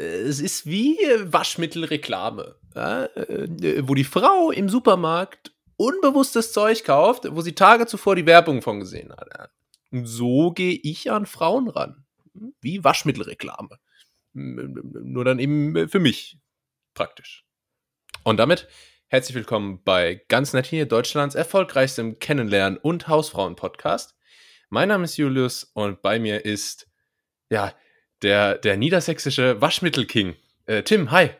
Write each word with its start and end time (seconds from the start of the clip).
es 0.00 0.40
ist 0.40 0.66
wie 0.66 0.96
Waschmittelreklame, 1.20 2.56
ja, 2.74 3.04
äh, 3.04 3.86
wo 3.86 3.94
die 3.94 4.04
Frau 4.04 4.50
im 4.50 4.68
Supermarkt 4.68 5.52
unbewusstes 5.76 6.52
Zeug 6.52 6.84
kauft, 6.84 7.24
wo 7.30 7.40
sie 7.40 7.54
Tage 7.54 7.86
zuvor 7.86 8.16
die 8.16 8.26
Werbung 8.26 8.62
von 8.62 8.80
gesehen 8.80 9.12
hat. 9.12 9.50
Und 9.90 10.06
so 10.06 10.50
gehe 10.50 10.78
ich 10.82 11.10
an 11.10 11.26
Frauen 11.26 11.68
ran. 11.68 12.04
Wie 12.60 12.84
Waschmittelreklame. 12.84 13.78
Nur 14.32 15.24
dann 15.24 15.38
eben 15.38 15.88
für 15.88 15.98
mich 15.98 16.38
praktisch. 16.94 17.44
Und 18.22 18.36
damit 18.36 18.68
herzlich 19.08 19.34
willkommen 19.34 19.82
bei 19.82 20.22
Ganz 20.28 20.52
Nett 20.52 20.66
hier, 20.66 20.86
Deutschlands 20.86 21.34
erfolgreichstem 21.34 22.18
Kennenlernen- 22.18 22.78
und 22.78 23.08
Hausfrauen-Podcast. 23.08 24.14
Mein 24.68 24.88
Name 24.88 25.04
ist 25.04 25.16
Julius 25.16 25.64
und 25.64 26.02
bei 26.02 26.20
mir 26.20 26.44
ist, 26.44 26.88
ja, 27.50 27.74
der, 28.22 28.56
der 28.56 28.76
niedersächsische 28.76 29.60
Waschmittelking. 29.60 30.34
Äh, 30.66 30.82
Tim, 30.82 31.10
hi. 31.10 31.30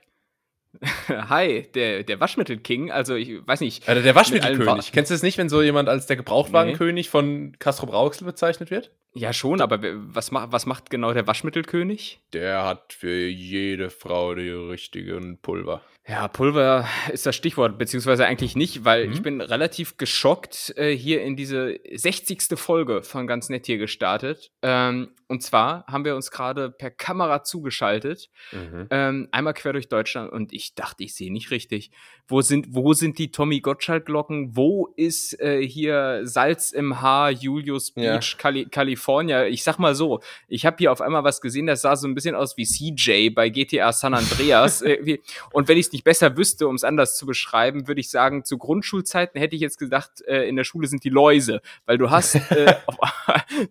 Hi, 1.08 1.66
der, 1.74 2.04
der 2.04 2.20
Waschmittelking, 2.20 2.92
also 2.92 3.16
ich 3.16 3.44
weiß 3.44 3.60
nicht. 3.60 3.88
Also 3.88 4.02
der 4.02 4.14
Waschmittelkönig. 4.14 4.92
Kennst 4.92 5.10
du 5.10 5.16
es 5.16 5.22
nicht, 5.22 5.36
wenn 5.36 5.48
so 5.48 5.62
jemand 5.62 5.88
als 5.88 6.06
der 6.06 6.16
Gebrauchtwagenkönig 6.16 7.06
nee. 7.06 7.10
von 7.10 7.56
Castro 7.58 7.86
Brauxel 7.86 8.24
bezeichnet 8.24 8.70
wird? 8.70 8.92
Ja, 9.12 9.32
schon, 9.32 9.60
aber 9.60 9.80
was, 9.82 10.32
was 10.32 10.66
macht 10.66 10.88
genau 10.88 11.12
der 11.12 11.26
Waschmittelkönig? 11.26 12.20
Der 12.32 12.64
hat 12.64 12.92
für 12.92 13.26
jede 13.26 13.90
Frau 13.90 14.34
die 14.34 14.50
richtigen 14.50 15.38
Pulver. 15.38 15.82
Ja, 16.08 16.26
Pulver 16.28 16.88
ist 17.12 17.26
das 17.26 17.36
Stichwort, 17.36 17.78
beziehungsweise 17.78 18.26
eigentlich 18.26 18.56
nicht, 18.56 18.84
weil 18.84 19.06
mhm. 19.06 19.12
ich 19.12 19.22
bin 19.22 19.40
relativ 19.40 19.96
geschockt 19.96 20.72
äh, 20.76 20.90
hier 20.96 21.22
in 21.22 21.36
diese 21.36 21.78
60. 21.92 22.42
Folge 22.56 23.02
von 23.02 23.26
Ganz 23.26 23.48
Nett 23.48 23.66
hier 23.66 23.78
gestartet. 23.78 24.50
Ähm, 24.62 25.10
und 25.28 25.44
zwar 25.44 25.86
haben 25.86 26.04
wir 26.04 26.16
uns 26.16 26.32
gerade 26.32 26.70
per 26.70 26.90
Kamera 26.90 27.44
zugeschaltet, 27.44 28.30
mhm. 28.50 28.88
ähm, 28.90 29.28
einmal 29.30 29.54
quer 29.54 29.72
durch 29.72 29.88
Deutschland 29.88 30.32
und 30.32 30.52
ich 30.52 30.74
dachte, 30.74 31.04
ich 31.04 31.14
sehe 31.14 31.32
nicht 31.32 31.52
richtig. 31.52 31.92
Wo 32.26 32.40
sind, 32.40 32.66
wo 32.70 32.92
sind 32.92 33.18
die 33.18 33.30
Tommy 33.30 33.60
Gottschalk-Glocken? 33.60 34.56
Wo 34.56 34.88
ist 34.96 35.38
äh, 35.40 35.64
hier 35.64 36.22
Salz 36.24 36.72
im 36.72 37.00
Haar, 37.00 37.30
Julius 37.30 37.92
Beach, 37.92 38.36
ja. 38.42 38.64
Cali 38.64 38.96
California? 39.00 39.46
Ich 39.46 39.64
sag 39.64 39.78
mal 39.78 39.94
so, 39.94 40.20
ich 40.48 40.66
habe 40.66 40.76
hier 40.78 40.92
auf 40.92 41.00
einmal 41.00 41.24
was 41.24 41.40
gesehen, 41.40 41.66
das 41.66 41.82
sah 41.82 41.96
so 41.96 42.06
ein 42.06 42.14
bisschen 42.14 42.34
aus 42.34 42.56
wie 42.56 42.64
CJ 42.64 43.30
bei 43.30 43.48
GTA 43.48 43.92
San 43.92 44.14
Andreas. 44.14 44.82
und 45.52 45.68
wenn 45.68 45.78
ich 45.78 45.86
es 45.86 45.92
nicht 45.92 46.04
besser 46.04 46.36
wüsste, 46.36 46.68
um 46.68 46.74
es 46.74 46.84
anders 46.84 47.16
zu 47.16 47.26
beschreiben, 47.26 47.88
würde 47.88 48.00
ich 48.00 48.10
sagen, 48.10 48.44
zu 48.44 48.58
Grundschulzeiten 48.58 49.40
hätte 49.40 49.56
ich 49.56 49.62
jetzt 49.62 49.78
gedacht, 49.78 50.10
äh, 50.26 50.48
in 50.48 50.56
der 50.56 50.64
Schule 50.64 50.86
sind 50.86 51.04
die 51.04 51.08
Läuse, 51.08 51.60
weil 51.86 51.98
du 51.98 52.10
hast, 52.10 52.34
äh, 52.50 52.74
auf, 52.86 52.98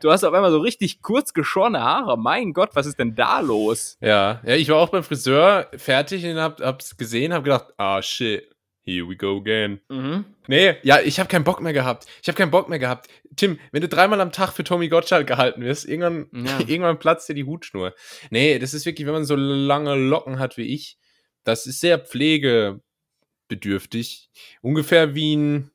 du 0.02 0.12
hast 0.12 0.24
auf 0.24 0.34
einmal 0.34 0.52
so 0.52 0.60
richtig 0.60 1.02
kurz 1.02 1.34
geschorene 1.34 1.82
Haare. 1.82 2.18
Mein 2.18 2.54
Gott, 2.54 2.72
was 2.74 2.86
ist 2.86 3.00
denn 3.00 3.16
da 3.16 3.40
los? 3.40 3.98
Ja, 4.02 4.42
ja, 4.46 4.56
ich 4.56 4.70
war 4.70 4.78
auch 4.78 4.90
beim 4.90 5.04
Friseur 5.04 5.68
fertig 5.78 6.26
und 6.26 6.38
hab, 6.38 6.60
hab's 6.60 6.98
gesehen, 6.98 7.34
hab 7.34 7.44
gedacht, 7.44 7.74
ah 7.78 8.02
shit. 8.02 8.50
Here 8.84 9.08
we 9.08 9.16
go 9.16 9.38
again. 9.38 9.80
Mhm. 9.90 10.26
Nee, 10.48 10.76
ja, 10.84 11.00
ich 11.00 11.20
habe 11.20 11.30
keinen 11.30 11.44
Bock 11.44 11.62
mehr 11.62 11.74
gehabt. 11.74 12.08
Ich 12.22 12.28
habe 12.28 12.38
keinen 12.38 12.52
Bock 12.52 12.70
mehr 12.70 12.80
gehabt. 12.80 13.08
Tim, 13.36 13.60
wenn 13.72 13.82
du 13.82 13.88
dreimal 13.88 14.20
am 14.22 14.32
Tag 14.32 14.54
für 14.54 14.64
Tommy 14.64 14.90
Gottschalk 14.90 15.28
gehalten 15.28 15.62
wirst, 15.62 15.88
irgendwann, 15.88 16.28
ja. 16.46 16.60
irgendwann 16.68 16.98
platzt 16.98 17.30
dir 17.30 17.36
die 17.36 17.44
Hutschnur. 17.44 17.94
Nee, 18.30 18.58
das 18.58 18.74
ist 18.74 18.86
wirklich, 18.86 19.06
wenn 19.06 19.14
man 19.14 19.26
so 19.26 19.36
lange 19.36 19.96
Locken 19.96 20.40
hat 20.40 20.58
wie 20.58 20.74
ich, 20.74 20.98
das 21.44 21.68
ist 21.68 21.82
sehr 21.82 22.00
pflegebedürftig. 22.00 24.30
Ungefähr 24.62 25.14
wie 25.14 25.36
ein 25.36 25.72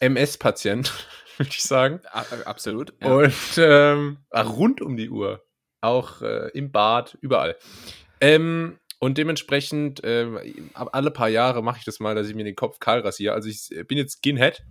MS-Patient, 0.00 0.92
würde 1.38 1.50
ich 1.50 1.62
sagen. 1.62 2.00
Äh, 2.12 2.44
absolut. 2.44 2.92
Ja. 3.00 3.14
Und 3.14 3.34
ähm, 3.56 4.18
rund 4.34 4.80
um 4.80 4.96
die 4.96 5.10
Uhr. 5.10 5.44
Auch 5.80 6.22
äh, 6.22 6.50
im 6.54 6.70
Bad, 6.70 7.18
überall. 7.20 7.56
Ähm, 8.20 8.78
und 9.02 9.18
dementsprechend, 9.18 10.04
äh, 10.04 10.28
alle 10.74 11.10
paar 11.10 11.28
Jahre 11.28 11.60
mache 11.60 11.78
ich 11.80 11.84
das 11.84 11.98
mal, 11.98 12.14
dass 12.14 12.28
ich 12.28 12.36
mir 12.36 12.44
den 12.44 12.54
Kopf 12.54 12.78
kahl 12.78 13.00
rasiere. 13.00 13.34
Also 13.34 13.48
ich 13.48 13.68
bin 13.88 13.98
jetzt 13.98 14.18
Skinhead 14.18 14.62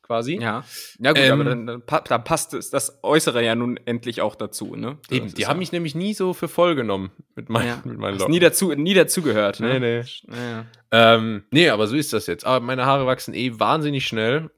quasi. 0.00 0.38
Ja. 0.40 0.64
Ja, 0.98 1.12
gut, 1.12 1.20
ähm, 1.20 1.32
aber 1.34 1.44
dann, 1.44 1.66
dann, 1.66 1.82
dann, 1.86 2.24
passt 2.24 2.54
es, 2.54 2.70
das 2.70 3.00
Äußere 3.02 3.44
ja 3.44 3.54
nun 3.54 3.76
endlich 3.76 4.22
auch 4.22 4.36
dazu, 4.36 4.74
ne? 4.74 4.96
Das 5.10 5.18
eben, 5.18 5.34
die 5.34 5.46
haben 5.46 5.58
mich 5.58 5.70
nämlich 5.70 5.94
nie 5.94 6.14
so 6.14 6.32
für 6.32 6.48
voll 6.48 6.76
genommen 6.76 7.10
mit, 7.34 7.50
mein, 7.50 7.66
ja. 7.66 7.82
mit 7.84 7.98
meinen 7.98 8.16
Locken. 8.18 8.32
Nie, 8.32 8.40
dazu, 8.40 8.72
nie 8.72 8.94
dazugehört, 8.94 9.60
ne? 9.60 9.78
Nee, 9.78 10.00
nee. 10.00 10.34
Ja. 10.34 10.64
Ähm, 10.90 11.44
nee, 11.50 11.68
aber 11.68 11.86
so 11.86 11.94
ist 11.94 12.14
das 12.14 12.26
jetzt. 12.26 12.46
Aber 12.46 12.64
meine 12.64 12.86
Haare 12.86 13.04
wachsen 13.04 13.34
eh 13.34 13.60
wahnsinnig 13.60 14.06
schnell. 14.06 14.50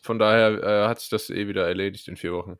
Von 0.00 0.18
daher 0.18 0.62
äh, 0.62 0.88
hat 0.88 1.00
sich 1.00 1.10
das 1.10 1.28
eh 1.28 1.48
wieder 1.48 1.68
erledigt 1.68 2.08
in 2.08 2.16
vier 2.16 2.32
Wochen. 2.32 2.58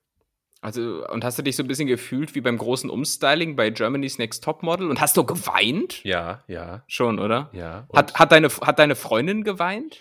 Also, 0.60 1.06
und 1.08 1.24
hast 1.24 1.38
du 1.38 1.42
dich 1.42 1.54
so 1.54 1.62
ein 1.62 1.68
bisschen 1.68 1.86
gefühlt 1.86 2.34
wie 2.34 2.40
beim 2.40 2.58
großen 2.58 2.90
Umstyling 2.90 3.54
bei 3.54 3.70
Germany's 3.70 4.18
Next 4.18 4.42
Top 4.42 4.62
Model? 4.62 4.90
Und 4.90 5.00
hast 5.00 5.16
du 5.16 5.24
geweint? 5.24 6.02
Ja, 6.02 6.42
ja. 6.48 6.82
Schon, 6.88 7.20
oder? 7.20 7.48
Ja. 7.52 7.86
Hat, 7.94 8.14
hat, 8.14 8.32
deine, 8.32 8.48
hat 8.48 8.78
deine 8.78 8.96
Freundin 8.96 9.44
geweint? 9.44 10.00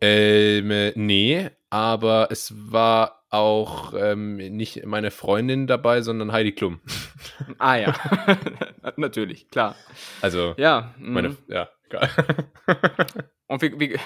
Ähm, 0.00 0.92
nee, 0.94 1.50
aber 1.68 2.28
es 2.30 2.54
war 2.56 3.24
auch 3.30 3.92
ähm, 3.94 4.36
nicht 4.36 4.86
meine 4.86 5.10
Freundin 5.10 5.66
dabei, 5.66 6.00
sondern 6.00 6.32
Heidi 6.32 6.52
Klum. 6.52 6.80
Ah 7.58 7.76
ja, 7.76 7.94
natürlich, 8.96 9.48
klar. 9.48 9.76
Also, 10.20 10.54
ja, 10.56 10.94
meine, 10.98 11.30
mhm. 11.30 11.36
ja, 11.48 11.68
geil. 11.88 12.08
und, 13.46 13.62
wie, 13.62 13.78
wie, 13.78 13.96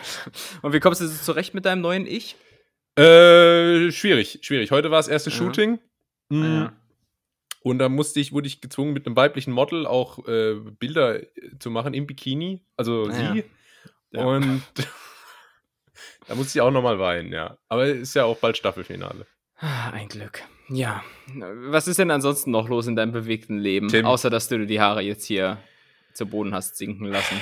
und 0.61 0.73
wie 0.73 0.81
kommst 0.81 1.01
du 1.01 1.09
zurecht 1.09 1.55
mit 1.55 1.65
deinem 1.65 1.81
neuen 1.81 2.07
Ich? 2.07 2.37
Äh, 2.97 3.91
schwierig, 3.91 4.41
schwierig. 4.43 4.71
Heute 4.71 4.91
war 4.91 4.99
das 4.99 5.09
erste 5.09 5.31
ja. 5.31 5.37
Shooting. 5.37 5.79
Mhm. 6.33 6.43
Ah, 6.43 6.47
ja. 6.47 6.73
Und 7.63 7.79
da 7.79 7.89
musste 7.89 8.19
ich, 8.19 8.33
wurde 8.33 8.49
ich 8.49 8.61
gezwungen, 8.61 8.93
mit 8.93 9.07
einem 9.07 9.17
weiblichen 9.17 9.53
Model 9.53 9.87
auch 9.87 10.27
äh, 10.27 10.55
Bilder 10.55 11.21
zu 11.61 11.71
machen 11.71 11.95
im 11.95 12.07
Bikini. 12.07 12.65
Also 12.77 13.07
ah, 13.09 13.13
sie. 13.13 13.45
Ja. 14.11 14.25
Und 14.25 14.63
da 16.27 16.35
musste 16.35 16.59
ich 16.59 16.61
auch 16.61 16.73
nochmal 16.73 16.99
weinen, 16.99 17.33
ja. 17.33 17.57
Aber 17.69 17.87
ist 17.87 18.15
ja 18.15 18.25
auch 18.25 18.39
bald 18.39 18.57
Staffelfinale. 18.57 19.27
Ah, 19.57 19.91
ein 19.91 20.09
Glück. 20.09 20.43
Ja. 20.69 21.05
Was 21.37 21.87
ist 21.87 21.99
denn 21.99 22.11
ansonsten 22.11 22.51
noch 22.51 22.69
los 22.69 22.87
in 22.89 22.97
deinem 22.97 23.13
bewegten 23.13 23.59
Leben? 23.59 23.89
Tim. 23.89 24.07
Außer, 24.07 24.29
dass 24.29 24.49
du 24.49 24.67
die 24.67 24.81
Haare 24.81 25.03
jetzt 25.03 25.25
hier 25.25 25.59
zu 26.15 26.27
Boden 26.27 26.55
hast 26.55 26.77
sinken 26.77 27.07
lassen. 27.07 27.41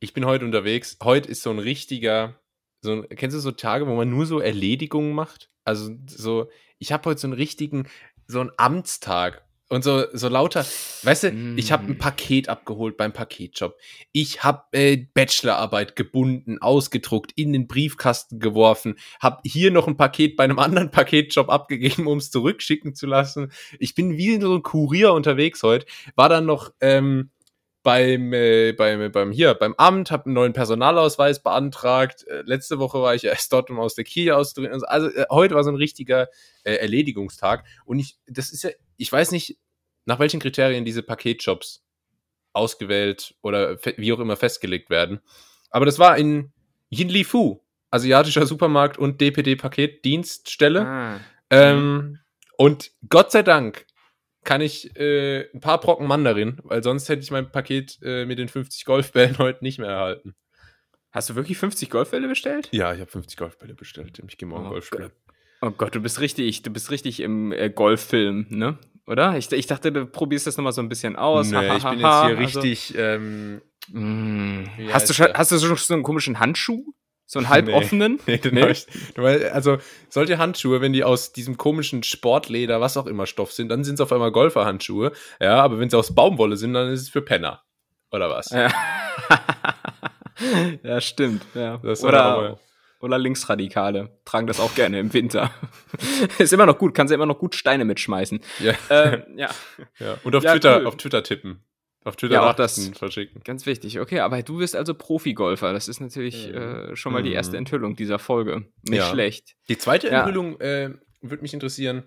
Ich 0.00 0.14
bin 0.14 0.24
heute 0.24 0.44
unterwegs. 0.44 0.98
Heute 1.02 1.30
ist 1.30 1.42
so 1.42 1.50
ein 1.50 1.60
richtiger, 1.60 2.40
so, 2.80 3.02
kennst 3.02 3.36
du 3.36 3.40
so 3.40 3.52
Tage, 3.52 3.86
wo 3.86 3.94
man 3.94 4.10
nur 4.10 4.26
so 4.26 4.40
Erledigungen 4.40 5.14
macht? 5.14 5.48
Also 5.64 5.94
so, 6.06 6.50
ich 6.82 6.90
habe 6.92 7.08
heute 7.08 7.20
so 7.20 7.28
einen 7.28 7.34
richtigen, 7.34 7.88
so 8.26 8.40
einen 8.40 8.50
Amtstag 8.56 9.44
und 9.68 9.84
so, 9.84 10.04
so 10.12 10.28
lauter, 10.28 10.66
weißt 11.02 11.22
du, 11.22 11.32
mm. 11.32 11.58
ich 11.58 11.70
habe 11.70 11.86
ein 11.86 11.96
Paket 11.96 12.48
abgeholt 12.48 12.96
beim 12.96 13.12
Paketjob. 13.12 13.74
Ich 14.10 14.42
habe 14.42 14.64
äh, 14.72 15.06
Bachelorarbeit 15.14 15.96
gebunden, 15.96 16.58
ausgedruckt, 16.60 17.32
in 17.36 17.52
den 17.52 17.68
Briefkasten 17.68 18.40
geworfen, 18.40 18.96
habe 19.20 19.40
hier 19.44 19.70
noch 19.70 19.86
ein 19.86 19.96
Paket 19.96 20.36
bei 20.36 20.44
einem 20.44 20.58
anderen 20.58 20.90
Paketjob 20.90 21.48
abgegeben, 21.48 22.06
um 22.08 22.18
es 22.18 22.30
zurückschicken 22.32 22.94
zu 22.94 23.06
lassen. 23.06 23.52
Ich 23.78 23.94
bin 23.94 24.18
wie 24.18 24.40
so 24.40 24.56
ein 24.56 24.62
Kurier 24.62 25.14
unterwegs 25.14 25.62
heute. 25.62 25.86
War 26.16 26.28
dann 26.28 26.44
noch 26.44 26.72
ähm, 26.80 27.30
beim, 27.82 28.32
äh, 28.32 28.72
beim, 28.72 29.10
beim 29.10 29.32
hier, 29.32 29.54
beim 29.54 29.74
Amt, 29.76 30.10
habe 30.10 30.26
einen 30.26 30.34
neuen 30.34 30.52
Personalausweis 30.52 31.42
beantragt. 31.42 32.26
Äh, 32.28 32.42
letzte 32.42 32.78
Woche 32.78 33.00
war 33.02 33.14
ich 33.14 33.24
erst 33.24 33.52
dort, 33.52 33.70
um 33.70 33.80
aus 33.80 33.94
der 33.94 34.04
Kirche 34.04 34.36
auszudrücken. 34.36 34.72
Also, 34.74 34.86
also 34.86 35.08
äh, 35.08 35.26
heute 35.30 35.54
war 35.54 35.64
so 35.64 35.70
ein 35.70 35.76
richtiger 35.76 36.28
äh, 36.64 36.74
Erledigungstag. 36.74 37.64
Und 37.84 37.98
ich, 37.98 38.18
das 38.26 38.50
ist 38.50 38.64
ja, 38.64 38.70
ich 38.96 39.10
weiß 39.10 39.32
nicht, 39.32 39.58
nach 40.04 40.18
welchen 40.18 40.40
Kriterien 40.40 40.84
diese 40.84 41.02
Paketjobs 41.02 41.84
ausgewählt 42.52 43.34
oder 43.42 43.78
wie 43.96 44.12
auch 44.12 44.18
immer 44.18 44.36
festgelegt 44.36 44.90
werden. 44.90 45.20
Aber 45.70 45.86
das 45.86 45.98
war 45.98 46.18
in 46.18 46.52
Yinli 46.90 47.24
Fu, 47.24 47.62
asiatischer 47.90 48.46
Supermarkt 48.46 48.98
und 48.98 49.20
DPD-Paketdienststelle. 49.20 50.86
Ah. 50.86 51.20
Ähm, 51.50 52.18
und 52.58 52.92
Gott 53.08 53.32
sei 53.32 53.42
Dank 53.42 53.86
kann 54.44 54.60
ich 54.60 54.96
äh, 54.96 55.48
ein 55.52 55.60
paar 55.60 55.80
Brocken 55.80 56.06
Mandarin, 56.06 56.58
weil 56.64 56.82
sonst 56.82 57.08
hätte 57.08 57.22
ich 57.22 57.30
mein 57.30 57.50
Paket 57.50 57.98
äh, 58.02 58.24
mit 58.26 58.38
den 58.38 58.48
50 58.48 58.84
Golfbällen 58.84 59.38
heute 59.38 59.62
nicht 59.62 59.78
mehr 59.78 59.90
erhalten. 59.90 60.34
Hast 61.10 61.28
du 61.28 61.34
wirklich 61.34 61.58
50 61.58 61.90
Golfbälle 61.90 62.26
bestellt? 62.26 62.68
Ja, 62.72 62.94
ich 62.94 63.00
habe 63.00 63.10
50 63.10 63.36
Golfbälle 63.36 63.74
bestellt. 63.74 64.20
Ich 64.26 64.38
gehe 64.38 64.48
morgen 64.48 64.66
oh 64.66 64.70
Golf 64.70 64.86
spielen. 64.86 65.10
Oh 65.60 65.70
Gott, 65.70 65.94
du 65.94 66.00
bist 66.00 66.20
richtig, 66.20 66.62
du 66.62 66.70
bist 66.70 66.90
richtig 66.90 67.20
im 67.20 67.52
äh, 67.52 67.70
Golffilm, 67.70 68.46
ne? 68.48 68.78
Oder? 69.06 69.36
Ich, 69.36 69.52
ich 69.52 69.66
dachte, 69.66 69.92
du 69.92 70.06
probierst 70.06 70.46
das 70.46 70.56
nochmal 70.56 70.72
so 70.72 70.80
ein 70.80 70.88
bisschen 70.88 71.16
aus. 71.16 71.50
Nee, 71.50 71.76
ich 71.76 71.82
bin 71.82 71.92
jetzt 71.92 72.00
hier 72.00 72.08
also, 72.08 72.36
richtig. 72.36 72.94
Ähm, 72.96 73.60
mm, 73.88 74.64
hast, 74.90 75.10
du 75.10 75.14
schon, 75.14 75.28
hast 75.34 75.52
du 75.52 75.58
schon 75.58 75.76
so 75.76 75.94
einen 75.94 76.02
komischen 76.02 76.40
Handschuh? 76.40 76.84
So 77.32 77.38
einen 77.38 77.48
halboffenen? 77.48 78.20
Nee, 78.26 78.38
nee, 78.44 78.50
nee. 78.52 78.70
Ich, 78.72 78.86
also 79.54 79.78
solche 80.10 80.36
Handschuhe, 80.36 80.82
wenn 80.82 80.92
die 80.92 81.02
aus 81.02 81.32
diesem 81.32 81.56
komischen 81.56 82.02
Sportleder, 82.02 82.82
was 82.82 82.98
auch 82.98 83.06
immer 83.06 83.24
Stoff 83.24 83.52
sind, 83.52 83.70
dann 83.70 83.84
sind 83.84 83.94
es 83.94 84.00
auf 84.02 84.12
einmal 84.12 84.32
Golferhandschuhe. 84.32 85.12
Ja, 85.40 85.62
aber 85.62 85.78
wenn 85.78 85.88
sie 85.88 85.96
aus 85.96 86.14
Baumwolle 86.14 86.58
sind, 86.58 86.74
dann 86.74 86.92
ist 86.92 87.00
es 87.00 87.08
für 87.08 87.22
Penner. 87.22 87.62
Oder 88.10 88.28
was? 88.28 88.50
Ja, 88.50 88.70
ja 90.82 91.00
stimmt. 91.00 91.46
Ja. 91.54 91.80
Oder, 91.82 92.58
oder 93.00 93.18
Linksradikale 93.18 94.10
tragen 94.26 94.46
das 94.46 94.60
auch 94.60 94.74
gerne 94.74 95.00
im 95.00 95.14
Winter. 95.14 95.52
ist 96.38 96.52
immer 96.52 96.66
noch 96.66 96.76
gut, 96.76 96.94
kannst 96.94 97.12
ja 97.12 97.14
immer 97.14 97.24
noch 97.24 97.38
gut 97.38 97.54
Steine 97.54 97.86
mitschmeißen. 97.86 98.40
Ja. 98.58 98.74
Ähm, 98.90 99.22
ja. 99.36 99.48
ja. 99.98 100.18
Und 100.22 100.36
auf, 100.36 100.44
ja, 100.44 100.52
Twitter, 100.52 100.80
cool. 100.80 100.86
auf 100.86 100.98
Twitter 100.98 101.22
tippen. 101.22 101.64
Auf 102.04 102.16
Twitter 102.16 102.34
Ja, 102.34 102.50
auch 102.50 102.54
das- 102.54 102.88
verschicken. 102.96 103.42
Ganz 103.44 103.64
wichtig. 103.66 104.00
Okay, 104.00 104.18
aber 104.20 104.42
du 104.42 104.58
bist 104.58 104.74
also 104.74 104.92
Profigolfer. 104.94 105.72
Das 105.72 105.86
ist 105.88 106.00
natürlich 106.00 106.48
Mhm. 106.48 106.54
äh, 106.56 106.96
schon 106.96 107.12
mal 107.12 107.22
die 107.22 107.32
erste 107.32 107.52
Mhm. 107.52 107.58
Enthüllung 107.58 107.96
dieser 107.96 108.18
Folge. 108.18 108.66
Nicht 108.82 108.98
Ja. 108.98 109.08
schlecht. 109.10 109.54
Die 109.68 109.78
zweite 109.78 110.08
Ja. 110.08 110.20
Enthüllung 110.20 110.60
äh, 110.60 110.90
würde 111.20 111.42
mich 111.42 111.54
interessieren. 111.54 112.02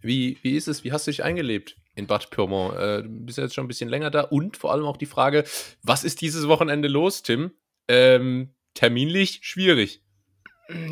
Wie, 0.00 0.38
wie 0.42 0.56
ist 0.56 0.68
es? 0.68 0.84
Wie 0.84 0.92
hast 0.92 1.06
du 1.06 1.10
dich 1.10 1.22
eingelebt 1.24 1.76
in 1.94 2.06
Bad 2.06 2.30
Pyrmont? 2.30 2.76
Äh, 2.76 3.02
du 3.04 3.08
bist 3.24 3.38
ja 3.38 3.44
jetzt 3.44 3.54
schon 3.54 3.64
ein 3.64 3.68
bisschen 3.68 3.88
länger 3.88 4.10
da 4.10 4.22
und 4.22 4.56
vor 4.56 4.72
allem 4.72 4.84
auch 4.84 4.96
die 4.96 5.06
Frage, 5.06 5.44
was 5.82 6.04
ist 6.04 6.20
dieses 6.20 6.48
Wochenende 6.48 6.88
los, 6.88 7.22
Tim? 7.22 7.52
Ähm, 7.88 8.54
terminlich 8.74 9.40
schwierig. 9.42 10.02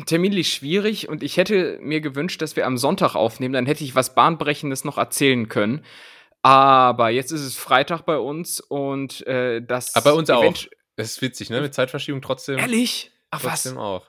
Terminlich 0.05 0.53
schwierig 0.53 1.09
und 1.09 1.23
ich 1.23 1.37
hätte 1.37 1.79
mir 1.81 1.99
gewünscht, 1.99 2.41
dass 2.41 2.55
wir 2.55 2.65
am 2.67 2.77
Sonntag 2.77 3.15
aufnehmen. 3.15 3.53
Dann 3.53 3.65
hätte 3.65 3.83
ich 3.83 3.95
was 3.95 4.13
Bahnbrechendes 4.15 4.83
noch 4.83 4.97
erzählen 4.99 5.49
können. 5.49 5.83
Aber 6.43 7.09
jetzt 7.09 7.31
ist 7.31 7.41
es 7.41 7.55
Freitag 7.57 8.01
bei 8.01 8.17
uns 8.17 8.59
und 8.59 9.25
äh, 9.25 9.61
das. 9.61 9.95
Aber 9.95 10.11
bei 10.11 10.17
uns 10.17 10.29
auch. 10.29 10.53
Das 10.95 11.07
ist 11.07 11.21
witzig, 11.21 11.49
ne? 11.49 11.61
Mit 11.61 11.73
Zeitverschiebung 11.73 12.21
trotzdem. 12.21 12.59
Ehrlich? 12.59 13.11
Ach 13.31 13.43
was? 13.43 13.63
Trotzdem 13.63 13.79
auch. 13.79 14.05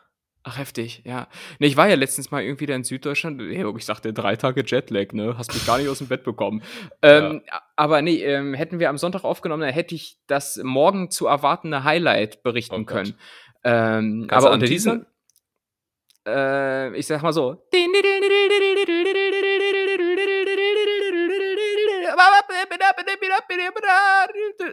Ach, 0.46 0.58
heftig, 0.58 1.00
ja. 1.06 1.28
Ne, 1.58 1.68
ich 1.68 1.78
war 1.78 1.88
ja 1.88 1.94
letztens 1.94 2.30
mal 2.30 2.42
irgendwie 2.42 2.66
da 2.66 2.74
in 2.74 2.84
Süddeutschland. 2.84 3.40
Hey, 3.40 3.64
ich 3.78 3.84
sagte, 3.86 4.12
drei 4.12 4.36
Tage 4.36 4.62
Jetlag, 4.66 5.12
ne? 5.12 5.38
Hast 5.38 5.54
mich 5.54 5.64
gar 5.64 5.78
nicht 5.78 5.88
aus 5.88 5.98
dem 5.98 6.08
Bett 6.08 6.22
bekommen. 6.22 6.62
Ähm, 7.00 7.40
Aber 7.76 8.02
nee, 8.02 8.22
ähm, 8.22 8.52
hätten 8.52 8.78
wir 8.78 8.90
am 8.90 8.98
Sonntag 8.98 9.24
aufgenommen, 9.24 9.62
dann 9.62 9.72
hätte 9.72 9.94
ich 9.94 10.18
das 10.26 10.60
morgen 10.62 11.10
zu 11.10 11.26
erwartende 11.26 11.84
Highlight 11.84 12.42
berichten 12.42 12.82
Oh 12.82 12.84
können. 12.84 13.18
Ähm, 13.64 14.26
aber 14.30 14.50
unter 14.50 14.66
diesen, 14.66 15.06
äh, 16.26 16.94
ich 16.94 17.06
sag 17.06 17.22
mal 17.22 17.32
so. 17.32 17.66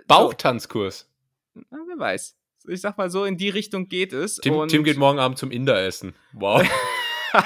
Bauchtanzkurs. 0.07 1.09
Na, 1.53 1.79
wer 1.87 1.99
weiß. 1.99 2.37
Ich 2.67 2.81
sag 2.81 2.97
mal 2.97 3.09
so, 3.09 3.25
in 3.25 3.37
die 3.37 3.49
Richtung 3.49 3.87
geht 3.87 4.13
es. 4.13 4.37
Tim, 4.37 4.67
Tim 4.67 4.83
geht 4.83 4.97
morgen 4.97 5.19
Abend 5.19 5.37
zum 5.37 5.51
Inder 5.51 5.81
essen. 5.83 6.15
Wow. 6.33 6.63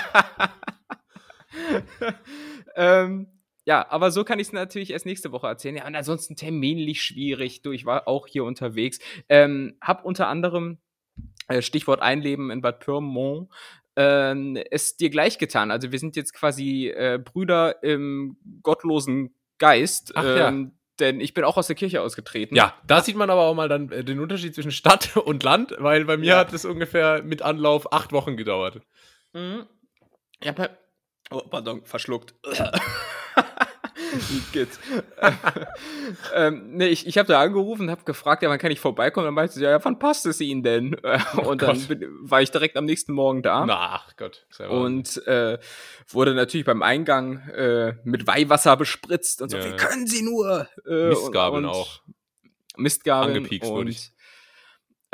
ähm, 2.75 3.27
ja, 3.65 3.89
aber 3.89 4.11
so 4.11 4.23
kann 4.23 4.39
ich 4.39 4.47
es 4.47 4.53
natürlich 4.53 4.91
erst 4.91 5.05
nächste 5.05 5.31
Woche 5.31 5.47
erzählen. 5.47 5.77
Ja, 5.77 5.87
und 5.87 5.95
ansonsten 5.95 6.35
terminlich 6.35 7.01
schwierig. 7.01 7.61
Du, 7.61 7.71
ich 7.71 7.85
war 7.85 8.07
auch 8.07 8.27
hier 8.27 8.43
unterwegs. 8.43 8.99
Ähm, 9.29 9.77
hab 9.81 10.05
unter 10.05 10.27
anderem, 10.27 10.77
äh, 11.47 11.61
Stichwort 11.61 12.01
Einleben 12.01 12.51
in 12.51 12.61
Bad 12.61 12.79
Pyrmont, 12.79 13.49
ähm, 13.95 14.57
es 14.69 14.97
dir 14.97 15.09
gleich 15.09 15.37
getan. 15.37 15.71
Also 15.71 15.91
wir 15.91 15.99
sind 15.99 16.15
jetzt 16.15 16.33
quasi 16.33 16.89
äh, 16.89 17.19
Brüder 17.23 17.81
im 17.81 18.37
gottlosen 18.61 19.33
Geist. 19.57 20.11
Ach 20.15 20.23
ja. 20.23 20.53
Denn 20.99 21.19
ich 21.19 21.33
bin 21.33 21.43
auch 21.43 21.57
aus 21.57 21.67
der 21.67 21.75
Kirche 21.75 22.01
ausgetreten. 22.01 22.55
Ja, 22.55 22.73
da 22.87 23.01
sieht 23.01 23.15
man 23.17 23.29
aber 23.29 23.41
auch 23.41 23.53
mal 23.53 23.67
dann 23.67 23.91
äh, 23.91 24.03
den 24.03 24.19
Unterschied 24.19 24.55
zwischen 24.55 24.71
Stadt 24.71 25.17
und 25.25 25.43
Land, 25.43 25.75
weil 25.79 26.05
bei 26.05 26.17
mir 26.17 26.25
Ja. 26.33 26.37
hat 26.37 26.53
es 26.53 26.63
ungefähr 26.65 27.21
mit 27.23 27.41
Anlauf 27.41 27.91
acht 27.91 28.11
Wochen 28.13 28.37
gedauert. 28.37 28.81
Mhm. 29.33 29.65
Ich 30.39 30.47
hab 30.47 30.59
halt. 30.59 30.71
Oh, 31.31 31.41
pardon, 31.49 31.83
verschluckt. 31.85 32.35
Geht's? 34.51 34.79
ähm, 36.35 36.71
nee, 36.71 36.87
ich, 36.87 37.07
ich 37.07 37.17
habe 37.17 37.27
da 37.27 37.41
angerufen, 37.41 37.89
habe 37.89 38.03
gefragt, 38.03 38.43
ja, 38.43 38.49
wann 38.49 38.59
kann 38.59 38.71
ich 38.71 38.79
vorbeikommen? 38.79 39.25
Dann 39.25 39.33
meinte 39.33 39.53
sie, 39.53 39.63
ja, 39.63 39.83
wann 39.83 39.99
passt 39.99 40.25
es 40.25 40.41
Ihnen 40.41 40.63
denn? 40.63 40.95
Äh, 41.03 41.19
und 41.45 41.61
dann 41.61 41.79
bin, 41.87 42.07
war 42.21 42.41
ich 42.41 42.51
direkt 42.51 42.77
am 42.77 42.85
nächsten 42.85 43.13
Morgen 43.13 43.41
da. 43.41 43.65
Na, 43.65 43.93
ach 43.93 44.15
Gott. 44.17 44.45
Und 44.69 45.25
äh, 45.27 45.57
wurde 46.09 46.33
natürlich 46.33 46.65
beim 46.65 46.81
Eingang 46.81 47.47
äh, 47.49 47.93
mit 48.03 48.27
Weihwasser 48.27 48.77
bespritzt 48.77 49.41
und 49.41 49.49
so, 49.49 49.57
Ja, 49.57 49.65
wie 49.65 49.75
können 49.75 50.07
Sie 50.07 50.21
nur? 50.21 50.67
Äh, 50.87 51.09
Mistgabeln 51.09 51.65
und, 51.65 51.71
auch. 51.71 52.01
Mistgabeln. 52.77 53.37
Angepiekst 53.37 53.69
und, 53.69 53.77
wurde 53.77 53.89
ich. 53.91 54.11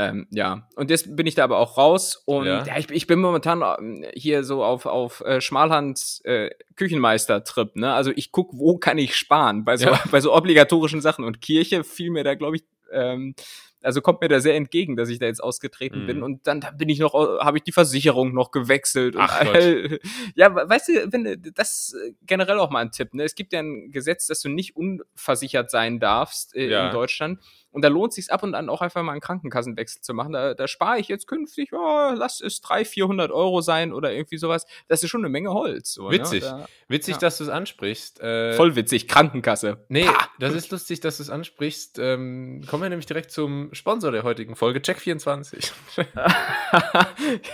Ähm, 0.10 0.28
ja, 0.32 0.68
und 0.76 0.90
jetzt 0.90 1.16
bin 1.16 1.28
ich 1.28 1.36
da 1.36 1.44
aber 1.44 1.58
auch 1.60 1.78
raus 1.78 2.22
und 2.26 2.46
Ja. 2.46 2.64
ja. 2.66 2.78
ich, 2.78 2.90
ich 2.92 3.08
bin 3.08 3.20
momentan 3.20 3.62
ähm, 3.80 4.06
hier 4.14 4.44
so 4.44 4.64
auf, 4.64 4.86
auf 4.86 5.22
äh, 5.22 5.42
Schmalhand 5.42 6.22
äh, 6.26 6.50
Küchenmeister-Trip, 6.76 7.76
ne? 7.76 7.94
Also 7.94 8.12
ich 8.16 8.32
guck, 8.32 8.50
wo 8.54 8.78
kann 8.78 8.98
ich 8.98 9.16
sparen 9.16 9.64
bei 9.66 9.78
so, 9.78 9.88
Ja. 9.88 10.00
bei 10.12 10.20
so 10.22 10.34
obligatorischen 10.36 11.02
Sachen 11.02 11.26
und 11.26 11.42
Kirche 11.42 11.84
fiel 11.84 12.12
mir 12.12 12.24
da, 12.24 12.36
glaube 12.36 12.58
ich, 12.58 12.64
ähm, 12.92 13.36
also 13.84 14.00
kommt 14.02 14.22
mir 14.22 14.28
da 14.28 14.40
sehr 14.40 14.56
entgegen, 14.56 14.96
dass 14.96 15.10
ich 15.10 15.18
da 15.18 15.26
jetzt 15.26 15.44
ausgetreten 15.44 16.04
Mhm. 16.04 16.06
bin 16.08 16.22
und 16.24 16.46
dann 16.46 16.64
bin 16.78 16.88
ich 16.90 17.00
noch, 17.00 17.14
habe 17.16 17.58
ich 17.58 17.64
die 17.64 17.72
Versicherung 17.72 18.32
noch 18.32 18.52
gewechselt. 18.52 19.16
Und 19.16 19.22
Ach 19.24 19.40
Gott. 19.44 19.56
all, 19.56 20.00
ja, 20.36 20.54
weißt 20.54 20.90
du, 20.90 21.12
wenn 21.12 21.24
du- 21.24 21.38
das 21.38 21.96
äh, 22.08 22.12
generell 22.28 22.60
auch 22.60 22.70
mal 22.70 22.80
ein 22.82 22.92
Tipp, 22.92 23.14
ne? 23.16 23.24
Es 23.24 23.34
gibt 23.34 23.54
ja 23.54 23.60
ein 23.60 23.90
Gesetz, 23.92 24.28
dass 24.28 24.42
du 24.42 24.50
nicht 24.50 24.76
unversichert 24.76 25.72
sein 25.72 26.00
darfst 26.00 26.56
äh, 26.56 26.70
Ja. 26.70 26.88
in 26.88 26.94
Deutschland. 26.94 27.40
Und 27.72 27.84
da 27.84 27.88
lohnt 27.88 28.14
sich 28.14 28.32
ab 28.32 28.44
und 28.44 28.54
an 28.54 28.70
auch 28.70 28.82
einfach 28.82 29.02
mal 29.02 29.14
einen 29.14 29.22
Krankenkassenwechsel 29.22 30.02
zu 30.02 30.14
machen. 30.14 30.34
Da, 30.34 30.54
da 30.54 30.68
spare 30.68 31.00
ich 31.00 31.08
jetzt 31.08 31.26
künftig, 31.28 31.72
oh, 31.74 32.12
lass 32.14 32.42
es 32.42 32.62
300, 32.62 32.88
400 32.88 33.32
Euro 33.32 33.62
sein 33.62 33.94
oder 33.94 34.12
irgendwie 34.14 34.38
sowas. 34.38 34.66
Das 34.88 35.04
ist 35.04 35.10
schon 35.10 35.22
eine 35.22 35.30
Menge 35.30 35.54
Holz. 35.54 35.94
So, 35.94 36.12
Witzig. 36.12 36.44
Ne? 36.44 36.50
Da, 36.50 36.68
Witzig, 36.90 37.16
Ja. 37.16 37.20
dass 37.20 37.38
du 37.38 37.46
es 37.46 37.50
ansprichst. 37.50 38.20
Äh, 38.22 38.54
voll 38.54 38.76
witzig, 38.76 39.08
Krankenkasse. 39.08 39.86
Nee, 39.88 40.04
Pah! 40.04 40.28
das 40.40 40.54
ist 40.54 40.70
lustig, 40.72 41.00
dass 41.00 41.18
du 41.18 41.24
es 41.24 41.30
ansprichst. 41.30 41.98
Ähm, 42.00 42.62
kommen 42.68 42.84
wir 42.84 42.90
nämlich 42.90 43.06
direkt 43.06 43.32
zum 43.32 43.74
Sponsor 43.74 44.12
der 44.12 44.24
heutigen 44.24 44.56
Folge, 44.56 44.80
Check24. 44.80 45.72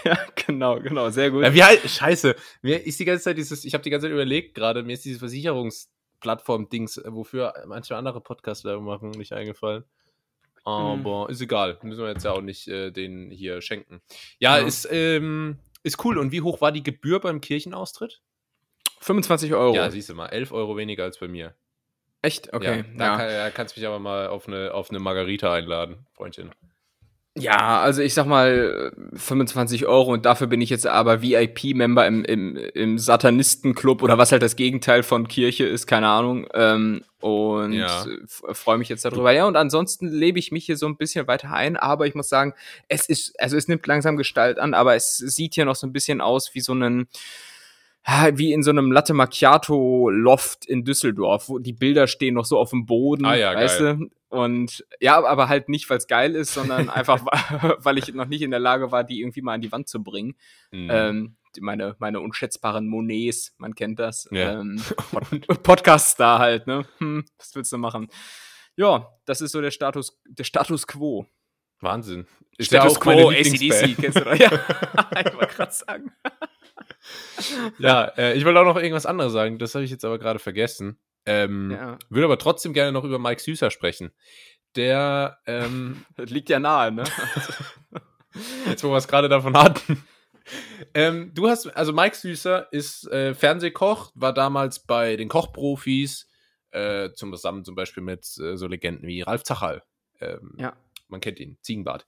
ja, 0.04 0.18
genau, 0.48 0.80
genau, 0.80 1.10
sehr 1.10 1.32
gut. 1.32 1.44
Ja, 1.44 1.54
wie 1.54 1.64
halt, 1.64 1.88
scheiße. 1.88 2.36
Mir 2.62 2.86
ist 2.86 3.00
die 3.00 3.06
ganze 3.06 3.24
Zeit 3.24 3.38
dieses, 3.38 3.66
ich 3.66 3.74
habe 3.74 3.84
die 3.84 3.90
ganze 3.90 4.06
Zeit 4.06 4.14
überlegt 4.14 4.56
gerade, 4.56 4.84
mir 4.84 4.94
ist 4.94 5.06
diese 5.06 5.20
Versicherungsplattform-Dings, 5.20 6.98
äh, 6.98 7.14
wofür 7.14 7.54
manche 7.68 7.96
andere 7.96 8.22
Podcasts 8.22 8.66
Werbung 8.66 8.86
machen, 8.86 9.12
nicht 9.12 9.34
eingefallen. 9.34 9.84
Aber 10.68 11.30
ist 11.30 11.42
egal. 11.42 11.78
Müssen 11.82 12.02
wir 12.02 12.10
jetzt 12.10 12.26
ja 12.26 12.32
auch 12.32 12.42
nicht 12.42 12.68
äh, 12.68 12.92
den 12.92 13.32
hier 13.32 13.62
schenken. 13.62 14.02
Ja, 14.40 14.58
Ja. 14.58 14.66
Ist, 14.66 14.88
ähm, 14.92 15.60
ist 15.84 16.04
cool. 16.04 16.18
Und 16.18 16.32
wie 16.32 16.42
hoch 16.42 16.60
war 16.62 16.72
die 16.72 16.84
Gebühr 16.84 17.20
beim 17.20 17.40
Kirchenaustritt? 17.42 18.22
25 19.00 19.54
Euro. 19.54 19.76
Ja, 19.76 19.90
siehst 19.90 20.10
du 20.10 20.16
mal, 20.16 20.28
11 20.28 20.52
Euro 20.52 20.76
weniger 20.76 21.04
als 21.04 21.20
bei 21.20 21.28
mir. 21.28 21.56
Echt? 22.22 22.52
Okay. 22.54 22.78
Ja, 22.78 22.84
da 22.98 23.06
Ja, 23.06 23.18
Kann, 23.18 23.30
da 23.30 23.50
kannst 23.52 23.76
du 23.76 23.80
mich 23.80 23.88
aber 23.88 24.00
mal 24.00 24.28
auf 24.28 24.48
eine, 24.48 24.74
auf 24.74 24.90
eine 24.90 25.00
Margarita 25.00 25.54
einladen, 25.54 26.06
Freundchen. 26.14 26.52
Ja. 27.38 27.82
also 27.82 28.02
ich 28.02 28.14
sag 28.14 28.26
mal 28.28 28.92
äh, 29.14 29.18
25 29.18 29.86
Euro 29.86 30.14
und 30.14 30.26
dafür 30.26 30.48
bin 30.48 30.62
ich 30.62 30.70
jetzt 30.70 30.88
aber 30.88 31.22
VIP-Member 31.22 32.06
im, 32.08 32.24
im, 32.26 32.56
im 32.56 32.98
Satanistenclub 32.98 34.02
oder 34.04 34.18
was 34.18 34.32
halt 34.32 34.42
das 34.42 34.56
Gegenteil 34.56 35.04
von 35.04 35.28
Kirche 35.28 35.66
ist, 35.66 35.88
keine 35.88 36.08
Ahnung. 36.08 36.48
Ähm, 36.54 37.02
und 37.20 37.74
Ja. 37.74 38.06
freue 38.28 38.78
mich 38.78 38.90
jetzt 38.90 39.04
darüber. 39.06 39.32
Ja, 39.32 39.46
und 39.48 39.56
ansonsten 39.56 40.08
lebe 40.08 40.38
ich 40.40 40.52
mich 40.52 40.66
hier 40.66 40.78
so 40.78 40.86
ein 40.88 40.98
bisschen 40.98 41.28
weiter 41.28 41.52
ein, 41.52 41.76
aber 41.76 42.06
ich 42.08 42.16
muss 42.16 42.30
sagen, 42.30 42.54
es 42.88 43.10
ist, 43.10 43.40
also 43.40 43.58
es 43.58 43.68
nimmt 43.68 43.86
langsam 43.88 44.18
Gestalt 44.18 44.60
an, 44.60 44.74
aber 44.74 44.96
es 44.96 45.18
sieht 45.18 45.56
hier 45.56 45.66
noch 45.66 45.76
so 45.76 45.88
ein 45.88 45.94
bisschen 45.94 46.22
aus 46.22 46.54
wie 46.54 46.62
so 46.62 46.74
ein 46.74 47.08
wie 48.34 48.54
in 48.54 48.64
so 48.64 48.72
einem 48.72 48.92
Latte 48.92 49.14
Macchiato 49.14 50.10
Loft 50.10 50.66
in 50.66 50.86
Düsseldorf, 50.86 51.50
wo 51.50 51.60
die 51.60 51.74
Bilder 51.74 52.08
stehen 52.08 52.36
noch 52.36 52.46
so 52.46 52.58
auf 52.58 52.70
dem 52.70 52.86
Boden, 52.86 53.26
Ah 53.26 53.36
ja, 53.36 53.54
weißt 53.54 53.80
geil. 53.80 53.98
du? 53.98 54.10
Und 54.30 54.86
ja, 55.00 55.24
aber 55.24 55.50
halt 55.50 55.70
nicht, 55.70 55.90
weil 55.90 55.98
es 55.98 56.08
geil 56.08 56.36
ist, 56.36 56.54
sondern 56.54 56.90
einfach, 56.90 57.26
weil 57.80 57.98
ich 57.98 58.14
noch 58.14 58.26
nicht 58.28 58.42
in 58.42 58.52
der 58.52 58.60
Lage 58.60 58.92
war, 58.92 59.04
die 59.04 59.22
irgendwie 59.22 59.42
mal 59.42 59.54
an 59.54 59.62
die 59.62 59.72
Wand 59.72 59.88
zu 59.88 60.04
bringen. 60.04 60.36
Mhm. 60.72 60.90
Ähm, 60.92 61.36
meine, 61.60 61.96
meine 62.00 62.22
unschätzbaren 62.22 62.88
Monets, 62.88 63.56
man 63.58 63.74
kennt 63.74 64.00
das. 64.00 64.28
Ja. 64.32 64.60
Ähm, 64.60 64.82
Pod 65.12 65.64
Podcast-Star 65.64 66.40
halt, 66.40 66.68
ne? 66.68 66.86
Hm, 67.00 67.26
was 67.38 67.56
willst 67.56 67.72
du 67.72 67.78
machen? 67.78 68.10
Ja, 68.76 69.10
das 69.26 69.42
ist 69.42 69.52
so 69.52 69.62
der 69.62 69.72
Status, 69.72 70.20
der 70.28 70.44
Status 70.44 70.86
quo. 70.86 71.26
Wahnsinn. 71.82 72.28
Ist 72.58 72.68
Status 72.68 72.94
ja 72.94 72.98
auch 72.98 73.02
quo. 73.02 73.30
AC/DC, 73.30 73.96
kennst 74.00 74.18
du 74.20 74.24
doch? 74.24 74.36
Ja, 74.40 74.52
ich 75.26 75.34
wollte 75.36 75.56
gerade 75.56 75.72
sagen. 75.72 76.12
Ja, 77.80 78.06
äh, 78.18 78.34
ich 78.34 78.44
wollte 78.44 78.60
auch 78.60 78.66
noch 78.66 78.76
irgendwas 78.78 79.06
anderes 79.06 79.32
sagen, 79.32 79.60
das 79.60 79.76
habe 79.76 79.86
ich 79.86 79.92
jetzt 79.92 80.04
aber 80.04 80.20
gerade 80.20 80.40
vergessen. 80.40 81.00
Ähm, 81.26 81.72
Ja, 81.72 81.98
Würde 82.10 82.26
aber 82.26 82.38
trotzdem 82.38 82.74
gerne 82.74 82.92
noch 82.92 83.04
über 83.04 83.20
Mike 83.20 83.42
Süßer 83.42 83.72
sprechen. 83.72 84.12
Der, 84.76 85.38
ähm, 85.46 86.04
das 86.18 86.30
liegt 86.30 86.50
ja 86.50 86.60
nahe, 86.60 86.92
ne? 86.92 87.04
jetzt 88.66 88.84
wo 88.84 88.90
wir 88.90 88.98
es 88.98 89.08
gerade 89.08 89.30
davon 89.30 89.56
hatten. 89.56 90.04
Ähm, 90.94 91.32
du 91.34 91.48
hast, 91.50 91.68
also 91.68 91.94
Mike 91.94 92.16
Süßer 92.16 92.68
ist 92.72 93.08
äh, 93.12 93.34
Fernsehkoch, 93.34 94.12
war 94.16 94.34
damals 94.34 94.80
bei 94.80 95.16
den 95.16 95.30
Kochprofis, 95.30 96.28
äh, 96.72 97.12
zusammen 97.14 97.64
zum 97.64 97.76
Beispiel 97.76 98.04
mit 98.04 98.26
äh, 98.40 98.58
so 98.58 98.68
Legenden 98.68 99.08
wie 99.08 99.22
Ralf 99.22 99.44
Zachal. 99.44 99.84
Ähm, 100.20 100.56
Ja. 100.58 100.76
Man 101.10 101.22
kennt 101.22 101.40
ihn, 101.40 101.58
Ziegenbart. 101.62 102.06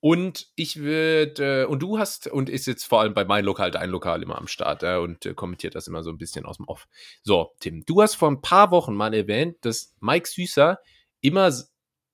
Und 0.00 0.46
ich 0.54 0.76
würde, 0.80 1.62
äh, 1.62 1.64
und 1.66 1.80
du 1.82 1.98
hast, 1.98 2.28
und 2.28 2.48
ist 2.48 2.66
jetzt 2.66 2.84
vor 2.84 3.00
allem 3.00 3.14
bei 3.14 3.24
mein 3.24 3.44
Lokal, 3.44 3.70
dein 3.70 3.90
Lokal 3.90 4.22
immer 4.22 4.38
am 4.38 4.46
Start 4.46 4.82
äh, 4.82 4.96
und 4.96 5.26
äh, 5.26 5.34
kommentiert 5.34 5.74
das 5.74 5.88
immer 5.88 6.02
so 6.02 6.10
ein 6.10 6.18
bisschen 6.18 6.46
aus 6.46 6.58
dem 6.58 6.68
Off. 6.68 6.86
So, 7.22 7.52
Tim, 7.60 7.84
du 7.86 8.02
hast 8.02 8.14
vor 8.14 8.30
ein 8.30 8.40
paar 8.42 8.70
Wochen 8.70 8.94
mal 8.94 9.14
erwähnt, 9.14 9.56
dass 9.62 9.94
Mike 10.00 10.28
Süßer 10.28 10.78
immer 11.20 11.52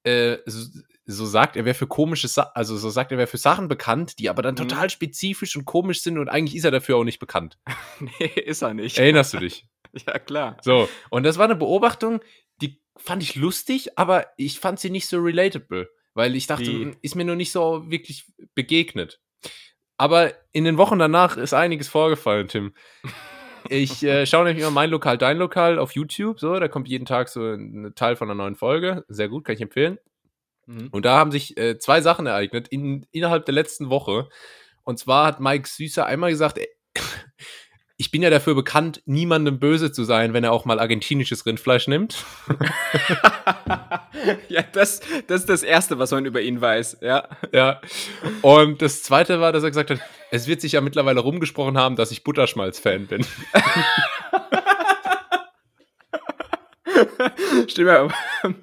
äh, 0.04 0.38
so, 0.46 0.80
so 1.04 1.26
sagt, 1.26 1.56
er 1.56 1.64
wäre 1.64 1.74
für 1.74 1.86
komische 1.86 2.28
Sa 2.28 2.50
also 2.54 2.76
so 2.76 2.88
sagt, 2.90 3.12
er 3.12 3.18
wäre 3.18 3.26
für 3.26 3.36
Sachen 3.38 3.68
bekannt, 3.68 4.18
die 4.18 4.30
aber 4.30 4.40
dann 4.42 4.54
Mhm. 4.54 4.68
total 4.68 4.88
spezifisch 4.90 5.54
und 5.56 5.64
komisch 5.64 6.02
sind 6.02 6.18
und 6.18 6.28
eigentlich 6.28 6.56
ist 6.56 6.64
er 6.64 6.70
dafür 6.70 6.96
auch 6.96 7.04
nicht 7.04 7.18
bekannt. 7.18 7.58
nee, 8.00 8.26
ist 8.26 8.62
er 8.62 8.74
nicht. 8.74 8.98
Erinnerst 8.98 9.34
du 9.34 9.38
dich? 9.38 9.66
Ja, 10.06 10.18
klar. 10.18 10.56
So, 10.62 10.88
und 11.10 11.24
das 11.24 11.36
war 11.36 11.44
eine 11.44 11.54
Beobachtung, 11.54 12.22
die 12.62 12.80
fand 12.96 13.22
ich 13.22 13.34
lustig, 13.36 13.98
aber 13.98 14.26
ich 14.38 14.58
fand 14.58 14.80
sie 14.80 14.88
nicht 14.88 15.06
so 15.06 15.18
relatable, 15.18 15.90
weil 16.14 16.36
ich 16.36 16.46
dachte, 16.46 16.66
Wie? 16.66 16.96
ist 17.02 17.14
mir 17.14 17.24
noch 17.24 17.34
nicht 17.34 17.52
so 17.52 17.90
wirklich 17.90 18.26
begegnet. 18.54 19.20
Aber 19.96 20.32
in 20.52 20.64
den 20.64 20.78
Wochen 20.78 20.98
danach 20.98 21.36
ist 21.36 21.54
einiges 21.54 21.88
vorgefallen, 21.88 22.48
Tim. 22.48 22.74
Ich 23.68 24.02
äh, 24.02 24.26
schaue 24.26 24.44
nämlich 24.44 24.62
immer 24.62 24.72
mein 24.72 24.90
Lokal, 24.90 25.18
dein 25.18 25.38
Lokal 25.38 25.78
auf 25.78 25.92
YouTube, 25.92 26.40
so, 26.40 26.58
da 26.58 26.68
kommt 26.68 26.88
jeden 26.88 27.06
Tag 27.06 27.28
so 27.28 27.52
ein 27.52 27.92
Teil 27.94 28.16
von 28.16 28.28
einer 28.28 28.34
neuen 28.42 28.56
Folge. 28.56 29.04
Sehr 29.08 29.28
gut, 29.28 29.44
kann 29.44 29.54
ich 29.54 29.60
empfehlen. 29.60 29.98
Mhm. 30.66 30.88
Und 30.90 31.04
da 31.04 31.18
haben 31.18 31.30
sich 31.30 31.56
äh, 31.56 31.78
zwei 31.78 32.00
Sachen 32.00 32.26
ereignet 32.26 32.68
in, 32.68 33.06
innerhalb 33.12 33.44
der 33.46 33.54
letzten 33.54 33.90
Woche. 33.90 34.28
Und 34.84 34.98
zwar 34.98 35.26
hat 35.26 35.40
Mike 35.40 35.68
Süßer 35.68 36.04
einmal 36.06 36.30
gesagt, 36.30 36.58
ich 37.96 38.10
bin 38.10 38.22
ja 38.22 38.30
dafür 38.30 38.54
bekannt, 38.54 39.02
niemandem 39.04 39.58
böse 39.58 39.92
zu 39.92 40.04
sein, 40.04 40.32
wenn 40.32 40.44
er 40.44 40.52
auch 40.52 40.64
mal 40.64 40.80
argentinisches 40.80 41.46
Rindfleisch 41.46 41.88
nimmt. 41.88 42.24
ja, 44.48 44.62
das, 44.72 45.00
das 45.26 45.42
ist 45.42 45.48
das 45.48 45.62
Erste, 45.62 45.98
was 45.98 46.10
man 46.10 46.24
über 46.24 46.40
ihn 46.40 46.60
weiß, 46.60 46.98
ja. 47.00 47.28
Ja. 47.52 47.80
Und 48.40 48.82
das 48.82 49.02
zweite 49.02 49.40
war, 49.40 49.52
dass 49.52 49.62
er 49.62 49.70
gesagt 49.70 49.90
hat, 49.90 50.00
es 50.30 50.46
wird 50.46 50.60
sich 50.60 50.72
ja 50.72 50.80
mittlerweile 50.80 51.20
rumgesprochen 51.20 51.78
haben, 51.78 51.96
dass 51.96 52.10
ich 52.10 52.24
Butterschmalz-Fan 52.24 53.06
bin. 53.06 53.26
Stell 57.68 57.84
mir, 57.84 58.08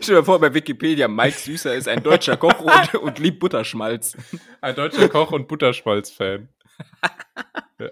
stell 0.00 0.16
mir 0.16 0.24
vor, 0.24 0.40
bei 0.40 0.52
Wikipedia, 0.52 1.08
Mike 1.08 1.38
Süßer 1.38 1.74
ist 1.74 1.88
ein 1.88 2.02
deutscher 2.02 2.36
Koch 2.36 2.60
und, 2.60 2.94
und 2.94 3.18
liebt 3.18 3.40
Butterschmalz. 3.40 4.16
Ein 4.60 4.74
deutscher 4.74 5.08
Koch 5.08 5.32
und 5.32 5.48
Butterschmalz-Fan. 5.48 6.48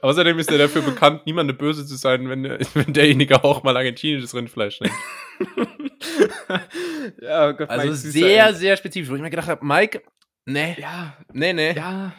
Außerdem 0.03 0.39
ist 0.39 0.51
er 0.51 0.59
dafür 0.59 0.83
bekannt, 0.83 1.27
niemandem 1.27 1.57
böse 1.57 1.87
zu 1.87 1.95
sein, 1.97 2.29
wenn, 2.29 2.43
wenn 2.75 2.93
derjenige 2.93 3.45
auch 3.45 3.63
mal 3.63 3.77
argentinisches 3.77 4.35
Rindfleisch 4.35 4.81
nimmt. 4.81 4.95
ja, 7.21 7.49
oh 7.49 7.53
Gott, 7.55 7.71
Also 7.71 7.87
Mike 7.87 7.97
sehr, 7.97 8.55
sehr 8.55 8.77
spezifisch, 8.77 9.11
wo 9.11 9.15
ich 9.17 9.23
mir 9.23 9.31
gedacht 9.31 9.49
habe, 9.49 9.65
Mike, 9.65 10.03
nee, 10.45 10.77
Ja, 10.79 11.17
nee, 11.33 11.53
nee. 11.53 11.73
ja. 11.75 12.13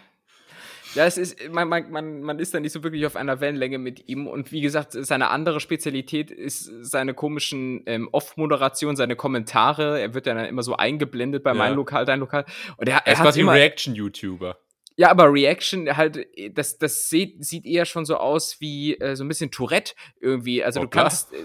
Ja, 0.95 1.05
es 1.05 1.17
ist, 1.17 1.37
man, 1.51 1.67
man, 1.67 1.91
man, 1.91 2.21
man 2.21 2.39
ist 2.39 2.53
da 2.55 2.59
nicht 2.59 2.71
so 2.71 2.81
wirklich 2.81 3.05
auf 3.05 3.15
einer 3.17 3.39
Wellenlänge 3.39 3.77
mit 3.77 4.07
ihm. 4.07 4.25
Und 4.25 4.51
wie 4.51 4.61
gesagt, 4.61 4.93
seine 4.93 5.29
andere 5.29 5.59
Spezialität 5.59 6.31
ist 6.31 6.71
seine 6.81 7.13
komischen 7.13 7.83
ähm, 7.85 8.09
Off-Moderation, 8.11 8.95
seine 8.95 9.15
Kommentare. 9.15 9.99
Er 9.99 10.13
wird 10.15 10.25
ja 10.25 10.33
dann 10.33 10.45
immer 10.45 10.63
so 10.63 10.75
eingeblendet 10.75 11.43
bei 11.43 11.51
Ja. 11.51 11.55
mein 11.55 11.75
Lokal, 11.75 12.05
dein 12.05 12.19
Lokal. 12.19 12.45
Und 12.77 12.87
er, 12.87 12.95
Er 12.99 13.07
er 13.07 13.13
ist 13.13 13.21
quasi 13.21 13.41
ein 13.41 13.49
Reaction-YouTuber. 13.49 14.57
Ja, 14.99 15.11
aber 15.11 15.31
Reaction 15.31 15.95
halt, 15.95 16.27
das, 16.57 16.79
das 16.79 17.07
sieht, 17.07 17.45
sieht 17.45 17.65
eher 17.67 17.85
schon 17.85 18.03
so 18.05 18.17
aus 18.17 18.59
wie 18.59 18.95
äh, 18.99 19.15
so 19.15 19.23
ein 19.23 19.27
bisschen 19.27 19.51
Tourette 19.51 19.93
irgendwie. 20.19 20.63
Also 20.63 20.79
du 20.79 20.85
Hoppla. 20.87 21.03
kannst. 21.03 21.31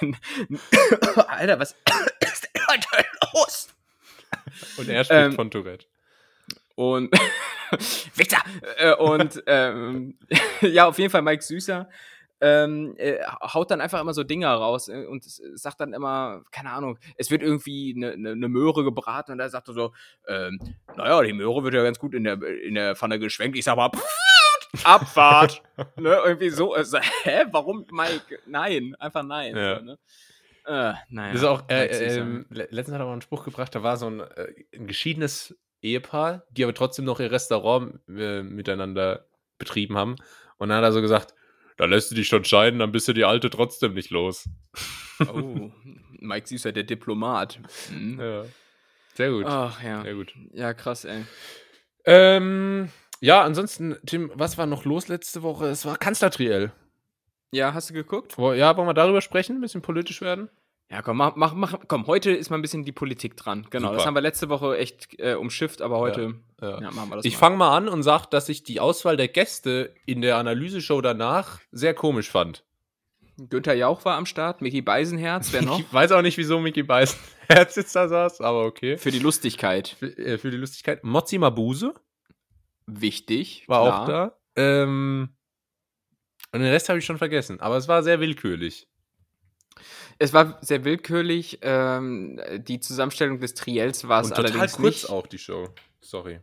Äh, 0.00 1.20
Alter, 1.26 1.58
was 1.60 1.72
ist 2.20 2.48
denn 2.54 2.62
heute 2.68 2.88
los? 3.32 3.68
Und 4.76 4.88
er 4.88 5.04
spricht 5.04 5.20
Ähm, 5.20 5.32
von 5.32 5.50
Tourette. 5.50 5.86
Und 6.74 7.10
Wichser! 8.16 8.42
Äh, 8.76 8.94
und 8.94 9.42
ähm, 9.46 10.18
ja, 10.60 10.86
auf 10.86 10.98
jeden 10.98 11.10
Fall 11.10 11.22
Mike 11.22 11.42
Süßer. 11.42 11.88
Ähm, 12.40 12.94
äh, 12.98 13.18
haut 13.42 13.70
dann 13.70 13.80
einfach 13.80 13.98
immer 14.00 14.12
so 14.12 14.22
Dinger 14.22 14.52
raus 14.52 14.88
äh, 14.88 15.06
und 15.06 15.24
s- 15.24 15.40
sagt 15.54 15.80
dann 15.80 15.94
immer, 15.94 16.42
keine 16.50 16.70
Ahnung, 16.70 16.98
es 17.16 17.30
wird 17.30 17.42
irgendwie 17.42 17.94
eine 17.96 18.16
ne, 18.18 18.36
ne 18.36 18.48
Möhre 18.48 18.84
gebraten 18.84 19.32
und 19.32 19.40
er 19.40 19.48
sagt 19.48 19.68
so, 19.68 19.94
ähm, 20.28 20.58
naja, 20.96 21.22
die 21.22 21.32
Möhre 21.32 21.64
wird 21.64 21.72
ja 21.72 21.82
ganz 21.82 21.98
gut 21.98 22.12
in 22.14 22.24
der, 22.24 22.42
in 22.42 22.74
der 22.74 22.94
Pfanne 22.94 23.18
geschwenkt. 23.18 23.56
Ich 23.56 23.64
sag 23.64 23.76
mal, 23.76 23.90
Abfahrt! 24.84 25.62
ne, 25.96 26.20
irgendwie 26.24 26.50
so, 26.50 26.76
äh, 26.76 26.84
so, 26.84 26.98
hä, 27.22 27.44
warum 27.50 27.86
Mike? 27.90 28.38
Nein, 28.46 28.94
einfach 28.98 29.22
nein. 29.22 29.56
Ja. 29.56 29.78
So, 29.78 29.84
ne? 29.84 29.98
äh, 30.66 30.92
naja, 31.08 31.32
Das 31.32 31.40
ist 31.42 31.44
auch, 31.48 31.62
äh, 31.68 31.86
ähm, 32.18 32.46
le- 32.50 32.68
letztens 32.70 32.94
hat 32.94 33.00
er 33.00 33.06
mal 33.06 33.12
einen 33.12 33.22
Spruch 33.22 33.44
gebracht, 33.44 33.74
da 33.74 33.82
war 33.82 33.96
so 33.96 34.08
ein, 34.08 34.20
äh, 34.20 34.52
ein 34.74 34.86
geschiedenes 34.86 35.56
Ehepaar, 35.80 36.42
die 36.50 36.64
aber 36.64 36.74
trotzdem 36.74 37.04
noch 37.04 37.20
ihr 37.20 37.30
Restaurant 37.30 38.00
äh, 38.08 38.42
miteinander 38.42 39.26
betrieben 39.58 39.96
haben. 39.96 40.16
Und 40.58 40.68
dann 40.68 40.78
hat 40.78 40.84
er 40.84 40.92
so 40.92 41.00
gesagt, 41.00 41.34
da 41.76 41.84
lässt 41.84 42.10
du 42.10 42.14
dich 42.14 42.28
schon 42.28 42.44
scheiden, 42.44 42.78
dann 42.78 42.92
bist 42.92 43.08
du 43.08 43.12
die 43.12 43.24
Alte 43.24 43.50
trotzdem 43.50 43.94
nicht 43.94 44.10
los. 44.10 44.48
Oh, 45.32 45.70
Mike 46.20 46.48
Süßer, 46.48 46.72
der 46.72 46.84
Diplomat. 46.84 47.60
Mhm. 47.90 48.20
Ja. 48.20 48.44
Sehr 49.14 49.30
gut. 49.30 49.44
Ach 49.46 49.82
ja. 49.82 50.02
Sehr 50.02 50.14
gut. 50.14 50.34
Ja, 50.52 50.74
krass, 50.74 51.04
ey. 51.04 51.24
Ähm, 52.04 52.90
ja, 53.20 53.42
ansonsten, 53.42 53.96
Tim, 54.04 54.30
was 54.34 54.58
war 54.58 54.66
noch 54.66 54.84
los 54.84 55.08
letzte 55.08 55.42
Woche? 55.42 55.66
Es 55.66 55.86
war 55.86 55.96
Kanzlertriell. 55.96 56.72
Ja, 57.50 57.72
hast 57.72 57.90
du 57.90 57.94
geguckt? 57.94 58.36
Ja, 58.38 58.76
wollen 58.76 58.88
wir 58.88 58.94
darüber 58.94 59.22
sprechen? 59.22 59.56
Ein 59.56 59.60
bisschen 59.62 59.82
politisch 59.82 60.20
werden? 60.20 60.50
Ja, 60.90 61.02
komm, 61.02 61.16
mach, 61.16 61.34
mach, 61.34 61.52
mach, 61.54 61.74
komm, 61.88 62.06
heute 62.06 62.30
ist 62.30 62.50
mal 62.50 62.56
ein 62.56 62.62
bisschen 62.62 62.84
die 62.84 62.92
Politik 62.92 63.36
dran. 63.36 63.66
Genau, 63.70 63.88
das 63.88 63.96
Super. 63.98 64.06
haben 64.06 64.14
wir 64.14 64.20
letzte 64.20 64.48
Woche 64.48 64.78
echt 64.78 65.18
äh, 65.18 65.34
umschifft, 65.34 65.82
aber 65.82 65.98
heute 65.98 66.36
Ja. 66.60 66.80
ja, 66.80 66.90
machen 66.92 67.10
wir 67.10 67.16
das 67.16 67.24
Ich 67.24 67.36
fange 67.36 67.56
mal 67.56 67.76
an 67.76 67.88
und 67.88 68.04
sage, 68.04 68.26
dass 68.30 68.48
ich 68.48 68.62
die 68.62 68.78
Auswahl 68.78 69.16
der 69.16 69.26
Gäste 69.26 69.92
in 70.06 70.20
der 70.20 70.36
Analyseshow 70.36 71.00
danach 71.00 71.60
sehr 71.72 71.92
komisch 71.92 72.30
fand. 72.30 72.64
Günther 73.36 73.74
Jauch 73.74 74.04
war 74.04 74.16
am 74.16 74.26
Start, 74.26 74.62
Mickey 74.62 74.80
Beisenherz, 74.80 75.52
wer 75.52 75.62
noch? 75.62 75.80
Ich 75.80 75.92
weiß 75.92 76.12
auch 76.12 76.22
nicht, 76.22 76.38
wieso 76.38 76.60
Mickey 76.60 76.84
Beisenherz 76.84 77.74
jetzt 77.74 77.94
da 77.96 78.06
saß, 78.06 78.40
aber 78.40 78.64
okay. 78.64 78.96
Für 78.96 79.10
die 79.10 79.18
Lustigkeit. 79.18 79.88
Für, 79.88 80.06
äh, 80.16 80.38
für 80.38 80.52
die 80.52 80.56
Lustigkeit. 80.56 81.02
Mozzi 81.02 81.38
Mabuse 81.38 81.94
Wichtig. 82.86 83.64
war 83.66 83.82
klar. 83.82 84.02
auch 84.02 84.06
da. 84.06 84.38
Ähm, 84.54 85.30
und 86.52 86.60
den 86.60 86.70
Rest 86.70 86.88
habe 86.88 87.00
ich 87.00 87.04
schon 87.04 87.18
vergessen, 87.18 87.60
aber 87.60 87.76
es 87.76 87.88
war 87.88 88.04
sehr 88.04 88.20
willkürlich. 88.20 88.88
Es 90.18 90.32
war 90.32 90.58
sehr 90.62 90.84
willkürlich. 90.84 91.58
Ähm, 91.62 92.40
die 92.58 92.80
Zusammenstellung 92.80 93.40
des 93.40 93.54
Triels 93.54 94.08
war 94.08 94.20
es 94.22 94.28
Und 94.28 94.36
total 94.36 94.52
allerdings 94.52 94.72
kurz 94.76 95.02
nicht. 95.02 95.10
auch 95.10 95.26
die 95.26 95.38
Show. 95.38 95.68
Sorry. 96.00 96.40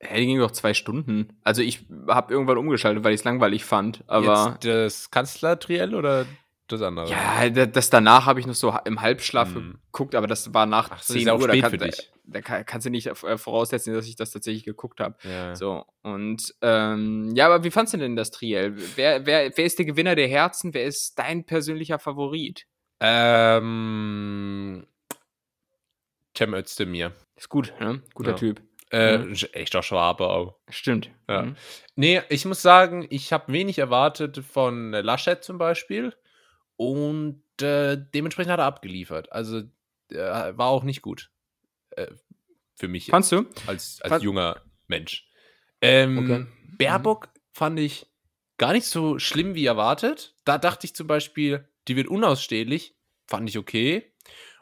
Hey, 0.00 0.20
die 0.20 0.26
ging 0.26 0.38
doch 0.38 0.50
zwei 0.50 0.74
Stunden. 0.74 1.28
Also 1.42 1.62
ich 1.62 1.86
habe 2.08 2.32
irgendwann 2.34 2.58
umgeschaltet, 2.58 3.04
weil 3.04 3.14
ich 3.14 3.20
es 3.20 3.24
langweilig 3.24 3.64
fand. 3.64 4.04
Aber 4.06 4.50
Jetzt 4.60 4.64
das 4.66 5.10
Kanzlertriell 5.10 5.94
oder 5.94 6.26
das 6.68 6.82
andere? 6.82 7.08
ja, 7.10 7.48
da- 7.48 7.64
das 7.66 7.88
danach 7.90 8.26
habe 8.26 8.40
ich 8.40 8.46
noch 8.46 8.54
so 8.54 8.76
im 8.84 9.00
Halbschlaf 9.00 9.54
Hm. 9.54 9.78
geguckt, 9.86 10.14
aber 10.14 10.26
das 10.26 10.52
war 10.52 10.66
nach 10.66 10.90
Ach, 10.90 11.00
ist 11.00 11.06
10 11.06 11.26
ja 11.28 11.32
auch 11.32 11.40
Uhr. 11.40 11.48
Da, 11.48 11.56
kann, 11.58 11.70
für 11.70 11.78
da, 11.78 11.86
dich. 11.86 12.10
da 12.24 12.40
kann, 12.42 12.66
kannst 12.66 12.86
du 12.86 12.90
nicht 12.90 13.06
äh, 13.06 13.38
voraussetzen, 13.38 13.94
dass 13.94 14.06
ich 14.06 14.16
das 14.16 14.32
tatsächlich 14.32 14.64
geguckt 14.64 15.00
habe. 15.00 15.16
Ja. 15.22 15.54
So, 15.54 15.84
und 16.02 16.54
ähm, 16.60 17.32
ja, 17.34 17.46
aber 17.46 17.64
wie 17.64 17.70
fandst 17.70 17.94
du 17.94 17.98
denn 17.98 18.16
das 18.16 18.30
Triell? 18.30 18.74
Wer, 18.96 19.24
wer, 19.24 19.56
wer 19.56 19.64
ist 19.64 19.78
der 19.78 19.86
Gewinner 19.86 20.14
der 20.16 20.28
Herzen? 20.28 20.74
Wer 20.74 20.84
ist 20.84 21.18
dein 21.18 21.44
persönlicher 21.46 21.98
Favorit? 21.98 22.66
Ähm, 23.04 24.86
Cem 26.36 26.54
Özdemir. 26.54 27.12
Ist 27.36 27.48
gut, 27.48 27.72
ne? 27.80 28.02
Guter 28.14 28.30
Ja. 28.32 28.36
Typ. 28.36 28.62
Äh, 28.90 29.18
Mhm. 29.18 29.34
Echter 29.52 29.82
Schwabe 29.82 30.28
auch. 30.28 30.56
Stimmt. 30.68 31.10
Ja. 31.28 31.42
Mhm. 31.42 31.56
Nee, 31.96 32.22
ich 32.28 32.44
muss 32.44 32.62
sagen, 32.62 33.06
ich 33.10 33.32
habe 33.32 33.52
wenig 33.52 33.78
erwartet 33.78 34.38
von 34.38 34.92
Laschet 34.92 35.42
zum 35.42 35.58
Beispiel. 35.58 36.14
Und 36.76 37.42
äh, 37.62 37.96
dementsprechend 38.14 38.52
hat 38.52 38.60
er 38.60 38.66
abgeliefert. 38.66 39.30
Also 39.32 39.58
äh, 40.10 40.16
war 40.56 40.66
auch 40.68 40.82
nicht 40.82 41.02
gut. 41.02 41.30
Äh, 41.90 42.08
für 42.76 42.88
mich 42.88 43.06
Fandst 43.06 43.32
du? 43.32 43.46
als, 43.66 44.00
als 44.02 44.10
fand- 44.10 44.22
junger 44.24 44.60
Mensch. 44.88 45.28
Ähm, 45.80 46.18
Okay. 46.18 46.46
Baerbock 46.78 47.28
fand 47.52 47.78
ich 47.78 48.06
gar 48.58 48.72
nicht 48.72 48.86
so 48.86 49.18
schlimm 49.20 49.54
wie 49.54 49.66
erwartet. 49.66 50.34
Da 50.44 50.58
dachte 50.58 50.86
ich 50.86 50.94
zum 50.94 51.06
Beispiel, 51.06 51.68
die 51.86 51.94
wird 51.96 52.08
unausstehlich. 52.08 52.93
Fand 53.26 53.48
ich 53.48 53.58
okay. 53.58 54.12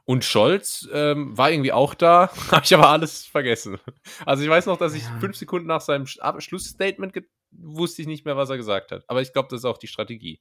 Und 0.04 0.24
Scholz 0.24 0.88
ähm, 0.92 1.36
war 1.38 1.50
irgendwie 1.50 1.72
auch 1.72 1.94
da, 1.94 2.30
habe 2.50 2.62
ich 2.64 2.74
aber 2.74 2.88
alles 2.90 3.24
vergessen. 3.24 3.78
Also 4.26 4.42
ich 4.42 4.48
weiß 4.50 4.66
noch, 4.66 4.76
dass 4.76 4.94
ich 4.94 5.04
Ja. 5.04 5.18
fünf 5.20 5.36
Sekunden 5.36 5.68
nach 5.68 5.80
seinem 5.80 6.06
Schlussstatement 6.06 7.14
wusste 7.52 8.02
ich 8.02 8.08
nicht 8.08 8.24
mehr, 8.24 8.36
was 8.36 8.50
er 8.50 8.56
gesagt 8.56 8.90
hat. 8.90 9.04
Aber 9.06 9.22
ich 9.22 9.32
glaube, 9.32 9.48
das 9.50 9.60
ist 9.60 9.64
auch 9.64 9.78
die 9.78 9.86
Strategie. 9.86 10.40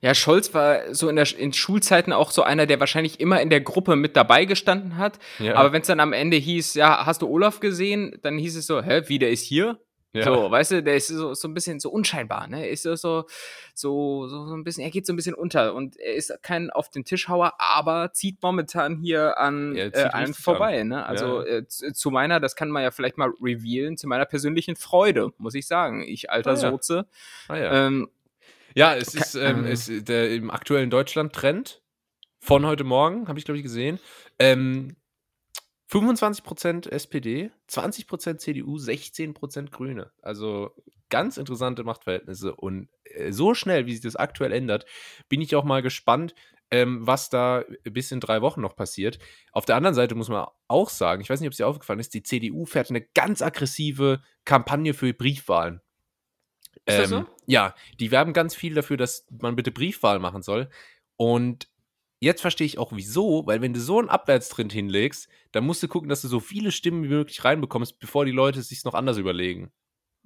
Ja, 0.00 0.14
Scholz 0.14 0.52
war 0.54 0.94
so 0.94 1.08
in, 1.08 1.16
der, 1.16 1.26
in 1.38 1.52
Schulzeiten 1.52 2.12
auch 2.12 2.30
so 2.30 2.42
einer, 2.42 2.66
der 2.66 2.80
wahrscheinlich 2.80 3.20
immer 3.20 3.40
in 3.40 3.50
der 3.50 3.60
Gruppe 3.60 3.96
mit 3.96 4.16
dabei 4.16 4.44
gestanden 4.44 4.96
hat. 4.96 5.18
Ja. 5.38 5.54
Aber 5.56 5.72
wenn 5.72 5.82
es 5.82 5.86
dann 5.86 6.00
am 6.00 6.12
Ende 6.12 6.36
hieß, 6.38 6.74
ja, 6.74 7.06
hast 7.06 7.22
du 7.22 7.28
Olaf 7.28 7.60
gesehen? 7.60 8.18
Dann 8.22 8.38
hieß 8.38 8.56
es 8.56 8.66
so, 8.66 8.82
hä, 8.82 9.02
wie, 9.06 9.18
der 9.18 9.30
ist 9.30 9.44
hier? 9.44 9.80
Ja. 10.12 10.24
So, 10.24 10.50
weißt 10.50 10.72
du, 10.72 10.82
der 10.82 10.96
ist 10.96 11.06
so, 11.08 11.34
so 11.34 11.46
ein 11.46 11.54
bisschen 11.54 11.78
so 11.78 11.90
unscheinbar, 11.90 12.48
ne? 12.48 12.68
Ist 12.68 12.82
so, 12.82 12.96
so, 12.96 13.26
so, 13.74 14.26
so 14.28 14.54
ein 14.56 14.64
bisschen, 14.64 14.82
er 14.82 14.90
geht 14.90 15.06
so 15.06 15.12
ein 15.12 15.16
bisschen 15.16 15.34
unter 15.34 15.74
und 15.74 15.96
er 15.96 16.14
ist 16.14 16.32
kein 16.42 16.70
auf 16.70 16.88
den 16.90 17.04
Tischhauer, 17.04 17.54
aber 17.58 18.12
zieht 18.12 18.42
momentan 18.42 18.96
hier 18.96 19.38
an 19.38 19.76
Er 19.76 19.94
äh, 19.94 20.02
allen 20.08 20.34
vorbei, 20.34 20.80
an. 20.80 20.88
ne? 20.88 21.06
Also 21.06 21.42
Ja. 21.46 21.58
äh, 21.58 21.66
zu, 21.68 22.10
meiner, 22.10 22.40
das 22.40 22.56
kann 22.56 22.70
man 22.70 22.82
ja 22.82 22.90
vielleicht 22.90 23.18
mal 23.18 23.30
revealen, 23.40 23.96
zu 23.96 24.08
meiner 24.08 24.26
persönlichen 24.26 24.74
Freude, 24.76 25.32
muss 25.38 25.54
ich 25.54 25.66
sagen. 25.66 26.02
Ich 26.02 26.30
alter 26.30 26.50
Ah, 26.50 26.54
ja. 26.54 26.70
Soze. 26.70 27.06
Ah, 27.48 27.56
ja. 27.56 27.86
Ähm, 27.86 28.08
Ja, 28.74 28.94
es 28.96 29.12
Ke- 29.12 29.18
ist, 29.18 29.34
ähm, 29.36 29.58
ähm. 29.58 29.66
es, 29.66 29.88
der 30.04 30.32
im 30.32 30.50
aktuellen 30.50 30.90
Deutschland-Trend 30.90 31.82
von 32.40 32.66
heute 32.66 32.84
Morgen, 32.84 33.28
habe 33.28 33.38
ich 33.38 33.44
glaube 33.44 33.58
ich 33.58 33.62
gesehen. 33.64 33.98
Ähm, 34.38 34.96
25% 35.90 36.88
SPD, 36.88 37.50
20% 37.68 38.38
CDU, 38.38 38.76
16% 38.76 39.70
Grüne. 39.70 40.12
Also 40.22 40.70
ganz 41.08 41.36
interessante 41.36 41.82
Machtverhältnisse. 41.84 42.54
Und 42.54 42.88
äh, 43.04 43.32
so 43.32 43.54
schnell, 43.54 43.86
wie 43.86 43.92
sich 43.92 44.00
das 44.00 44.16
aktuell 44.16 44.52
ändert, 44.52 44.86
bin 45.28 45.40
ich 45.40 45.56
auch 45.56 45.64
mal 45.64 45.82
gespannt, 45.82 46.34
ähm, 46.70 47.04
was 47.04 47.28
da 47.28 47.64
bis 47.82 48.12
in 48.12 48.20
drei 48.20 48.40
Wochen 48.42 48.60
noch 48.60 48.76
passiert. 48.76 49.18
Auf 49.52 49.66
der 49.66 49.76
anderen 49.76 49.94
Seite 49.94 50.14
muss 50.14 50.28
man 50.28 50.46
auch 50.68 50.90
sagen, 50.90 51.20
ich 51.20 51.28
weiß 51.28 51.40
nicht, 51.40 51.48
ob 51.48 51.52
es 51.52 51.56
dir 51.56 51.66
aufgefallen 51.66 51.98
ist, 51.98 52.14
die 52.14 52.22
CDU 52.22 52.64
fährt 52.64 52.90
eine 52.90 53.00
ganz 53.00 53.42
aggressive 53.42 54.22
Kampagne 54.44 54.94
für 54.94 55.12
Briefwahlen. 55.12 55.80
Ist 56.86 56.98
das 56.98 57.08
so? 57.08 57.16
Ähm, 57.18 57.26
ja, 57.46 57.74
die 57.98 58.12
werben 58.12 58.32
ganz 58.32 58.54
viel 58.54 58.74
dafür, 58.74 58.96
dass 58.96 59.26
man 59.30 59.56
bitte 59.56 59.72
Briefwahl 59.72 60.20
machen 60.20 60.42
soll. 60.42 60.70
Und 61.16 61.68
jetzt 62.20 62.40
verstehe 62.42 62.66
ich 62.66 62.78
auch 62.78 62.92
wieso, 62.94 63.46
weil 63.46 63.60
wenn 63.60 63.72
du 63.74 63.80
so 63.80 63.98
einen 63.98 64.08
Abwärtstrend 64.08 64.72
hinlegst, 64.72 65.28
dann 65.52 65.64
musst 65.64 65.82
du 65.82 65.88
gucken, 65.88 66.08
dass 66.08 66.22
du 66.22 66.28
so 66.28 66.38
viele 66.38 66.70
Stimmen 66.70 67.02
wie 67.02 67.08
möglich 67.08 67.44
reinbekommst, 67.44 67.98
bevor 67.98 68.24
die 68.24 68.30
Leute 68.30 68.60
es 68.60 68.68
sich 68.68 68.84
noch 68.84 68.94
anders 68.94 69.16
überlegen. 69.16 69.72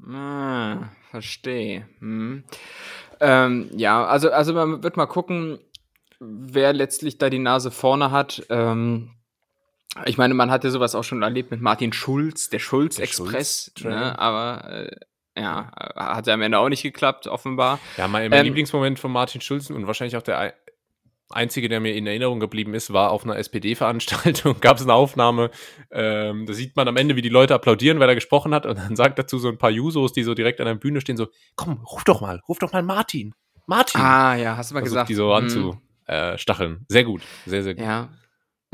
Ah, 0.07 0.89
verstehe. 1.11 1.89
Hm. 2.01 2.45
Ähm, 3.21 3.71
ja, 3.77 4.05
also, 4.05 4.31
also 4.31 4.53
man 4.53 4.83
wird 4.83 4.97
mal 4.97 5.07
gucken, 5.07 5.61
wer 6.19 6.73
letztlich 6.73 7.19
da 7.19 7.31
die 7.31 7.39
Nase 7.39 7.71
vorne 7.71 8.11
hat. 8.11 8.45
Ähm, 8.51 9.11
ich 10.05 10.19
meine, 10.19 10.35
man 10.35 10.51
hat 10.51 10.65
ja 10.65 10.71
sowas 10.71 10.97
auch 10.97 11.05
schon 11.05 11.23
erlebt 11.23 11.53
mit 11.53 11.61
Martin 11.61 11.93
Schulz, 11.93 12.51
der 12.51 12.59
Schulz-Express, 12.59 13.73
Schulz-Train. 13.77 13.93
ne? 13.93 14.19
aber 14.19 14.89
äh, 14.91 15.41
ja, 15.41 15.71
hat 15.97 16.27
ja 16.27 16.35
am 16.35 16.43
Ende 16.43 16.59
auch 16.59 16.69
nicht 16.69 16.83
geklappt, 16.83 17.29
offenbar. 17.29 17.79
Ja, 17.97 18.09
mein, 18.09 18.31
mein 18.31 18.41
Ähm, 18.41 18.47
Lieblingsmoment 18.47 18.99
von 18.99 19.13
Martin 19.13 19.41
Schulz 19.41 19.71
und 19.71 19.87
wahrscheinlich 19.87 20.17
auch 20.17 20.23
der 20.23 20.55
einzige, 21.35 21.69
der 21.69 21.81
mir 21.81 21.95
in 21.95 22.07
Erinnerung 22.07 22.41
geblieben 22.41 22.75
ist, 22.75 22.93
war 22.93 23.11
auf 23.11 23.25
einer 23.25 23.37
SPD-Veranstaltung. 23.37 24.57
Gab 24.61 24.77
es 24.77 24.83
eine 24.83 24.95
Aufnahme, 24.95 25.51
ähm, 25.91 26.47
da 26.47 26.53
sieht 26.53 26.77
man 26.77 26.89
am 26.89 26.97
Ende, 26.97 27.17
wie 27.17 27.23
die 27.23 27.29
Leute 27.29 27.55
applaudieren, 27.55 28.01
weil 28.01 28.09
er 28.09 28.15
gesprochen 28.15 28.55
hat 28.55 28.67
und 28.67 28.79
dann 28.79 28.97
sagt 28.97 29.19
dazu 29.19 29.39
so 29.39 29.49
ein 29.49 29.59
paar 29.59 29.71
Jusos, 29.71 30.13
die 30.13 30.23
so 30.23 30.35
direkt 30.35 30.61
an 30.61 30.67
der 30.67 30.75
Bühne 30.75 31.01
stehen, 31.01 31.17
so, 31.17 31.29
komm, 31.57 31.83
ruf 31.85 32.05
doch 32.05 32.21
mal, 32.21 32.41
ruf 32.49 32.59
doch 32.59 32.73
mal 32.73 32.83
Martin. 32.83 33.35
Martin. 33.67 34.01
Ah, 34.01 34.37
ja, 34.37 34.57
hast 34.57 34.71
du 34.71 34.75
mal 34.75 34.81
Versucht 34.81 35.07
gesagt. 35.07 35.11
die 35.11 35.15
so 35.15 35.37
hm. 35.37 35.79
anzustacheln. 36.07 36.85
Sehr 36.89 37.05
gut, 37.05 37.23
sehr, 37.47 37.63
sehr 37.63 37.75
gut. 37.75 37.85
Ja. 37.85 38.11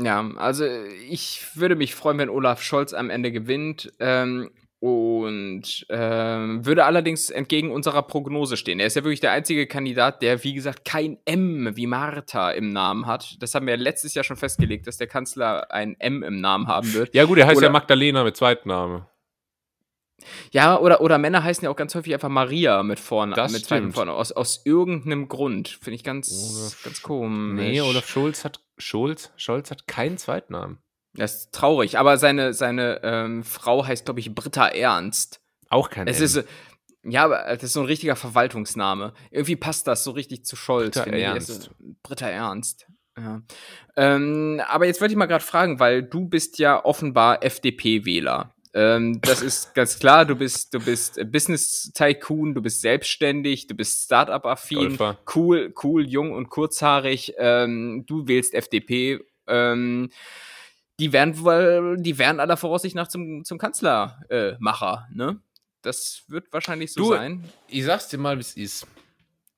Ja, 0.03 0.27
also 0.37 0.65
ich 1.09 1.45
würde 1.53 1.75
mich 1.75 1.93
freuen, 1.93 2.17
wenn 2.17 2.29
Olaf 2.29 2.63
Scholz 2.63 2.91
am 2.93 3.11
Ende 3.11 3.31
gewinnt. 3.31 3.93
Ähm, 3.99 4.49
und 4.81 5.85
ähm, 5.89 6.65
würde 6.65 6.85
allerdings 6.85 7.29
entgegen 7.29 7.71
unserer 7.71 8.01
Prognose 8.01 8.57
stehen. 8.57 8.79
Er 8.79 8.87
ist 8.87 8.95
ja 8.95 9.03
wirklich 9.03 9.19
der 9.19 9.31
einzige 9.31 9.67
Kandidat, 9.67 10.23
der, 10.23 10.43
wie 10.43 10.53
gesagt, 10.53 10.83
kein 10.85 11.17
M 11.25 11.69
wie 11.75 11.85
Martha 11.85 12.49
im 12.51 12.69
Namen 12.73 13.05
hat. 13.05 13.37
Das 13.39 13.53
haben 13.53 13.67
wir 13.67 13.77
letztes 13.77 14.15
Jahr 14.15 14.23
schon 14.23 14.37
festgelegt, 14.37 14.87
dass 14.87 14.97
der 14.97 15.05
Kanzler 15.07 15.71
ein 15.71 15.95
M 15.99 16.23
im 16.23 16.41
Namen 16.41 16.67
haben 16.67 16.93
wird. 16.93 17.13
Ja 17.13 17.25
gut, 17.25 17.37
er 17.37 17.45
heißt 17.45 17.57
Oder- 17.57 17.67
ja 17.67 17.71
Magdalena 17.71 18.23
mit 18.23 18.35
Zweitname. 18.35 19.07
Ja, 20.51 20.79
oder, 20.79 21.01
oder 21.01 21.17
Männer 21.17 21.43
heißen 21.43 21.63
ja 21.63 21.71
auch 21.71 21.75
ganz 21.75 21.95
häufig 21.95 22.13
einfach 22.13 22.29
Maria 22.29 22.83
mit 22.83 22.99
vorne, 22.99 23.35
Das 23.35 23.51
mit 23.51 23.65
zweiten 23.65 23.91
vorne. 23.91 24.13
Aus, 24.13 24.31
aus 24.31 24.61
irgendeinem 24.65 25.27
Grund. 25.27 25.67
Finde 25.69 25.95
ich 25.95 26.03
ganz, 26.03 26.29
Olaf- 26.31 26.83
ganz 26.83 27.01
komisch. 27.01 27.59
Nee, 27.63 27.81
Olaf 27.81 28.07
Scholz 28.07 28.45
hat, 28.45 28.59
Scholz, 28.77 29.31
Scholz 29.35 29.71
hat 29.71 29.87
keinen 29.87 30.17
Zweitnamen. 30.19 30.77
Das 31.13 31.35
ist 31.35 31.51
traurig, 31.51 31.97
aber 31.97 32.17
seine, 32.17 32.53
seine 32.53 33.01
ähm, 33.03 33.43
Frau 33.43 33.85
heißt, 33.85 34.05
glaube 34.05 34.19
ich, 34.21 34.33
Britta 34.33 34.67
Ernst. 34.67 35.41
Auch 35.69 35.89
kein 35.89 36.07
Es 36.07 36.19
M. 36.19 36.23
ist, 36.25 36.43
ja, 37.03 37.23
aber 37.25 37.43
das 37.47 37.63
ist 37.63 37.73
so 37.73 37.81
ein 37.81 37.85
richtiger 37.85 38.15
Verwaltungsname. 38.15 39.13
Irgendwie 39.29 39.55
passt 39.55 39.87
das 39.87 40.03
so 40.03 40.11
richtig 40.11 40.45
zu 40.45 40.55
Scholz. 40.55 40.93
Britta 40.95 41.03
finde 41.03 41.19
ich. 41.19 41.25
Ernst. 41.25 41.49
Ist- 41.49 41.69
Britta 42.03 42.29
Ernst. 42.29 42.87
Ja. 43.17 43.41
Ähm, 43.97 44.61
aber 44.67 44.85
jetzt 44.85 45.01
wollte 45.01 45.11
ich 45.13 45.17
mal 45.17 45.25
gerade 45.25 45.43
fragen, 45.43 45.79
weil 45.79 46.01
du 46.03 46.27
bist 46.29 46.59
ja 46.59 46.83
offenbar 46.85 47.43
FDP-Wähler. 47.43 48.53
Ähm, 48.73 49.19
das 49.21 49.41
ist 49.41 49.73
ganz 49.75 49.99
klar, 49.99 50.25
du 50.25 50.35
bist, 50.35 50.73
du 50.73 50.79
bist 50.79 51.17
äh, 51.17 51.25
Business-Tycoon, 51.25 52.53
du 52.55 52.61
bist 52.61 52.79
selbstständig, 52.81 53.67
du 53.67 53.75
bist 53.75 54.05
Startup-affin, 54.05 54.97
cool, 55.35 55.73
cool, 55.83 56.07
jung 56.07 56.31
und 56.31 56.49
kurzhaarig. 56.49 57.33
Ähm, 57.37 58.05
du 58.07 58.27
wählst 58.27 58.53
FDP. 58.53 59.19
Ähm, 59.47 60.09
die 61.01 61.11
werden 61.13 61.37
wohl, 61.43 61.97
die 61.99 62.19
werden 62.19 62.39
aller 62.39 62.57
Voraussicht 62.57 62.95
nach 62.95 63.07
zum, 63.07 63.43
zum 63.43 63.57
Kanzlermacher, 63.57 65.07
äh, 65.09 65.17
ne? 65.17 65.41
Das 65.81 66.25
wird 66.27 66.53
wahrscheinlich 66.53 66.93
so 66.93 67.01
Du, 67.01 67.09
sein. 67.15 67.43
ich 67.67 67.83
sag's 67.85 68.07
dir 68.07 68.19
mal, 68.19 68.37
wie 68.37 68.41
es 68.41 68.55
ist. 68.55 68.87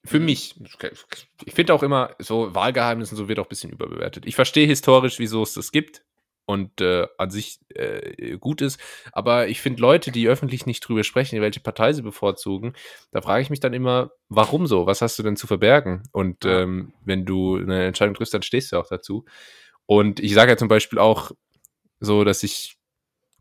Für 0.06 0.21
mich, 0.21 0.56
ich 1.45 1.53
finde 1.53 1.73
auch 1.73 1.84
immer, 1.84 2.15
so 2.19 2.56
Wahlgeheimnis 2.56 3.12
und 3.12 3.17
so 3.17 3.27
wird 3.27 3.39
auch 3.39 3.45
ein 3.45 3.49
bisschen 3.49 3.71
überbewertet. 3.71 4.25
Ich 4.25 4.36
verstehe 4.36 4.67
historisch, 4.67 5.19
wieso 5.19 5.43
es 5.43 5.53
das 5.53 5.71
gibt 5.73 6.03
und 6.45 6.79
äh, 6.79 7.08
an 7.17 7.29
sich 7.29 7.60
äh, 7.69 8.38
gut 8.38 8.62
ist, 8.62 8.79
aber 9.12 9.49
ich 9.49 9.60
finde 9.60 9.82
Leute, 9.82 10.12
die 10.12 10.27
öffentlich 10.29 10.65
nicht 10.65 10.79
drüber 10.82 11.03
sprechen, 11.03 11.41
welche 11.41 11.60
Partei 11.60 11.91
sie 11.91 12.01
bevorzugen, 12.01 12.73
da 13.12 13.21
frage 13.21 13.41
ich 13.43 13.49
mich 13.49 13.60
dann 13.62 13.73
immer, 13.73 14.12
warum 14.29 14.65
so? 14.65 14.86
Was 14.86 15.01
hast 15.01 15.19
du 15.19 15.23
denn 15.23 15.36
zu 15.38 15.47
verbergen? 15.47 16.03
Und 16.13 16.45
ähm, 16.45 16.93
wenn 17.03 17.25
du 17.25 17.58
eine 17.58 17.86
Entscheidung 17.86 18.15
triffst, 18.15 18.34
dann 18.34 18.43
stehst 18.43 18.71
du 18.71 18.77
auch 18.77 18.88
dazu. 18.88 19.25
Und 19.86 20.19
ich 20.19 20.34
sage 20.34 20.52
ja 20.52 20.58
zum 20.58 20.67
Beispiel 20.67 21.00
auch 21.00 21.32
so, 22.00 22.24
dass 22.24 22.43
ich 22.43 22.78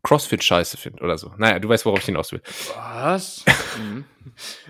CrossFit 0.03 0.43
scheiße 0.43 0.77
finde 0.77 1.01
oder 1.01 1.17
so. 1.17 1.33
Naja, 1.37 1.59
du 1.59 1.69
weißt, 1.69 1.85
worauf 1.85 1.99
ich 1.99 2.05
hinaus 2.05 2.33
will. 2.33 2.41
Was? 2.75 3.45
mhm. 3.77 4.03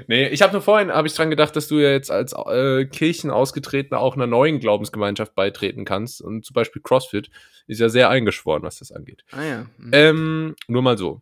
Nee, 0.07 0.27
ich 0.27 0.43
habe 0.43 0.53
nur 0.53 0.61
vorhin 0.61 0.91
habe 0.91 1.07
ich 1.07 1.13
dran 1.15 1.31
gedacht, 1.31 1.55
dass 1.55 1.67
du 1.67 1.79
ja 1.79 1.89
jetzt 1.89 2.11
als 2.11 2.33
äh, 2.33 2.85
Kirchenausgetretener 2.85 3.99
auch 3.99 4.15
einer 4.15 4.27
neuen 4.27 4.59
Glaubensgemeinschaft 4.59 5.33
beitreten 5.33 5.85
kannst. 5.85 6.21
Und 6.21 6.45
zum 6.45 6.53
Beispiel 6.53 6.81
CrossFit 6.83 7.31
ist 7.65 7.79
ja 7.79 7.89
sehr 7.89 8.09
eingeschworen, 8.09 8.61
was 8.61 8.79
das 8.79 8.91
angeht. 8.91 9.23
Ah 9.31 9.43
ja. 9.43 9.65
Mhm. 9.77 9.91
Ähm, 9.91 10.55
nur 10.67 10.83
mal 10.83 10.97
so. 10.97 11.21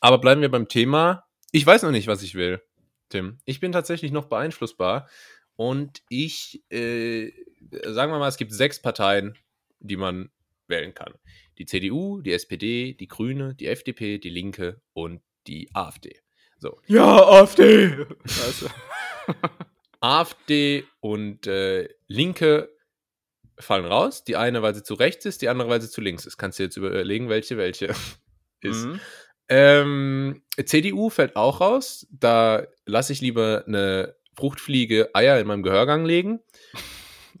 Aber 0.00 0.18
bleiben 0.18 0.42
wir 0.42 0.50
beim 0.50 0.68
Thema. 0.68 1.24
Ich 1.52 1.66
weiß 1.66 1.82
noch 1.82 1.92
nicht, 1.92 2.08
was 2.08 2.22
ich 2.22 2.34
will, 2.34 2.60
Tim. 3.08 3.38
Ich 3.46 3.60
bin 3.60 3.72
tatsächlich 3.72 4.12
noch 4.12 4.26
beeinflussbar. 4.26 5.08
Und 5.56 6.02
ich, 6.10 6.62
äh, 6.70 7.32
sagen 7.86 8.12
wir 8.12 8.18
mal, 8.18 8.28
es 8.28 8.36
gibt 8.36 8.52
sechs 8.52 8.80
Parteien, 8.80 9.38
die 9.80 9.96
man 9.96 10.30
wählen 10.68 10.94
kann. 10.94 11.14
Die 11.58 11.66
CDU, 11.66 12.20
die 12.20 12.32
SPD, 12.32 12.94
die 12.94 13.08
Grüne, 13.08 13.54
die 13.54 13.66
FDP, 13.66 14.18
die 14.18 14.30
Linke 14.30 14.80
und 14.92 15.22
die 15.46 15.70
AfD. 15.74 16.20
So. 16.58 16.80
ja, 16.86 17.04
AfD! 17.04 17.88
Du? 17.88 18.06
AfD 20.00 20.84
und 21.00 21.46
äh, 21.46 21.88
Linke 22.06 22.70
fallen 23.58 23.86
raus. 23.86 24.24
Die 24.24 24.36
eine, 24.36 24.62
weil 24.62 24.74
sie 24.74 24.82
zu 24.82 24.94
rechts 24.94 25.24
ist, 25.24 25.42
die 25.42 25.48
andere, 25.48 25.68
weil 25.68 25.80
sie 25.80 25.90
zu 25.90 26.00
links 26.00 26.26
ist. 26.26 26.36
Kannst 26.36 26.58
du 26.58 26.62
jetzt 26.62 26.76
überlegen, 26.76 27.28
welche 27.28 27.56
welche 27.56 27.86
ist. 28.60 28.86
Mhm. 28.86 29.00
Ähm, 29.48 30.42
CDU 30.64 31.10
fällt 31.10 31.36
auch 31.36 31.60
raus. 31.60 32.06
Da 32.10 32.66
lasse 32.84 33.12
ich 33.12 33.20
lieber 33.20 33.64
eine 33.66 34.16
Fruchtfliege 34.36 35.10
Eier 35.14 35.38
in 35.40 35.46
meinem 35.46 35.62
Gehörgang 35.62 36.04
legen. 36.04 36.40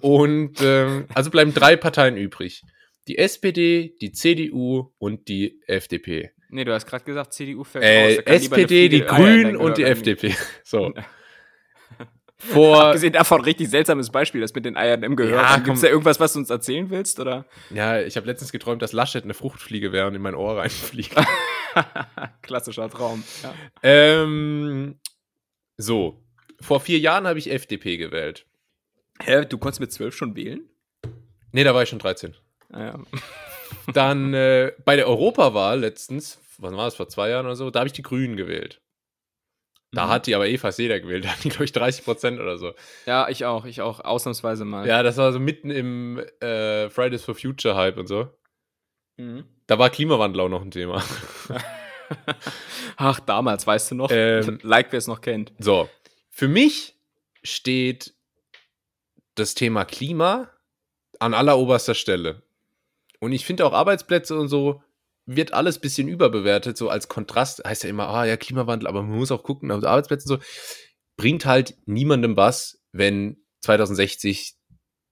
Und 0.00 0.60
ähm, 0.62 1.06
also 1.14 1.30
bleiben 1.30 1.52
drei 1.54 1.76
Parteien 1.76 2.16
übrig. 2.16 2.62
Die 3.08 3.18
SPD, 3.18 3.94
die 4.00 4.12
CDU 4.12 4.90
und 4.98 5.28
die 5.28 5.60
FDP. 5.66 6.32
Nee, 6.48 6.64
du 6.64 6.72
hast 6.72 6.86
gerade 6.86 7.04
gesagt, 7.04 7.32
CDU 7.34 7.64
fällt 7.64 7.84
Äh, 7.84 8.16
raus. 8.16 8.22
SPD, 8.26 8.88
die 8.88 9.00
Grünen 9.02 9.56
und 9.56 9.78
die 9.78 9.84
FDP. 9.84 10.34
So. 10.64 10.92
Vor, 12.38 12.84
Abgesehen 12.84 13.14
davon, 13.14 13.40
richtig 13.40 13.70
seltsames 13.70 14.10
Beispiel, 14.10 14.42
das 14.42 14.54
mit 14.54 14.66
den 14.66 14.76
Eiern 14.76 15.02
im 15.02 15.16
Gehör. 15.16 15.40
Ja, 15.40 15.56
Gibt 15.56 15.76
es 15.76 15.80
da 15.80 15.88
irgendwas, 15.88 16.20
was 16.20 16.34
du 16.34 16.40
uns 16.40 16.50
erzählen 16.50 16.90
willst? 16.90 17.18
Oder? 17.18 17.46
ja, 17.70 18.00
ich 18.02 18.16
habe 18.16 18.26
letztens 18.26 18.52
geträumt, 18.52 18.82
dass 18.82 18.92
Laschet 18.92 19.24
eine 19.24 19.32
Fruchtfliege 19.32 19.90
wäre 19.90 20.06
und 20.06 20.14
in 20.14 20.20
mein 20.20 20.34
Ohr 20.34 20.58
reinfliegt. 20.58 21.14
Klassischer 22.42 22.90
Traum. 22.90 23.24
Ja. 23.42 23.54
ähm, 23.82 24.98
so. 25.78 26.22
Vor 26.60 26.80
vier 26.80 26.98
Jahren 26.98 27.26
habe 27.26 27.38
ich 27.38 27.50
FDP 27.50 27.96
gewählt. 27.96 28.46
Hä, 29.22 29.44
du 29.44 29.58
konntest 29.58 29.80
mit 29.80 29.92
zwölf 29.92 30.14
schon 30.16 30.36
wählen? 30.36 30.68
Nee, 31.52 31.64
da 31.64 31.74
war 31.74 31.82
ich 31.82 31.88
schon 31.88 31.98
13. 31.98 32.34
Ah, 32.72 32.84
ja. 32.84 32.98
Dann 33.92 34.34
äh, 34.34 34.72
bei 34.84 34.96
der 34.96 35.08
Europawahl 35.08 35.80
letztens, 35.80 36.38
wann 36.58 36.76
war 36.76 36.84
das, 36.86 36.96
vor 36.96 37.08
zwei 37.08 37.30
Jahren 37.30 37.46
oder 37.46 37.56
so, 37.56 37.70
da 37.70 37.80
habe 37.80 37.86
ich 37.88 37.92
die 37.92 38.02
Grünen 38.02 38.36
gewählt. 38.36 38.80
Da 39.92 40.06
Mhm. 40.06 40.10
hat 40.10 40.26
die 40.26 40.34
aber 40.34 40.48
eh 40.48 40.58
fast 40.58 40.78
jeder 40.78 41.00
gewählt. 41.00 41.24
Da 41.26 41.30
hatten 41.30 41.42
die, 41.42 41.48
glaube 41.50 41.64
ich, 41.64 41.72
30 41.72 42.04
Prozent 42.04 42.40
oder 42.40 42.58
so. 42.58 42.74
ja, 43.06 43.28
ich 43.28 43.44
auch, 43.44 43.64
ich 43.64 43.80
auch, 43.80 44.00
ausnahmsweise 44.00 44.64
mal. 44.64 44.86
Ja, 44.86 45.02
das 45.02 45.16
war 45.16 45.32
so 45.32 45.38
mitten 45.40 45.70
im 45.70 46.18
äh, 46.40 46.90
Fridays 46.90 47.22
for 47.22 47.34
Future 47.34 47.76
Hype 47.76 47.96
und 47.96 48.06
so. 48.06 48.28
Mhm. 49.16 49.44
Da 49.66 49.78
war 49.78 49.90
Klimawandel 49.90 50.40
auch 50.42 50.48
noch 50.48 50.62
ein 50.62 50.70
Thema. 50.70 51.02
Ach, 52.96 53.18
damals, 53.20 53.66
weißt 53.66 53.90
du 53.90 53.94
noch? 53.96 54.10
Ähm, 54.12 54.58
like, 54.62 54.92
wer 54.92 54.98
es 54.98 55.06
noch 55.08 55.20
kennt. 55.20 55.52
So, 55.58 55.88
für 56.30 56.46
mich 56.48 56.94
steht 57.42 58.14
das 59.36 59.54
Thema 59.54 59.84
Klima 59.84 60.50
an 61.20 61.34
alleroberster 61.34 61.94
Stelle. 61.94 62.42
Und 63.20 63.32
ich 63.32 63.46
finde 63.46 63.64
auch 63.66 63.72
Arbeitsplätze 63.72 64.38
und 64.38 64.48
so 64.48 64.82
wird 65.26 65.52
alles 65.52 65.78
ein 65.78 65.80
bisschen 65.80 66.08
überbewertet, 66.08 66.76
so 66.76 66.88
als 66.88 67.08
Kontrast. 67.08 67.62
Heißt 67.64 67.84
ja 67.84 67.90
immer, 67.90 68.08
ah 68.08 68.24
ja, 68.24 68.36
Klimawandel, 68.36 68.88
aber 68.88 69.02
man 69.02 69.18
muss 69.18 69.32
auch 69.32 69.42
gucken, 69.42 69.70
auf 69.70 69.84
Arbeitsplätze 69.84 70.32
und 70.32 70.40
so. 70.40 70.46
Bringt 71.16 71.46
halt 71.46 71.76
niemandem 71.86 72.36
was, 72.36 72.82
wenn 72.92 73.38
2060 73.62 74.54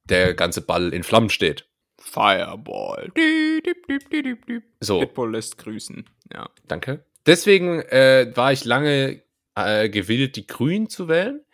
der 0.04 0.34
ganze 0.34 0.60
Ball 0.60 0.92
in 0.92 1.02
Flammen 1.02 1.30
steht. 1.30 1.68
Fireball. 1.98 3.10
Düp, 3.16 4.10
düp, 4.10 4.46
düp. 4.46 4.62
So. 4.80 5.00
Pitbull 5.00 5.32
lässt 5.32 5.58
grüßen. 5.58 6.08
Ja. 6.32 6.50
Danke. 6.68 7.06
Deswegen 7.26 7.80
äh, 7.80 8.30
war 8.34 8.52
ich 8.52 8.64
lange 8.64 9.22
äh, 9.54 9.88
gewillt, 9.88 10.36
die 10.36 10.46
Grünen 10.46 10.88
zu 10.88 11.08
wählen. 11.08 11.44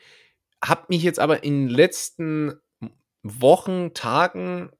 Hab 0.63 0.91
mich 0.91 1.03
jetzt 1.03 1.19
aber 1.19 1.43
in 1.43 1.69
den 1.69 1.75
letzten 1.75 2.61
Wochen, 3.23 3.95
Tagen 3.95 4.71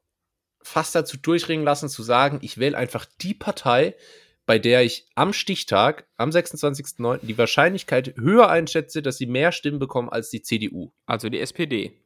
fast 0.63 0.95
dazu 0.95 1.17
durchringen 1.17 1.65
lassen, 1.65 1.89
zu 1.89 2.03
sagen, 2.03 2.39
ich 2.43 2.59
wähle 2.59 2.77
einfach 2.77 3.07
die 3.21 3.35
Partei, 3.35 3.95
bei 4.47 4.59
der 4.59 4.83
ich 4.83 5.07
am 5.15 5.33
Stichtag, 5.33 6.07
am 6.17 6.31
26.09., 6.31 7.21
die 7.23 7.39
Wahrscheinlichkeit 7.39 8.17
höher 8.17 8.49
einschätze, 8.49 9.01
dass 9.01 9.17
sie 9.17 9.27
mehr 9.27 9.53
Stimmen 9.53 9.79
bekommen 9.79 10.09
als 10.09 10.31
die 10.31 10.43
CDU. 10.43 10.93
Also 11.07 11.29
die 11.29 11.41
SPD. 11.41 12.03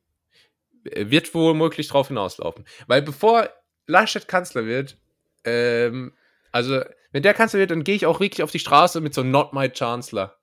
Wird 0.82 1.34
wohl 1.34 1.54
möglich 1.54 1.88
drauf 1.88 2.08
hinauslaufen. 2.08 2.66
Weil 2.87 3.02
bevor 3.02 3.48
Laschet 3.87 4.28
Kanzler 4.28 4.66
wird, 4.66 4.98
ähm, 5.44 6.12
also 6.52 6.82
wenn 7.12 7.22
der 7.22 7.34
Kanzler 7.34 7.60
wird, 7.60 7.70
dann 7.70 7.84
gehe 7.84 7.94
ich 7.94 8.06
auch 8.06 8.20
wirklich 8.20 8.42
auf 8.42 8.50
die 8.50 8.58
Straße 8.58 9.00
mit 9.00 9.14
so 9.14 9.22
Not 9.22 9.52
My 9.52 9.70
Chancellor. 9.70 10.37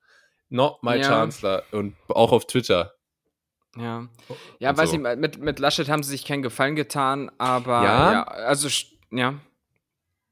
Not 0.50 0.82
My 0.84 0.98
Ja. 0.98 1.04
Chancellor. 1.04 1.64
Und 1.72 1.96
auch 2.10 2.32
auf 2.32 2.48
Twitter. 2.48 2.96
Ja, 3.78 4.08
ja 4.60 4.72
Und 4.72 4.78
weiß 4.78 4.92
so. 4.92 4.96
ich, 4.96 5.18
mit, 5.18 5.40
mit 5.40 5.60
Laschet 5.60 5.90
haben 5.90 6.04
sie 6.04 6.12
sich 6.12 6.26
keinen 6.26 6.42
Gefallen 6.42 6.76
getan, 6.76 7.32
aber 7.38 7.84
Ja? 7.84 8.12
ja, 8.12 8.24
also 8.24 8.68
ja. 9.12 9.40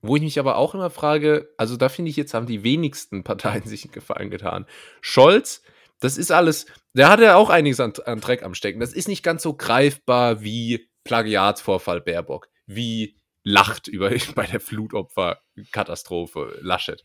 Wo 0.02 0.16
ich 0.16 0.22
mich 0.22 0.40
aber 0.40 0.56
auch 0.56 0.74
immer 0.74 0.90
frage, 0.90 1.54
also 1.58 1.76
da 1.76 1.90
finde 1.90 2.10
ich 2.10 2.16
jetzt 2.16 2.34
haben 2.34 2.46
die 2.46 2.64
wenigsten 2.64 3.24
Parteien 3.24 3.64
sich 3.66 3.86
einen 3.86 3.94
Gefallen 3.94 4.30
getan. 4.30 4.66
Scholz, 5.02 5.62
das 6.00 6.18
ist 6.18 6.32
alles, 6.32 6.66
der 6.94 7.10
hatte 7.10 7.36
auch 7.36 7.50
einiges 7.50 7.80
an, 7.80 7.94
an 8.06 8.22
Dreck 8.22 8.44
am 8.44 8.54
Stecken. 8.54 8.80
Das 8.80 8.94
ist 8.94 9.08
nicht 9.08 9.24
ganz 9.24 9.44
so 9.44 9.54
greifbar 9.54 10.42
wie 10.42 10.90
Plagiatsvorfall 11.04 12.02
Baerbock, 12.02 12.50
wie 12.66 13.18
lacht 13.44 13.88
über 13.88 14.12
bei 14.36 14.46
der 14.46 14.60
Flutopferkatastrophe 14.60 16.58
Laschet. 16.62 17.04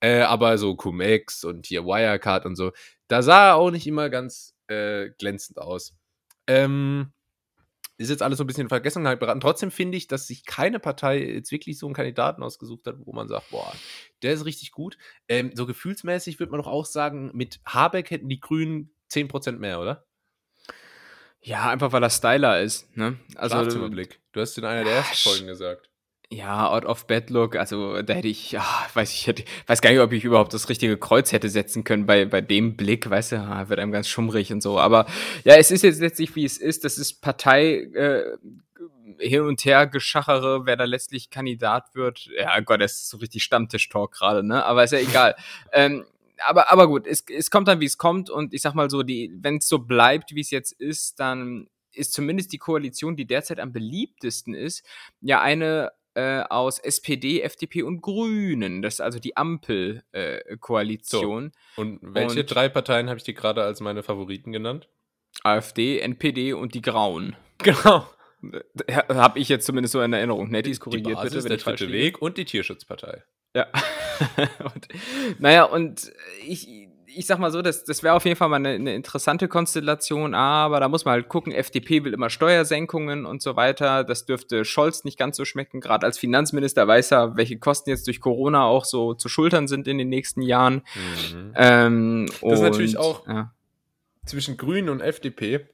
Äh, 0.00 0.22
aber 0.22 0.58
so 0.58 0.74
Cum-Ex 0.74 1.44
und 1.44 1.66
hier 1.66 1.84
Wirecard 1.84 2.44
und 2.44 2.56
so, 2.56 2.72
da 3.06 3.22
sah 3.22 3.50
er 3.50 3.56
auch 3.56 3.70
nicht 3.70 3.86
immer 3.86 4.10
ganz 4.10 4.56
äh, 4.72 5.10
glänzend 5.18 5.58
aus. 5.58 5.96
Ähm, 6.46 7.12
ist 7.98 8.10
jetzt 8.10 8.22
alles 8.22 8.38
so 8.38 8.44
ein 8.44 8.46
bisschen 8.46 8.62
in 8.62 8.68
Vergessenheit 8.68 9.20
beraten. 9.20 9.40
Trotzdem 9.40 9.70
finde 9.70 9.96
ich, 9.96 10.08
dass 10.08 10.26
sich 10.26 10.44
keine 10.44 10.80
Partei 10.80 11.22
jetzt 11.22 11.52
wirklich 11.52 11.78
so 11.78 11.86
einen 11.86 11.94
Kandidaten 11.94 12.42
ausgesucht 12.42 12.86
hat, 12.86 12.96
wo 13.04 13.12
man 13.12 13.28
sagt, 13.28 13.50
boah, 13.50 13.72
der 14.22 14.32
ist 14.32 14.44
richtig 14.44 14.72
gut. 14.72 14.96
Ähm, 15.28 15.52
so 15.54 15.66
gefühlsmäßig 15.66 16.38
würde 16.38 16.52
man 16.52 16.60
doch 16.60 16.70
auch 16.70 16.86
sagen, 16.86 17.30
mit 17.34 17.60
Habeck 17.66 18.10
hätten 18.10 18.28
die 18.28 18.40
Grünen 18.40 18.94
10% 19.10 19.52
mehr, 19.58 19.80
oder? 19.80 20.06
Ja, 21.40 21.70
einfach 21.70 21.92
weil 21.92 22.02
er 22.02 22.10
Styler 22.10 22.60
ist, 22.60 22.96
ne? 22.96 23.18
Also 23.34 23.56
Schlafzimmerblick. 23.56 24.20
Du 24.32 24.40
hast 24.40 24.56
in 24.58 24.64
einer 24.64 24.84
der 24.84 24.94
ersten 24.94 25.28
Folgen 25.28 25.46
gesagt. 25.46 25.91
Ja, 26.32 26.70
out 26.70 26.86
of 26.86 27.06
bed 27.06 27.28
look, 27.28 27.56
also 27.56 28.00
da 28.00 28.14
hätte 28.14 28.28
ich, 28.28 28.52
ja, 28.52 28.64
weiß 28.94 29.12
ich, 29.12 29.26
hätte, 29.26 29.44
weiß 29.66 29.82
gar 29.82 29.90
nicht, 29.90 30.00
ob 30.00 30.12
ich 30.12 30.24
überhaupt 30.24 30.54
das 30.54 30.70
richtige 30.70 30.96
Kreuz 30.96 31.30
hätte 31.30 31.50
setzen 31.50 31.84
können 31.84 32.06
bei, 32.06 32.24
bei 32.24 32.40
dem 32.40 32.74
Blick, 32.74 33.10
weißt 33.10 33.32
du, 33.32 33.36
ah, 33.36 33.68
wird 33.68 33.78
einem 33.78 33.92
ganz 33.92 34.08
schummrig 34.08 34.50
und 34.50 34.62
so. 34.62 34.80
Aber 34.80 35.04
ja, 35.44 35.56
es 35.56 35.70
ist 35.70 35.82
jetzt 35.82 36.00
letztlich, 36.00 36.34
wie 36.34 36.46
es 36.46 36.56
ist. 36.56 36.84
Das 36.84 36.96
ist 36.96 37.20
Partei 37.20 37.82
äh, 37.92 38.38
hin 39.18 39.42
und 39.42 39.62
her 39.66 39.86
geschachere, 39.86 40.64
wer 40.64 40.76
da 40.76 40.84
letztlich 40.84 41.28
Kandidat 41.28 41.94
wird. 41.94 42.30
Ja, 42.34 42.58
Gott, 42.60 42.80
das 42.80 42.92
ist 42.92 43.10
so 43.10 43.18
richtig 43.18 43.44
Stammtisch-Talk 43.44 44.12
gerade, 44.12 44.42
ne? 44.42 44.64
Aber 44.64 44.84
ist 44.84 44.92
ja 44.92 45.00
egal. 45.00 45.36
ähm, 45.72 46.06
aber, 46.46 46.72
aber 46.72 46.88
gut, 46.88 47.06
es, 47.06 47.24
es 47.28 47.50
kommt 47.50 47.68
dann, 47.68 47.80
wie 47.80 47.86
es 47.86 47.98
kommt, 47.98 48.30
und 48.30 48.54
ich 48.54 48.62
sag 48.62 48.72
mal 48.74 48.88
so, 48.88 49.02
die, 49.02 49.30
wenn 49.42 49.58
es 49.58 49.68
so 49.68 49.80
bleibt, 49.80 50.34
wie 50.34 50.40
es 50.40 50.50
jetzt 50.50 50.72
ist, 50.72 51.20
dann 51.20 51.68
ist 51.92 52.14
zumindest 52.14 52.54
die 52.54 52.58
Koalition, 52.58 53.16
die 53.16 53.26
derzeit 53.26 53.60
am 53.60 53.74
beliebtesten 53.74 54.54
ist, 54.54 54.82
ja 55.20 55.42
eine 55.42 55.92
äh, 56.14 56.40
aus 56.42 56.78
SPD, 56.78 57.40
FDP 57.42 57.82
und 57.82 58.00
Grünen. 58.02 58.82
Das 58.82 58.94
ist 58.94 59.00
also 59.00 59.18
die 59.18 59.36
Ampel-Koalition. 59.36 61.52
Und 61.76 61.98
welche 62.02 62.40
Und- 62.40 62.54
drei 62.54 62.68
Parteien 62.68 63.08
habe 63.08 63.18
ich 63.18 63.24
dir 63.24 63.34
gerade 63.34 63.62
als 63.62 63.80
meine 63.80 64.02
Favoriten 64.02 64.52
genannt? 64.52 64.88
AfD, 65.42 65.98
NPD 66.00 66.52
und 66.52 66.74
die 66.74 66.82
Grauen. 66.82 67.36
Genau. 67.62 68.04
Habe 69.08 69.38
ich 69.38 69.48
jetzt 69.48 69.66
zumindest 69.66 69.92
so 69.92 70.02
in 70.02 70.12
Erinnerung. 70.12 70.50
Nettis 70.50 70.78
Die 70.78 70.82
korrigiert 70.82 71.14
Basis, 71.14 71.44
bitte, 71.44 71.44
wenn 71.44 71.58
der 71.58 71.64
dritte. 71.76 71.92
Weg 71.92 72.20
und 72.20 72.36
die 72.38 72.44
Tierschutzpartei. 72.44 73.22
Ja. 73.54 73.68
und, 74.74 74.88
naja, 75.38 75.62
und 75.62 76.10
ich, 76.44 76.66
ich 77.14 77.26
sag 77.26 77.38
mal 77.38 77.50
so, 77.50 77.62
das, 77.62 77.84
das 77.84 78.02
wäre 78.02 78.14
auf 78.14 78.24
jeden 78.24 78.36
Fall 78.36 78.48
mal 78.48 78.56
eine, 78.56 78.70
eine 78.70 78.94
interessante 78.94 79.48
Konstellation, 79.48 80.34
aber 80.34 80.80
da 80.80 80.88
muss 80.88 81.04
man 81.04 81.12
halt 81.12 81.28
gucken, 81.28 81.52
FDP 81.52 82.04
will 82.04 82.12
immer 82.14 82.30
Steuersenkungen 82.30 83.26
und 83.26 83.42
so 83.42 83.56
weiter. 83.56 84.04
Das 84.04 84.24
dürfte 84.26 84.64
Scholz 84.64 85.04
nicht 85.04 85.18
ganz 85.18 85.36
so 85.36 85.44
schmecken. 85.44 85.80
Gerade 85.80 86.06
als 86.06 86.18
Finanzminister 86.18 86.86
weiß 86.88 87.10
er, 87.12 87.36
welche 87.36 87.58
Kosten 87.58 87.90
jetzt 87.90 88.06
durch 88.06 88.20
Corona 88.20 88.64
auch 88.64 88.84
so 88.84 89.14
zu 89.14 89.28
schultern 89.28 89.68
sind 89.68 89.86
in 89.88 89.98
den 89.98 90.08
nächsten 90.08 90.42
Jahren. 90.42 90.82
Mhm. 91.34 91.52
Ähm, 91.56 92.26
Das 92.40 92.52
ist 92.54 92.60
natürlich 92.62 92.96
und, 92.96 93.02
auch- 93.04 93.26
Ja. 93.26 93.52
zwischen 94.26 94.56
Grünen 94.56 94.88
und 94.88 95.00
FDP, 95.00 95.66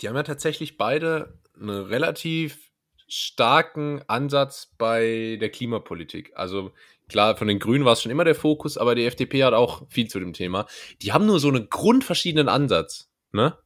die 0.00 0.08
haben 0.08 0.16
ja 0.16 0.22
tatsächlich 0.22 0.76
beide 0.76 1.38
einen 1.60 1.70
relativ 1.70 2.70
starken 3.06 4.02
Ansatz 4.08 4.72
bei 4.78 5.36
der 5.40 5.50
Klimapolitik. 5.50 6.32
Also 6.34 6.72
klar, 7.08 7.36
von 7.36 7.48
den 7.48 7.58
Grünen 7.58 7.84
war 7.84 7.92
es 7.92 8.02
schon 8.02 8.12
immer 8.12 8.24
der 8.24 8.34
Fokus, 8.34 8.78
aber 8.78 8.94
die 8.94 9.04
FDP 9.04 9.44
hat 9.44 9.54
auch 9.54 9.82
viel 9.88 10.08
zu 10.08 10.18
dem 10.18 10.32
Thema. 10.32 10.66
Die 11.02 11.12
haben 11.12 11.26
nur 11.26 11.40
so 11.40 11.48
einen 11.48 11.68
grundverschiedenen 11.68 12.48
Ansatz. 12.48 13.10
Ne? 13.32 13.56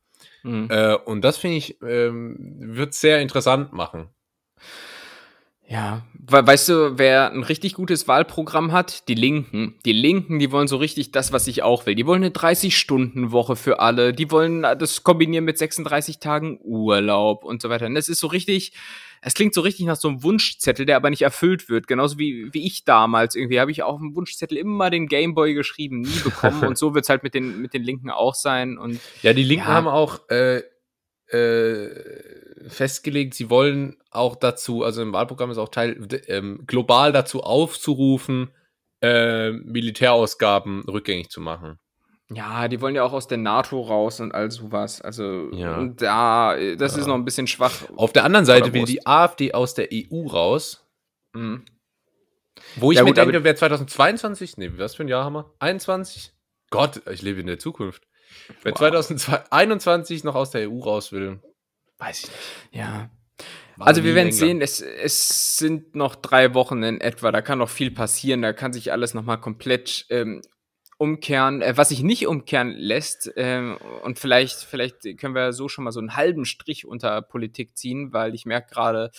Mhm. 0.42 0.68
Äh, 0.70 0.94
und 0.94 1.22
das 1.22 1.38
finde 1.38 1.56
ich, 1.56 1.80
ähm, 1.82 2.56
wird 2.58 2.94
sehr 2.94 3.20
interessant 3.20 3.72
machen. 3.72 4.10
Ja, 5.70 6.02
we 6.14 6.46
weißt 6.46 6.70
du, 6.70 6.98
wer 6.98 7.30
ein 7.30 7.42
richtig 7.42 7.74
gutes 7.74 8.08
Wahlprogramm 8.08 8.72
hat? 8.72 9.06
Die 9.08 9.14
Linken. 9.14 9.74
Die 9.84 9.92
Linken, 9.92 10.38
die 10.38 10.50
wollen 10.50 10.66
so 10.66 10.78
richtig 10.78 11.12
das, 11.12 11.30
was 11.30 11.46
ich 11.46 11.62
auch 11.62 11.84
will. 11.84 11.94
Die 11.94 12.06
wollen 12.06 12.22
eine 12.24 12.32
30-Stunden-Woche 12.32 13.54
für 13.54 13.78
alle. 13.78 14.14
Die 14.14 14.30
wollen 14.30 14.62
das 14.62 15.04
kombinieren 15.04 15.44
mit 15.44 15.58
36 15.58 16.20
Tagen 16.20 16.58
Urlaub 16.62 17.44
und 17.44 17.60
so 17.60 17.68
weiter. 17.68 17.84
Und 17.84 17.96
das 17.96 18.08
ist 18.08 18.18
so 18.20 18.28
richtig, 18.28 18.72
es 19.20 19.34
klingt 19.34 19.52
so 19.52 19.60
richtig 19.60 19.84
nach 19.84 19.96
so 19.96 20.08
einem 20.08 20.22
Wunschzettel, 20.22 20.86
der 20.86 20.96
aber 20.96 21.10
nicht 21.10 21.22
erfüllt 21.22 21.68
wird. 21.68 21.86
Genauso 21.86 22.18
wie, 22.18 22.48
wie 22.54 22.66
ich 22.66 22.84
damals 22.84 23.34
irgendwie. 23.34 23.60
Habe 23.60 23.70
ich 23.70 23.82
auf 23.82 23.98
dem 23.98 24.14
Wunschzettel 24.16 24.56
immer 24.56 24.88
den 24.88 25.06
Gameboy 25.06 25.52
geschrieben, 25.52 26.00
nie 26.00 26.20
bekommen. 26.24 26.62
und 26.66 26.78
so 26.78 26.94
wird's 26.94 27.10
halt 27.10 27.22
mit 27.22 27.34
den, 27.34 27.60
mit 27.60 27.74
den 27.74 27.82
Linken 27.82 28.08
auch 28.08 28.34
sein. 28.34 28.78
Und 28.78 29.00
Ja, 29.22 29.34
die 29.34 29.42
Linken 29.42 29.66
Ja. 29.68 29.74
haben 29.74 29.86
auch 29.88 30.20
äh, 30.30 30.62
äh, 31.30 31.88
festgelegt, 32.66 33.34
sie 33.34 33.50
wollen 33.50 33.96
auch 34.10 34.36
dazu, 34.36 34.82
also 34.82 35.02
im 35.02 35.12
Wahlprogramm 35.12 35.50
ist 35.50 35.58
auch 35.58 35.68
Teil, 35.68 36.06
ähm, 36.26 36.64
global 36.66 37.12
dazu 37.12 37.42
aufzurufen, 37.42 38.50
äh, 39.02 39.52
Militärausgaben 39.52 40.82
rückgängig 40.88 41.28
zu 41.30 41.40
machen. 41.40 41.78
Ja, 42.30 42.68
die 42.68 42.80
wollen 42.80 42.94
ja 42.94 43.04
auch 43.04 43.12
aus 43.14 43.26
der 43.26 43.38
NATO 43.38 43.80
raus 43.80 44.20
und 44.20 44.32
all 44.34 44.50
sowas. 44.50 45.00
Also, 45.00 45.50
Ja. 45.52 45.78
und 45.78 46.02
da, 46.02 46.56
das 46.76 46.94
ist 46.96 47.02
Ja. 47.02 47.08
noch 47.08 47.14
ein 47.14 47.24
bisschen 47.24 47.46
schwach. 47.46 47.72
Auf 47.96 48.12
der 48.12 48.24
anderen 48.24 48.44
Seite 48.44 48.72
will 48.74 48.84
die 48.84 49.06
AfD 49.06 49.54
aus 49.54 49.72
der 49.74 49.88
EU 49.92 50.26
raus, 50.26 50.84
Mhm. 51.34 51.64
wo 52.76 52.90
ich 52.92 52.98
Ja, 52.98 53.04
mir 53.04 53.10
gut, 53.10 53.16
denke, 53.16 53.44
wer 53.44 53.56
2022, 53.56 54.56
nee, 54.58 54.70
was 54.76 54.94
für 54.96 55.04
ein 55.04 55.08
Jahr 55.08 55.24
haben 55.24 55.34
wir? 55.34 55.54
21? 55.58 56.32
Gott, 56.70 57.00
ich 57.10 57.22
lebe 57.22 57.40
in 57.40 57.46
der 57.46 57.58
Zukunft. 57.58 58.06
Wer 58.62 58.72
Wow. 58.72 58.78
2021 58.78 60.22
noch 60.24 60.34
aus 60.34 60.50
der 60.50 60.70
EU 60.70 60.80
raus 60.80 61.12
will, 61.12 61.40
weiß 61.98 62.20
ich 62.20 62.26
nicht. 62.26 62.38
Ja. 62.72 63.10
War 63.76 63.86
Also, 63.86 64.02
wir 64.02 64.14
werden 64.14 64.32
sehen, 64.32 64.60
es, 64.60 64.80
es 64.80 65.56
sind 65.56 65.94
noch 65.94 66.16
drei 66.16 66.54
Wochen 66.54 66.82
in 66.82 67.00
etwa. 67.00 67.30
Da 67.30 67.42
kann 67.42 67.58
noch 67.58 67.68
viel 67.70 67.90
passieren. 67.92 68.42
Da 68.42 68.52
kann 68.52 68.72
sich 68.72 68.90
alles 68.90 69.14
nochmal 69.14 69.40
komplett 69.40 70.06
ähm, 70.10 70.42
umkehren. 70.96 71.62
Äh, 71.62 71.76
was 71.76 71.90
sich 71.90 72.02
nicht 72.02 72.26
umkehren 72.26 72.72
lässt, 72.72 73.30
ähm, 73.36 73.78
und 74.02 74.18
vielleicht, 74.18 74.56
vielleicht 74.56 75.02
können 75.18 75.34
wir 75.34 75.52
so 75.52 75.68
schon 75.68 75.84
mal 75.84 75.92
so 75.92 76.00
einen 76.00 76.16
halben 76.16 76.44
Strich 76.44 76.86
unter 76.86 77.22
Politik 77.22 77.76
ziehen, 77.76 78.12
weil 78.12 78.34
ich 78.34 78.46
merke 78.46 78.74
gerade, 78.74 79.10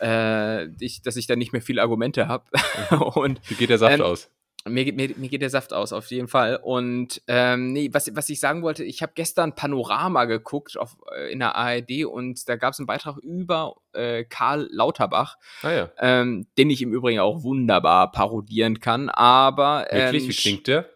äh, 0.00 0.66
ich, 0.84 1.02
dass 1.02 1.16
ich 1.16 1.28
da 1.28 1.36
nicht 1.36 1.52
mehr 1.52 1.62
viele 1.62 1.82
Argumente 1.82 2.26
habe. 2.28 2.46
und 3.14 3.40
Wie 3.48 3.54
geht 3.54 3.70
der 3.70 3.78
Saft 3.78 3.94
Ähm, 3.94 4.02
aus? 4.02 4.28
Mir, 4.66 4.84
geht- 4.84 4.94
mir, 4.96 5.08
mir 5.16 5.28
geht 5.30 5.40
der 5.40 5.48
Saft 5.48 5.72
aus, 5.72 5.92
auf 5.94 6.10
jeden 6.10 6.28
Fall. 6.28 6.56
Und 6.62 7.22
ähm, 7.28 7.72
nee, 7.72 7.88
was, 7.92 8.14
was 8.14 8.28
ich 8.28 8.40
sagen 8.40 8.62
wollte, 8.62 8.84
ich 8.84 9.00
habe 9.02 9.12
gestern 9.14 9.54
Panorama 9.54 10.26
geguckt 10.26 10.76
auf, 10.76 10.96
äh, 11.16 11.32
in 11.32 11.38
der 11.38 11.56
ARD 11.56 12.04
und 12.04 12.46
da 12.46 12.56
gab 12.56 12.74
es 12.74 12.78
einen 12.78 12.86
Beitrag 12.86 13.16
über 13.18 13.76
äh, 13.94 14.24
Karl 14.24 14.68
Lauterbach, 14.70 15.36
Ah 15.62 15.72
ja, 15.72 15.90
ähm, 15.98 16.46
den 16.58 16.68
ich 16.68 16.82
im 16.82 16.92
Übrigen 16.92 17.20
auch 17.20 17.42
wunderbar 17.42 18.12
parodieren 18.12 18.80
kann. 18.80 19.08
Aber 19.08 19.86
wirklich, 19.90 20.22
ähm, 20.24 20.28
wie 20.28 20.32
klingt 20.42 20.66
der? 20.66 20.90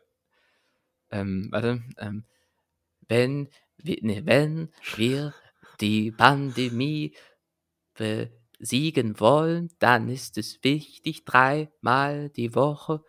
ähm, 1.10 1.48
warte, 1.50 1.82
ähm, 1.98 2.24
wenn, 3.08 3.48
wir, 3.78 3.96
nee, 4.02 4.22
wenn 4.24 4.68
wir 4.96 5.32
die 5.80 6.10
Pandemie 6.12 7.14
besiegen 8.58 9.18
wollen, 9.20 9.70
dann 9.78 10.08
ist 10.08 10.38
es 10.38 10.58
wichtig, 10.62 11.24
dreimal 11.24 12.30
die 12.30 12.54
Woche. 12.54 13.02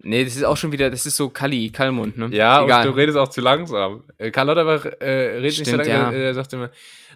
Nee, 0.00 0.24
das 0.24 0.36
ist 0.36 0.44
auch 0.44 0.56
schon 0.56 0.70
wieder, 0.70 0.90
das 0.90 1.06
ist 1.06 1.16
so 1.16 1.28
Kalli, 1.28 1.70
Kallmund, 1.70 2.16
ne? 2.16 2.28
Ja, 2.30 2.62
Egal. 2.64 2.86
und 2.86 2.94
du 2.94 2.96
redest 3.00 3.18
auch 3.18 3.28
zu 3.28 3.40
langsam. 3.40 4.04
Äh, 4.16 4.30
Karl 4.30 4.46
Lauterbach 4.46 4.84
äh, 5.00 5.38
redet 5.38 5.42
nicht 5.42 5.56
so 5.58 5.64
Stimmt, 5.64 5.86
langsam. 5.86 6.12
ja. 6.12 6.18
Er 6.18 6.34
sagt 6.34 6.52
immer, 6.52 6.70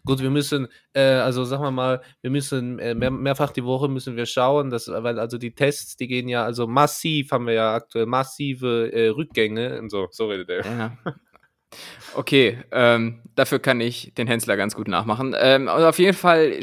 gut, 0.04 0.20
wir 0.20 0.30
müssen, 0.30 0.66
äh, 0.92 1.00
also 1.00 1.44
sagen 1.44 1.62
wir 1.62 1.70
mal, 1.70 2.02
wir 2.22 2.30
müssen 2.30 2.80
äh, 2.80 2.94
mehr, 2.94 3.12
mehrfach 3.12 3.52
die 3.52 3.64
Woche 3.64 3.88
müssen 3.88 4.16
wir 4.16 4.26
schauen, 4.26 4.70
dass, 4.70 4.88
weil 4.88 5.20
also 5.20 5.38
die 5.38 5.54
Tests, 5.54 5.96
die 5.96 6.08
gehen 6.08 6.28
ja, 6.28 6.44
also 6.44 6.66
massiv 6.66 7.30
haben 7.30 7.46
wir 7.46 7.54
ja 7.54 7.74
aktuell 7.74 8.06
massive 8.06 8.90
äh, 8.92 9.08
Rückgänge 9.08 9.78
und 9.78 9.88
so. 9.90 10.08
So 10.10 10.26
redet 10.26 10.50
er. 10.50 10.64
Ja. 10.66 10.96
Okay, 12.14 12.58
ähm, 12.72 13.20
dafür 13.34 13.58
kann 13.58 13.80
ich 13.80 14.12
den 14.16 14.26
Hensler 14.26 14.56
ganz 14.56 14.74
gut 14.74 14.88
nachmachen. 14.88 15.34
Ähm, 15.38 15.68
also 15.68 15.86
auf 15.88 15.98
jeden 15.98 16.16
Fall, 16.16 16.58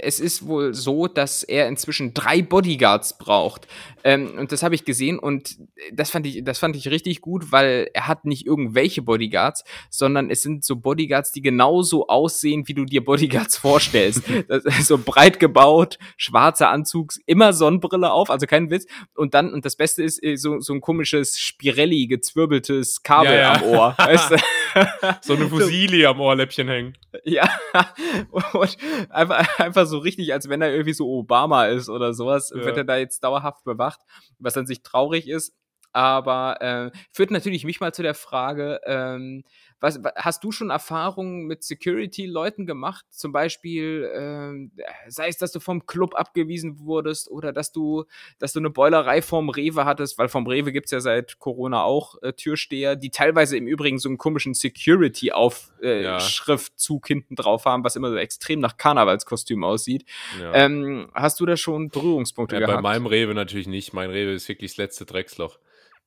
es 0.00 0.20
ist 0.20 0.46
wohl 0.46 0.74
so, 0.74 1.08
dass 1.08 1.42
er 1.42 1.66
inzwischen 1.68 2.14
drei 2.14 2.42
Bodyguards 2.42 3.18
braucht. 3.18 3.66
Ähm, 4.04 4.38
und 4.38 4.52
das 4.52 4.62
habe 4.62 4.74
ich 4.74 4.84
gesehen 4.84 5.18
und 5.18 5.56
das 5.92 6.10
fand 6.10 6.26
ich, 6.26 6.44
das 6.44 6.58
fand 6.58 6.76
ich 6.76 6.88
richtig 6.88 7.20
gut, 7.20 7.52
weil 7.52 7.88
er 7.92 8.08
hat 8.08 8.24
nicht 8.24 8.46
irgendwelche 8.46 9.02
Bodyguards, 9.02 9.64
sondern 9.90 10.30
es 10.30 10.42
sind 10.42 10.64
so 10.64 10.76
Bodyguards, 10.76 11.32
die 11.32 11.42
genauso 11.42 12.08
aussehen, 12.08 12.66
wie 12.66 12.74
du 12.74 12.84
dir 12.84 13.04
Bodyguards 13.04 13.56
vorstellst. 13.56 14.22
so 14.82 14.98
breit 14.98 15.40
gebaut, 15.40 15.98
schwarzer 16.16 16.70
Anzug, 16.70 17.12
immer 17.26 17.52
Sonnenbrille 17.52 18.12
auf, 18.12 18.30
also 18.30 18.46
kein 18.46 18.70
Witz. 18.70 18.86
Und 19.14 19.34
dann, 19.34 19.52
und 19.52 19.64
das 19.64 19.76
Beste 19.76 20.02
ist 20.02 20.22
äh, 20.22 20.36
so, 20.36 20.60
so 20.60 20.72
ein 20.72 20.80
komisches 20.80 21.38
Spirelli, 21.38 22.06
gezwirbeltes 22.06 23.02
Kabel 23.02 23.32
Ja, 23.32 23.38
ja. 23.38 23.52
am 23.54 23.62
Ohr. 23.62 23.94
Weißt 23.98 24.30
du? 24.30 24.36
So 25.20 25.34
eine 25.34 25.48
Fusilie 25.48 26.08
am 26.08 26.20
Ohrläppchen 26.20 26.68
hängen. 26.68 26.96
Ja, 27.24 27.48
und 28.52 28.76
einfach, 29.10 29.58
einfach 29.58 29.86
so 29.86 29.98
richtig, 29.98 30.32
als 30.32 30.48
wenn 30.48 30.62
er 30.62 30.70
irgendwie 30.72 30.94
so 30.94 31.08
Obama 31.08 31.66
ist 31.66 31.88
oder 31.88 32.14
sowas, 32.14 32.52
Ja. 32.56 32.64
wird 32.64 32.76
er 32.78 32.84
da 32.84 32.96
jetzt 32.96 33.22
dauerhaft 33.22 33.64
bewacht, 33.64 34.00
was 34.38 34.56
an 34.56 34.66
sich 34.66 34.82
traurig 34.82 35.28
ist. 35.28 35.54
Aber 35.92 36.62
äh, 36.62 36.90
führt 37.12 37.30
natürlich 37.30 37.64
mich 37.64 37.80
mal 37.80 37.92
zu 37.92 38.02
der 38.02 38.14
Frage, 38.14 38.80
ähm, 38.86 39.44
was, 39.82 40.02
wa- 40.02 40.12
hast 40.16 40.42
du 40.44 40.52
schon 40.52 40.70
Erfahrungen 40.70 41.46
mit 41.46 41.62
Security-Leuten 41.64 42.64
gemacht? 42.66 43.04
Zum 43.10 43.32
Beispiel, 43.32 44.10
ähm, 44.14 44.72
sei 45.08 45.28
es, 45.28 45.36
dass 45.36 45.52
du 45.52 45.60
vom 45.60 45.84
Club 45.86 46.14
abgewiesen 46.14 46.78
wurdest 46.78 47.30
oder 47.30 47.52
dass 47.52 47.72
du, 47.72 48.04
dass 48.38 48.52
du 48.52 48.60
eine 48.60 48.70
Beulerei 48.70 49.20
vorm 49.20 49.50
Rewe 49.50 49.84
hattest, 49.84 50.16
weil 50.18 50.28
vom 50.28 50.46
Rewe 50.46 50.72
gibt's 50.72 50.92
ja 50.92 51.00
seit 51.00 51.38
Corona 51.40 51.82
auch 51.82 52.22
äh, 52.22 52.32
Türsteher, 52.32 52.96
die 52.96 53.10
teilweise 53.10 53.56
im 53.56 53.66
Übrigen 53.66 53.98
so 53.98 54.08
einen 54.08 54.18
komischen 54.18 54.54
Security-Aufschriftzug 54.54 55.82
äh, 55.84 56.02
Ja. 56.02 56.20
Schriftzug 56.20 57.06
hinten 57.08 57.34
drauf 57.34 57.64
haben, 57.64 57.84
was 57.84 57.96
immer 57.96 58.10
so 58.10 58.16
extrem 58.16 58.60
nach 58.60 58.76
Karnevalskostüm 58.76 59.64
aussieht. 59.64 60.04
Ja. 60.40 60.54
Ähm, 60.54 61.08
hast 61.14 61.40
du 61.40 61.46
da 61.46 61.56
schon 61.56 61.90
Berührungspunkte 61.90 62.54
Ja, 62.54 62.60
bei 62.60 62.66
gehabt? 62.66 62.82
meinem 62.84 63.06
Rewe 63.06 63.34
natürlich 63.34 63.66
nicht. 63.66 63.92
Mein 63.92 64.10
Rewe 64.10 64.32
ist 64.32 64.48
wirklich 64.48 64.70
das 64.72 64.76
letzte 64.78 65.04
Drecksloch. 65.06 65.58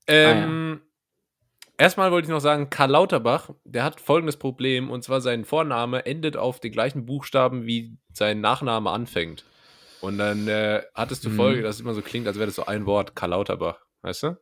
Ah, 0.07 0.13
ja. 0.13 0.77
Erstmal 1.77 2.11
wollte 2.11 2.25
ich 2.27 2.31
noch 2.31 2.39
sagen, 2.39 2.69
Karl 2.69 2.91
Lauterbach, 2.91 3.49
der 3.65 3.83
hat 3.83 3.99
folgendes 3.99 4.37
Problem, 4.37 4.89
und 4.89 5.03
zwar 5.03 5.19
sein 5.21 5.43
Vorname 5.45 6.05
endet 6.05 6.37
auf 6.37 6.59
den 6.59 6.71
gleichen 6.71 7.05
Buchstaben, 7.05 7.65
wie 7.65 7.97
sein 8.13 8.39
Nachname 8.39 8.91
anfängt. 8.91 9.43
Und 10.01 10.17
dann 10.17 10.47
äh, 10.47 10.83
hat 10.93 11.11
es 11.11 11.19
zur 11.21 11.31
Mhm. 11.31 11.35
Folge, 11.35 11.61
dass 11.63 11.75
es 11.75 11.81
immer 11.81 11.93
so 11.93 12.01
klingt, 12.01 12.27
als 12.27 12.37
wäre 12.37 12.45
das 12.45 12.55
so 12.55 12.65
ein 12.65 12.85
Wort, 12.85 13.15
Karl 13.15 13.31
Lauterbach. 13.31 13.79
Weißt 14.03 14.23
du? 14.23 14.37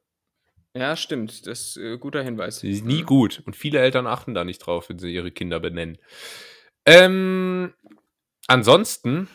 ja, 0.75 0.95
stimmt. 0.95 1.45
Das 1.47 1.59
ist 1.59 1.77
äh, 1.77 1.97
guter 1.97 2.23
Hinweis. 2.23 2.55
Das 2.61 2.63
ist 2.63 2.83
nie 2.85 3.03
gut. 3.03 3.43
Und 3.45 3.55
viele 3.55 3.79
Eltern 3.79 4.07
achten 4.07 4.33
da 4.33 4.43
nicht 4.43 4.59
drauf, 4.59 4.89
wenn 4.89 4.97
sie 4.99 5.13
ihre 5.13 5.31
Kinder 5.31 5.59
benennen. 5.59 5.99
Ähm, 6.85 7.73
ansonsten 8.47 9.27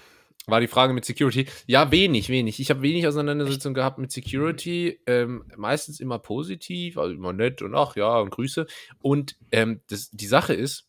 war 0.48 0.61
die 0.61 0.66
Frage 0.66 0.92
mit 0.92 1.04
Security. 1.04 1.46
Ja, 1.66 1.90
wenig, 1.90 2.28
wenig. 2.28 2.58
Ich 2.61 2.70
habe 2.70 2.82
wenig 2.82 3.06
Auseinandersetzung 3.06 3.74
gehabt 3.74 3.98
mit 3.98 4.11
Security. 4.11 5.00
Ähm, 5.06 5.44
meistens 5.56 6.00
immer 6.00 6.18
positiv, 6.18 6.98
also 6.98 7.14
immer 7.14 7.32
nett 7.32 7.62
und 7.62 7.74
ach 7.74 7.96
ja, 7.96 8.18
und 8.18 8.30
Grüße. 8.30 8.66
Und 9.00 9.37
ähm, 9.52 9.80
das, 9.88 10.11
die 10.11 10.26
Sache 10.26 10.54
ist, 10.54 10.88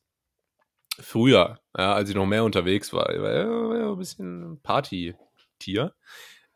früher, 1.00 1.60
ja, 1.78 1.94
als 1.94 2.10
ich 2.10 2.16
noch 2.16 2.26
mehr 2.26 2.44
unterwegs 2.44 2.92
war, 2.94 3.14
ich 3.14 3.22
war 3.22 3.34
ja, 3.78 3.92
ein 3.92 3.98
bisschen 3.98 4.60
Party-Tier. 4.64 5.94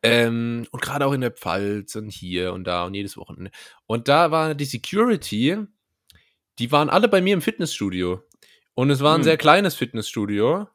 Ähm, 0.01 0.67
und 0.71 0.81
gerade 0.81 1.05
auch 1.05 1.13
in 1.13 1.21
der 1.21 1.31
Pfalz 1.31 1.95
und 1.95 2.09
hier 2.09 2.51
und 2.53 2.65
da 2.65 2.85
und 2.85 2.93
jedes 2.93 3.15
Wochenende. 3.15 3.51
Und 3.85 4.09
da 4.09 4.31
war 4.31 4.53
die 4.53 4.65
Security, 4.65 5.57
die 6.59 6.71
waren 6.71 6.89
alle 6.89 7.07
bei 7.07 7.21
mir 7.21 7.33
im 7.33 7.41
Fitnessstudio. 7.41 8.21
Und 8.75 8.89
es 8.89 8.99
war 9.01 9.13
ein 9.13 9.19
Hm. 9.19 9.23
sehr 9.23 9.37
kleines 9.37 9.75
Fitnessstudio. 9.75 10.67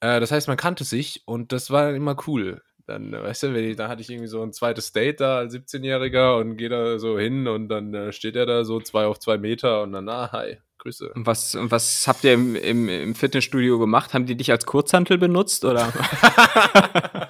Äh, 0.00 0.20
das 0.20 0.32
heißt, 0.32 0.48
man 0.48 0.56
kannte 0.56 0.84
sich 0.84 1.22
und 1.26 1.52
das 1.52 1.70
war 1.70 1.94
immer 1.94 2.16
cool. 2.26 2.62
Dann, 2.86 3.12
äh, 3.12 3.22
weißt 3.22 3.44
du, 3.44 3.54
wenn 3.54 3.64
ich, 3.64 3.76
da 3.76 3.88
hatte 3.88 4.02
ich 4.02 4.10
irgendwie 4.10 4.28
so 4.28 4.42
ein 4.42 4.52
zweites 4.52 4.92
Date 4.92 5.20
da 5.20 5.38
als 5.38 5.54
17-Jähriger 5.54 6.38
und 6.38 6.56
gehe 6.56 6.68
da 6.68 6.98
so 6.98 7.18
hin 7.18 7.46
und 7.46 7.68
dann 7.68 7.94
äh, 7.94 8.12
steht 8.12 8.36
er 8.36 8.46
da 8.46 8.64
so 8.64 8.80
zwei 8.80 9.06
auf 9.06 9.18
zwei 9.18 9.38
Meter 9.38 9.82
und 9.82 9.92
dann, 9.92 10.08
ah, 10.08 10.32
hi, 10.32 10.58
Grüße. 10.78 11.12
Und 11.14 11.26
was, 11.26 11.54
und 11.54 11.70
was 11.70 12.08
habt 12.08 12.24
ihr 12.24 12.34
im, 12.34 12.56
im, 12.56 12.88
im 12.88 13.14
Fitnessstudio 13.14 13.78
gemacht? 13.78 14.14
Haben 14.14 14.26
die 14.26 14.36
dich 14.36 14.50
als 14.50 14.66
Kurzhantel 14.66 15.18
benutzt 15.18 15.64
oder? 15.64 15.92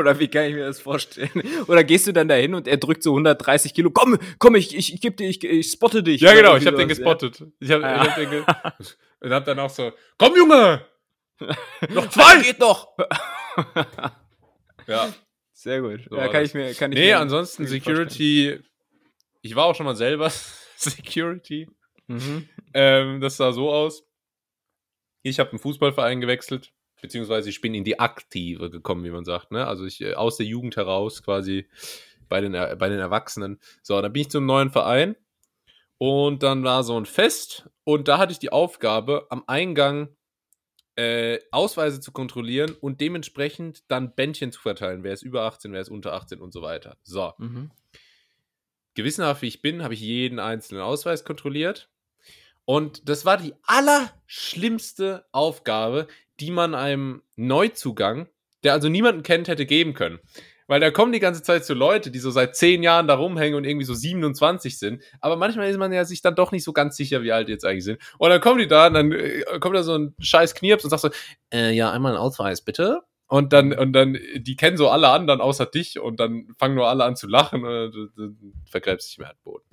oder 0.00 0.18
wie 0.18 0.28
kann 0.28 0.44
ich 0.46 0.54
mir 0.54 0.66
das 0.66 0.80
vorstellen? 0.80 1.30
Oder 1.68 1.84
gehst 1.84 2.06
du 2.06 2.12
dann 2.12 2.26
dahin 2.28 2.54
und 2.54 2.66
er 2.66 2.76
drückt 2.76 3.02
so 3.02 3.10
130 3.10 3.72
Kilo? 3.74 3.90
Komm, 3.90 4.18
komm, 4.38 4.56
ich, 4.56 4.76
ich, 4.76 4.94
ich 4.94 5.00
geb 5.00 5.16
dir, 5.16 5.28
ich, 5.28 5.42
ich 5.44 5.70
spotte 5.70 6.02
dich. 6.02 6.20
Ja, 6.20 6.34
genau, 6.34 6.56
ich 6.56 6.66
habe 6.66 6.76
den 6.76 6.88
gespottet. 6.88 7.44
Ich 7.60 7.70
habe 7.70 7.84
Ah, 7.86 8.06
hab 8.08 8.16
den 8.16 8.30
ge 8.30 8.42
und 9.20 9.30
hab 9.32 9.44
dann 9.44 9.58
auch 9.58 9.70
so, 9.70 9.92
komm 10.18 10.36
Junge! 10.36 10.84
Noch 11.90 12.08
zwei! 12.10 12.42
Geht 12.42 12.58
noch! 12.58 12.88
Ja. 14.86 15.12
Sehr 15.52 15.80
gut. 15.82 16.00
So 16.08 16.16
ja, 16.16 16.28
kann 16.28 16.44
ich 16.44 16.54
mir, 16.54 16.72
kann 16.74 16.92
ich 16.92 16.98
Nee, 16.98 17.12
ansonsten 17.12 17.64
irgendwie 17.64 17.80
vorstellen. 17.80 18.08
Security. 18.08 18.60
Ich 19.42 19.54
war 19.54 19.66
auch 19.66 19.74
schon 19.74 19.86
mal 19.86 19.96
selber 19.96 20.30
Security. 20.76 21.68
Mhm. 22.06 22.48
Ähm, 22.74 23.20
das 23.20 23.36
sah 23.36 23.52
so 23.52 23.70
aus. 23.70 24.04
Ich 25.22 25.38
habe 25.38 25.50
einen 25.50 25.58
Fußballverein 25.58 26.20
gewechselt, 26.20 26.72
beziehungsweise 27.00 27.48
ich 27.50 27.60
bin 27.60 27.74
in 27.74 27.84
die 27.84 27.98
Aktive 27.98 28.70
gekommen, 28.70 29.04
wie 29.04 29.10
man 29.10 29.24
sagt. 29.24 29.50
Ne? 29.52 29.66
Also 29.66 29.84
ich 29.84 30.00
äh, 30.00 30.14
aus 30.14 30.36
der 30.36 30.46
Jugend 30.46 30.76
heraus 30.76 31.22
quasi 31.22 31.68
bei 32.28 32.40
den, 32.40 32.52
bei 32.52 32.88
den 32.88 32.98
Erwachsenen. 33.00 33.58
So, 33.82 34.00
dann 34.00 34.12
bin 34.12 34.22
ich 34.22 34.30
zum 34.30 34.46
neuen 34.46 34.70
Verein 34.70 35.16
und 35.98 36.42
dann 36.42 36.62
war 36.64 36.84
so 36.84 36.96
ein 36.98 37.06
Fest 37.06 37.68
und 37.84 38.08
da 38.08 38.18
hatte 38.18 38.32
ich 38.32 38.38
die 38.38 38.52
Aufgabe, 38.52 39.26
am 39.30 39.44
Eingang 39.46 40.16
äh, 40.96 41.38
Ausweise 41.50 42.00
zu 42.00 42.12
kontrollieren 42.12 42.72
und 42.80 43.00
dementsprechend 43.00 43.90
dann 43.90 44.14
Bändchen 44.14 44.52
zu 44.52 44.60
verteilen. 44.60 45.02
Wer 45.02 45.12
ist 45.12 45.22
über 45.22 45.42
18, 45.42 45.72
wer 45.72 45.80
ist 45.80 45.88
unter 45.88 46.12
18 46.12 46.40
und 46.40 46.52
so 46.52 46.62
weiter. 46.62 46.96
So 47.02 47.32
Mhm. 47.38 47.70
gewissenhaft 48.94 49.42
wie 49.42 49.46
ich 49.48 49.62
bin, 49.62 49.82
habe 49.82 49.94
ich 49.94 50.00
jeden 50.00 50.38
einzelnen 50.38 50.82
Ausweis 50.82 51.24
kontrolliert. 51.24 51.88
Und 52.64 53.08
das 53.08 53.24
war 53.24 53.36
die 53.36 53.54
allerschlimmste 53.62 55.26
Aufgabe, 55.32 56.06
die 56.40 56.50
man 56.50 56.74
einem 56.74 57.22
Neuzugang, 57.36 58.28
der 58.64 58.72
also 58.72 58.88
niemanden 58.88 59.22
kennt, 59.22 59.48
hätte 59.48 59.66
geben 59.66 59.94
können. 59.94 60.18
Weil 60.66 60.78
da 60.78 60.92
kommen 60.92 61.12
die 61.12 61.18
ganze 61.18 61.42
Zeit 61.42 61.64
so 61.64 61.74
Leute, 61.74 62.12
die 62.12 62.20
so 62.20 62.30
seit 62.30 62.54
zehn 62.54 62.84
Jahren 62.84 63.08
da 63.08 63.14
rumhängen 63.14 63.56
und 63.56 63.64
irgendwie 63.64 63.84
so 63.84 63.92
27 63.92 64.78
sind. 64.78 65.02
Aber 65.20 65.36
manchmal 65.36 65.68
ist 65.68 65.78
man 65.78 65.92
ja 65.92 66.04
sich 66.04 66.22
dann 66.22 66.36
doch 66.36 66.52
nicht 66.52 66.62
so 66.62 66.72
ganz 66.72 66.96
sicher, 66.96 67.22
wie 67.24 67.32
alt 67.32 67.48
die 67.48 67.52
jetzt 67.52 67.64
eigentlich 67.64 67.84
sind. 67.84 68.00
Und 68.18 68.30
dann 68.30 68.40
kommen 68.40 68.60
die 68.60 68.68
da 68.68 68.86
und 68.86 68.94
dann 68.94 69.10
äh, 69.10 69.42
kommt 69.58 69.74
da 69.74 69.82
so 69.82 69.98
ein 69.98 70.14
scheiß 70.20 70.54
Knirps 70.54 70.84
und 70.84 70.90
sagt 70.90 71.02
so, 71.02 71.10
äh, 71.52 71.72
ja, 71.72 71.90
einmal 71.90 72.12
einen 72.12 72.20
Ausweis, 72.20 72.62
bitte. 72.62 73.00
Und 73.26 73.52
dann, 73.52 73.72
und 73.72 73.92
dann, 73.92 74.16
die 74.36 74.54
kennen 74.54 74.76
so 74.76 74.88
alle 74.88 75.08
anderen 75.08 75.40
außer 75.40 75.66
dich 75.66 75.98
und 75.98 76.20
dann 76.20 76.46
fangen 76.56 76.76
nur 76.76 76.88
alle 76.88 77.02
an 77.02 77.16
zu 77.16 77.26
lachen 77.26 77.64
und 77.64 77.92
du, 77.92 78.06
du 78.06 78.34
vergräbst 78.64 79.10
dich 79.10 79.18
im 79.18 79.24
Erdboden. 79.24 79.64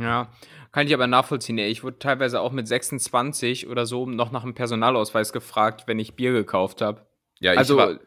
Ja, 0.00 0.32
kann 0.72 0.86
ich 0.86 0.94
aber 0.94 1.06
nachvollziehen. 1.06 1.58
Ich 1.58 1.82
wurde 1.84 1.98
teilweise 1.98 2.40
auch 2.40 2.52
mit 2.52 2.68
26 2.68 3.68
oder 3.68 3.86
so 3.86 4.06
noch 4.06 4.32
nach 4.32 4.42
einem 4.42 4.54
Personalausweis 4.54 5.32
gefragt, 5.32 5.84
wenn 5.86 5.98
ich 5.98 6.14
Bier 6.14 6.32
gekauft 6.32 6.80
habe. 6.80 7.06
Ja, 7.40 7.52
ich 7.52 7.58
Also, 7.58 7.76
war, 7.76 7.98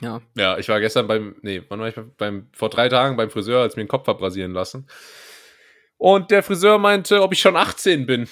ja. 0.00 0.20
ja, 0.36 0.58
ich 0.58 0.68
war 0.68 0.80
gestern 0.80 1.06
beim, 1.06 1.36
nee, 1.42 1.62
wann 1.68 1.80
war 1.80 1.88
ich 1.88 1.94
beim, 2.16 2.48
vor 2.52 2.70
drei 2.70 2.88
Tagen 2.88 3.16
beim 3.16 3.30
Friseur, 3.30 3.62
als 3.62 3.76
mir 3.76 3.84
den 3.84 3.88
Kopf 3.88 4.06
hab 4.06 4.20
rasieren 4.22 4.52
lassen. 4.52 4.86
Und 5.96 6.30
der 6.30 6.42
Friseur 6.42 6.78
meinte, 6.78 7.22
ob 7.22 7.32
ich 7.32 7.40
schon 7.40 7.56
18 7.56 8.06
bin. 8.06 8.28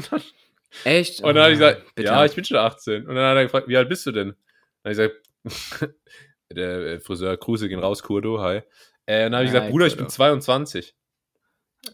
Echt? 0.84 1.20
Und 1.20 1.34
dann 1.34 1.44
habe 1.44 1.52
ich 1.52 1.58
gesagt, 1.58 1.94
Bitte. 1.94 2.08
ja, 2.08 2.24
ich 2.24 2.34
bin 2.34 2.44
schon 2.44 2.58
18. 2.58 3.06
Und 3.06 3.14
dann 3.14 3.24
hat 3.24 3.36
er 3.36 3.44
gefragt, 3.44 3.68
wie 3.68 3.76
alt 3.76 3.88
bist 3.88 4.06
du 4.06 4.12
denn? 4.12 4.36
Dann 4.82 4.94
habe 4.94 5.12
ich 5.44 5.44
gesagt, 5.44 5.94
der 6.52 6.78
äh, 6.78 7.00
Friseur, 7.00 7.36
Grüße 7.36 7.68
gehen 7.68 7.80
raus, 7.80 8.02
Kurdo, 8.02 8.40
hi. 8.40 8.62
Äh, 9.06 9.26
und 9.26 9.32
dann 9.32 9.34
habe 9.36 9.44
ich 9.44 9.52
gesagt, 9.52 9.70
Bruder, 9.70 9.86
ich 9.86 9.96
bin 9.96 10.08
22. 10.08 10.94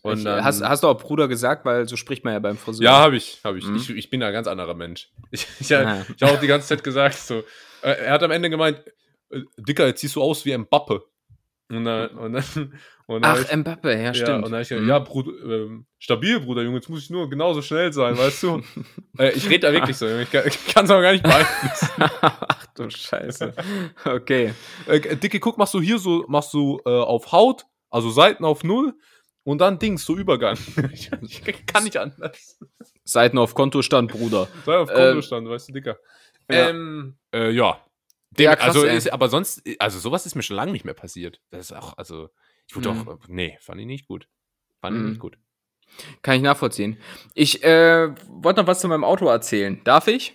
Und 0.02 0.18
ich, 0.18 0.24
dann, 0.24 0.42
hast, 0.44 0.62
hast 0.62 0.82
du 0.82 0.88
auch 0.88 0.98
Bruder 0.98 1.28
gesagt, 1.28 1.64
weil 1.64 1.86
so 1.88 1.96
spricht 1.96 2.24
man 2.24 2.32
ja 2.34 2.38
beim 2.40 2.56
Friseur. 2.56 2.84
ja, 2.84 2.98
habe 2.98 3.16
ich, 3.16 3.40
habe 3.44 3.58
ich. 3.58 3.66
Mhm. 3.66 3.76
ich. 3.76 3.90
Ich 3.90 4.10
bin 4.10 4.22
ein 4.22 4.32
ganz 4.32 4.46
anderer 4.46 4.74
Mensch. 4.74 5.10
Ich, 5.30 5.46
ich, 5.60 5.68
Ja. 5.68 6.04
ich 6.16 6.22
habe 6.22 6.32
auch 6.34 6.40
die 6.40 6.46
ganze 6.46 6.68
Zeit 6.68 6.82
gesagt, 6.84 7.16
so, 7.18 7.38
äh, 7.82 7.90
er 8.04 8.12
hat 8.12 8.22
am 8.22 8.30
Ende 8.30 8.48
gemeint, 8.50 8.82
äh, 9.30 9.40
Dicker, 9.58 9.86
jetzt 9.86 10.00
siehst 10.00 10.16
du 10.16 10.22
aus 10.22 10.44
wie 10.44 10.52
ein 10.54 10.66
Bappe. 10.68 11.04
Und 11.70 11.84
dann, 11.86 12.10
und 12.18 12.32
dann, 12.34 12.44
und 13.06 13.22
dann 13.24 13.36
Ach, 13.38 13.40
ich, 13.50 13.56
Mbappe, 13.56 13.92
ja, 13.92 13.98
ja, 13.98 14.14
stimmt. 14.14 14.28
und 14.28 14.42
dann 14.44 14.54
hab 14.54 14.60
ich 14.60 14.68
gesagt, 14.68 14.82
Mhm. 14.82 14.88
ja, 14.90 14.98
Bruder, 14.98 15.30
ähm, 15.44 15.86
stabil, 15.98 16.38
Bruder, 16.40 16.62
Junge, 16.62 16.76
jetzt 16.76 16.90
muss 16.90 17.00
ich 17.02 17.08
nur 17.10 17.30
genauso 17.30 17.62
schnell 17.62 17.92
sein, 17.94 18.16
weißt 18.18 18.42
du? 18.42 18.62
äh, 19.18 19.30
ich 19.32 19.48
rede 19.48 19.66
da 19.68 19.72
wirklich 19.72 19.96
so, 19.96 20.06
ich 20.06 20.30
kann 20.30 20.84
es 20.84 20.90
aber 20.90 21.00
gar 21.00 21.12
nicht 21.12 21.22
beeinflussen. 21.24 21.88
Ach 22.20 22.66
du 22.74 22.90
Scheiße. 22.90 23.54
Okay. 24.04 24.52
äh, 24.86 25.16
Dicke, 25.16 25.40
guck, 25.40 25.56
machst 25.56 25.72
du 25.72 25.80
hier 25.80 25.98
so, 25.98 26.24
machst 26.28 26.52
du 26.52 26.80
äh, 26.84 26.90
auf 26.90 27.32
Haut, 27.32 27.64
also 27.90 28.10
Seiten 28.10 28.44
auf 28.44 28.64
Null 28.64 28.94
und 29.44 29.58
dann 29.58 29.78
Dings, 29.78 30.04
so 30.04 30.16
Übergang. 30.16 30.56
ich, 30.92 31.10
ich 31.22 31.66
kann 31.66 31.84
nicht 31.84 31.96
anders. 31.96 32.58
Seiten 33.04 33.38
auf 33.38 33.54
Kontostand, 33.54 34.10
Bruder. 34.12 34.48
Sei 34.64 34.76
auf 34.78 34.88
Ähm, 34.90 34.96
Kontostand, 34.96 35.48
weißt 35.48 35.68
du, 35.68 35.72
Dicker. 35.72 35.98
ja. 36.50 36.68
Ähm, 36.70 37.16
äh, 37.34 37.50
ja. 37.50 37.80
Dem, 38.38 38.44
Ja, 38.44 38.56
krass, 38.56 38.68
also, 38.76 38.84
ist, 38.86 39.12
aber 39.12 39.28
sonst, 39.28 39.62
also 39.78 39.98
sowas 39.98 40.24
ist 40.26 40.34
mir 40.36 40.42
schon 40.42 40.56
lange 40.56 40.72
nicht 40.72 40.84
mehr 40.84 40.94
passiert. 40.94 41.40
Das 41.50 41.66
ist 41.66 41.72
auch, 41.72 41.96
also, 41.98 42.30
ich 42.66 42.74
wurde 42.76 42.90
Mhm. 42.90 43.08
auch, 43.08 43.18
nee, 43.28 43.58
fand 43.60 43.80
ich 43.80 43.86
nicht 43.86 44.06
gut. 44.06 44.26
Fand 44.80 44.96
ich 44.96 45.02
Mhm. 45.02 45.08
nicht 45.10 45.20
gut. 45.20 45.36
Kann 46.22 46.36
ich 46.36 46.42
nachvollziehen. 46.42 46.96
Ich 47.34 47.62
äh, 47.62 48.08
wollte 48.28 48.60
noch 48.62 48.66
was 48.66 48.80
zu 48.80 48.88
meinem 48.88 49.04
Auto 49.04 49.26
erzählen. 49.26 49.80
Darf 49.84 50.08
ich? 50.08 50.34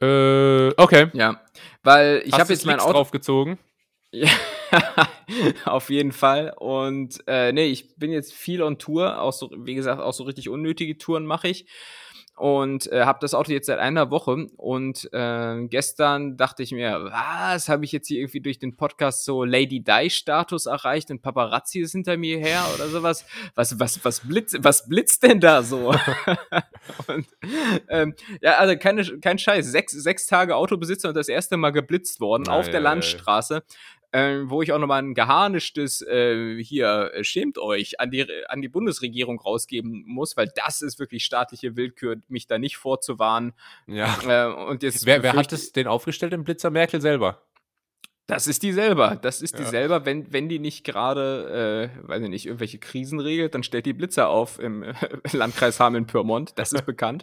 Äh, 0.00 0.68
okay. 0.76 1.10
Ja, 1.12 1.40
weil 1.84 2.22
ich 2.26 2.32
habe 2.34 2.52
jetzt 2.52 2.66
mein 2.66 2.80
Auto 2.80 2.92
draufgezogen. 2.94 3.58
Ja, 4.12 4.28
auf 5.64 5.90
jeden 5.90 6.12
Fall. 6.12 6.54
Und 6.56 7.22
äh, 7.26 7.52
nee, 7.52 7.66
ich 7.66 7.96
bin 7.96 8.12
jetzt 8.12 8.32
viel 8.34 8.62
on 8.62 8.78
Tour, 8.78 9.20
auch 9.20 9.32
so, 9.32 9.50
wie 9.56 9.74
gesagt, 9.74 10.00
auch 10.00 10.12
so 10.12 10.24
richtig 10.24 10.48
unnötige 10.48 10.98
Touren 10.98 11.26
mache 11.26 11.48
ich. 11.48 11.66
Und 12.36 12.92
äh, 12.92 13.06
habe 13.06 13.18
das 13.22 13.32
Auto 13.32 13.50
jetzt 13.50 13.64
seit 13.64 13.78
einer 13.78 14.10
Woche. 14.10 14.46
Und 14.58 15.08
äh, 15.14 15.66
gestern 15.68 16.36
dachte 16.36 16.62
ich 16.62 16.70
mir, 16.70 17.08
was 17.10 17.70
habe 17.70 17.86
ich 17.86 17.92
jetzt 17.92 18.08
hier 18.08 18.20
irgendwie 18.20 18.42
durch 18.42 18.58
den 18.58 18.76
Podcast 18.76 19.24
so 19.24 19.42
Lady 19.42 19.82
Di-Status 19.82 20.66
erreicht 20.66 21.10
und 21.10 21.22
Paparazzi 21.22 21.80
ist 21.80 21.92
hinter 21.92 22.18
mir 22.18 22.36
her 22.38 22.62
oder 22.74 22.88
sowas? 22.88 23.24
Was, 23.54 23.80
was, 23.80 24.04
was 24.04 24.20
blitzt, 24.20 24.58
was 24.60 24.86
blitzt 24.86 25.22
denn 25.22 25.40
da 25.40 25.62
so? 25.62 25.94
und, 27.06 27.26
ähm, 27.88 28.14
ja, 28.42 28.56
also 28.58 28.76
keine, 28.76 29.02
kein 29.20 29.38
Scheiß. 29.38 29.70
Sechs, 29.72 29.92
sechs 29.92 30.26
Tage 30.26 30.56
Autobesitzer 30.56 31.08
und 31.08 31.16
das 31.16 31.30
erste 31.30 31.56
Mal 31.56 31.70
geblitzt 31.70 32.20
worden 32.20 32.48
auf 32.48 32.68
Ei, 32.68 32.72
der. 32.72 32.80
Landstraße 32.80 33.62
ähm, 34.16 34.48
wo 34.48 34.62
ich 34.62 34.72
auch 34.72 34.78
nochmal 34.78 35.02
ein 35.02 35.12
geharnischtes 35.12 36.00
äh, 36.00 36.56
hier, 36.64 37.10
äh, 37.12 37.22
schämt 37.22 37.58
euch, 37.58 38.00
an 38.00 38.10
die, 38.10 38.24
an 38.48 38.62
die 38.62 38.68
Bundesregierung 38.68 39.38
rausgeben 39.38 40.04
muss, 40.06 40.38
weil 40.38 40.50
das 40.54 40.80
ist 40.80 40.98
wirklich 40.98 41.22
staatliche 41.22 41.76
Willkür, 41.76 42.16
mich 42.28 42.46
da 42.46 42.58
nicht 42.58 42.78
vorzuwarnen. 42.78 43.52
Ja. 43.86 44.16
Äh, 44.26 44.70
und 44.70 44.82
jetzt 44.82 45.04
Wer, 45.04 45.22
wer 45.22 45.34
hat 45.34 45.52
es 45.52 45.72
den 45.72 45.86
aufgestellt, 45.86 46.32
den 46.32 46.44
Blitzer 46.44 46.70
Merkel 46.70 47.02
selber? 47.02 47.42
Das 48.26 48.46
ist 48.46 48.62
die 48.62 48.72
selber. 48.72 49.18
Das 49.20 49.42
ist 49.42 49.58
die 49.58 49.64
Ja. 49.64 49.68
selber. 49.68 50.06
Wenn, 50.06 50.32
wenn 50.32 50.48
die 50.48 50.60
nicht 50.60 50.82
gerade, 50.84 51.90
äh, 51.94 52.08
weiß 52.08 52.22
ich 52.22 52.30
nicht, 52.30 52.46
irgendwelche 52.46 52.78
Krisen 52.78 53.20
regelt, 53.20 53.54
dann 53.54 53.64
stellt 53.64 53.84
die 53.84 53.92
Blitzer 53.92 54.30
auf 54.30 54.58
im 54.58 54.82
äh, 54.82 54.94
Landkreis 55.32 55.78
Hameln-Pyrmont. 55.78 56.52
Das 56.56 56.72
ist 56.72 56.86
bekannt. 56.86 57.22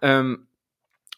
Ähm, 0.00 0.46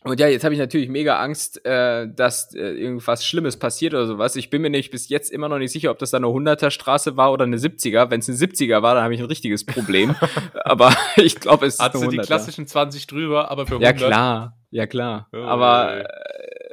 und 0.04 0.20
ja, 0.20 0.28
jetzt 0.28 0.44
habe 0.44 0.54
ich 0.54 0.60
natürlich 0.60 0.88
mega 0.88 1.18
Angst, 1.18 1.64
äh, 1.66 2.06
dass 2.08 2.54
äh, 2.54 2.60
irgendwas 2.60 3.26
Schlimmes 3.26 3.56
passiert 3.56 3.92
oder 3.92 4.06
sowas. 4.06 4.36
Ich 4.36 4.50
bin 4.50 4.62
mir 4.62 4.70
nämlich 4.70 4.90
bis 4.90 5.08
jetzt 5.08 5.30
immer 5.32 5.48
noch 5.48 5.58
nicht 5.58 5.72
sicher, 5.72 5.90
ob 5.90 5.98
das 5.98 6.10
da 6.12 6.18
eine 6.18 6.26
100er 6.28 6.70
Straße 6.70 7.16
war 7.16 7.32
oder 7.32 7.44
eine 7.44 7.56
70er. 7.56 8.08
Wenn 8.10 8.20
es 8.20 8.28
eine 8.28 8.38
70er 8.38 8.82
war, 8.82 8.94
dann 8.94 9.02
habe 9.02 9.14
ich 9.14 9.20
ein 9.20 9.26
richtiges 9.26 9.64
Problem. 9.66 10.14
Aber 10.64 10.94
ich 11.16 11.36
glaube, 11.40 11.66
es 11.66 11.74
ist 11.74 11.80
Hat 11.82 11.94
eine 11.96 12.04
sie 12.04 12.10
die 12.10 12.20
100er. 12.20 12.26
klassischen 12.26 12.66
20 12.68 13.06
drüber, 13.08 13.50
aber 13.50 13.66
für 13.66 13.80
Ja 13.80 13.88
100? 13.88 13.96
klar, 13.96 14.58
ja 14.70 14.86
klar. 14.86 15.28
Oh, 15.32 15.38
aber 15.38 16.04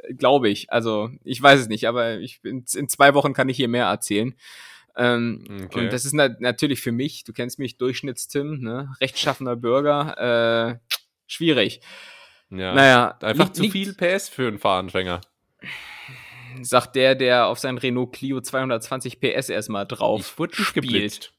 äh, 0.08 0.14
glaube 0.14 0.48
ich. 0.48 0.70
Also 0.72 1.10
ich 1.24 1.42
weiß 1.42 1.60
es 1.60 1.68
nicht, 1.68 1.88
aber 1.88 2.18
ich 2.18 2.40
in, 2.44 2.64
in 2.76 2.88
zwei 2.88 3.14
Wochen 3.14 3.32
kann 3.32 3.48
ich 3.48 3.56
hier 3.56 3.68
mehr 3.68 3.86
erzählen. 3.86 4.34
Ähm, 4.96 5.44
Okay. 5.64 5.80
Und 5.80 5.92
das 5.92 6.04
ist 6.04 6.12
na 6.12 6.28
natürlich 6.38 6.80
für 6.80 6.92
mich, 6.92 7.24
du 7.24 7.32
kennst 7.32 7.58
mich, 7.58 7.78
Durchschnittstim, 7.78 8.60
ne? 8.60 8.92
rechtschaffener 9.00 9.56
Bürger, 9.56 10.78
äh, 10.78 10.94
schwierig. 11.26 11.80
Ja. 12.58 12.74
Naja, 12.74 13.18
Einfach 13.20 13.50
zu 13.52 13.64
viel 13.70 13.94
PS 13.94 14.28
für 14.28 14.48
einen 14.48 14.58
Fahranfänger. 14.58 15.20
sagt 16.62 16.96
der, 16.96 17.14
der 17.14 17.46
auf 17.48 17.58
sein 17.58 17.78
Renault 17.78 18.12
Clio 18.12 18.40
220 18.40 19.20
PS 19.20 19.48
erstmal 19.48 19.86
drauf 19.86 20.36
Ich 20.38 20.54
spielt. 20.64 20.74
geblitzt. 20.86 21.32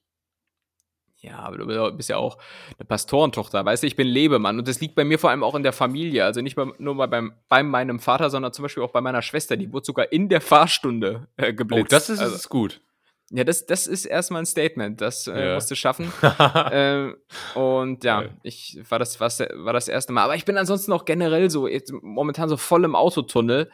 Ja, 1.22 1.40
aber 1.40 1.58
du 1.58 1.92
bist 1.98 2.10
ja 2.10 2.18
auch 2.18 2.38
eine 2.78 2.86
Pastorentochter, 2.86 3.66
weißt 3.66 3.82
du, 3.82 3.88
ich 3.88 3.96
bin 3.96 4.06
Lebemann 4.06 4.60
und 4.60 4.68
das 4.68 4.80
liegt 4.80 4.94
bei 4.94 5.04
mir 5.04 5.18
vor 5.18 5.32
allem 5.32 5.44
auch 5.44 5.56
in 5.56 5.64
der 5.64 5.74
Familie. 5.74 6.24
Also 6.24 6.42
nicht 6.42 6.56
nur 6.56 6.96
bei, 6.98 7.08
beim, 7.08 7.34
bei 7.50 7.64
meinem 7.64 8.00
Vater, 8.00 8.30
sondern 8.30 8.54
zum 8.54 8.62
Beispiel 8.64 8.84
auch 8.84 8.92
bei 8.92 9.02
meiner 9.02 9.24
Schwester. 9.24 9.58
Die 9.58 9.74
wurde 9.74 9.86
sogar 9.86 10.12
in 10.12 10.30
der 10.30 10.40
Fahrstunde 10.42 11.28
äh, 11.38 11.52
geblitzt. 11.52 11.84
Oh, 11.84 11.88
das 11.90 12.10
ist, 12.10 12.20
also, 12.20 12.36
ist 12.36 12.50
gut. 12.50 12.80
Ja, 13.32 13.44
das, 13.44 13.66
das 13.66 13.88
ist 13.88 14.06
erstmal 14.06 14.44
ein 14.44 14.46
Statement. 14.46 15.02
Das 15.02 15.28
äh, 15.28 15.48
Ja. 15.48 15.54
musst 15.56 15.72
du 15.72 15.76
schaffen. 15.76 16.14
ähm, 16.72 17.16
und 17.56 18.04
ja, 18.04 18.22
Geil. 18.22 18.38
ich 18.44 18.80
war 18.90 19.00
das, 19.00 19.20
was, 19.20 19.40
war 19.40 19.74
das 19.74 19.88
erste 19.88 20.14
Mal. 20.14 20.24
Aber 20.24 20.36
ich 20.36 20.46
bin 20.46 20.58
ansonsten 20.58 20.94
auch 20.94 21.06
generell 21.06 21.50
so, 21.50 21.68
jetzt 21.68 21.92
momentan 22.02 22.50
so 22.50 22.58
voll 22.58 22.84
im 22.84 22.96
Autotunnel. 22.96 23.72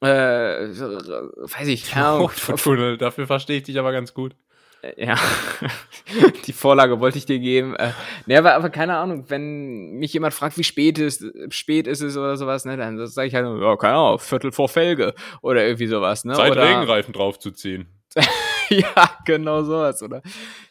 Äh, 0.00 0.06
weiß 0.06 1.66
ich, 1.68 1.90
keine 1.90 2.06
Ahnung. 2.10 2.30
Tunnel, 2.62 2.96
dafür 2.96 3.26
verstehe 3.26 3.56
ich 3.58 3.62
dich 3.64 3.78
aber 3.78 3.92
ganz 3.92 4.14
gut. 4.14 4.36
Ja, 4.96 5.16
die 6.46 6.52
Vorlage 6.52 7.00
wollte 7.00 7.18
ich 7.18 7.26
dir 7.26 7.40
geben. 7.40 7.74
Äh, 7.74 7.90
ne, 8.26 8.38
aber, 8.38 8.54
aber 8.54 8.70
keine 8.70 8.96
Ahnung, 8.98 9.24
wenn 9.28 9.92
mich 9.92 10.12
jemand 10.12 10.32
fragt, 10.32 10.56
wie 10.58 10.64
spät 10.64 10.98
ist, 10.98 11.24
spät 11.48 11.88
ist 11.88 12.02
es 12.02 12.16
oder 12.16 12.36
sowas, 12.36 12.64
ne, 12.66 12.76
dann 12.76 13.04
sage 13.08 13.26
ich 13.26 13.34
halt, 13.34 13.46
ja, 13.60 13.76
keine 13.76 13.94
Ahnung, 13.94 14.18
Viertel 14.20 14.52
vor 14.52 14.68
Felge 14.68 15.14
oder 15.42 15.64
irgendwie 15.64 15.88
sowas, 15.88 16.24
ne? 16.24 16.34
Zeit, 16.34 16.52
oder, 16.52 16.62
Regenreifen 16.68 17.12
draufzuziehen. 17.12 17.88
ja, 18.70 19.18
genau 19.24 19.62
sowas, 19.64 20.02
oder? 20.02 20.22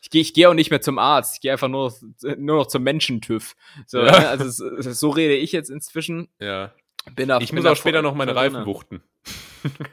Ich 0.02 0.10
gehe 0.10 0.22
ich 0.22 0.34
geh 0.34 0.46
auch 0.48 0.54
nicht 0.54 0.70
mehr 0.70 0.82
zum 0.82 1.00
Arzt, 1.00 1.36
ich 1.36 1.42
gehe 1.42 1.52
einfach 1.52 1.68
nur, 1.68 1.94
nur 2.38 2.58
noch 2.58 2.68
zum 2.68 2.84
Menschentüv. 2.84 3.56
So, 3.88 4.00
Ja. 4.00 4.20
ne? 4.20 4.30
also 4.30 4.50
so, 4.50 4.92
so 4.92 5.10
rede 5.10 5.36
ich 5.36 5.52
jetzt 5.52 5.70
inzwischen. 5.70 6.30
Ja. 6.40 6.74
Bin 7.16 7.28
da, 7.30 7.40
Ich 7.40 7.54
muss 7.54 7.66
auch 7.66 7.76
später 7.76 8.02
noch 8.02 8.16
meine 8.16 8.34
drinne. 8.34 8.58
Reifen 8.58 8.66
wuchten. 8.66 9.04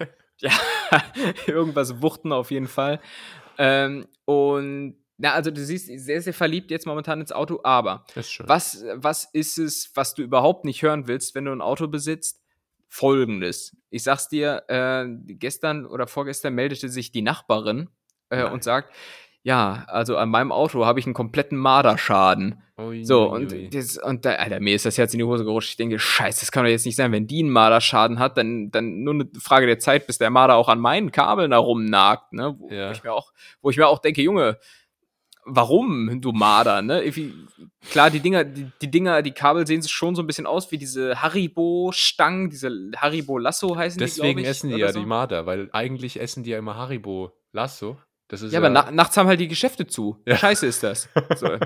Ja, 0.40 0.50
irgendwas 1.46 2.02
wuchten 2.02 2.32
auf 2.32 2.50
jeden 2.50 2.66
Fall. 2.66 3.00
Ähm, 3.58 4.08
und 4.24 4.96
na, 5.16 5.34
also 5.34 5.52
du 5.52 5.64
siehst, 5.64 5.86
sehr, 5.86 6.20
sehr 6.20 6.34
verliebt 6.34 6.72
jetzt 6.72 6.84
momentan 6.84 7.20
ins 7.20 7.30
Auto, 7.30 7.60
aber 7.62 8.04
was, 8.40 8.84
was 8.94 9.28
ist 9.32 9.58
es, 9.58 9.92
was 9.94 10.14
du 10.14 10.22
überhaupt 10.22 10.64
nicht 10.64 10.82
hören 10.82 11.06
willst, 11.06 11.36
wenn 11.36 11.44
du 11.44 11.52
ein 11.52 11.60
Auto 11.60 11.86
besitzt? 11.86 12.41
Folgendes. 12.94 13.74
Ich 13.88 14.02
sag's 14.02 14.28
dir, 14.28 14.64
äh, 14.68 15.06
gestern 15.34 15.86
oder 15.86 16.06
vorgestern 16.06 16.52
meldete 16.54 16.90
sich 16.90 17.10
die 17.10 17.22
Nachbarin 17.22 17.88
äh, 18.28 18.44
und 18.44 18.62
sagt, 18.62 18.92
ja, 19.42 19.84
also 19.88 20.18
an 20.18 20.28
meinem 20.28 20.52
Auto 20.52 20.84
habe 20.84 21.00
ich 21.00 21.06
einen 21.06 21.14
kompletten 21.14 21.56
Marderschaden. 21.56 22.62
So, 23.02 23.30
und, 23.32 23.74
das, 23.74 23.96
und 23.96 24.26
da, 24.26 24.32
Alter, 24.32 24.60
mir 24.60 24.74
ist 24.74 24.84
das 24.84 24.98
Herz 24.98 25.14
in 25.14 25.18
die 25.20 25.24
Hose 25.24 25.44
gerutscht. 25.44 25.70
Ich 25.70 25.76
denke, 25.78 25.98
scheiße, 25.98 26.40
das 26.40 26.52
kann 26.52 26.64
doch 26.64 26.70
jetzt 26.70 26.84
nicht 26.84 26.96
sein. 26.96 27.12
Wenn 27.12 27.26
die 27.26 27.40
einen 27.40 27.50
Marderschaden 27.50 28.18
hat, 28.18 28.36
dann, 28.36 28.70
dann 28.70 29.02
nur 29.02 29.14
eine 29.14 29.28
Frage 29.40 29.66
der 29.66 29.78
Zeit, 29.78 30.06
bis 30.06 30.18
der 30.18 30.28
Marder 30.28 30.56
auch 30.56 30.68
an 30.68 30.78
meinen 30.78 31.12
Kabeln 31.12 31.52
da 31.52 31.58
rumnagt, 31.58 32.34
ne? 32.34 32.54
Wo, 32.58 32.68
Ja. 32.68 32.88
wo, 32.88 32.92
ich 32.92 33.04
mir 33.04 33.12
auch, 33.14 33.32
wo 33.62 33.70
ich 33.70 33.78
mir 33.78 33.88
auch 33.88 34.00
denke, 34.00 34.20
Junge, 34.20 34.58
warum, 35.44 36.20
du 36.20 36.32
Marder, 36.32 36.82
ne? 36.82 37.02
Irgendwie, 37.02 37.34
klar, 37.90 38.10
die 38.10 38.20
Dinger, 38.20 38.44
die, 38.44 38.70
die 38.80 38.90
Dinger, 38.90 39.22
die 39.22 39.32
Kabel 39.32 39.66
sehen 39.66 39.82
schon 39.82 40.14
so 40.14 40.22
ein 40.22 40.26
bisschen 40.26 40.46
aus 40.46 40.70
wie 40.70 40.78
diese 40.78 41.22
Haribo-Stangen, 41.22 42.50
diese 42.50 42.70
Haribo-Lasso 42.96 43.76
heißen 43.76 43.98
Deswegen 43.98 44.38
die, 44.38 44.44
ich, 44.44 44.48
essen 44.48 44.70
die 44.70 44.76
ja 44.76 44.92
so. 44.92 45.00
die 45.00 45.06
Marder, 45.06 45.46
weil 45.46 45.68
eigentlich 45.72 46.20
essen 46.20 46.42
die 46.42 46.50
ja 46.50 46.58
immer 46.58 46.76
Haribo 46.76 47.32
Lasso. 47.52 47.98
Das 48.28 48.40
ist 48.42 48.52
Ja, 48.52 48.60
aber 48.60 48.70
na 48.70 48.90
nachts 48.90 49.16
haben 49.16 49.26
halt 49.26 49.40
die 49.40 49.48
Geschäfte 49.48 49.86
zu. 49.86 50.18
Ja. 50.26 50.36
Scheiße 50.36 50.66
ist 50.66 50.82
das. 50.82 51.08
So. 51.36 51.48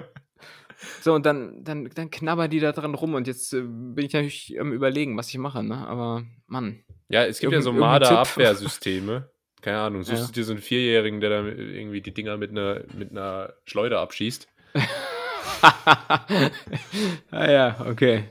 So, 1.01 1.15
und 1.15 1.25
dann, 1.25 1.65
dann, 1.65 1.89
dann 1.95 2.11
knabbern 2.11 2.51
die 2.51 2.61
da 2.61 2.71
dran 2.71 2.95
rum 2.95 3.15
und 3.15 3.27
jetzt 3.27 3.55
äh, 3.55 3.63
bin 3.63 4.05
ich 4.05 4.13
natürlich 4.13 4.61
am 4.61 4.73
überlegen, 4.73 5.17
was 5.17 5.29
ich 5.29 5.39
mache, 5.39 5.63
ne? 5.63 5.87
Aber 5.89 6.25
Mann. 6.47 6.85
Ja, 7.09 7.25
es 7.25 7.39
gibt 7.39 7.55
ja 7.55 7.63
so? 7.63 7.73
Marder-Abwehrsysteme. 7.73 9.31
Keine 9.63 9.79
Ahnung, 9.79 10.03
suchst 10.05 10.21
Ja. 10.21 10.27
du 10.27 10.33
dir 10.33 10.45
so 10.45 10.53
einen 10.53 10.61
Vierjährigen, 10.63 11.21
der 11.21 11.31
dann 11.31 11.47
irgendwie 11.49 12.01
die 12.01 12.13
Dinger 12.15 12.37
mit 12.37 12.51
einer 12.51 12.81
mit 12.95 13.11
einer 13.11 13.55
Schleuder 13.65 14.01
abschießt. 14.01 14.47
ah 17.31 17.51
ja, 17.51 17.77
okay. 17.87 18.25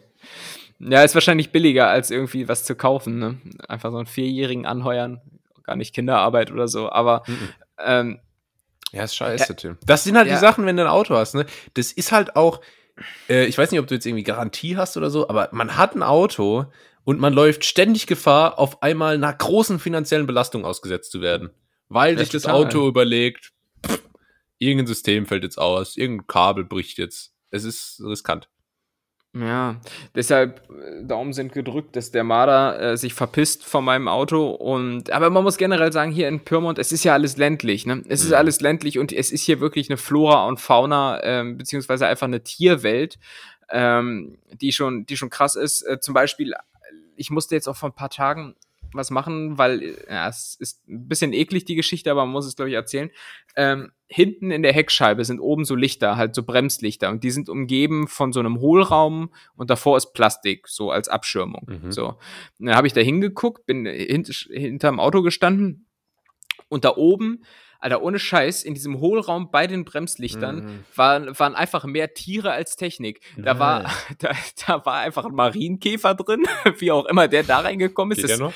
Ja, 0.79 1.03
ist 1.03 1.15
wahrscheinlich 1.15 1.51
billiger, 1.51 1.87
als 1.89 2.11
irgendwie 2.11 2.47
was 2.47 2.63
zu 2.65 2.75
kaufen, 2.75 3.17
ne? 3.19 3.37
Einfach 3.67 3.91
so 3.91 3.97
einen 3.97 4.05
Vierjährigen 4.07 4.65
anheuern. 4.65 5.21
Gar 5.63 5.77
nicht 5.77 5.95
Kinderarbeit 5.95 6.51
oder 6.51 6.67
so, 6.67 6.91
aber 6.91 7.23
Mhm. 7.27 7.49
ähm, 7.83 8.19
Ja, 8.91 9.03
ist 9.03 9.15
scheiße, 9.15 9.55
Tim. 9.55 9.77
Das 9.85 10.03
sind 10.05 10.15
halt 10.15 10.27
Ja. 10.27 10.35
die 10.35 10.39
Sachen, 10.39 10.65
wenn 10.65 10.77
du 10.77 10.83
ein 10.83 10.89
Auto 10.89 11.15
hast, 11.15 11.33
ne? 11.35 11.45
Das 11.73 11.91
ist 11.91 12.11
halt 12.11 12.35
auch, 12.35 12.61
äh, 13.29 13.45
ich 13.45 13.57
weiß 13.57 13.71
nicht, 13.71 13.79
ob 13.79 13.87
du 13.87 13.95
jetzt 13.95 14.05
irgendwie 14.05 14.23
Garantie 14.23 14.77
hast 14.77 14.95
oder 14.95 15.09
so, 15.09 15.27
aber 15.27 15.49
man 15.51 15.75
hat 15.75 15.95
ein 15.95 16.03
Auto 16.03 16.65
und 17.05 17.19
man 17.19 17.31
läuft 17.33 17.63
ständig 17.63 18.07
Gefahr, 18.07 18.59
auf 18.59 18.83
einmal 18.83 19.13
einer 19.15 19.33
großen 19.33 19.79
finanziellen 19.79 20.27
Belastung 20.27 20.65
ausgesetzt 20.65 21.11
zu 21.11 21.21
werden. 21.21 21.51
Weil 21.87 22.17
sich 22.17 22.29
das 22.29 22.43
total. 22.43 22.65
Auto 22.65 22.87
überlegt, 22.87 23.53
pff, 23.85 24.01
irgendein 24.57 24.87
System 24.87 25.25
fällt 25.25 25.43
jetzt 25.43 25.57
aus, 25.57 25.95
irgendein 25.95 26.27
Kabel 26.27 26.65
bricht 26.65 26.97
jetzt. 26.97 27.31
Es 27.51 27.63
ist 27.63 28.01
riskant. 28.03 28.49
Ja, 29.37 29.81
deshalb 30.15 30.61
äh, 30.69 31.03
Daumen 31.03 31.33
sind 31.33 31.51
gedrückt, 31.51 31.97
dass 31.97 32.09
der 32.09 32.23
Marder 32.23 32.79
äh, 32.93 32.97
sich 32.97 33.13
verpisst 33.13 33.65
von 33.65 33.83
meinem 33.83 34.07
Auto 34.07 34.49
und 34.49 35.11
aber 35.11 35.29
man 35.29 35.43
muss 35.43 35.57
generell 35.57 35.91
sagen, 35.91 36.11
hier 36.13 36.29
in 36.29 36.39
Pyrmont, 36.39 36.79
es 36.79 36.93
ist 36.93 37.03
ja 37.03 37.11
alles 37.13 37.35
ländlich, 37.35 37.85
ne? 37.85 38.01
Es 38.07 38.23
ist 38.23 38.29
Mhm. 38.29 38.35
alles 38.35 38.61
ländlich 38.61 38.97
und 38.97 39.11
es 39.11 39.33
ist 39.33 39.43
hier 39.43 39.59
wirklich 39.59 39.89
eine 39.89 39.97
Flora 39.97 40.47
und 40.47 40.61
Fauna, 40.61 41.21
ähm, 41.21 41.57
beziehungsweise 41.57 42.07
einfach 42.07 42.27
eine 42.27 42.43
Tierwelt, 42.43 43.19
ähm, 43.69 44.37
die 44.53 44.71
schon, 44.71 45.05
die 45.05 45.17
schon 45.17 45.29
krass 45.29 45.57
ist. 45.57 45.81
Äh, 45.81 45.99
zum 45.99 46.13
Beispiel, 46.13 46.53
ich 47.15 47.29
musste 47.29 47.55
jetzt 47.55 47.67
auch 47.67 47.75
vor 47.75 47.89
ein 47.89 47.95
paar 47.95 48.09
Tagen 48.09 48.55
was 48.93 49.11
machen, 49.11 49.57
weil 49.57 49.95
ja, 50.09 50.27
es 50.27 50.55
ist 50.59 50.87
ein 50.87 51.07
bisschen 51.07 51.33
eklig, 51.33 51.65
die 51.65 51.75
Geschichte, 51.75 52.11
aber 52.11 52.25
man 52.25 52.33
muss 52.33 52.45
es, 52.45 52.55
glaube 52.55 52.69
ich, 52.69 52.75
erzählen. 52.75 53.11
Ähm, 53.55 53.91
hinten 54.07 54.51
in 54.51 54.61
der 54.61 54.73
Heckscheibe 54.73 55.25
sind 55.25 55.39
oben 55.39 55.65
so 55.65 55.75
Lichter, 55.75 56.15
halt 56.15 56.35
so 56.35 56.43
Bremslichter 56.43 57.09
und 57.09 57.23
die 57.23 57.31
sind 57.31 57.49
umgeben 57.49 58.07
von 58.07 58.31
so 58.31 58.39
einem 58.39 58.59
Hohlraum 58.59 59.31
und 59.55 59.69
davor 59.69 59.97
ist 59.97 60.13
Plastik, 60.13 60.67
so 60.67 60.91
als 60.91 61.09
Abschirmung. 61.09 61.67
Mhm. 61.67 61.91
So. 61.91 62.09
Und 62.59 62.67
dann 62.67 62.75
habe 62.75 62.87
ich 62.87 62.93
da 62.93 63.01
hingeguckt, 63.01 63.65
bin 63.65 63.85
hint, 63.85 64.27
hinterm 64.51 64.99
Auto 64.99 65.21
gestanden 65.21 65.87
und 66.69 66.85
da 66.85 66.95
oben 66.95 67.43
Alter, 67.85 68.01
ohne 68.01 68.19
Scheiß, 68.19 68.63
in 68.63 68.73
diesem 68.73 68.99
Hohlraum 68.99 69.51
bei 69.51 69.67
den 69.67 69.85
Bremslichtern 69.85 70.55
mhm. 70.55 70.83
waren, 70.95 71.39
waren 71.39 71.55
einfach 71.55 71.85
mehr 71.85 72.13
Tiere 72.13 72.51
als 72.51 72.75
Technik. 72.75 73.21
Da 73.37 73.59
war, 73.59 73.91
da, 74.19 74.31
da 74.65 74.85
war 74.85 74.97
einfach 74.97 75.25
ein 75.25 75.35
Marienkäfer 75.35 76.15
drin, 76.15 76.43
wie 76.79 76.91
auch 76.91 77.05
immer 77.05 77.27
der 77.27 77.43
da 77.43 77.59
reingekommen 77.59 78.17
ist. 78.17 78.23
Geht 78.23 78.31
das, 78.31 78.39
noch? 78.39 78.53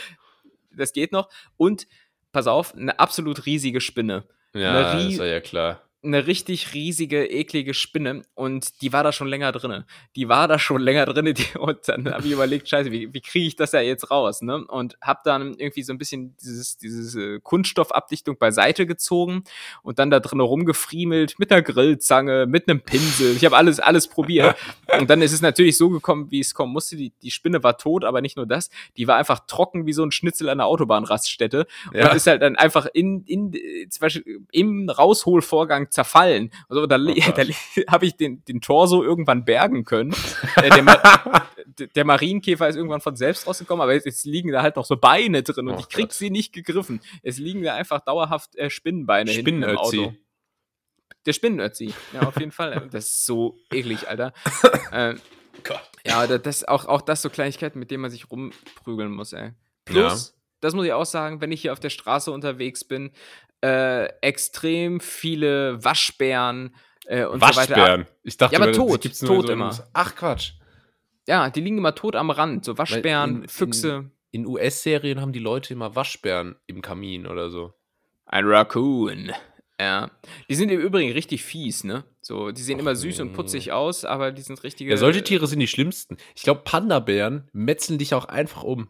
das 0.75 0.93
geht 0.93 1.11
noch. 1.11 1.30
Und, 1.57 1.88
pass 2.32 2.47
auf, 2.47 2.75
eine 2.75 2.99
absolut 2.99 3.45
riesige 3.45 3.82
Spinne. 3.82 4.25
Ja, 4.53 4.95
das 4.95 5.19
war 5.19 5.27
ja 5.27 5.39
klar 5.39 5.89
eine 6.02 6.28
richtig 6.28 6.74
riesige, 6.74 7.26
eklige 7.26 7.74
Spinne 7.74 8.24
und 8.34 8.82
die 8.82 8.93
war 8.93 9.04
da 9.04 9.12
schon 9.12 9.28
länger 9.28 9.52
drinne. 9.52 9.86
Die 10.16 10.30
war 10.30 10.47
da 10.47 10.58
schon 10.58 10.82
länger 10.89 11.06
drinne 11.06 11.34
die, 11.34 11.45
und 11.58 11.80
dann 11.88 12.12
habe 12.12 12.26
ich 12.26 12.32
überlegt, 12.32 12.70
scheiße, 12.70 12.91
wie, 12.91 13.14
wie 13.14 13.22
kriege 13.22 13.45
ich 13.45 13.56
das 13.58 13.74
ja 13.74 13.82
jetzt 13.82 14.10
raus, 14.10 14.41
ne? 14.41 14.66
Und 14.68 14.97
habe 15.02 15.20
dann 15.26 15.56
irgendwie 15.56 15.84
so 15.84 15.91
ein 15.91 15.97
bisschen 15.97 16.38
dieses, 16.38 16.78
diese 16.78 17.41
Kunststoffabdichtung 17.41 18.38
beiseite 18.38 18.86
gezogen 18.86 19.43
und 19.84 20.00
dann 20.00 20.10
da 20.10 20.22
drinne 20.22 20.43
rumgefriemelt 20.43 21.38
mit 21.38 21.52
einer 21.52 21.62
Grillzange, 21.62 22.45
mit 22.45 22.70
einem 22.70 22.82
Pinsel. 22.82 23.36
Ich 23.36 23.43
habe 23.43 23.58
alles, 23.58 23.80
alles 23.80 24.08
probiert. 24.08 24.56
Und 25.00 25.10
dann 25.10 25.22
ist 25.22 25.34
es 25.34 25.41
natürlich 25.41 25.78
so 25.78 25.89
gekommen, 25.89 26.32
wie 26.32 26.39
es 26.39 26.54
kommen 26.54 26.74
musste. 26.74 26.95
Die, 26.95 27.14
die 27.22 27.32
Spinne 27.32 27.64
war 27.64 27.78
tot, 27.78 28.04
aber 28.04 28.22
nicht 28.22 28.38
nur 28.38 28.47
das, 28.47 28.70
die 28.97 29.08
war 29.08 29.18
einfach 29.18 29.41
trocken 29.45 29.86
wie 29.86 29.93
so 29.93 30.04
ein 30.04 30.12
Schnitzel 30.12 30.50
an 30.50 30.58
der 30.58 30.68
Autobahnraststätte 30.68 31.68
ja. 31.93 32.10
und 32.10 32.16
ist 32.16 32.28
halt 32.28 32.41
dann 32.41 32.56
einfach 32.56 32.88
in, 32.91 33.24
in, 33.26 33.54
zum 33.89 34.02
Beispiel 34.02 34.41
im 34.52 34.89
Rausholvorgang 34.89 35.89
zerfallen. 35.90 36.52
Also 36.68 36.86
da, 36.86 36.98
oh 36.98 37.14
da 37.36 37.44
habe 37.92 38.06
ich 38.06 38.16
den, 38.16 38.44
den 38.46 38.62
Torso 38.62 39.04
irgendwann 39.04 39.46
bergen 39.46 39.86
können. 39.86 40.14
äh, 40.56 40.70
der, 40.70 40.84
Ma 40.84 40.98
der, 41.96 42.06
Marienkäfer 42.06 42.68
ist 42.68 42.76
irgendwann 42.76 43.02
von 43.02 43.16
selbst 43.16 43.48
rausgekommen, 43.48 43.82
aber 43.82 43.94
jetzt, 43.94 44.06
jetzt, 44.06 44.26
liegen 44.26 44.52
da 44.52 44.62
halt 44.62 44.76
noch 44.76 44.86
so 44.86 44.98
Beine 44.98 45.44
drin 45.44 45.68
und 45.68 45.76
oh 45.76 45.80
ich 45.80 45.90
krieg 45.90 46.06
Gott. 46.06 46.14
sie 46.14 46.30
nicht 46.30 46.54
gegriffen. 46.54 47.02
Es 47.24 47.38
liegen 47.38 47.64
da 47.64 47.76
einfach 47.76 48.02
dauerhaft 48.02 48.56
äh, 48.56 48.70
Spinnenbeine 48.70 49.32
hinten 49.32 49.64
im 49.64 49.78
Auto. 49.78 50.14
Der 51.26 51.34
Spinnenötzi, 51.34 51.94
ja, 52.14 52.22
auf 52.22 52.40
jeden 52.40 52.52
Fall. 52.52 52.88
Das 52.92 53.06
ist 53.12 53.26
so 53.26 53.58
eklig, 53.72 54.08
Alter. 54.08 54.34
äh, 54.92 55.16
Gott. 55.64 55.82
Ja, 56.06 56.26
das, 56.26 56.64
auch, 56.64 56.86
auch 56.86 57.02
das 57.02 57.22
so 57.22 57.30
Kleinigkeiten, 57.30 57.80
mit 57.80 57.92
denen 57.92 58.02
man 58.02 58.12
sich 58.12 58.32
rumprügeln 58.32 59.12
muss, 59.12 59.34
ey. 59.34 59.52
Plus, 59.86 60.30
ja. 60.30 60.34
das 60.62 60.74
muss 60.74 60.86
ich 60.86 60.94
auch 60.94 61.06
sagen, 61.06 61.42
wenn 61.42 61.52
ich 61.52 61.62
hier 61.62 61.74
auf 61.74 61.80
der 61.80 61.90
Straße 61.90 62.32
unterwegs 62.32 62.84
bin, 62.84 63.12
äh, 63.62 64.05
extrem 64.22 64.99
viele 64.99 65.84
Waschbären 65.84 66.76
äh, 67.05 67.26
und 67.26 67.41
Waschbären. 67.41 67.68
so 67.68 67.82
weiter. 67.82 68.05
Ich 68.24 68.38
dachte, 68.38 68.55
ja, 68.55 68.62
aber 68.62 68.72
tot, 68.72 69.01
gibt's 69.01 69.20
tot 69.20 69.47
so 69.47 69.53
immer. 69.53 69.78
Ach 69.93 70.16
Quatsch. 70.16 70.53
Ja, 71.28 71.49
die 71.49 71.62
liegen 71.62 71.78
immer 71.78 71.95
tot 71.95 72.16
am 72.16 72.32
Rand, 72.32 72.66
so 72.66 72.78
Waschbären, 72.78 73.43
in, 73.43 73.47
Füchse. 73.47 74.10
In, 74.32 74.41
in 74.43 74.47
US-Serien 74.47 75.22
haben 75.22 75.34
die 75.34 75.39
Leute 75.39 75.74
immer 75.74 75.95
Waschbären 75.95 76.55
im 76.68 76.82
Kamin 76.82 77.28
oder 77.28 77.49
so. 77.49 77.74
Ein 78.26 78.45
Raccoon. 78.45 79.32
Ja. 79.80 80.12
Die 80.49 80.55
sind 80.55 80.70
im 80.72 80.80
Übrigen 80.80 81.14
richtig 81.14 81.43
fies, 81.43 81.84
ne? 81.84 82.03
So, 82.22 82.51
die 82.51 82.62
sehen 82.62 82.78
Ach, 82.78 82.82
immer 82.82 82.95
süß 82.95 83.22
und 83.22 83.34
putzig 83.34 83.72
aus, 83.72 84.05
aber 84.05 84.32
die 84.32 84.41
sind 84.41 84.62
richtige. 84.64 84.91
Ja, 84.91 84.97
solche 84.97 85.24
Tiere 85.24 85.47
sind 85.47 85.60
die 85.60 85.68
schlimmsten. 85.68 86.18
Ich 86.36 86.43
glaube, 86.43 86.62
Panda-Bären 86.64 87.49
metzeln 87.53 87.97
dich 87.97 88.14
auch 88.14 88.26
einfach 88.26 88.64
um 88.64 88.89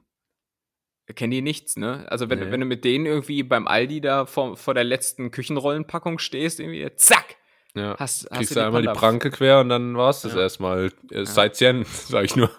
kennen 1.14 1.32
die 1.32 1.42
nichts, 1.42 1.78
ne? 1.78 2.06
Also 2.10 2.30
wenn, 2.30 2.40
nee. 2.40 2.52
wenn 2.52 2.60
du 2.60 2.66
mit 2.66 2.84
denen 2.84 3.06
irgendwie 3.06 3.44
beim 3.44 3.68
Aldi 3.68 4.02
da 4.02 4.26
vor, 4.26 4.58
vor 4.58 4.74
der 4.74 4.84
letzten 4.84 5.32
Küchenrollenpackung 5.32 6.20
stehst, 6.20 6.60
irgendwie, 6.60 6.88
zack! 6.96 7.36
Ja. 7.76 7.96
Hast, 7.98 8.30
Kriegst 8.30 8.52
hast 8.52 8.56
du 8.56 8.66
einmal 8.66 8.82
die 8.82 8.88
Pranke 8.88 9.30
quer 9.30 9.60
und 9.60 9.70
dann 9.70 9.96
war 9.96 10.10
es 10.10 10.22
das 10.22 10.34
ja. 10.34 10.42
erstmal. 10.42 10.92
Äh, 11.12 11.20
ja. 11.20 11.26
Seitchen, 11.26 11.86
sag 12.08 12.26
ich 12.26 12.36
nur. 12.36 12.50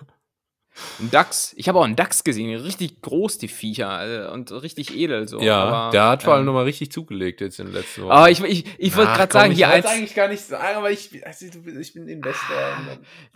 Ein 0.99 1.11
Dachs. 1.11 1.53
Ich 1.57 1.69
habe 1.69 1.79
auch 1.79 1.85
einen 1.85 1.97
Dachs 1.97 2.25
gesehen, 2.25 2.55
richtig 2.61 3.01
groß, 3.03 3.39
die 3.39 3.49
Viecher 3.49 4.29
äh, 4.29 4.33
und 4.33 4.51
richtig 4.53 4.95
edel 4.97 5.29
so. 5.29 5.41
Ja, 5.41 5.63
aber, 5.63 5.91
der 5.93 6.09
hat 6.09 6.23
vor 6.23 6.35
allem 6.35 6.41
ähm, 6.43 6.47
nochmal 6.47 6.65
richtig 6.65 6.93
zugelegt 6.93 7.41
jetzt 7.41 7.59
in 7.59 7.67
den 7.67 7.75
letzten 7.75 8.03
Wochen. 8.03 8.13
Aber 8.13 8.31
ich, 8.31 8.43
ich, 8.43 8.65
ich 8.79 8.97
wollte 8.97 9.13
gerade 9.13 9.33
sagen, 9.33 9.53
hier 9.53 9.69
als. 9.69 9.87
Ich 9.87 9.91
eigentlich 9.91 10.15
gar 10.15 10.29
nicht 10.29 10.43
sagen, 10.43 10.77
aber 10.77 10.91
ich, 10.91 11.27
also, 11.27 11.47
ich 11.47 11.95
bin 11.95 12.09
Investor. 12.09 12.57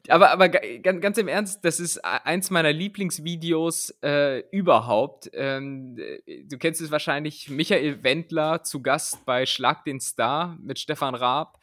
aber, 0.09 0.31
aber 0.31 0.49
ganz, 0.49 1.01
ganz 1.01 1.19
im 1.19 1.29
Ernst, 1.29 1.65
das 1.65 1.81
ist 1.81 2.05
eins 2.05 2.51
meiner 2.51 2.73
Lieblingsvideos 2.73 3.95
äh, 4.03 4.41
überhaupt. 4.51 5.31
Ähm, 5.33 5.97
du 5.97 6.59
kennst 6.59 6.81
es 6.81 6.91
wahrscheinlich, 6.91 7.49
Michael 7.49 8.03
Wendler 8.03 8.63
zu 8.63 8.83
Gast 8.83 9.25
bei 9.25 9.47
Schlag 9.47 9.85
den 9.85 10.01
Star 10.01 10.57
mit 10.61 10.79
Stefan 10.79 11.15
Raab. 11.15 11.59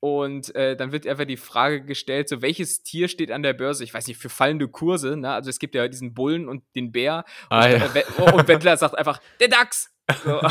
Und 0.00 0.54
äh, 0.54 0.76
dann 0.76 0.92
wird 0.92 1.06
einfach 1.06 1.24
die 1.24 1.36
Frage 1.36 1.82
gestellt, 1.82 2.28
so 2.28 2.42
welches 2.42 2.82
Tier 2.82 3.08
steht 3.08 3.30
an 3.30 3.42
der 3.42 3.54
Börse? 3.54 3.82
Ich 3.82 3.94
weiß 3.94 4.06
nicht, 4.06 4.18
für 4.18 4.28
fallende 4.28 4.68
Kurse. 4.68 5.16
Ne? 5.16 5.32
Also 5.32 5.50
es 5.50 5.58
gibt 5.58 5.74
ja 5.74 5.88
diesen 5.88 6.14
Bullen 6.14 6.48
und 6.48 6.62
den 6.74 6.92
Bär. 6.92 7.24
Ah, 7.48 7.64
und, 7.64 7.72
ja. 7.72 7.94
äh, 7.94 8.04
oh, 8.18 8.36
und 8.36 8.46
Wendler 8.46 8.76
sagt 8.76 8.96
einfach, 8.96 9.20
der 9.40 9.48
Dachs! 9.48 9.90
So. 10.24 10.40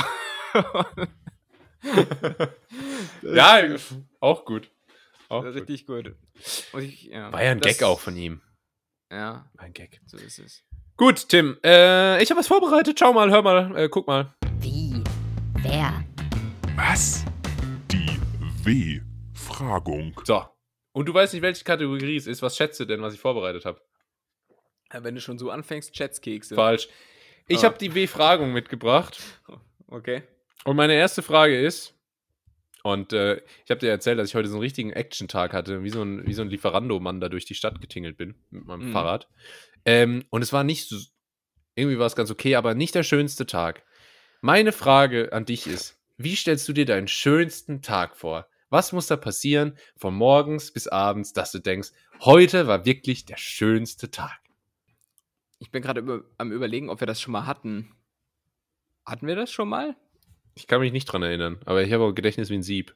ja, 3.22 3.76
auch 4.20 4.46
gut. 4.46 4.72
Auch 5.30 5.44
richtig 5.44 5.86
gut. 5.86 6.16
gut. 6.72 6.84
Ich, 6.84 7.04
ja, 7.06 7.32
War 7.32 7.44
ja 7.44 7.52
ein 7.52 7.60
das, 7.60 7.78
Gag 7.78 7.88
auch 7.88 8.00
von 8.00 8.16
ihm. 8.16 8.42
Ja. 9.12 9.50
Ein 9.58 9.74
Gag. 9.74 10.02
So 10.06 10.18
ist 10.18 10.40
es. 10.40 10.64
Gut, 10.98 11.30
Tim. 11.30 11.58
Äh, 11.64 12.22
ich 12.24 12.30
habe 12.30 12.40
was 12.40 12.48
vorbereitet. 12.48 12.98
Schau 13.00 13.14
mal, 13.14 13.30
hör 13.30 13.42
mal, 13.42 13.78
äh, 13.78 13.90
guck 13.90 14.08
mal. 14.08 14.34
Wie? 14.60 15.04
Wer? 15.62 16.04
Was? 16.76 17.26
Die 17.92 18.20
W. 18.64 19.02
Befragung. 19.58 20.20
So. 20.24 20.44
Und 20.92 21.08
du 21.08 21.14
weißt 21.14 21.34
nicht, 21.34 21.44
welche 21.44 21.64
Kategorie 21.64 22.16
es 22.16 22.28
ist. 22.28 22.42
Was 22.42 22.58
schätzt 22.58 22.80
du 22.80 22.86
denn, 22.86 23.02
was 23.02 23.14
ich 23.14 23.20
vorbereitet 23.20 23.66
habe? 23.66 23.82
Ja, 24.94 25.04
wenn 25.04 25.16
du 25.16 25.22
schon 25.22 25.38
so 25.38 25.50
anfängst, 25.50 25.96
Schätzkekse. 25.96 26.56
Falsch. 26.56 26.88
Ich 27.48 27.60
oh. 27.60 27.64
habe 27.64 27.78
die 27.78 27.94
W-Fragung 27.94 28.54
mitgebracht. 28.54 29.20
Okay. 29.88 30.24
Und 30.64 30.76
meine 30.76 30.94
erste 30.94 31.22
Frage 31.22 31.60
ist, 31.60 31.94
und 32.84 33.14
äh, 33.14 33.42
ich 33.64 33.72
habe 33.72 33.80
dir 33.80 33.90
erzählt, 33.90 34.20
dass 34.20 34.30
ich 34.30 34.36
heute 34.36 34.48
so 34.48 34.56
einen 34.56 34.62
richtigen 34.62 34.92
Action-Tag 34.92 35.54
hatte, 35.54 35.84
wie 35.84 35.90
so 35.90 36.04
ein, 36.04 36.26
wie 36.28 36.34
so 36.34 36.44
ein 36.44 36.50
Lieferando-Mann 36.50 37.20
da 37.20 37.30
durch 37.30 37.46
die 37.46 37.56
Stadt 37.56 37.82
getingelt 37.82 38.18
bin 38.18 38.36
mit 38.52 38.66
meinem 38.66 38.90
mhm. 38.90 38.92
Fahrrad. 38.94 39.28
Ähm, 39.86 40.26
und 40.30 40.42
es 40.42 40.54
war 40.54 40.64
nicht 40.64 40.88
so, 40.88 40.98
irgendwie 41.76 42.00
war 42.00 42.08
es 42.08 42.16
ganz 42.16 42.30
okay, 42.30 42.56
aber 42.56 42.74
nicht 42.74 42.96
der 42.96 43.04
schönste 43.04 43.46
Tag. 43.46 43.84
Meine 44.42 44.72
Frage 44.72 45.34
an 45.34 45.46
dich 45.46 45.68
ist, 45.68 46.00
wie 46.18 46.36
stellst 46.36 46.68
du 46.68 46.74
dir 46.74 46.86
deinen 46.86 47.08
schönsten 47.08 47.82
Tag 47.82 48.16
vor? 48.16 48.48
Was 48.76 48.92
muss 48.92 49.08
da 49.08 49.16
passieren 49.16 49.78
von 49.96 50.14
morgens 50.14 50.74
bis 50.74 50.90
abends, 50.90 51.32
dass 51.32 51.54
du 51.54 51.60
denkst, 51.60 51.92
heute 52.20 52.68
war 52.68 52.84
wirklich 52.84 53.24
der 53.24 53.38
schönste 53.38 54.12
Tag? 54.12 54.38
Ich 55.60 55.72
bin 55.72 55.82
gerade 55.82 56.02
über, 56.02 56.26
am 56.38 56.52
Überlegen, 56.52 56.90
ob 56.90 57.00
wir 57.00 57.08
das 57.08 57.22
schon 57.22 57.32
mal 57.32 57.46
hatten. 57.46 57.96
Hatten 59.06 59.28
wir 59.28 59.38
das 59.38 59.50
schon 59.50 59.70
mal? 59.70 59.96
Ich 60.56 60.68
kann 60.68 60.82
mich 60.82 60.92
nicht 60.92 61.06
dran 61.06 61.24
erinnern, 61.24 61.62
aber 61.64 61.84
ich 61.84 61.94
habe 61.94 62.04
auch 62.04 62.12
Gedächtnis 62.12 62.50
wie 62.50 62.56
ein 62.56 62.64
Sieb. 62.64 62.94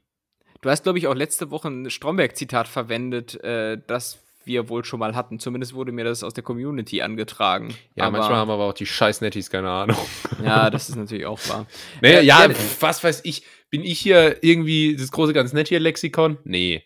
Du 0.60 0.70
hast, 0.70 0.84
glaube 0.84 1.00
ich, 1.00 1.08
auch 1.08 1.16
letzte 1.16 1.50
Woche 1.50 1.70
ein 1.70 1.90
Stromberg-Zitat 1.90 2.68
verwendet, 2.68 3.42
äh, 3.42 3.82
das 3.88 4.20
wir 4.44 4.68
wohl 4.68 4.84
schon 4.84 5.00
mal 5.00 5.16
hatten. 5.16 5.40
Zumindest 5.40 5.74
wurde 5.74 5.94
mir 5.94 6.04
das 6.04 6.24
aus 6.24 6.34
der 6.34 6.44
Community 6.44 7.02
angetragen. 7.02 7.74
Ja, 7.96 8.06
aber, 8.06 8.18
manchmal 8.18 8.38
haben 8.38 8.50
aber 8.52 8.66
auch 8.66 8.74
die 8.74 8.86
scheiß 8.86 9.22
Netties 9.22 9.50
keine 9.50 9.70
Ahnung. 9.70 9.98
Ja, 10.44 10.70
das 10.72 10.90
ist 10.90 10.96
natürlich 10.96 11.26
auch 11.26 11.40
wahr. 11.48 11.68
Naja, 12.02 12.20
äh, 12.20 12.26
ja, 12.26 12.46
ja, 12.48 12.56
was 12.82 13.02
weiß 13.04 13.22
ich. 13.24 13.44
Bin 13.70 13.84
ich 13.84 14.00
hier 14.00 14.38
irgendwie 14.42 14.96
das 14.96 15.12
große 15.12 15.34
ganz 15.34 15.54
nett 15.54 15.68
hier 15.68 15.80
Lexikon? 15.80 16.38
Nee. 16.44 16.84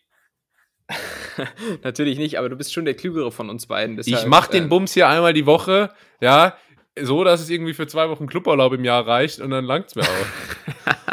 Natürlich 1.84 2.17
nicht, 2.17 2.38
aber 2.38 2.49
du 2.49 2.55
bist 2.55 2.73
schon 2.73 2.86
der 2.86 2.93
Klügere 2.93 3.31
von 3.31 3.49
uns 3.49 3.65
beiden. 3.67 3.95
Deshalb, 3.95 4.19
ich 4.19 4.27
mach 4.27 4.47
den 4.47 4.65
äh, 4.65 4.67
Bums 4.67 4.93
hier 4.93 5.07
einmal 5.07 5.34
die 5.34 5.45
Woche, 5.45 5.91
ja, 6.21 6.57
so, 6.99 7.23
dass 7.23 7.41
es 7.41 7.49
irgendwie 7.49 7.73
für 7.73 7.88
zwei 7.88 8.09
Wochen 8.09 8.27
Cluburlaub 8.27 8.73
im 8.73 8.86
Jahr 8.86 9.07
reicht 9.07 9.39
und 9.39 9.49
dann 9.49 9.65
langt's 9.65 9.95
mir 9.95 10.03
auch. 10.03 11.03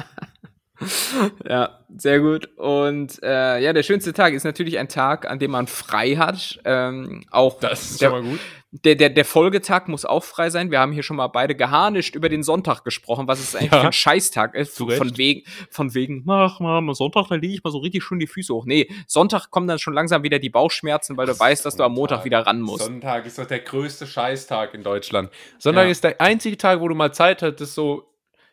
ja, 1.48 1.80
sehr 1.96 2.20
gut. 2.20 2.48
Und 2.56 3.22
äh, 3.22 3.60
ja, 3.60 3.72
der 3.72 3.82
schönste 3.82 4.12
Tag 4.12 4.34
ist 4.34 4.44
natürlich 4.44 4.78
ein 4.78 4.88
Tag, 4.88 5.28
an 5.28 5.38
dem 5.38 5.52
man 5.52 5.66
frei 5.66 6.16
hat. 6.16 6.60
Ähm, 6.64 7.24
auch 7.30 7.60
das 7.60 7.92
ist 7.92 8.02
der, 8.02 8.10
schon 8.10 8.22
mal 8.22 8.30
gut. 8.30 8.40
Der, 8.72 8.94
der, 8.94 9.10
der 9.10 9.24
Folgetag 9.24 9.88
muss 9.88 10.04
auch 10.04 10.22
frei 10.22 10.48
sein. 10.48 10.70
Wir 10.70 10.78
haben 10.78 10.92
hier 10.92 11.02
schon 11.02 11.16
mal 11.16 11.26
beide 11.26 11.56
geharnischt 11.56 12.14
über 12.14 12.28
den 12.28 12.44
Sonntag 12.44 12.84
gesprochen, 12.84 13.26
was 13.26 13.40
es 13.40 13.56
eigentlich 13.56 13.72
ja. 13.72 13.80
für 13.80 13.86
ein 13.86 13.92
Scheißtag 13.92 14.54
ist. 14.54 14.76
Von, 14.76 14.92
von 14.92 15.18
wegen, 15.18 15.42
von 15.70 15.92
wegen, 15.92 16.24
ach 16.28 16.60
mal, 16.60 16.78
am 16.78 16.94
Sonntag, 16.94 17.26
da 17.28 17.34
lege 17.34 17.52
ich 17.54 17.64
mal 17.64 17.72
so 17.72 17.78
richtig 17.78 18.04
schön 18.04 18.20
die 18.20 18.28
Füße 18.28 18.54
hoch. 18.54 18.66
Nee, 18.66 18.88
Sonntag 19.08 19.50
kommen 19.50 19.66
dann 19.66 19.80
schon 19.80 19.92
langsam 19.92 20.22
wieder 20.22 20.38
die 20.38 20.50
Bauchschmerzen, 20.50 21.16
weil 21.16 21.26
du 21.26 21.32
Sonntag. 21.32 21.48
weißt, 21.48 21.66
dass 21.66 21.74
du 21.74 21.82
am 21.82 21.94
Montag 21.94 22.24
wieder 22.24 22.46
ran 22.46 22.60
musst. 22.60 22.84
Sonntag 22.84 23.26
ist 23.26 23.40
doch 23.40 23.46
der 23.46 23.58
größte 23.58 24.06
Scheißtag 24.06 24.72
in 24.74 24.84
Deutschland. 24.84 25.30
Sonntag 25.58 25.86
ja. 25.86 25.90
ist 25.90 26.04
der 26.04 26.20
einzige 26.20 26.56
Tag, 26.56 26.80
wo 26.80 26.86
du 26.86 26.94
mal 26.94 27.12
Zeit 27.12 27.42
hattest, 27.42 27.74
so 27.74 28.06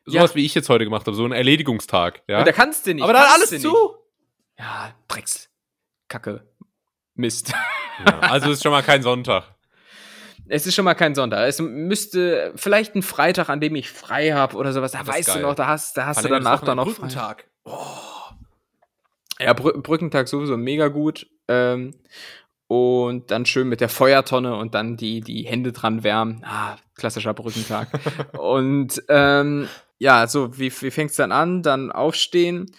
sowas 0.08 0.32
ja. 0.32 0.36
wie 0.36 0.46
ich 0.46 0.56
jetzt 0.56 0.70
heute 0.70 0.86
gemacht 0.86 1.06
habe, 1.06 1.16
so 1.16 1.26
ein 1.26 1.32
Erledigungstag. 1.32 2.24
Ja? 2.28 2.40
Und 2.40 2.48
da 2.48 2.54
kannst 2.54 2.88
du 2.88 2.94
nicht. 2.96 3.04
Aber 3.04 3.14
dann 3.14 3.26
alles 3.34 3.50
zu. 3.50 3.56
Nicht. 3.56 3.70
Ja, 4.58 4.96
Drecks. 5.08 5.50
Kacke. 6.08 6.48
Mist. 7.14 7.54
Ja, 8.06 8.20
also 8.20 8.52
ist 8.52 8.64
schon 8.64 8.72
mal 8.72 8.84
kein 8.84 9.04
Sonntag. 9.04 9.57
Es 10.50 10.66
ist 10.66 10.76
schon 10.76 10.86
mal 10.86 10.94
kein 10.94 11.16
Sonntag. 11.16 11.48
Es 11.48 11.60
müsste 11.60 12.54
vielleicht 12.56 12.96
ein 12.96 13.02
Freitag, 13.02 13.50
an 13.50 13.60
dem 13.60 13.76
ich 13.76 13.90
frei 13.90 14.32
habe 14.32 14.56
oder 14.58 14.72
sowas. 14.74 14.92
Da 14.92 15.06
weißt 15.06 15.28
geil. 15.28 15.42
du 15.42 15.48
noch, 15.48 15.56
da 15.56 15.68
hast, 15.68 15.98
da 15.98 16.06
hast 16.06 16.24
du 16.24 16.30
danach 16.30 16.64
dann 16.64 16.78
noch 16.78 16.86
Brückentag. 16.86 17.48
Oh. 17.66 17.74
Ja, 19.40 19.54
Br 19.54 19.74
Brückentag 19.74 20.28
sowieso 20.28 20.58
mega 20.58 20.88
gut. 20.88 21.28
Ähm, 21.48 21.96
und 22.68 23.32
dann 23.32 23.46
schön 23.46 23.70
mit 23.70 23.80
der 23.80 23.90
Feuertonne 23.90 24.56
und 24.56 24.74
dann 24.74 24.98
die, 24.98 25.22
die 25.22 25.44
Hände 25.44 25.72
dran 25.72 26.04
wärmen. 26.04 26.44
Ah, 26.44 26.76
klassischer 26.96 27.34
Brückentag. 27.34 27.90
und 28.38 29.02
ähm, 29.08 29.68
ja, 30.00 30.28
so, 30.28 30.58
wie, 30.58 30.72
wie 30.82 30.92
fängt's 30.92 31.16
dann 31.16 31.32
an? 31.32 31.64
Dann 31.64 31.92
aufstehen, 31.92 32.72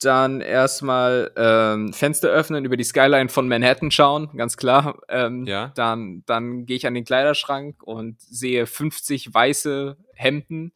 dann 0.00 0.40
erstmal 0.40 1.32
ähm, 1.36 1.92
Fenster 1.92 2.28
öffnen, 2.28 2.64
über 2.64 2.76
die 2.76 2.84
Skyline 2.84 3.28
von 3.28 3.48
Manhattan 3.48 3.90
schauen, 3.90 4.30
ganz 4.36 4.56
klar. 4.56 5.00
Ähm, 5.08 5.44
Ja. 5.46 5.72
Dann, 5.74 6.22
dann 6.26 6.66
gehe 6.66 6.76
ich 6.76 6.86
an 6.86 6.94
den 6.94 7.04
Kleiderschrank 7.04 7.82
und 7.82 8.20
sehe 8.20 8.66
50 8.66 9.32
weiße 9.34 9.96
Hemden, 10.14 10.72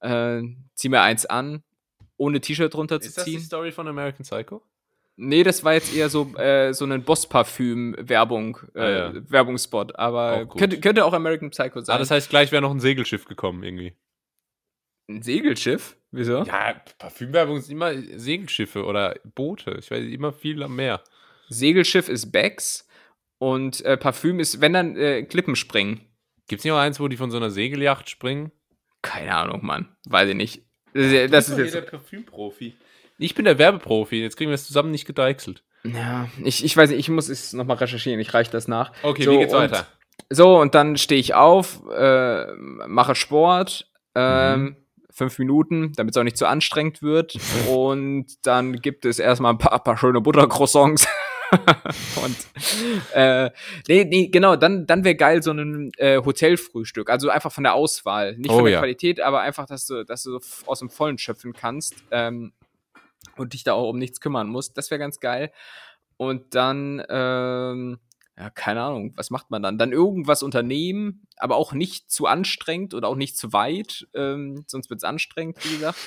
äh, 0.00 0.42
ziehe 0.74 0.90
mir 0.90 1.00
eins 1.02 1.26
an, 1.26 1.62
ohne 2.16 2.40
T-Shirt 2.40 2.72
drunter 2.74 3.00
zu 3.00 3.08
Ist 3.08 3.16
das 3.18 3.24
die 3.24 3.32
ziehen. 3.32 3.40
Story 3.40 3.72
von 3.72 3.88
American 3.88 4.24
Psycho? 4.24 4.62
Nee, 5.16 5.42
das 5.42 5.64
war 5.64 5.74
jetzt 5.74 5.94
eher 5.94 6.08
so, 6.08 6.34
äh, 6.36 6.72
so 6.72 6.86
ein 6.86 7.02
Boss-Parfüm-Werbung, 7.02 8.58
äh, 8.74 8.80
Ah, 8.80 8.90
ja. 8.90 9.12
Werbungsspot. 9.30 9.96
Aber 9.98 10.46
Auch 10.48 10.56
könnte, 10.56 10.80
könnte 10.80 11.04
auch 11.04 11.12
American 11.12 11.50
Psycho 11.50 11.80
sein. 11.80 11.94
Ah, 11.96 11.98
das 11.98 12.10
heißt, 12.10 12.30
gleich 12.30 12.52
wäre 12.52 12.62
noch 12.62 12.70
ein 12.70 12.80
Segelschiff 12.80 13.26
gekommen 13.26 13.62
irgendwie. 13.62 13.94
Ein 15.16 15.22
Segelschiff? 15.22 15.96
Wieso? 16.12 16.42
Ja, 16.42 16.74
Parfümwerbung 16.98 17.60
sind 17.60 17.72
immer 17.76 17.92
Segelschiffe 18.18 18.84
oder 18.84 19.14
Boote. 19.34 19.76
Ich 19.78 19.90
weiß 19.90 20.04
immer 20.04 20.32
viel 20.32 20.62
am 20.62 20.74
Meer. 20.76 21.02
Segelschiff 21.48 22.08
ist 22.08 22.30
Becks 22.32 22.86
und 23.38 23.84
äh, 23.84 23.96
Parfüm 23.96 24.40
ist, 24.40 24.60
wenn 24.60 24.72
dann, 24.72 24.96
äh, 24.96 25.22
Klippenspringen. 25.22 26.00
Gibt 26.48 26.60
es 26.60 26.64
nicht 26.64 26.72
auch 26.72 26.78
eins, 26.78 26.98
wo 26.98 27.06
die 27.08 27.16
von 27.16 27.30
so 27.30 27.36
einer 27.36 27.50
Segelyacht 27.50 28.10
springen? 28.10 28.50
Keine 29.02 29.34
Ahnung, 29.34 29.64
Mann. 29.64 29.88
Weiß 30.06 30.28
ich 30.28 30.34
nicht. 30.36 30.62
Das, 30.92 31.06
ist- 31.06 31.32
das 31.32 31.48
ist 31.48 31.56
der 31.58 31.64
jetzt. 31.82 31.90
Parfümprofi. 31.90 32.74
Ich 33.18 33.34
bin 33.34 33.44
der 33.44 33.58
Werbeprofi. 33.58 34.16
Jetzt 34.20 34.36
kriegen 34.36 34.50
wir 34.50 34.54
es 34.56 34.66
zusammen 34.66 34.90
nicht 34.90 35.04
gedeichselt. 35.06 35.62
Ja, 35.84 36.28
ich, 36.44 36.64
ich 36.64 36.76
weiß 36.76 36.90
nicht, 36.90 36.98
ich 36.98 37.08
muss 37.08 37.28
es 37.28 37.52
nochmal 37.52 37.76
recherchieren, 37.78 38.20
ich 38.20 38.34
reiche 38.34 38.50
das 38.50 38.68
nach. 38.68 38.92
Okay, 39.02 39.22
So, 39.22 39.32
wie 39.32 39.38
geht's 39.38 39.54
und- 39.54 39.60
weiter? 39.60 39.86
So, 40.28 40.60
und 40.60 40.74
dann 40.74 40.96
stehe 40.98 41.18
ich 41.20 41.32
auf, 41.34 41.80
äh, 41.90 42.46
mache 42.86 43.14
Sport, 43.14 43.90
ähm, 44.14 44.76
fünf 45.20 45.38
Minuten, 45.38 45.92
damit 45.96 46.14
es 46.14 46.18
auch 46.18 46.24
nicht 46.24 46.38
zu 46.38 46.46
anstrengend 46.46 47.02
wird. 47.02 47.36
und 47.70 48.26
dann 48.42 48.80
gibt 48.80 49.04
es 49.04 49.18
erstmal 49.18 49.52
ein 49.52 49.58
paar, 49.58 49.82
paar 49.84 49.96
schöne 49.96 50.20
Buttercroissants. 50.20 51.06
und 52.24 52.36
äh, 53.14 53.50
nee, 53.88 54.04
nee, 54.04 54.28
genau, 54.28 54.56
dann, 54.56 54.86
dann 54.86 55.04
wäre 55.04 55.16
geil 55.16 55.42
so 55.42 55.50
ein 55.50 55.90
äh, 55.98 56.22
Hotelfrühstück. 56.24 57.10
Also 57.10 57.28
einfach 57.28 57.52
von 57.52 57.64
der 57.64 57.74
Auswahl. 57.74 58.36
Nicht 58.36 58.50
Oh 58.50 58.56
von 58.56 58.64
der 58.64 58.74
ja. 58.74 58.78
Qualität, 58.78 59.20
aber 59.20 59.40
einfach, 59.40 59.66
dass 59.66 59.86
du, 59.86 60.04
dass 60.04 60.22
du 60.22 60.38
aus 60.66 60.78
dem 60.78 60.90
Vollen 60.90 61.18
schöpfen 61.18 61.52
kannst. 61.52 61.96
Ähm, 62.10 62.52
und 63.36 63.52
dich 63.52 63.64
da 63.64 63.74
auch 63.74 63.88
um 63.88 63.98
nichts 63.98 64.20
kümmern 64.20 64.48
musst. 64.48 64.76
Das 64.76 64.90
wäre 64.90 64.98
ganz 64.98 65.20
geil. 65.20 65.52
Und 66.16 66.54
dann, 66.54 67.02
ähm, 67.08 67.98
ja, 68.40 68.48
keine 68.48 68.80
Ahnung, 68.80 69.12
was 69.16 69.28
macht 69.28 69.50
man 69.50 69.62
dann? 69.62 69.76
Dann 69.76 69.92
irgendwas 69.92 70.42
unternehmen, 70.42 71.26
aber 71.36 71.56
auch 71.56 71.74
nicht 71.74 72.10
zu 72.10 72.24
anstrengend 72.24 72.94
oder 72.94 73.06
auch 73.06 73.14
nicht 73.14 73.36
zu 73.36 73.52
weit, 73.52 74.08
ähm, 74.14 74.64
sonst 74.66 74.88
wird 74.88 75.00
es 75.00 75.04
anstrengend, 75.04 75.58
wie 75.62 75.74
gesagt. 75.74 75.98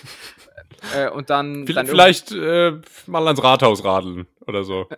äh, 0.95 1.11
und 1.11 1.29
dann, 1.29 1.67
dann 1.67 1.85
Vielleicht 1.85 2.31
äh, 2.31 2.81
mal 3.05 3.27
ans 3.27 3.43
Rathaus 3.43 3.83
radeln 3.83 4.25
oder 4.47 4.63
so. 4.63 4.89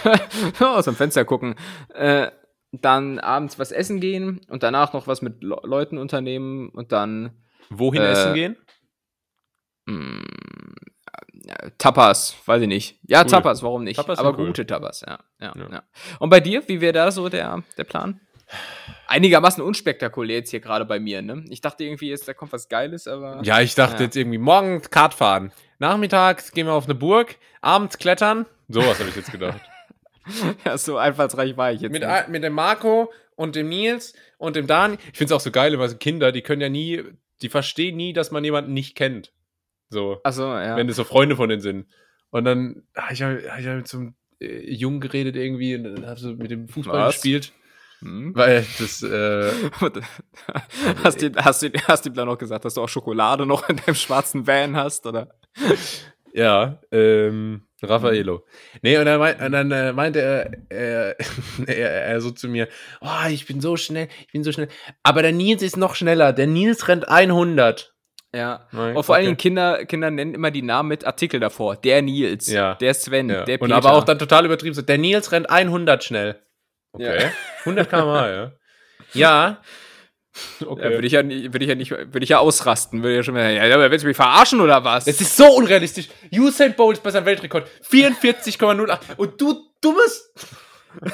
aus 0.60 0.84
dem 0.84 0.94
Fenster 0.94 1.24
gucken. 1.24 1.54
Äh, 1.94 2.30
dann 2.72 3.18
abends 3.18 3.58
was 3.58 3.72
essen 3.72 3.98
gehen 3.98 4.42
und 4.50 4.62
danach 4.62 4.92
noch 4.92 5.06
was 5.06 5.22
mit 5.22 5.42
Le 5.42 5.56
Leuten 5.62 5.96
unternehmen 5.96 6.68
und 6.68 6.92
dann 6.92 7.30
Wohin 7.70 8.02
Äh, 8.02 8.10
essen 8.12 8.34
gehen? 8.34 8.56
mh, 9.86 10.22
ja, 11.01 11.01
Tapas, 11.78 12.36
weiß 12.46 12.62
ich 12.62 12.68
nicht. 12.68 12.98
Ja, 13.06 13.20
Cool. 13.22 13.26
Tapas, 13.30 13.62
warum 13.62 13.84
nicht? 13.84 13.96
Tapas 13.96 14.18
Aber 14.18 14.36
cool. 14.38 14.46
gute 14.46 14.66
Tapas, 14.66 15.02
ja, 15.06 15.18
ja, 15.40 15.52
Ja. 15.56 15.68
ja. 15.70 15.82
Und 16.18 16.30
bei 16.30 16.40
dir, 16.40 16.62
wie 16.68 16.80
wäre 16.80 16.92
da 16.92 17.10
so 17.10 17.28
der, 17.28 17.62
der 17.76 17.84
Plan? 17.84 18.20
Einigermaßen 19.06 19.62
unspektakulär 19.62 20.38
jetzt 20.38 20.50
hier 20.50 20.60
gerade 20.60 20.84
bei 20.84 21.00
mir, 21.00 21.22
ne? 21.22 21.44
Ich 21.48 21.60
dachte 21.60 21.84
irgendwie, 21.84 22.08
jetzt, 22.10 22.28
da 22.28 22.34
kommt 22.34 22.52
was 22.52 22.68
Geiles, 22.68 23.06
aber. 23.08 23.40
Ja, 23.42 23.60
ich 23.60 23.74
dachte 23.74 23.96
Ja. 23.98 24.02
jetzt 24.04 24.16
irgendwie 24.16 24.38
morgen 24.38 24.82
Kart 24.82 25.14
fahren. 25.14 25.52
Nachmittags 25.78 26.52
gehen 26.52 26.66
wir 26.66 26.72
auf 26.74 26.84
eine 26.84 26.94
Burg, 26.94 27.36
abends 27.60 27.98
klettern. 27.98 28.46
Sowas 28.68 28.98
habe 29.00 29.08
ich 29.10 29.16
jetzt 29.16 29.32
gedacht. 29.32 29.60
Ja, 30.64 30.78
so 30.78 30.98
einfallsreich 30.98 31.56
war 31.56 31.72
ich 31.72 31.80
jetzt. 31.80 31.90
mit, 31.90 32.04
nicht. 32.04 32.28
mit 32.28 32.44
dem 32.44 32.52
Marco 32.52 33.10
und 33.34 33.56
dem 33.56 33.68
Nils 33.68 34.14
und 34.38 34.54
dem 34.54 34.68
Dan. 34.68 34.94
Ich 35.10 35.18
finde 35.18 35.24
es 35.24 35.32
auch 35.32 35.40
so 35.40 35.50
geil, 35.50 35.76
weil 35.80 35.92
Kinder, 35.96 36.30
die 36.30 36.42
können 36.42 36.60
ja 36.60 36.68
nie, 36.68 37.02
die 37.42 37.48
verstehen 37.48 37.96
nie, 37.96 38.12
dass 38.12 38.30
man 38.30 38.44
jemanden 38.44 38.72
nicht 38.72 38.94
kennt. 38.94 39.32
So, 39.92 40.20
Achso, 40.24 40.58
ja. 40.58 40.76
wenn 40.76 40.86
das 40.86 40.96
so 40.96 41.04
Freunde 41.04 41.36
von 41.36 41.50
denen 41.50 41.60
sind. 41.60 41.86
Und 42.30 42.44
dann 42.44 42.82
habe 42.96 43.12
ich, 43.12 43.22
hab 43.22 43.58
ich 43.58 43.66
hab 43.66 43.76
mit 43.76 43.88
so 43.88 43.98
einem 43.98 44.14
äh, 44.40 44.72
Jungen 44.72 45.00
geredet 45.00 45.36
irgendwie 45.36 45.76
und 45.76 45.84
dann 45.84 46.06
habe 46.06 46.18
so 46.18 46.32
mit 46.32 46.50
dem 46.50 46.66
Fußball 46.66 46.98
Was? 46.98 47.14
gespielt. 47.16 47.52
Hm? 48.00 48.34
Weil 48.34 48.64
das, 48.78 49.02
äh, 49.02 49.52
hast, 51.04 51.22
du, 51.22 51.30
hast, 51.36 51.62
du, 51.62 51.72
hast 51.86 52.04
du 52.04 52.10
ihm 52.10 52.14
dann 52.14 52.26
noch 52.26 52.38
gesagt, 52.38 52.64
dass 52.64 52.74
du 52.74 52.80
auch 52.80 52.88
Schokolade 52.88 53.44
noch 53.44 53.68
in 53.68 53.76
deinem 53.76 53.94
schwarzen 53.94 54.46
Van 54.46 54.76
hast, 54.76 55.06
oder? 55.06 55.34
Ja, 56.32 56.80
ähm, 56.90 57.66
Raffaello. 57.82 58.46
Nee, 58.80 58.96
und 58.96 59.04
dann, 59.04 59.20
meint, 59.20 59.42
und 59.42 59.52
dann 59.52 59.70
äh, 59.70 59.92
meinte 59.92 60.20
er, 60.20 60.50
er, 60.70 61.16
er, 61.66 61.90
er 62.06 62.20
so 62.22 62.30
zu 62.30 62.48
mir, 62.48 62.68
oh, 63.02 63.28
ich 63.28 63.46
bin 63.46 63.60
so 63.60 63.76
schnell, 63.76 64.08
ich 64.20 64.32
bin 64.32 64.42
so 64.42 64.52
schnell. 64.52 64.68
Aber 65.02 65.20
der 65.20 65.32
Nils 65.32 65.62
ist 65.62 65.76
noch 65.76 65.94
schneller. 65.94 66.32
Der 66.32 66.46
Nils 66.46 66.88
rennt 66.88 67.08
100. 67.08 67.91
Ja. 68.34 68.66
Nein, 68.72 68.96
Und 68.96 69.04
vor 69.04 69.14
allen 69.14 69.24
okay. 69.24 69.26
Dingen 69.26 69.36
Kinder, 69.36 69.84
Kinder 69.84 70.10
nennen 70.10 70.34
immer 70.34 70.50
die 70.50 70.62
Namen 70.62 70.88
mit 70.88 71.04
Artikel 71.04 71.38
davor. 71.38 71.76
Der 71.76 72.00
Nils, 72.02 72.46
Ja. 72.46 72.74
der 72.76 72.94
Sven, 72.94 73.28
Ja. 73.28 73.44
der 73.44 73.60
Und 73.60 73.68
Peter. 73.68 73.76
aber 73.76 73.92
auch 73.92 74.04
dann 74.04 74.18
total 74.18 74.46
übertrieben. 74.46 74.74
So, 74.74 74.80
der 74.82 74.96
Nils 74.98 75.32
rennt 75.32 75.50
100 75.50 76.02
schnell. 76.02 76.40
Okay. 76.92 77.24
Ja. 77.24 77.30
100 77.64 77.90
km/h, 77.90 78.30
ja. 78.30 78.52
Ja. 79.12 79.14
Ja, 79.14 79.62
Okay. 80.66 80.90
würde 80.92 81.06
ich 81.06 81.12
ja, 81.12 81.22
würde 81.22 81.58
ich 81.62 81.68
ja 81.68 81.74
nicht, 81.74 81.90
würde 81.90 82.20
ich 82.22 82.30
ja 82.30 82.38
ausrasten, 82.38 83.02
würde 83.02 83.12
ich 83.12 83.16
ja 83.18 83.22
schon 83.22 83.34
mal, 83.34 83.52
ja, 83.52 83.62
aber 83.74 83.90
willst 83.90 84.02
du 84.02 84.08
mich 84.08 84.16
verarschen 84.16 84.62
oder 84.62 84.82
was? 84.82 85.04
Das 85.04 85.20
ist 85.20 85.36
so 85.36 85.44
unrealistisch. 85.56 86.08
Usain 86.34 86.74
Bolt 86.74 86.96
ist 86.96 87.02
bei 87.02 87.10
seinem 87.10 87.26
Weltrekord 87.26 87.68
44,08 87.86 88.98
und 89.18 89.38
du 89.38 89.60
dummes. 89.82 90.32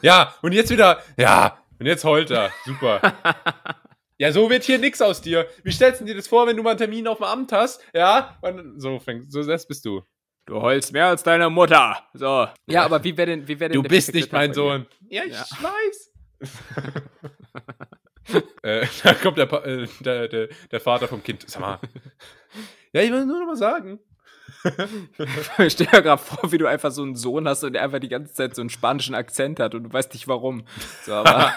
ja, 0.00 0.34
und 0.40 0.52
jetzt 0.52 0.70
wieder. 0.70 1.02
Ja, 1.18 1.58
und 1.78 1.84
jetzt 1.84 2.02
heult 2.04 2.30
er. 2.30 2.50
Super. 2.64 3.02
Ja, 4.18 4.32
so 4.32 4.50
wird 4.50 4.64
hier 4.64 4.78
nix 4.78 5.00
aus 5.00 5.20
dir. 5.20 5.46
Wie 5.62 5.70
stellst 5.72 6.00
du 6.00 6.04
dir 6.04 6.16
das 6.16 6.26
vor, 6.26 6.46
wenn 6.46 6.56
du 6.56 6.62
mal 6.62 6.70
einen 6.70 6.78
Termin 6.78 7.06
auf 7.06 7.18
dem 7.18 7.24
Amt 7.24 7.52
hast? 7.52 7.80
Ja, 7.94 8.36
und 8.42 8.80
so 8.80 8.98
fängst 8.98 9.32
so 9.32 9.42
das 9.44 9.66
bist 9.66 9.84
du. 9.84 10.02
du 10.46 10.60
heulst 10.60 10.92
mehr 10.92 11.06
als 11.06 11.22
deine 11.22 11.48
Mutter. 11.50 12.02
So. 12.14 12.48
Ja, 12.66 12.84
aber 12.84 13.02
wie 13.04 13.16
wäre 13.16 13.26
denn, 13.28 13.46
wie 13.46 13.60
wäre 13.60 13.70
denn 13.70 13.76
Du 13.76 13.82
der 13.82 13.88
bist 13.88 14.12
nicht 14.12 14.32
mein? 14.32 14.52
Sohn. 14.54 14.86
Ja, 15.08 15.22
ich 15.24 15.32
Ja. 15.34 15.44
weiß. 15.62 16.12
äh, 18.62 18.86
da 19.02 19.14
kommt 19.14 19.38
der, 19.38 19.46
Pa- 19.46 19.64
äh, 19.64 19.86
der, 20.00 20.28
der, 20.28 20.48
der 20.70 20.80
Vater 20.80 21.08
vom 21.08 21.22
Kind. 21.22 21.48
Sag 21.48 21.60
mal. 21.60 21.78
Ja, 22.92 23.02
ich 23.02 23.10
will 23.12 23.24
nur 23.26 23.40
noch 23.40 23.46
mal 23.46 23.56
sagen. 23.56 24.00
Ich 25.58 25.74
stell 25.74 25.86
mir 25.92 26.02
gerade 26.02 26.22
vor, 26.22 26.50
wie 26.52 26.58
du 26.58 26.66
einfach 26.66 26.90
so 26.90 27.02
einen 27.02 27.14
Sohn 27.14 27.46
hast 27.46 27.62
und 27.62 27.74
der 27.74 27.82
einfach 27.82 27.98
die 27.98 28.08
ganze 28.08 28.32
Zeit 28.34 28.54
so 28.56 28.62
einen 28.62 28.70
spanischen 28.70 29.14
Akzent 29.14 29.60
hat 29.60 29.74
und 29.74 29.84
du 29.84 29.92
weißt 29.92 30.12
nicht 30.14 30.26
warum. 30.26 30.64
So, 31.04 31.12
aber. 31.14 31.52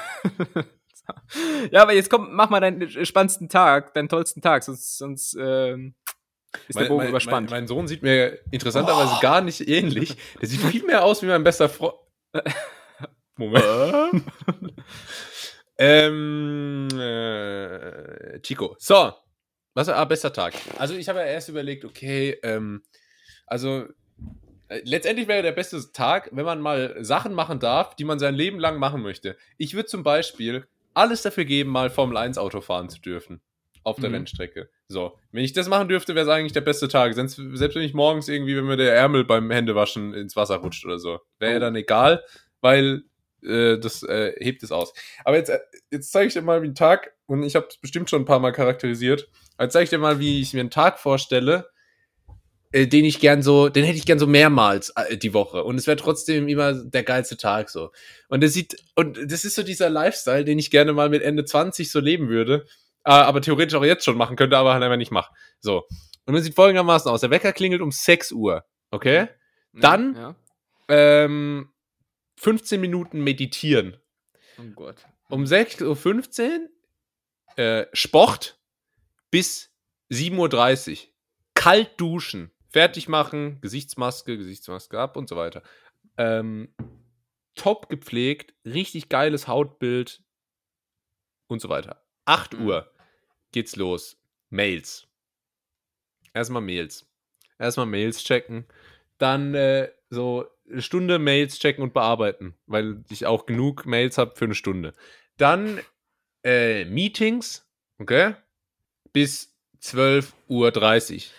Ja, 1.71 1.81
aber 1.81 1.93
jetzt 1.93 2.09
komm, 2.09 2.29
mach 2.31 2.49
mal 2.49 2.59
deinen 2.59 2.89
spannendsten 3.05 3.49
Tag, 3.49 3.93
deinen 3.93 4.09
tollsten 4.09 4.41
Tag, 4.41 4.63
sonst, 4.63 4.97
sonst 4.97 5.35
ähm, 5.39 5.95
ist 6.67 6.75
der 6.75 6.83
Mein, 6.83 6.87
Bogen 6.89 7.03
mein, 7.03 7.09
überspannt. 7.09 7.49
mein, 7.49 7.61
mein 7.61 7.67
Sohn 7.67 7.87
sieht 7.87 8.03
mir 8.03 8.39
interessanterweise 8.51 9.19
gar 9.21 9.41
nicht 9.41 9.67
ähnlich. 9.67 10.15
Der 10.41 10.47
sieht 10.47 10.61
viel 10.61 10.83
mehr 10.83 11.03
aus 11.03 11.21
wie 11.21 11.27
mein 11.27 11.43
bester 11.43 11.69
Freund. 11.69 11.95
Moment. 13.37 14.23
ähm, 15.77 16.87
äh, 16.93 18.39
Chico. 18.41 18.75
So. 18.79 19.13
Was 19.73 19.87
ah, 19.87 20.03
bester 20.03 20.33
Tag? 20.33 20.53
Also 20.77 20.95
ich 20.95 21.07
habe 21.07 21.19
ja 21.19 21.25
erst 21.25 21.47
überlegt, 21.47 21.85
okay, 21.85 22.37
ähm, 22.43 22.83
also 23.47 23.85
äh, 24.67 24.81
letztendlich 24.83 25.29
wäre 25.29 25.41
der 25.41 25.53
beste 25.53 25.91
Tag, 25.93 26.29
wenn 26.33 26.45
man 26.45 26.59
mal 26.59 26.97
Sachen 27.03 27.33
machen 27.33 27.59
darf, 27.59 27.95
die 27.95 28.03
man 28.03 28.19
sein 28.19 28.35
Leben 28.35 28.59
lang 28.59 28.79
machen 28.79 29.01
möchte. 29.01 29.37
Ich 29.57 29.73
würde 29.73 29.87
zum 29.87 30.03
Beispiel 30.03 30.67
alles 30.93 31.21
dafür 31.21 31.45
geben, 31.45 31.69
mal 31.71 31.89
Formel 31.89 32.17
1 32.17 32.37
Auto 32.37 32.61
fahren 32.61 32.89
zu 32.89 32.99
dürfen. 33.01 33.41
Auf 33.83 33.95
der 33.99 34.09
Mhm. 34.09 34.15
Rennstrecke. 34.17 34.69
So. 34.87 35.17
Wenn 35.31 35.43
ich 35.43 35.53
das 35.53 35.67
machen 35.67 35.87
dürfte, 35.87 36.13
wäre 36.13 36.27
es 36.27 36.31
eigentlich 36.31 36.53
der 36.53 36.61
beste 36.61 36.87
Tag. 36.87 37.15
Selbst, 37.15 37.41
selbst 37.53 37.73
wenn 37.75 37.81
ich 37.81 37.95
morgens 37.95 38.27
irgendwie, 38.27 38.55
wenn 38.55 38.65
mir 38.65 38.77
der 38.77 38.93
Ärmel 38.95 39.23
beim 39.25 39.49
Händewaschen 39.49 40.13
ins 40.13 40.35
Wasser 40.35 40.57
rutscht 40.57 40.85
oder 40.85 40.99
so. 40.99 41.19
Wäre 41.39 41.57
Oh. 41.57 41.59
dann 41.61 41.75
egal, 41.75 42.23
weil 42.61 43.03
äh, 43.43 43.79
das 43.79 44.03
äh, 44.03 44.33
hebt 44.37 44.61
es 44.61 44.71
aus. 44.71 44.93
Aber 45.25 45.35
jetzt, 45.35 45.49
äh, 45.49 45.57
jetzt 45.89 46.11
zeige 46.11 46.27
ich 46.27 46.33
dir 46.33 46.43
mal, 46.43 46.61
wie 46.61 46.67
ein 46.67 46.75
Tag, 46.75 47.13
und 47.25 47.41
ich 47.41 47.55
habe 47.55 47.65
es 47.71 47.77
bestimmt 47.77 48.07
schon 48.07 48.21
ein 48.21 48.25
paar 48.25 48.39
Mal 48.39 48.51
charakterisiert, 48.51 49.27
jetzt 49.59 49.73
zeige 49.73 49.85
ich 49.85 49.89
dir 49.89 49.97
mal, 49.97 50.19
wie 50.19 50.41
ich 50.41 50.53
mir 50.53 50.59
einen 50.59 50.69
Tag 50.69 50.99
vorstelle, 50.99 51.67
äh, 52.71 52.87
den 52.87 53.05
ich 53.05 53.19
gern 53.19 53.41
so, 53.41 53.69
den 53.69 53.83
hätte 53.83 53.97
ich 53.97 54.05
gern 54.05 54.19
so 54.19 54.27
mehrmals 54.27 54.89
äh, 54.95 55.17
die 55.17 55.33
Woche. 55.33 55.63
Und 55.63 55.75
es 55.77 55.87
wäre 55.87 55.97
trotzdem 55.97 56.47
immer 56.47 56.73
der 56.73 57.03
geilste 57.03 57.37
Tag 57.37 57.69
so. 57.69 57.91
Und 58.29 58.41
das 58.43 58.53
sieht, 58.53 58.77
und 58.95 59.17
das 59.31 59.45
ist 59.45 59.55
so 59.55 59.63
dieser 59.63 59.89
Lifestyle, 59.89 60.45
den 60.45 60.59
ich 60.59 60.71
gerne 60.71 60.93
mal 60.93 61.09
mit 61.09 61.21
Ende 61.21 61.45
20 61.45 61.91
so 61.91 61.99
leben 61.99 62.29
würde, 62.29 62.65
äh, 63.03 63.11
aber 63.11 63.41
theoretisch 63.41 63.75
auch 63.75 63.83
jetzt 63.83 64.05
schon 64.05 64.17
machen 64.17 64.35
könnte, 64.35 64.57
aber 64.57 64.73
halt 64.73 64.83
einfach 64.83 64.97
nicht 64.97 65.11
mache. 65.11 65.33
So. 65.59 65.85
Und 66.25 66.35
das 66.35 66.43
sieht 66.43 66.55
folgendermaßen 66.55 67.09
aus. 67.11 67.21
Der 67.21 67.29
Wecker 67.31 67.51
klingelt 67.53 67.81
um 67.81 67.91
6 67.91 68.31
Uhr. 68.31 68.63
Okay? 68.91 69.27
dann- 69.73 70.15
Ja. 70.15 70.35
Ähm, 70.87 71.69
15 72.37 72.81
Minuten 72.81 73.23
meditieren. 73.23 73.97
Oh 74.59 74.63
Gott. 74.75 74.97
Um 75.29 75.45
6.15 75.45 76.41
Uhr 76.43 76.69
Äh, 77.57 77.85
Sport 77.93 78.59
bis 79.29 79.71
7.30 80.09 80.91
Uhr. 80.91 80.97
Kalt 81.53 81.91
duschen. 81.97 82.51
Fertig 82.71 83.07
machen, 83.09 83.59
Gesichtsmaske, 83.61 84.37
Gesichtsmaske 84.37 84.97
ab 84.99 85.17
und 85.17 85.27
so 85.27 85.35
weiter. 85.35 85.61
Ähm, 86.17 86.73
top 87.55 87.89
gepflegt, 87.89 88.53
richtig 88.65 89.09
geiles 89.09 89.47
Hautbild 89.47 90.23
und 91.47 91.61
so 91.61 91.69
weiter. 91.69 92.03
8 92.25 92.53
Mhm. 92.53 92.65
Uhr 92.65 92.91
geht's 93.51 93.75
los. 93.75 94.17
Mails. 94.49 95.07
Erstmal 96.33 96.61
Mails. 96.61 97.05
Erstmal 97.59 97.85
Mails 97.85 98.23
checken. 98.23 98.65
Dann 99.17 99.53
äh, 99.53 99.91
so 100.09 100.45
eine 100.69 100.81
Stunde 100.81 101.19
Mails 101.19 101.59
checken 101.59 101.83
und 101.83 101.93
bearbeiten, 101.93 102.55
weil 102.65 103.03
ich 103.09 103.25
auch 103.25 103.45
genug 103.45 103.85
Mails 103.85 104.17
habe 104.17 104.35
für 104.35 104.45
eine 104.45 104.55
Stunde. 104.55 104.93
Dann 105.37 105.79
äh, 106.43 106.85
Meetings, 106.85 107.69
okay, 107.99 108.35
bis 109.13 109.50
12.30 109.81 110.31
Uhr. 110.47 110.71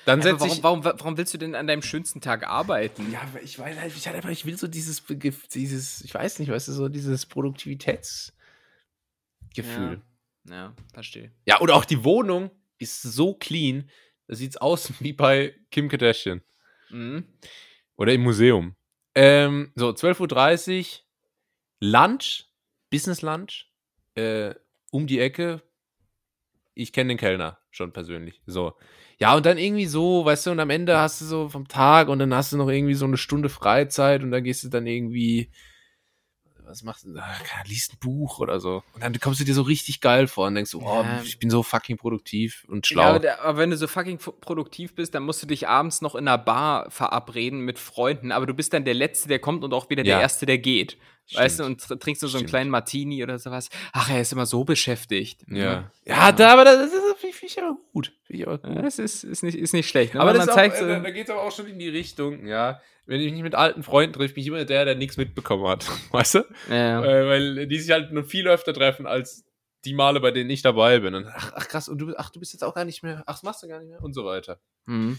Dann 0.04 0.18
Ja, 0.18 0.22
setze 0.24 0.40
warum, 0.40 0.56
ich. 0.56 0.62
warum, 0.62 0.84
warum 0.84 1.16
willst 1.16 1.32
du 1.32 1.38
denn 1.38 1.54
an 1.54 1.66
deinem 1.68 1.82
schönsten 1.82 2.20
Tag 2.20 2.46
arbeiten? 2.46 3.10
Ja, 3.12 3.20
ich 3.42 3.58
weiß 3.58 3.78
halt, 3.78 3.96
ich, 3.96 4.06
halt 4.06 4.16
einfach, 4.16 4.30
ich 4.30 4.44
will 4.44 4.58
so 4.58 4.66
dieses, 4.66 5.02
dieses, 5.54 6.00
ich 6.02 6.12
weiß 6.12 6.40
nicht, 6.40 6.50
weißt 6.50 6.68
du, 6.68 6.72
so 6.72 6.88
dieses 6.88 7.24
Produktivitätsgefühl. 7.26 10.02
Ja, 10.48 10.74
verstehe. 10.92 11.30
Ja. 11.46 11.60
oder 11.60 11.76
auch 11.76 11.84
die 11.84 12.02
Wohnung 12.02 12.50
ist 12.78 13.00
so 13.02 13.34
clean, 13.34 13.88
da 14.26 14.34
sieht's 14.34 14.56
aus 14.56 14.92
wie 15.00 15.12
bei 15.12 15.54
Kim 15.70 15.88
Kardashian. 15.88 16.42
Mhm. 16.90 17.24
Oder 17.96 18.12
im 18.14 18.22
Museum. 18.22 18.74
Ähm, 19.14 19.70
so, 19.76 19.90
12.30 19.90 20.80
Uhr, 20.80 20.86
Lunch, 21.80 22.46
Business 22.90 23.22
Lunch, 23.22 23.70
äh, 24.14 24.54
um 24.90 25.06
die 25.06 25.20
Ecke. 25.20 25.62
Ich 26.74 26.92
kenne 26.92 27.08
den 27.08 27.18
Kellner 27.18 27.58
schon 27.70 27.92
persönlich. 27.92 28.42
So. 28.46 28.74
Ja, 29.18 29.34
und 29.36 29.46
dann 29.46 29.58
irgendwie 29.58 29.86
so, 29.86 30.24
weißt 30.24 30.46
du, 30.46 30.50
und 30.52 30.60
am 30.60 30.70
Ende 30.70 30.98
hast 30.98 31.20
du 31.20 31.24
so 31.24 31.48
vom 31.48 31.68
Tag 31.68 32.08
und 32.08 32.18
dann 32.18 32.34
hast 32.34 32.52
du 32.52 32.56
noch 32.56 32.68
irgendwie 32.68 32.94
so 32.94 33.04
eine 33.04 33.16
Stunde 33.16 33.48
Freizeit 33.48 34.22
und 34.22 34.30
dann 34.30 34.42
gehst 34.42 34.64
du 34.64 34.68
dann 34.68 34.86
irgendwie, 34.86 35.50
was 36.72 36.82
machst 36.82 37.04
du, 37.04 37.10
liest 37.66 37.92
ein 37.92 37.98
Buch 38.00 38.38
oder 38.40 38.58
so. 38.60 38.82
Und 38.94 39.02
dann 39.04 39.12
kommst 39.20 39.40
du 39.40 39.44
dir 39.44 39.54
so 39.54 39.62
richtig 39.62 40.00
geil 40.00 40.26
vor 40.26 40.46
und 40.46 40.54
denkst 40.54 40.70
so, 40.70 40.80
oh, 40.80 41.02
Ja. 41.02 41.20
ich 41.22 41.38
bin 41.38 41.50
so 41.50 41.62
fucking 41.62 41.98
produktiv 41.98 42.64
und 42.68 42.86
schlau. 42.86 43.02
Ja, 43.02 43.08
aber, 43.10 43.18
der, 43.20 43.42
aber 43.42 43.58
wenn 43.58 43.70
du 43.70 43.76
so 43.76 43.86
fucking 43.86 44.18
produktiv 44.40 44.94
bist, 44.94 45.14
dann 45.14 45.22
musst 45.24 45.42
du 45.42 45.46
dich 45.46 45.68
abends 45.68 46.00
noch 46.00 46.14
in 46.14 46.26
einer 46.26 46.38
Bar 46.38 46.90
verabreden 46.90 47.60
mit 47.60 47.78
Freunden, 47.78 48.32
aber 48.32 48.46
du 48.46 48.54
bist 48.54 48.72
dann 48.72 48.84
der 48.84 48.94
Letzte, 48.94 49.28
der 49.28 49.38
kommt 49.38 49.62
und 49.64 49.72
auch 49.74 49.90
wieder 49.90 50.02
der 50.02 50.14
Ja. 50.14 50.20
Erste, 50.20 50.46
der 50.46 50.58
geht. 50.58 50.96
Weißt 51.34 51.60
du, 51.60 51.62
Stimmt. 51.64 51.82
und 51.90 51.98
tr- 51.98 52.00
trinkst 52.00 52.22
du 52.22 52.26
so 52.26 52.36
einen 52.36 52.40
Stimmt. 52.42 52.50
kleinen 52.50 52.70
Martini 52.70 53.22
oder 53.22 53.38
sowas. 53.38 53.68
Ach, 53.92 54.10
er 54.10 54.20
ist 54.20 54.32
immer 54.32 54.44
so 54.44 54.64
beschäftigt. 54.64 55.42
Ja. 55.48 55.90
Ja, 56.04 56.32
da, 56.32 56.52
aber 56.54 56.64
das, 56.64 56.90
das 56.90 57.00
finde 57.20 57.36
ich 57.46 57.58
aber 57.62 57.76
gut. 57.92 58.12
Find 58.24 58.40
ich 58.40 58.46
aber 58.46 58.58
gut. 58.58 58.74
Ja, 58.74 58.82
Das 58.82 58.98
ist, 58.98 59.22
ist, 59.24 59.42
nicht, 59.42 59.56
ist 59.56 59.72
nicht 59.72 59.88
schlecht. 59.88 60.14
Ne? 60.14 60.20
Aber 60.20 60.30
Weil 60.30 60.38
das 60.38 60.46
man 60.46 60.48
ist 60.48 60.52
auch, 60.52 60.56
zeigt 60.56 60.76
so, 60.78 60.84
äh, 60.86 61.00
da 61.02 61.10
geht 61.10 61.24
es 61.24 61.30
aber 61.30 61.42
auch 61.42 61.52
schon 61.52 61.66
in 61.68 61.78
die 61.78 61.88
Richtung, 61.88 62.46
ja. 62.46 62.80
Wenn 63.06 63.20
ich 63.20 63.32
mich 63.32 63.42
mit 63.42 63.54
alten 63.54 63.82
Freunden 63.82 64.12
treffe, 64.12 64.34
bin 64.34 64.42
ich 64.42 64.48
immer 64.48 64.64
der, 64.64 64.84
der 64.84 64.94
nichts 64.94 65.16
mitbekommen 65.16 65.66
hat. 65.66 65.86
Weißt 66.12 66.36
du? 66.36 66.44
ja. 66.68 67.04
Äh, 67.04 67.28
weil 67.28 67.66
die 67.66 67.78
sich 67.78 67.90
halt 67.90 68.12
nur 68.12 68.24
viel 68.24 68.48
öfter 68.48 68.72
treffen 68.72 69.06
als 69.06 69.44
die 69.84 69.94
Male, 69.94 70.20
bei 70.20 70.30
denen 70.30 70.50
ich 70.50 70.62
dabei 70.62 71.00
bin. 71.00 71.14
Und 71.14 71.26
ach, 71.26 71.52
ach 71.56 71.68
krass, 71.68 71.88
und 71.88 71.98
du, 71.98 72.14
ach, 72.16 72.30
du 72.30 72.38
bist 72.38 72.52
jetzt 72.52 72.62
auch 72.62 72.74
gar 72.74 72.84
nicht 72.84 73.02
mehr, 73.02 73.22
ach, 73.26 73.34
das 73.34 73.42
machst 73.42 73.62
du 73.62 73.68
gar 73.68 73.80
nicht 73.80 73.88
mehr 73.88 74.00
und 74.02 74.14
so 74.14 74.24
weiter. 74.24 74.60
Mhm. 74.86 75.18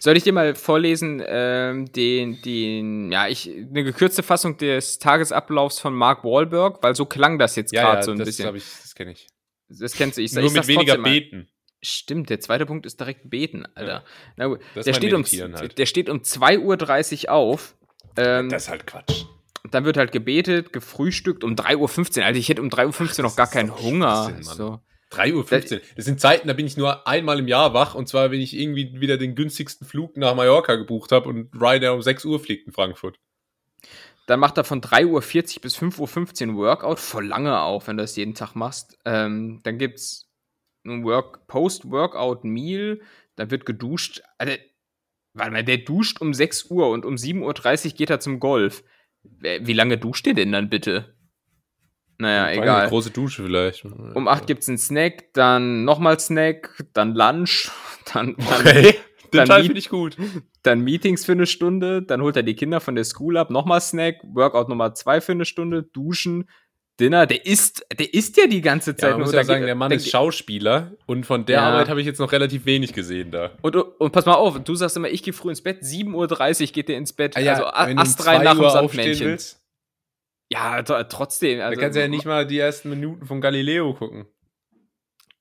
Soll 0.00 0.16
ich 0.16 0.24
dir 0.24 0.32
mal 0.32 0.54
vorlesen, 0.54 1.22
ähm, 1.24 1.92
den, 1.92 2.42
den, 2.42 3.12
ja, 3.12 3.28
ich, 3.28 3.48
eine 3.48 3.84
gekürzte 3.84 4.22
Fassung 4.22 4.56
des 4.56 4.98
Tagesablaufs 4.98 5.78
von 5.78 5.94
Mark 5.94 6.24
Wahlberg, 6.24 6.82
weil 6.82 6.94
so 6.96 7.06
klang 7.06 7.38
das 7.38 7.56
jetzt 7.56 7.72
gerade 7.72 8.02
so 8.02 8.10
ein 8.10 8.18
das 8.18 8.26
bisschen. 8.26 8.54
ich, 8.56 8.64
das 8.64 8.94
kenne 8.94 9.12
ich. 9.12 9.28
das 9.68 9.92
kennst 9.92 10.18
du. 10.18 10.22
Ich, 10.22 10.32
Nur 10.32 10.44
ich 10.44 10.52
mit 10.52 10.66
weniger 10.66 10.96
trotzdem 10.96 11.38
mal. 11.38 11.46
Stimmt, 11.82 12.28
der 12.30 12.40
zweite 12.40 12.66
Punkt 12.66 12.84
ist 12.86 13.00
direkt 13.00 13.30
beten, 13.30 13.64
Alter. 13.74 14.04
Ja. 14.36 14.48
Na 14.48 14.56
Der 14.82 14.92
steht, 14.92 15.14
um, 15.14 15.24
halt. 15.24 15.78
der 15.78 15.86
steht 15.86 16.10
um 16.10 16.18
2.30 16.18 17.24
Uhr 17.26 17.32
auf. 17.32 17.74
Ähm, 18.16 18.48
Das 18.50 18.64
ist 18.64 18.68
halt 18.68 18.86
Quatsch. 18.86 19.24
dann 19.70 19.84
wird 19.84 19.96
halt 19.96 20.12
gebetet, 20.12 20.72
gefrühstückt 20.72 21.42
um 21.44 21.54
3.15 21.54 22.18
Uhr. 22.18 22.24
Alter, 22.26 22.38
ich 22.38 22.48
hätte 22.48 22.60
um 22.62 22.68
3.15 22.68 23.18
Uhr 23.18 23.22
noch 23.24 23.36
gar 23.36 23.46
keinen 23.48 23.74
Hunger. 23.80 24.36
So. 24.42 24.80
3.15 25.12 25.74
Uhr. 25.76 25.80
Das 25.96 26.04
sind 26.04 26.20
Zeiten, 26.20 26.48
da 26.48 26.54
bin 26.54 26.66
ich 26.66 26.76
nur 26.76 27.06
einmal 27.08 27.38
im 27.38 27.48
Jahr 27.48 27.74
wach 27.74 27.94
und 27.94 28.08
zwar, 28.08 28.30
wenn 28.30 28.40
ich 28.40 28.56
irgendwie 28.56 29.00
wieder 29.00 29.16
den 29.16 29.34
günstigsten 29.34 29.86
Flug 29.86 30.16
nach 30.16 30.34
Mallorca 30.34 30.76
gebucht 30.76 31.12
habe 31.12 31.28
und 31.28 31.50
Ryanair 31.54 31.94
um 31.94 32.02
6 32.02 32.24
Uhr 32.26 32.38
fliegt 32.40 32.66
in 32.66 32.72
Frankfurt. 32.72 33.18
Dann 34.26 34.38
macht 34.38 34.56
er 34.58 34.64
von 34.64 34.80
3.40 34.80 35.06
Uhr 35.56 35.62
bis 35.62 35.76
5.15 35.78 36.50
Uhr 36.50 36.56
Workout, 36.56 37.00
voll 37.00 37.26
lange 37.26 37.60
auch, 37.60 37.86
wenn 37.88 37.96
du 37.96 38.04
das 38.04 38.14
jeden 38.14 38.34
Tag 38.34 38.54
machst. 38.54 38.98
Ähm, 39.04 39.60
dann 39.64 39.78
gibt's 39.78 40.29
ein 40.86 41.04
Work 41.04 41.46
Post-Workout-Meal, 41.46 43.00
dann 43.36 43.50
wird 43.50 43.66
geduscht. 43.66 44.22
Alter, 44.38 44.58
warte 45.34 45.52
mal, 45.52 45.64
der 45.64 45.78
duscht 45.78 46.20
um 46.20 46.34
6 46.34 46.70
Uhr 46.70 46.88
und 46.90 47.04
um 47.04 47.14
7.30 47.14 47.86
Uhr 47.86 47.92
geht 47.92 48.10
er 48.10 48.20
zum 48.20 48.40
Golf. 48.40 48.82
Wie 49.22 49.72
lange 49.72 49.98
duscht 49.98 50.26
der 50.26 50.34
denn 50.34 50.52
dann 50.52 50.70
bitte? 50.70 51.14
Naja, 52.18 52.44
Eine 52.44 52.62
egal. 52.62 52.88
große 52.88 53.10
Dusche 53.10 53.44
vielleicht. 53.44 53.84
Um 53.84 54.28
8 54.28 54.46
gibt's 54.46 54.68
einen 54.68 54.76
Snack, 54.78 55.32
dann 55.32 55.84
nochmal 55.84 56.20
Snack, 56.20 56.84
dann 56.92 57.14
Lunch, 57.14 57.70
dann, 58.12 58.36
dann, 58.36 58.60
Okay, 58.60 58.94
den 59.32 59.38
dann 59.38 59.48
Teil 59.48 59.62
finde 59.64 59.78
ich 59.78 59.88
gut. 59.88 60.16
dann 60.62 60.80
Meetings 60.80 61.24
für 61.24 61.32
eine 61.32 61.46
Stunde, 61.46 62.02
dann 62.02 62.20
holt 62.20 62.36
er 62.36 62.42
die 62.42 62.56
Kinder 62.56 62.80
von 62.80 62.94
der 62.94 63.04
School 63.04 63.38
ab, 63.38 63.50
nochmal 63.50 63.80
Snack, 63.80 64.16
Workout 64.34 64.68
Nummer 64.68 64.92
zwei 64.94 65.20
für 65.22 65.32
eine 65.32 65.46
Stunde, 65.46 65.82
Duschen, 65.82 66.48
Dinner. 67.00 67.26
Der 67.26 67.44
isst, 67.46 67.84
der 67.98 68.12
isst 68.14 68.36
ja 68.36 68.46
die 68.46 68.60
ganze 68.60 68.90
Ja, 68.92 68.96
Zeit. 68.98 69.10
man 69.12 69.20
muss 69.22 69.32
ja 69.32 69.38
Da 69.40 69.44
sagen, 69.44 69.64
der 69.66 69.74
Mann 69.74 69.90
da 69.90 69.96
ist 69.96 70.08
Schauspieler 70.10 70.92
und 71.06 71.24
von 71.26 71.46
der 71.46 71.56
Ja. 71.56 71.70
Arbeit 71.70 71.88
habe 71.88 72.00
ich 72.00 72.06
jetzt 72.06 72.18
noch 72.20 72.30
relativ 72.32 72.66
wenig 72.66 72.92
gesehen 72.92 73.30
da. 73.30 73.50
und, 73.62 73.74
und 73.76 74.12
pass 74.12 74.26
mal 74.26 74.34
auf, 74.34 74.58
du 74.62 74.74
sagst 74.74 74.96
immer, 74.96 75.08
ich 75.08 75.22
gehe 75.22 75.32
früh 75.32 75.48
ins 75.50 75.62
Bett, 75.62 75.82
7.30 75.82 76.60
Uhr 76.68 76.72
geht 76.72 76.88
der 76.88 76.96
ins 76.98 77.12
Bett. 77.12 77.36
also 77.36 77.64
a- 77.66 77.86
wenn 77.86 77.96
du 77.96 78.02
um 78.02 78.06
astrein 78.06 78.36
2 78.42 78.44
nach 78.44 78.54
dem 78.58 78.70
Sandmännchen. 78.70 79.38
Ja, 80.52 80.78
tr- 80.80 81.04
trotzdem. 81.08 81.58
da 81.58 81.66
Also, 81.68 81.80
kannst 81.80 81.96
du 81.96 82.00
ja 82.00 82.08
nicht 82.08 82.24
mal 82.24 82.46
die 82.46 82.58
ersten 82.58 82.90
Minuten 82.90 83.24
von 83.26 83.40
Galileo 83.40 83.94
gucken. 83.94 84.26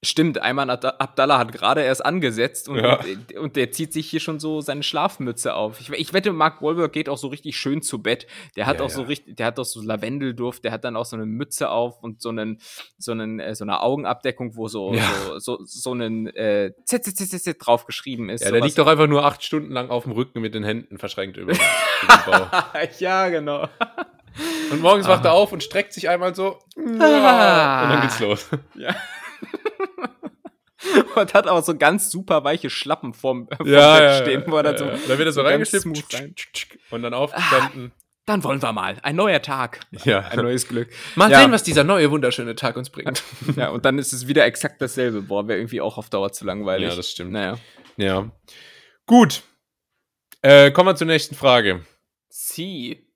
Stimmt, 0.01 0.41
Ayman 0.41 0.69
Abdallah 0.69 1.39
hat 1.39 1.51
gerade 1.51 1.81
erst 1.81 2.05
angesetzt 2.05 2.69
und, 2.69 2.77
Ja. 2.77 3.01
und, 3.01 3.33
und 3.37 3.55
der 3.57 3.71
zieht 3.73 3.91
sich 3.91 4.09
hier 4.09 4.21
schon 4.21 4.39
so 4.39 4.61
seine 4.61 4.81
Schlafmütze 4.81 5.53
auf. 5.53 5.81
Ich, 5.81 5.89
ich 5.89 6.13
wette, 6.13 6.31
Mark 6.31 6.61
Wahlberg 6.61 6.93
geht 6.93 7.09
auch 7.09 7.17
so 7.17 7.27
richtig 7.27 7.57
schön 7.57 7.81
zu 7.81 8.01
Bett. 8.01 8.25
Der 8.55 8.65
hat 8.65 8.79
Ja, 8.79 8.85
auch 8.85 8.89
so 8.89 9.01
ja. 9.01 9.07
richtig, 9.07 9.35
der 9.35 9.47
hat 9.47 9.59
auch 9.59 9.65
so 9.65 9.81
Lavendelduft, 9.81 10.63
der 10.63 10.71
hat 10.71 10.85
dann 10.85 10.95
auch 10.95 11.03
so 11.03 11.17
eine 11.17 11.25
Mütze 11.25 11.69
auf 11.69 12.01
und 12.01 12.21
so 12.21 12.29
einen, 12.29 12.61
so 12.97 13.11
einen, 13.11 13.41
äh, 13.41 13.53
so 13.55 13.65
eine 13.65 13.81
Augenabdeckung, 13.81 14.55
wo 14.55 14.69
so, 14.69 14.93
so, 14.93 15.37
so, 15.39 15.59
so 15.65 15.93
ein 15.93 16.27
äh, 16.27 16.71
Z, 16.85 17.03
Z, 17.03 17.17
Z, 17.17 17.29
Z, 17.29 17.43
Z 17.43 17.57
drauf 17.59 17.85
geschrieben 17.85 18.29
ist. 18.29 18.45
Ja, 18.45 18.51
der 18.51 18.61
liegt 18.61 18.77
doch 18.77 18.87
einfach 18.87 19.07
nur 19.07 19.25
acht 19.25 19.43
Stunden 19.43 19.73
lang 19.73 19.89
auf 19.89 20.03
dem 20.03 20.13
Rücken 20.13 20.39
mit 20.39 20.55
den 20.55 20.63
Händen 20.63 20.97
verschränkt 20.97 21.35
über 21.35 21.51
den 21.53 21.59
Bauch. 22.25 22.47
ja, 22.99 23.27
genau. 23.27 23.67
Und 24.71 24.81
morgens 24.81 25.09
wacht 25.09 25.25
er 25.25 25.33
auf 25.33 25.51
und 25.51 25.61
streckt 25.61 25.91
sich 25.91 26.07
einmal 26.07 26.33
so. 26.35 26.57
Und 26.77 26.99
dann 26.99 28.01
geht's 28.01 28.19
los. 28.21 28.47
Ja. 28.75 28.95
und 31.15 31.33
hat 31.33 31.47
auch 31.47 31.63
so 31.63 31.77
ganz 31.77 32.09
super 32.09 32.43
weiche 32.43 32.69
Schlappen 32.69 33.13
vorm, 33.13 33.47
vorm 33.55 33.67
Ja, 33.67 33.97
Bett 33.97 34.03
ja, 34.03 34.13
stehen, 34.21 34.43
wo 34.47 34.57
er 34.57 34.63
dann 34.63 34.77
so, 34.77 34.85
ja. 34.85 34.91
Da 35.07 35.17
wird 35.17 35.21
er 35.21 35.31
so 35.31 35.41
so 35.41 35.43
ganz 35.43 35.53
reingeschippt 35.73 35.83
smooth 35.83 36.13
rein. 36.13 36.35
und 36.91 37.01
dann 37.03 37.13
aufgestanden. 37.13 37.91
Dann 38.25 38.43
wollen 38.43 38.61
wir 38.61 38.71
mal. 38.73 38.97
Ein 39.01 39.15
neuer 39.15 39.41
Tag. 39.41 39.79
Ja. 40.03 40.19
Ein 40.19 40.39
neues 40.43 40.67
Glück. 40.67 40.89
Mal 41.15 41.31
Ja. 41.31 41.41
sehen, 41.41 41.51
was 41.51 41.63
dieser 41.63 41.83
neue, 41.83 42.11
wunderschöne 42.11 42.53
Tag 42.55 42.77
uns 42.77 42.91
bringt. 42.91 43.23
Ja, 43.55 43.69
und 43.69 43.85
dann 43.85 43.97
ist 43.97 44.13
es 44.13 44.27
wieder 44.27 44.45
exakt 44.45 44.79
dasselbe. 44.81 45.23
Boah, 45.23 45.47
wäre 45.47 45.57
irgendwie 45.57 45.81
auch 45.81 45.97
auf 45.97 46.11
Dauer 46.11 46.31
zu 46.31 46.45
langweilig. 46.45 46.89
Ja, 46.89 46.95
das 46.95 47.09
stimmt. 47.09 47.31
Naja. 47.31 47.57
Ja. 47.97 48.31
Gut. 49.07 49.41
Äh, 50.43 50.69
kommen 50.71 50.89
wir 50.89 50.95
zur 50.95 51.07
nächsten 51.07 51.33
Frage. 51.33 51.83
Sie. 52.29 53.07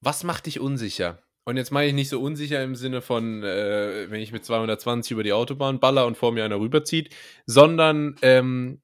Was 0.00 0.22
macht 0.22 0.46
dich 0.46 0.60
unsicher? 0.60 1.18
Und 1.44 1.58
jetzt 1.58 1.70
meine 1.70 1.88
ich 1.88 1.94
nicht 1.94 2.08
so 2.08 2.20
unsicher 2.20 2.62
im 2.62 2.74
Sinne 2.74 3.02
von, 3.02 3.42
äh, 3.42 4.10
wenn 4.10 4.20
ich 4.20 4.32
mit 4.32 4.44
220 4.44 5.12
über 5.12 5.22
die 5.22 5.34
Autobahn 5.34 5.78
baller 5.78 6.06
und 6.06 6.16
vor 6.16 6.32
mir 6.32 6.44
einer 6.44 6.58
rüberzieht, 6.58 7.14
sondern 7.46 8.16
ähm, 8.22 8.80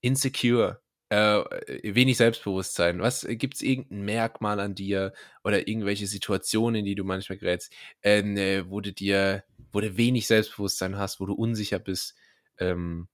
insecure. 0.00 0.82
Äh, 1.10 1.44
wenig 1.94 2.16
Selbstbewusstsein. 2.16 3.00
Was 3.00 3.26
gibt 3.28 3.56
es 3.56 3.62
irgendein 3.62 4.02
Merkmal 4.04 4.60
an 4.60 4.74
dir 4.74 5.12
oder 5.44 5.68
irgendwelche 5.68 6.06
Situationen, 6.06 6.76
in 6.76 6.84
die 6.86 6.94
du 6.94 7.04
manchmal 7.04 7.38
gerätst, 7.38 7.72
ähm, 8.02 8.36
äh, 8.38 8.68
wo 8.70 8.80
du 8.80 8.92
dir, 8.92 9.44
wo 9.72 9.80
du 9.80 9.96
wenig 9.96 10.26
Selbstbewusstsein 10.26 10.96
hast, 10.96 11.20
wo 11.20 11.26
du 11.26 11.34
unsicher 11.34 11.78
bist? 11.78 12.16
Ähm, 12.58 13.08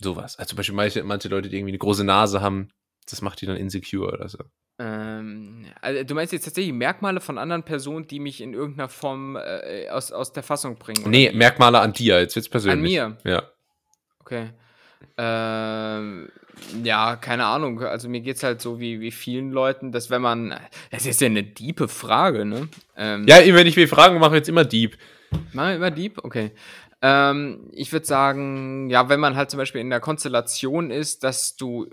sowas. 0.00 0.38
Also 0.38 0.50
zum 0.50 0.56
Beispiel 0.56 0.76
manche, 0.76 1.02
manche 1.04 1.28
Leute, 1.28 1.48
die 1.48 1.56
irgendwie 1.56 1.72
eine 1.72 1.78
große 1.78 2.04
Nase 2.04 2.40
haben, 2.40 2.68
das 3.08 3.22
macht 3.22 3.40
die 3.40 3.46
dann 3.46 3.56
insecure 3.56 4.12
oder 4.12 4.28
so. 4.28 4.38
Ähm, 4.78 5.66
also 5.80 6.02
du 6.04 6.14
meinst 6.14 6.32
jetzt 6.32 6.44
tatsächlich 6.44 6.72
Merkmale 6.72 7.20
von 7.20 7.38
anderen 7.38 7.62
Personen, 7.62 8.06
die 8.06 8.20
mich 8.20 8.40
in 8.40 8.54
irgendeiner 8.54 8.88
Form 8.88 9.36
äh, 9.36 9.88
aus, 9.90 10.12
aus 10.12 10.32
der 10.32 10.42
Fassung 10.42 10.76
bringen? 10.76 11.02
oder 11.02 11.10
Nee? 11.10 11.30
Merkmale 11.32 11.80
an 11.80 11.92
dir, 11.92 12.20
jetzt 12.20 12.34
wird's 12.36 12.48
persönlich. 12.48 13.00
An 13.00 13.16
mir? 13.24 13.30
Ja. 13.30 13.42
Okay. 14.20 14.50
Ähm, 15.18 16.28
ja, 16.82 17.16
keine 17.16 17.44
Ahnung. 17.46 17.82
Also 17.82 18.08
mir 18.08 18.20
geht's 18.20 18.42
halt 18.42 18.60
so 18.60 18.80
wie, 18.80 19.00
wie 19.00 19.10
vielen 19.10 19.50
Leuten, 19.50 19.92
dass 19.92 20.10
wenn 20.10 20.22
man. 20.22 20.58
Das 20.90 21.06
ist 21.06 21.20
ja 21.20 21.26
eine 21.26 21.42
diepe 21.42 21.88
Frage, 21.88 22.44
ne? 22.44 22.68
Ähm, 22.96 23.26
Ja, 23.28 23.36
wenn 23.38 23.66
ich 23.66 23.76
will 23.76 23.88
Fragen 23.88 24.18
mache, 24.18 24.36
jetzt 24.36 24.48
immer. 24.48 24.62
Machen 24.62 24.98
wir 25.52 25.76
immer 25.76 25.90
Dieb? 25.90 26.18
Okay. 26.22 26.52
Ähm, 27.04 27.68
ich 27.72 27.92
würde 27.92 28.06
sagen, 28.06 28.88
ja, 28.88 29.08
wenn 29.08 29.18
man 29.18 29.34
halt 29.34 29.50
zum 29.50 29.58
Beispiel 29.58 29.80
in 29.80 29.90
der 29.90 29.98
Konstellation 29.98 30.90
ist, 30.92 31.24
dass 31.24 31.56
du 31.56 31.88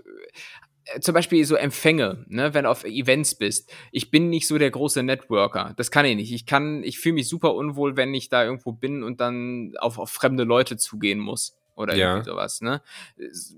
zum 1.00 1.14
Beispiel 1.14 1.44
so 1.44 1.54
Empfänge, 1.56 2.24
ne, 2.28 2.52
wenn 2.54 2.64
du 2.64 2.70
auf 2.70 2.84
Events 2.84 3.34
bist. 3.34 3.72
Ich 3.92 4.10
bin 4.10 4.28
nicht 4.30 4.46
so 4.46 4.58
der 4.58 4.70
große 4.70 5.02
Networker. 5.02 5.74
Das 5.76 5.90
kann 5.90 6.04
ich 6.04 6.16
nicht. 6.16 6.32
Ich 6.32 6.46
kann, 6.46 6.82
ich 6.82 6.98
fühle 6.98 7.14
mich 7.14 7.28
super 7.28 7.54
unwohl, 7.54 7.96
wenn 7.96 8.12
ich 8.14 8.28
da 8.28 8.44
irgendwo 8.44 8.72
bin 8.72 9.02
und 9.02 9.20
dann 9.20 9.74
auf, 9.78 9.98
auf 9.98 10.10
fremde 10.10 10.44
Leute 10.44 10.76
zugehen 10.76 11.18
muss. 11.20 11.56
Oder 11.76 11.94
Ja. 11.96 12.14
irgendwie 12.16 12.30
sowas, 12.30 12.60
ne? 12.60 12.82
Das 13.16 13.54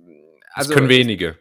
Also, 0.53 0.75
können 0.75 0.89
wenige. 0.89 1.39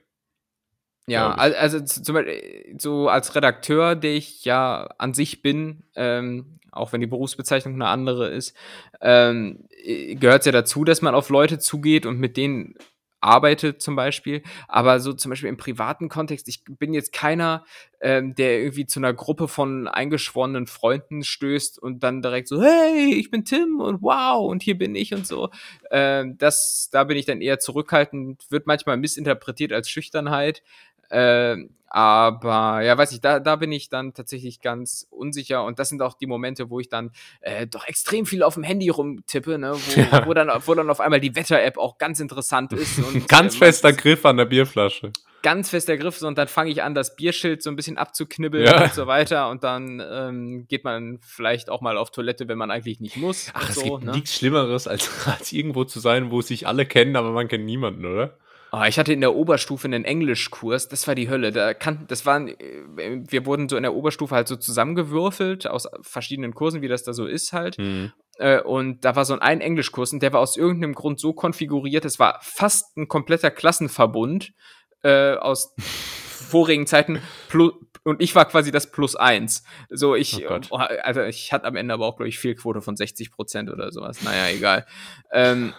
ja, 1.08 1.34
also 1.34 1.82
zum 1.82 2.16
Beispiel 2.16 2.76
so 2.80 3.10
als 3.10 3.36
Redakteur, 3.36 3.96
der 3.96 4.14
ich 4.16 4.46
ja 4.46 4.88
an 4.98 5.14
sich 5.14 5.42
bin, 5.42 5.84
ähm, 5.96 6.60
auch 6.72 6.94
wenn 6.94 7.02
die 7.02 7.08
Berufsbezeichnung 7.08 7.74
eine 7.76 7.88
andere 7.88 8.30
ist, 8.30 8.56
ähm, 9.02 9.68
gehört 10.14 10.40
es 10.42 10.46
ja 10.46 10.52
dazu, 10.54 10.86
dass 10.86 11.02
man 11.02 11.14
auf 11.16 11.30
Leute 11.30 11.60
zugeht 11.60 12.06
und 12.06 12.18
mit 12.18 12.38
denen 12.38 12.76
arbeitet 13.22 13.82
zum 13.82 13.96
Beispiel. 13.96 14.44
Aber 14.68 15.00
so 15.00 15.14
zum 15.14 15.30
Beispiel 15.30 15.50
im 15.50 15.58
privaten 15.58 16.10
Kontext, 16.10 16.48
ich 16.48 16.64
bin 16.66 16.94
jetzt 16.94 17.14
keiner, 17.14 17.64
ähm, 18.02 18.36
der 18.36 18.60
irgendwie 18.60 18.86
zu 18.86 19.00
einer 19.00 19.14
Gruppe 19.14 19.48
von 19.48 19.88
eingeschworenen 19.88 20.68
Freunden 20.68 21.24
stößt 21.24 21.80
und 21.80 22.04
dann 22.04 22.22
direkt 22.22 22.48
so, 22.48 22.62
hey, 22.62 23.14
ich 23.14 23.30
bin 23.32 23.46
Tim 23.46 23.80
und 23.80 24.02
wow, 24.02 24.50
und 24.50 24.64
hier 24.64 24.78
bin 24.78 24.96
ich 24.96 25.14
und 25.14 25.26
so. 25.26 25.50
Ähm, 25.92 26.38
das, 26.38 26.90
da 26.92 27.04
bin 27.04 27.18
ich 27.18 27.26
dann 27.26 27.42
eher 27.42 27.60
zurückhaltend, 27.60 28.50
wird 28.50 28.68
manchmal 28.68 28.98
missinterpretiert 28.98 29.72
als 29.72 29.90
Schüchternheit. 29.90 30.64
Ähm, 31.12 31.70
aber 31.94 32.82
ja, 32.84 32.98
weiß 32.98 33.12
ich, 33.12 33.20
da, 33.20 33.42
da 33.42 33.58
bin 33.58 33.72
ich 33.74 33.90
dann 33.90 34.14
tatsächlich 34.14 34.62
ganz 34.62 35.08
unsicher 35.10 35.66
und 35.66 35.78
das 35.78 35.90
sind 35.90 36.02
auch 36.02 36.14
die 36.14 36.26
Momente, 36.26 36.70
wo 36.70 36.80
ich 36.80 36.88
dann 36.88 37.12
äh, 37.42 37.68
doch 37.68 37.86
extrem 37.86 38.26
viel 38.26 38.44
auf 38.44 38.54
dem 38.54 38.64
Handy 38.64 38.88
rumtippe, 38.88 39.58
ne, 39.58 39.74
wo, 39.74 40.00
Ja. 40.00 40.26
wo, 40.26 40.34
dann, 40.34 40.50
wo 40.66 40.74
dann 40.74 40.90
auf 40.90 41.02
einmal 41.02 41.20
die 41.20 41.36
Wetter-App 41.36 41.78
auch 41.78 41.98
ganz 41.98 42.22
interessant 42.22 42.72
ist. 42.72 42.98
Und, 43.00 43.28
Ganz 43.28 43.56
äh, 43.56 43.58
fester 43.58 43.92
Griff 43.92 44.26
an 44.26 44.38
der 44.38 44.46
Bierflasche. 44.46 45.12
Ganz 45.44 45.70
fester 45.72 45.98
Griff 45.98 46.22
und 46.22 46.38
dann 46.38 46.48
fange 46.48 46.70
ich 46.72 46.82
an, 46.82 46.96
das 46.96 47.18
Bierschild 47.18 47.62
so 47.62 47.70
ein 47.70 47.76
bisschen 47.76 47.98
abzuknibbeln 47.98 48.68
Ja. 48.68 48.84
und 48.86 48.94
so 48.94 49.08
weiter 49.08 49.50
und 49.50 49.66
dann 49.66 50.02
ähm, 50.10 50.66
geht 50.70 50.86
man 50.86 51.20
vielleicht 51.22 51.70
auch 51.70 51.82
mal 51.82 51.98
auf 51.98 52.12
Toilette, 52.12 52.48
wenn 52.48 52.58
man 52.58 52.72
eigentlich 52.72 53.02
nicht 53.02 53.18
muss. 53.18 53.52
Ach, 53.54 53.68
es 53.68 53.76
so, 53.76 53.84
gibt 53.98 54.06
ne? 54.06 54.12
nichts 54.14 54.36
Schlimmeres, 54.36 54.88
als, 54.88 55.10
als 55.28 55.52
irgendwo 55.52 55.84
zu 55.84 56.00
sein, 56.00 56.32
wo 56.32 56.42
sich 56.42 56.68
alle 56.68 56.86
kennen, 56.86 57.18
aber 57.18 57.32
man 57.32 57.50
kennt 57.50 57.66
niemanden, 57.66 58.06
oder? 58.06 58.38
Oh, 58.74 58.84
ich 58.88 58.98
hatte 58.98 59.12
in 59.12 59.20
der 59.20 59.36
Oberstufe 59.36 59.86
einen 59.86 60.06
Englischkurs, 60.06 60.88
das 60.88 61.06
war 61.06 61.14
die 61.14 61.30
Hölle. 61.30 61.52
Da 61.52 61.74
kann, 61.74 62.06
das 62.08 62.26
waren, 62.26 62.48
äh, 62.48 63.22
wir 63.28 63.46
wurden 63.46 63.68
so 63.68 63.76
in 63.76 63.84
der 63.84 63.94
Oberstufe 63.94 64.34
halt 64.34 64.48
so 64.48 64.56
zusammengewürfelt 64.56 65.68
aus 65.68 65.88
verschiedenen 66.02 66.54
Kursen, 66.54 66.82
wie 66.82 66.88
das 66.88 67.04
da 67.04 67.12
so 67.12 67.26
ist 67.26 67.52
halt. 67.52 67.78
Äh, 68.38 68.62
und 68.62 69.04
da 69.04 69.16
war 69.18 69.26
so 69.26 69.38
ein, 69.38 69.60
Englischkurs 69.60 70.14
und 70.14 70.24
der 70.24 70.32
war 70.32 70.40
aus 70.40 70.56
irgendeinem 70.56 70.96
Grund 70.96 71.20
so 71.20 71.34
konfiguriert, 71.34 72.06
es 72.06 72.18
war 72.18 72.40
fast 72.42 72.96
ein 72.96 73.10
kompletter 73.10 73.52
Klassenverbund 73.52 74.54
äh, 75.04 75.34
aus 75.34 75.76
vorigen 75.78 76.88
Zeiten 76.88 77.22
plus, 77.50 77.74
und 78.04 78.22
ich 78.22 78.34
war 78.34 78.46
quasi 78.46 78.72
das 78.72 78.90
Plus 78.90 79.16
eins. 79.16 79.64
So, 79.90 80.16
ich, 80.16 80.44
Oh 80.50 80.60
oh, 80.72 80.78
also 80.78 81.22
ich 81.22 81.54
hatte 81.54 81.66
am 81.66 81.76
Ende 81.76 81.94
aber 81.94 82.08
auch, 82.08 82.16
glaube 82.16 82.30
ich, 82.30 82.40
Fehlquote 82.40 82.82
von 82.82 82.96
60 82.96 83.32
Prozent 83.32 83.70
oder 83.70 83.92
sowas. 83.92 84.24
Naja, 84.24 84.48
egal. 84.48 84.88
ähm, 85.32 85.74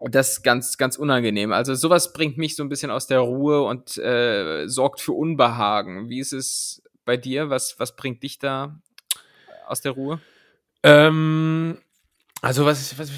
das 0.00 0.32
ist 0.32 0.42
ganz, 0.42 0.76
ganz 0.76 0.96
unangenehm. 0.96 1.52
Also 1.52 1.74
sowas 1.74 2.12
bringt 2.12 2.36
mich 2.36 2.56
so 2.56 2.62
ein 2.62 2.68
bisschen 2.68 2.90
aus 2.90 3.06
der 3.06 3.20
Ruhe 3.20 3.62
und 3.62 3.96
äh, 3.98 4.66
sorgt 4.68 5.00
für 5.00 5.12
Unbehagen. 5.12 6.08
Wie 6.08 6.20
ist 6.20 6.32
es 6.32 6.82
bei 7.04 7.16
dir? 7.16 7.50
Was, 7.50 7.78
was 7.78 7.96
bringt 7.96 8.22
dich 8.22 8.38
da 8.38 8.78
aus 9.66 9.80
der 9.80 9.92
Ruhe? 9.92 10.20
Ähm, 10.82 11.78
also 12.42 12.66
was, 12.66 12.98
was 12.98 13.10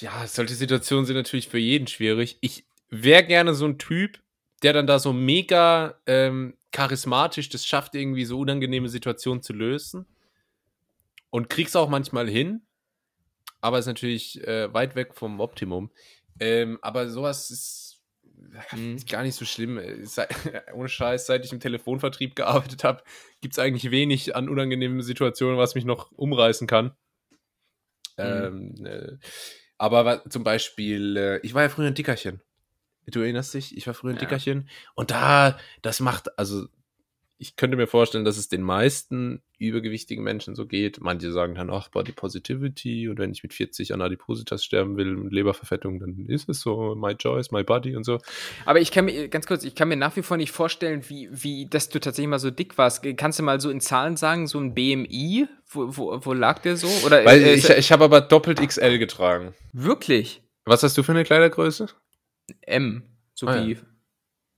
ja, 0.00 0.26
solche 0.26 0.54
Situationen 0.54 1.04
sind 1.04 1.16
natürlich 1.16 1.48
für 1.48 1.58
jeden 1.58 1.86
schwierig. 1.86 2.38
Ich 2.40 2.64
wäre 2.88 3.24
gerne 3.24 3.54
so 3.54 3.66
ein 3.66 3.78
Typ, 3.78 4.18
der 4.62 4.72
dann 4.72 4.86
da 4.86 4.98
so 4.98 5.12
mega 5.12 6.00
ähm, 6.06 6.56
charismatisch 6.70 7.48
das 7.48 7.66
schafft, 7.66 7.94
irgendwie 7.94 8.24
so 8.24 8.38
unangenehme 8.38 8.88
Situationen 8.88 9.42
zu 9.42 9.52
lösen. 9.52 10.06
Und 11.30 11.48
krieg's 11.48 11.76
auch 11.76 11.88
manchmal 11.88 12.28
hin, 12.28 12.62
aber 13.60 13.78
ist 13.78 13.86
natürlich 13.86 14.46
äh, 14.46 14.72
weit 14.72 14.96
weg 14.96 15.14
vom 15.14 15.40
Optimum. 15.40 15.90
Ähm, 16.40 16.78
aber 16.82 17.08
sowas 17.08 17.50
ist 17.50 17.92
Mhm. 18.72 18.96
gar 19.08 19.22
nicht 19.22 19.34
so 19.36 19.44
schlimm. 19.44 19.78
Äh, 19.78 20.04
Sei, 20.04 20.26
ohne 20.74 20.88
Scheiß, 20.88 21.26
seit 21.26 21.44
ich 21.44 21.52
im 21.52 21.60
Telefonvertrieb 21.60 22.34
gearbeitet 22.36 22.84
habe, 22.84 23.02
gibt 23.40 23.54
es 23.54 23.58
eigentlich 23.58 23.90
wenig 23.90 24.36
an 24.36 24.48
unangenehmen 24.48 25.02
Situationen, 25.02 25.58
was 25.58 25.74
mich 25.74 25.84
noch 25.84 26.12
umreißen 26.12 26.66
kann. 26.66 26.92
Ähm, 28.18 28.74
äh, 28.84 29.16
aber 29.78 30.28
zum 30.28 30.44
Beispiel, 30.44 31.16
äh, 31.16 31.38
ich 31.38 31.54
war 31.54 31.62
ja 31.62 31.68
früher 31.68 31.86
ein 31.88 31.94
Dickerchen. 31.94 32.42
Du 33.06 33.20
erinnerst 33.20 33.54
dich? 33.54 33.76
Ich 33.76 33.86
war 33.86 33.94
früher 33.94 34.10
ein 34.12 34.16
Ja. 34.16 34.20
Dickerchen. 34.20 34.68
Und 34.94 35.10
da, 35.10 35.58
das 35.80 35.98
macht, 36.00 36.38
also 36.38 36.66
ich 37.42 37.56
könnte 37.56 37.76
mir 37.76 37.88
vorstellen, 37.88 38.24
dass 38.24 38.36
es 38.38 38.48
den 38.48 38.62
meisten 38.62 39.42
übergewichtigen 39.58 40.22
Menschen 40.22 40.54
so 40.54 40.64
geht. 40.66 41.00
Manche 41.00 41.32
sagen 41.32 41.56
dann, 41.56 41.70
ach, 41.70 41.88
Body 41.88 42.12
Positivity 42.12 43.08
und 43.08 43.18
wenn 43.18 43.32
ich 43.32 43.42
mit 43.42 43.52
40 43.52 43.92
an 43.92 44.00
Adipositas 44.00 44.64
sterben 44.64 44.96
will 44.96 45.16
und 45.16 45.32
Leberverfettung, 45.32 45.98
dann 45.98 46.26
ist 46.26 46.48
es 46.48 46.60
so, 46.60 46.94
my 46.94 47.16
choice, 47.16 47.50
my 47.50 47.64
body 47.64 47.96
und 47.96 48.04
so. 48.04 48.18
Aber 48.64 48.80
ich 48.80 48.92
kann 48.92 49.06
mir, 49.06 49.28
ganz 49.28 49.46
kurz, 49.46 49.64
ich 49.64 49.74
kann 49.74 49.88
mir 49.88 49.96
nach 49.96 50.14
wie 50.16 50.22
vor 50.22 50.36
nicht 50.36 50.52
vorstellen, 50.52 51.02
wie, 51.08 51.28
wie, 51.32 51.66
dass 51.66 51.88
du 51.88 51.98
tatsächlich 51.98 52.30
mal 52.30 52.38
so 52.38 52.50
dick 52.52 52.78
warst. 52.78 53.02
Kannst 53.16 53.40
du 53.40 53.42
mal 53.42 53.60
so 53.60 53.70
in 53.70 53.80
Zahlen 53.80 54.16
sagen, 54.16 54.46
so 54.46 54.58
ein 54.60 54.72
BMI? 54.74 55.48
Wo, 55.68 55.96
wo, 55.96 56.20
wo 56.24 56.32
lag 56.32 56.60
der 56.62 56.76
so? 56.76 56.86
Oder 57.04 57.24
Weil 57.24 57.42
äh, 57.42 57.54
ich, 57.54 57.68
ich 57.68 57.90
habe 57.92 58.04
aber 58.04 58.20
doppelt 58.20 58.60
XL 58.60 58.98
getragen. 58.98 59.54
wirklich? 59.72 60.42
Was 60.64 60.84
hast 60.84 60.96
du 60.96 61.02
für 61.02 61.10
eine 61.12 61.24
Kleidergröße? 61.24 61.88
M. 62.62 63.02
So 63.34 63.48
Ah, 63.48 63.64
wie. 63.66 63.78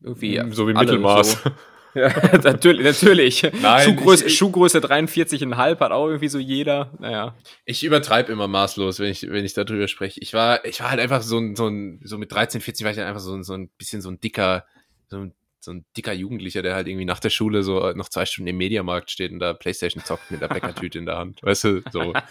Irgendwie. 0.02 0.42
so 0.52 0.68
wie 0.68 0.74
Mittelmaß. 0.74 1.42
So. 1.42 1.50
Ja, 1.94 2.08
natürlich. 2.42 2.84
natürlich. 2.84 3.42
Nein, 3.62 3.84
Schuhgröße, 3.84 4.26
ich- 4.26 4.36
Schuhgröße 4.36 4.78
43,5 4.80 5.78
hat 5.80 5.92
auch 5.92 6.06
irgendwie 6.08 6.28
so 6.28 6.38
jeder. 6.38 6.92
Naja. 6.98 7.34
Ich 7.64 7.84
übertreibe 7.84 8.32
immer 8.32 8.48
maßlos, 8.48 8.98
wenn 9.00 9.10
ich, 9.10 9.22
wenn 9.30 9.44
ich 9.44 9.54
darüber 9.54 9.88
spreche. 9.88 10.20
Ich 10.20 10.34
war, 10.34 10.64
ich 10.64 10.80
war 10.80 10.90
halt 10.90 11.00
einfach 11.00 11.22
so 11.22 11.38
ein, 11.38 11.56
so 11.56 11.68
ein, 11.68 12.00
so 12.04 12.18
mit 12.18 12.32
13, 12.32 12.60
14 12.60 12.84
war 12.84 12.92
ich 12.92 12.98
halt 12.98 13.08
einfach 13.08 13.20
so 13.20 13.34
ein, 13.34 13.42
so 13.44 13.54
ein 13.54 13.68
bisschen 13.78 14.00
so 14.00 14.10
ein 14.10 14.20
dicker, 14.20 14.64
so 15.08 15.18
ein, 15.18 15.34
so 15.64 15.72
ein 15.72 15.84
dicker 15.96 16.12
Jugendlicher, 16.12 16.62
der 16.62 16.74
halt 16.74 16.88
irgendwie 16.88 17.04
nach 17.04 17.20
der 17.20 17.30
Schule 17.30 17.62
so 17.62 17.92
noch 17.92 18.08
zwei 18.08 18.26
Stunden 18.26 18.48
im 18.48 18.56
Mediamarkt 18.56 19.10
steht 19.10 19.32
und 19.32 19.38
da 19.38 19.52
Playstation 19.54 20.04
zockt 20.04 20.30
mit 20.30 20.40
der 20.40 20.48
Bäckertüte 20.48 20.98
in 20.98 21.06
der 21.06 21.18
Hand. 21.18 21.42
Weißt 21.42 21.64
du, 21.64 21.82
so. 21.90 22.12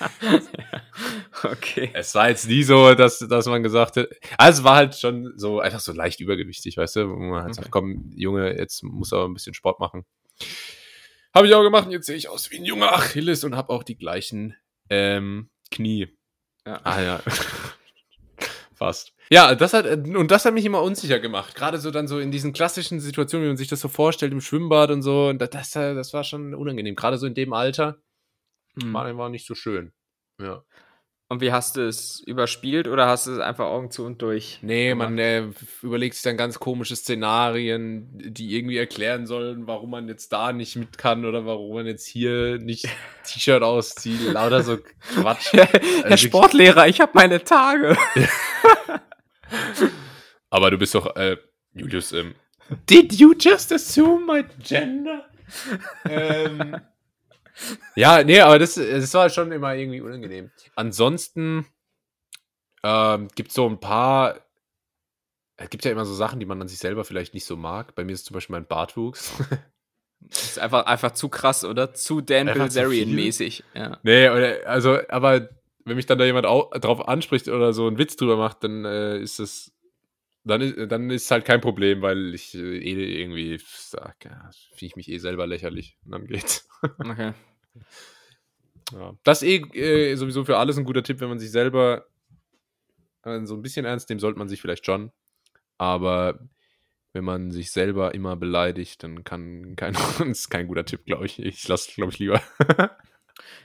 Okay. 1.43 1.89
Es 1.93 2.15
war 2.15 2.29
jetzt 2.29 2.47
nie 2.47 2.63
so, 2.63 2.93
dass, 2.93 3.19
dass 3.19 3.47
man 3.47 3.63
gesagt 3.63 3.97
hat, 3.97 4.07
also 4.38 4.59
es 4.59 4.63
war 4.63 4.75
halt 4.75 4.95
schon 4.95 5.34
so, 5.36 5.59
einfach 5.59 5.79
so 5.79 5.91
leicht 5.91 6.19
übergewichtig, 6.19 6.77
weißt 6.77 6.95
du, 6.97 7.09
wo 7.09 7.15
man 7.15 7.43
halt 7.43 7.55
sagt, 7.55 7.67
Okay. 7.67 7.71
komm, 7.71 8.11
Junge, 8.15 8.55
jetzt 8.57 8.84
muss 8.84 9.11
er 9.11 9.25
ein 9.25 9.34
bisschen 9.34 9.53
Sport 9.53 9.79
machen. 9.79 10.05
Habe 11.34 11.47
ich 11.47 11.53
auch 11.55 11.63
gemacht 11.63 11.88
und 11.88 11.91
jetzt 11.91 12.05
sehe 12.05 12.15
ich 12.15 12.29
aus 12.29 12.51
wie 12.51 12.57
ein 12.57 12.65
junger 12.65 12.93
Achilles 12.93 13.43
und 13.43 13.55
habe 13.55 13.73
auch 13.73 13.84
die 13.84 13.97
gleichen 13.97 14.55
ähm, 14.89 15.49
Knie. 15.71 16.07
Ja. 16.65 16.79
Ah 16.84 17.01
ja. 17.01 17.21
Fast. 18.75 19.13
Ja, 19.34 19.55
das 19.55 19.73
hat, 19.73 19.86
und 19.86 20.31
das 20.31 20.45
hat 20.45 20.53
mich 20.53 20.65
immer 20.65 20.81
unsicher 20.81 21.19
gemacht. 21.19 21.55
Gerade 21.55 21.79
so 21.79 21.91
dann 21.91 22.07
so 22.07 22.19
in 22.19 22.31
diesen 22.31 22.53
klassischen 22.53 22.99
Situationen, 22.99 23.45
wie 23.45 23.49
man 23.49 23.57
sich 23.57 23.67
das 23.67 23.79
so 23.79 23.88
vorstellt, 23.88 24.31
im 24.31 24.41
Schwimmbad 24.41 24.91
und 24.91 25.01
so. 25.01 25.27
Und 25.27 25.39
das, 25.39 25.71
das, 25.71 26.13
war 26.13 26.23
schon 26.23 26.53
unangenehm. 26.53 26.95
Gerade 26.95 27.17
so 27.17 27.25
in 27.25 27.34
dem 27.34 27.53
Alter 27.53 27.97
Hm. 28.81 28.93
war, 28.93 29.17
war 29.17 29.29
nicht 29.29 29.45
so 29.45 29.55
schön. 29.55 29.91
Ja. 30.41 30.63
Und 31.29 31.41
wie 31.41 31.51
hast 31.51 31.77
du 31.77 31.88
es 31.88 32.19
überspielt 32.19 32.88
oder 32.88 33.07
hast 33.07 33.25
du 33.25 33.31
es 33.31 33.39
einfach 33.39 33.65
Augen 33.65 33.89
zu 33.89 34.05
und 34.05 34.21
durch? 34.21 34.59
Nee, 34.61 34.89
gemacht? 34.89 35.09
man 35.09 35.17
äh, 35.17 35.47
überlegt 35.81 36.13
sich 36.13 36.23
dann 36.23 36.38
ganz 36.38 36.59
komische 36.59 36.95
Szenarien, 36.95 38.07
die 38.13 38.55
irgendwie 38.55 38.77
erklären 38.77 39.25
sollen, 39.25 39.65
warum 39.65 39.89
man 39.89 40.07
jetzt 40.07 40.31
da 40.31 40.53
nicht 40.53 40.75
mit 40.75 40.97
kann 40.97 41.25
oder 41.25 41.45
warum 41.45 41.73
man 41.73 41.88
jetzt 41.88 42.05
hier 42.05 42.59
nicht 42.59 42.88
T-Shirt 43.25 43.63
auszieht. 43.63 44.31
Lauter 44.31 44.61
so 44.61 44.77
Quatsch. 45.15 45.53
Herr 45.53 45.69
Also 46.03 46.17
Sportlehrer, 46.17 46.88
ich 46.88 47.01
habe 47.01 47.13
meine 47.15 47.43
Tage. 47.43 47.97
Aber 50.49 50.72
du 50.72 50.78
bist 50.78 50.95
doch, 50.95 51.16
äh, 51.16 51.38
Julius, 51.74 52.12
ähm, 52.12 52.36
Did 52.89 53.14
you 53.14 53.34
just 53.38 53.72
assume 53.72 54.26
my 54.26 54.45
gender? 54.60 55.26
ähm, 56.06 56.78
ja, 57.95 58.24
nee, 58.24 58.39
aber 58.39 58.60
das, 58.60 58.76
das 58.76 59.14
war 59.14 59.30
schon 59.30 59.51
immer 59.51 59.76
irgendwie 59.76 60.01
unangenehm. 60.01 60.51
Ansonsten 60.76 61.66
ähm, 62.84 63.28
gibt 63.36 63.49
es 63.49 63.56
so 63.56 63.68
ein 63.68 63.80
paar. 63.80 64.39
Es 65.56 65.70
gibt 65.70 65.86
ja 65.86 65.91
immer 65.91 66.06
so 66.06 66.14
Sachen, 66.14 66.39
die 66.39 66.45
man 66.45 66.62
an 66.62 66.68
sich 66.68 66.80
selber 66.80 67.04
vielleicht 67.04 67.34
nicht 67.34 67.45
so 67.45 67.56
mag. 67.56 67.95
Bei 67.95 68.04
mir 68.04 68.14
ist 68.14 68.26
zum 68.26 68.34
Beispiel 68.34 68.56
mein 68.56 68.68
Bartwuchs. 68.68 69.34
Das 70.20 70.43
ist 70.43 70.60
einfach, 70.60 70.86
einfach 70.86 71.12
zu 71.12 71.28
krass, 71.28 71.66
oder? 71.66 71.93
Zu 71.93 72.22
Dan 72.22 72.47
Bilzerian-mäßig. 72.47 73.64
Ja. 73.74 73.99
nee, 74.04 74.30
oder, 74.30 74.66
also, 74.66 74.99
aber 75.10 75.49
wenn 75.86 75.95
mich 75.95 76.05
dann 76.05 76.17
da 76.17 76.25
jemand 76.25 76.45
au 76.45 76.69
drauf 76.79 77.07
anspricht 77.07 77.47
oder 77.47 77.73
so 77.73 77.88
einen 77.88 77.97
Witz 77.97 78.15
drüber 78.15 78.38
macht, 78.38 78.63
dann 78.63 78.86
äh, 78.86 79.19
ist 79.19 79.39
das. 79.39 79.71
Dann 80.45 80.59
ist, 80.59 80.91
dann 80.91 81.09
ist 81.09 81.31
halt 81.31 81.45
kein 81.45 81.61
Problem, 81.61 82.01
weil 82.01 82.34
ich 82.34 82.53
äh, 82.53 82.77
eh 82.77 83.21
irgendwie 83.21 83.57
sag, 83.65 84.25
ja, 84.25 84.49
finde 84.71 84.86
ich 84.86 84.95
mich 84.97 85.09
eh 85.09 85.17
selber 85.17 85.47
lächerlich. 85.47 85.97
Und 86.05 86.11
dann 86.11 86.27
geht's. 86.27 86.67
Okay. 86.99 87.34
Ja. 88.91 89.17
Das 89.23 89.41
ist 89.41 89.47
eh 89.47 90.11
äh, 90.11 90.15
sowieso 90.15 90.43
für 90.43 90.57
alles 90.57 90.77
ein 90.77 90.84
guter 90.84 91.01
Tipp, 91.01 91.21
wenn 91.21 91.29
man 91.29 91.39
sich 91.39 91.49
selber 91.49 92.05
Also 93.21 93.45
so 93.45 93.55
ein 93.55 93.61
bisschen 93.61 93.86
ernst 93.86 94.09
nehmen 94.09 94.19
sollte 94.19 94.38
man 94.38 94.49
sich 94.49 94.61
vielleicht 94.61 94.86
schon. 94.86 95.11
Aber 95.77 96.39
wenn 97.13 97.23
man 97.23 97.51
sich 97.51 97.71
selber 97.71 98.13
immer 98.13 98.36
beleidigt, 98.36 99.03
dann 99.03 99.23
kann 99.23 99.75
kein, 99.75 99.93
das 99.93 100.19
ist 100.27 100.49
kein 100.49 100.67
guter 100.67 100.86
Tipp, 100.86 101.05
glaube 101.05 101.25
ich. 101.25 101.39
Ich 101.39 101.67
lasse, 101.67 101.91
glaube 101.93 102.11
ich, 102.11 102.19
lieber. 102.19 102.41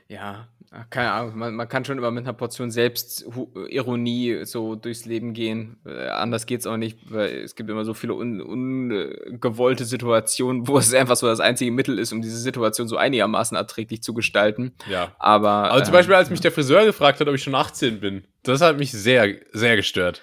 Ja, 0.08 0.48
keine 0.90 1.12
Ahnung, 1.12 1.38
man, 1.38 1.54
man 1.54 1.68
kann 1.68 1.86
schon 1.86 1.96
immer 1.96 2.10
mit 2.10 2.24
einer 2.24 2.34
Portion 2.34 2.70
Selbstironie 2.70 4.44
so 4.44 4.74
durchs 4.74 5.06
Leben 5.06 5.32
gehen. 5.32 5.78
Äh, 5.86 6.08
anders 6.08 6.44
geht's 6.44 6.66
auch 6.66 6.76
nicht, 6.76 6.98
weil 7.10 7.38
es 7.38 7.54
gibt 7.54 7.70
immer 7.70 7.86
so 7.86 7.94
viele 7.94 8.12
ungewollte 8.14 9.84
un, 9.84 9.88
Situationen, 9.88 10.68
wo 10.68 10.76
es 10.76 10.92
einfach 10.92 11.16
so 11.16 11.26
das 11.26 11.40
einzige 11.40 11.70
Mittel 11.70 11.98
ist, 11.98 12.12
um 12.12 12.20
diese 12.20 12.36
Situation 12.36 12.86
so 12.86 12.98
einigermaßen 12.98 13.56
erträglich 13.56 14.02
zu 14.02 14.12
gestalten. 14.12 14.72
Ja. 14.90 15.12
Aber, 15.18 15.70
Aber 15.70 15.84
zum 15.84 15.94
ähm, 15.94 15.98
Beispiel, 15.98 16.14
als 16.16 16.28
mich 16.28 16.40
der 16.40 16.52
Friseur 16.52 16.84
gefragt 16.84 17.20
hat, 17.20 17.28
ob 17.28 17.34
ich 17.34 17.42
schon 17.42 17.54
18 17.54 18.00
bin, 18.00 18.24
das 18.42 18.60
hat 18.60 18.78
mich 18.78 18.92
sehr, 18.92 19.36
sehr 19.52 19.76
gestört. 19.76 20.22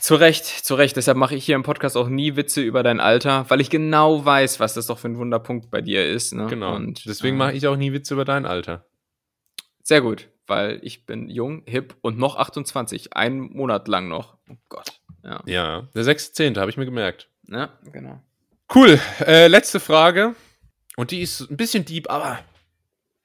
Zu 0.00 0.14
Recht, 0.16 0.44
zu 0.44 0.74
Recht. 0.74 0.96
Deshalb 0.96 1.16
mache 1.18 1.34
ich 1.36 1.44
hier 1.44 1.54
im 1.54 1.62
Podcast 1.62 1.96
auch 1.96 2.08
nie 2.08 2.36
Witze 2.36 2.62
über 2.62 2.82
dein 2.82 3.00
Alter, 3.00 3.44
weil 3.48 3.60
ich 3.60 3.70
genau 3.70 4.24
weiß, 4.24 4.58
was 4.60 4.74
das 4.74 4.86
doch 4.86 4.98
für 4.98 5.08
ein 5.08 5.18
Wunderpunkt 5.18 5.70
bei 5.70 5.80
dir 5.80 6.06
ist. 6.08 6.32
Ne? 6.32 6.46
Genau. 6.46 6.74
Und 6.74 7.04
Deswegen 7.06 7.36
äh, 7.36 7.38
mache 7.38 7.52
ich 7.52 7.66
auch 7.66 7.76
nie 7.76 7.92
Witze 7.92 8.14
über 8.14 8.24
dein 8.24 8.46
Alter. 8.46 8.86
Sehr 9.82 10.00
gut, 10.00 10.28
weil 10.46 10.80
ich 10.82 11.06
bin 11.06 11.28
jung, 11.28 11.62
hip 11.66 11.96
und 12.00 12.18
noch 12.18 12.36
28. 12.36 13.14
Einen 13.14 13.40
Monat 13.52 13.88
lang 13.88 14.08
noch. 14.08 14.38
Oh 14.48 14.56
Gott. 14.68 15.00
Ja, 15.22 15.42
Ja, 15.46 15.88
der 15.94 16.04
6.10. 16.04 16.58
habe 16.58 16.70
ich 16.70 16.76
mir 16.76 16.86
gemerkt. 16.86 17.28
ja 17.48 17.70
genau. 17.92 18.22
Cool. 18.74 18.98
Äh, 19.20 19.48
letzte 19.48 19.80
Frage. 19.80 20.34
Und 20.96 21.10
die 21.10 21.22
ist 21.22 21.50
ein 21.50 21.56
bisschen 21.56 21.84
deep, 21.84 22.08
aber 22.10 22.38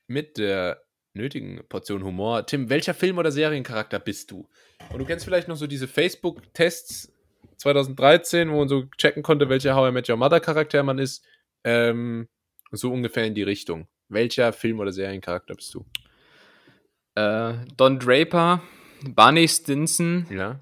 mit 0.07 0.37
der 0.37 0.81
nötigen 1.15 1.61
Portion 1.69 2.03
Humor. 2.03 2.45
Tim, 2.45 2.69
welcher 2.69 2.93
Film- 2.93 3.17
oder 3.17 3.31
Seriencharakter 3.31 3.99
bist 3.99 4.31
du? 4.31 4.47
Und 4.91 4.99
du 4.99 5.05
kennst 5.05 5.25
vielleicht 5.25 5.47
noch 5.47 5.55
so 5.55 5.67
diese 5.67 5.87
Facebook-Tests 5.87 7.11
2013, 7.57 8.51
wo 8.51 8.59
man 8.59 8.67
so 8.67 8.85
checken 8.97 9.23
konnte, 9.23 9.49
welcher 9.49 9.75
How 9.75 9.89
I 9.89 9.91
Met 9.91 10.09
Your 10.09 10.17
Mother-Charakter 10.17 10.83
man 10.83 10.99
ist. 10.99 11.25
Ähm, 11.63 12.27
so 12.71 12.91
ungefähr 12.91 13.25
in 13.25 13.33
die 13.35 13.43
Richtung. 13.43 13.87
Welcher 14.09 14.53
Film- 14.53 14.79
oder 14.79 14.91
Seriencharakter 14.91 15.55
bist 15.55 15.73
du? 15.73 15.85
Äh, 17.15 17.53
Don 17.77 17.97
Draper, 17.97 18.61
Barney 19.07 19.47
Stinson, 19.47 20.27
Ja. 20.29 20.59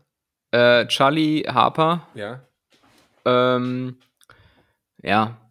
äh, 0.51 0.86
Charlie 0.88 1.41
Harper, 1.47 2.08
Ja. 2.14 2.47
ähm, 3.26 3.97
ja, 5.01 5.41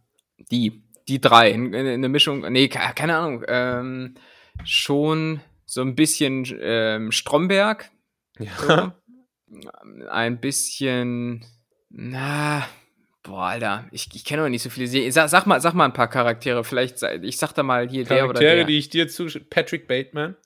die, 0.51 0.83
die 1.09 1.21
drei, 1.21 1.51
in, 1.51 1.67
in, 1.75 1.75
in 1.75 1.89
eine 1.89 2.09
Mischung, 2.09 2.41
nee, 2.53 2.69
ke- 2.69 2.93
keine 2.95 3.17
Ahnung, 3.17 3.45
ähm, 3.49 4.15
schon 4.65 5.41
so 5.67 5.81
ein 5.83 5.95
bisschen 5.95 6.47
ähm, 6.61 7.13
Stromberg, 7.13 7.91
Ja. 8.39 8.95
ein 10.11 10.41
bisschen, 10.41 11.45
na, 11.91 12.67
boah, 13.23 13.47
Alter, 13.49 13.87
ich, 13.93 14.09
ich 14.15 14.25
kenne 14.25 14.43
doch 14.43 14.49
nicht 14.49 14.63
so 14.63 14.71
viele 14.71 14.87
Serien. 14.87 15.13
Sag, 15.13 15.29
sag, 15.29 15.47
mal, 15.47 15.61
sag 15.61 15.75
mal 15.75 15.85
ein 15.85 15.93
paar 15.93 16.09
Charaktere, 16.09 16.65
vielleicht, 16.65 17.03
ich 17.23 17.37
sag 17.39 17.53
da 17.53 17.63
mal 17.63 17.89
hier 17.89 18.05
der 18.05 18.25
oder 18.25 18.35
Charaktere, 18.35 18.57
der. 18.57 18.65
die 18.65 18.79
ich 18.79 18.89
dir 18.91 19.09
zu. 19.09 19.27
Patrick 19.51 19.87
Bateman 19.89 20.37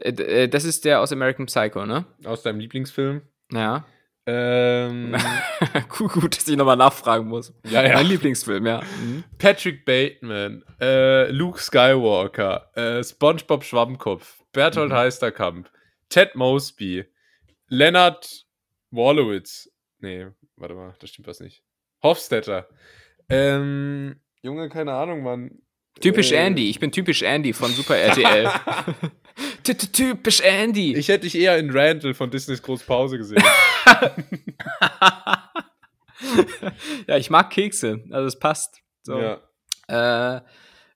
Äh, 0.00 0.10
äh, 0.10 0.48
das 0.48 0.64
ist 0.64 0.84
der 0.84 1.00
aus 1.00 1.12
American 1.12 1.46
Psycho, 1.46 1.86
ne? 1.86 2.04
aus 2.24 2.42
deinem 2.42 2.60
Lieblingsfilm. 2.60 3.22
Ja. 3.52 3.86
Ähm, 4.28 5.14
gut, 5.88 6.36
dass 6.36 6.48
ich 6.48 6.56
nochmal 6.56 6.76
nachfragen 6.76 7.28
muss. 7.28 7.54
Ja, 7.64 7.84
ja. 7.86 7.94
Mein 7.94 8.06
Lieblingsfilm, 8.06 8.66
ja. 8.66 8.80
Mhm. 9.00 9.22
Patrick 9.38 9.84
Bateman, 9.84 10.64
äh, 10.80 11.30
Luke 11.30 11.60
Skywalker, 11.60 12.70
äh, 12.74 13.04
SpongeBob 13.04 13.62
Schwammkopf, 13.62 14.42
Berthold 14.52 14.90
Mhm. 14.90 14.96
Heisterkamp, 14.96 15.70
Ted 16.08 16.34
Mosby, 16.34 17.04
Leonard 17.68 18.46
Wallowitz. 18.90 19.70
Nee, 20.00 20.26
warte 20.56 20.74
mal, 20.74 20.94
das 20.98 21.10
stimmt 21.10 21.28
was 21.28 21.40
nicht. 21.40 21.62
Hofstetter. 22.02 22.68
Ähm, 23.28 24.20
Junge, 24.42 24.68
keine 24.68 24.92
Ahnung, 24.92 25.22
Mann. 25.22 25.50
Typisch 26.00 26.32
Äh, 26.32 26.36
Andy, 26.46 26.68
ich 26.68 26.78
bin 26.78 26.92
typisch 26.92 27.22
Andy 27.22 27.52
von 27.52 27.70
Super 27.70 27.96
RTL. 27.98 28.50
Ty- 29.66 29.74
ty- 29.74 29.92
typisch 29.92 30.40
Andy. 30.42 30.94
Ich 30.94 31.08
hätte 31.08 31.22
dich 31.24 31.34
eher 31.34 31.58
in 31.58 31.70
Randall 31.70 32.14
von 32.14 32.30
Disneys 32.30 32.62
Großpause 32.62 33.18
gesehen. 33.18 33.42
ja, 37.08 37.16
ich 37.16 37.30
mag 37.30 37.50
Kekse, 37.50 38.04
also 38.10 38.28
es 38.28 38.38
passt. 38.38 38.80
So. 39.02 39.18
Ja. 39.18 39.40
Äh, 39.88 40.40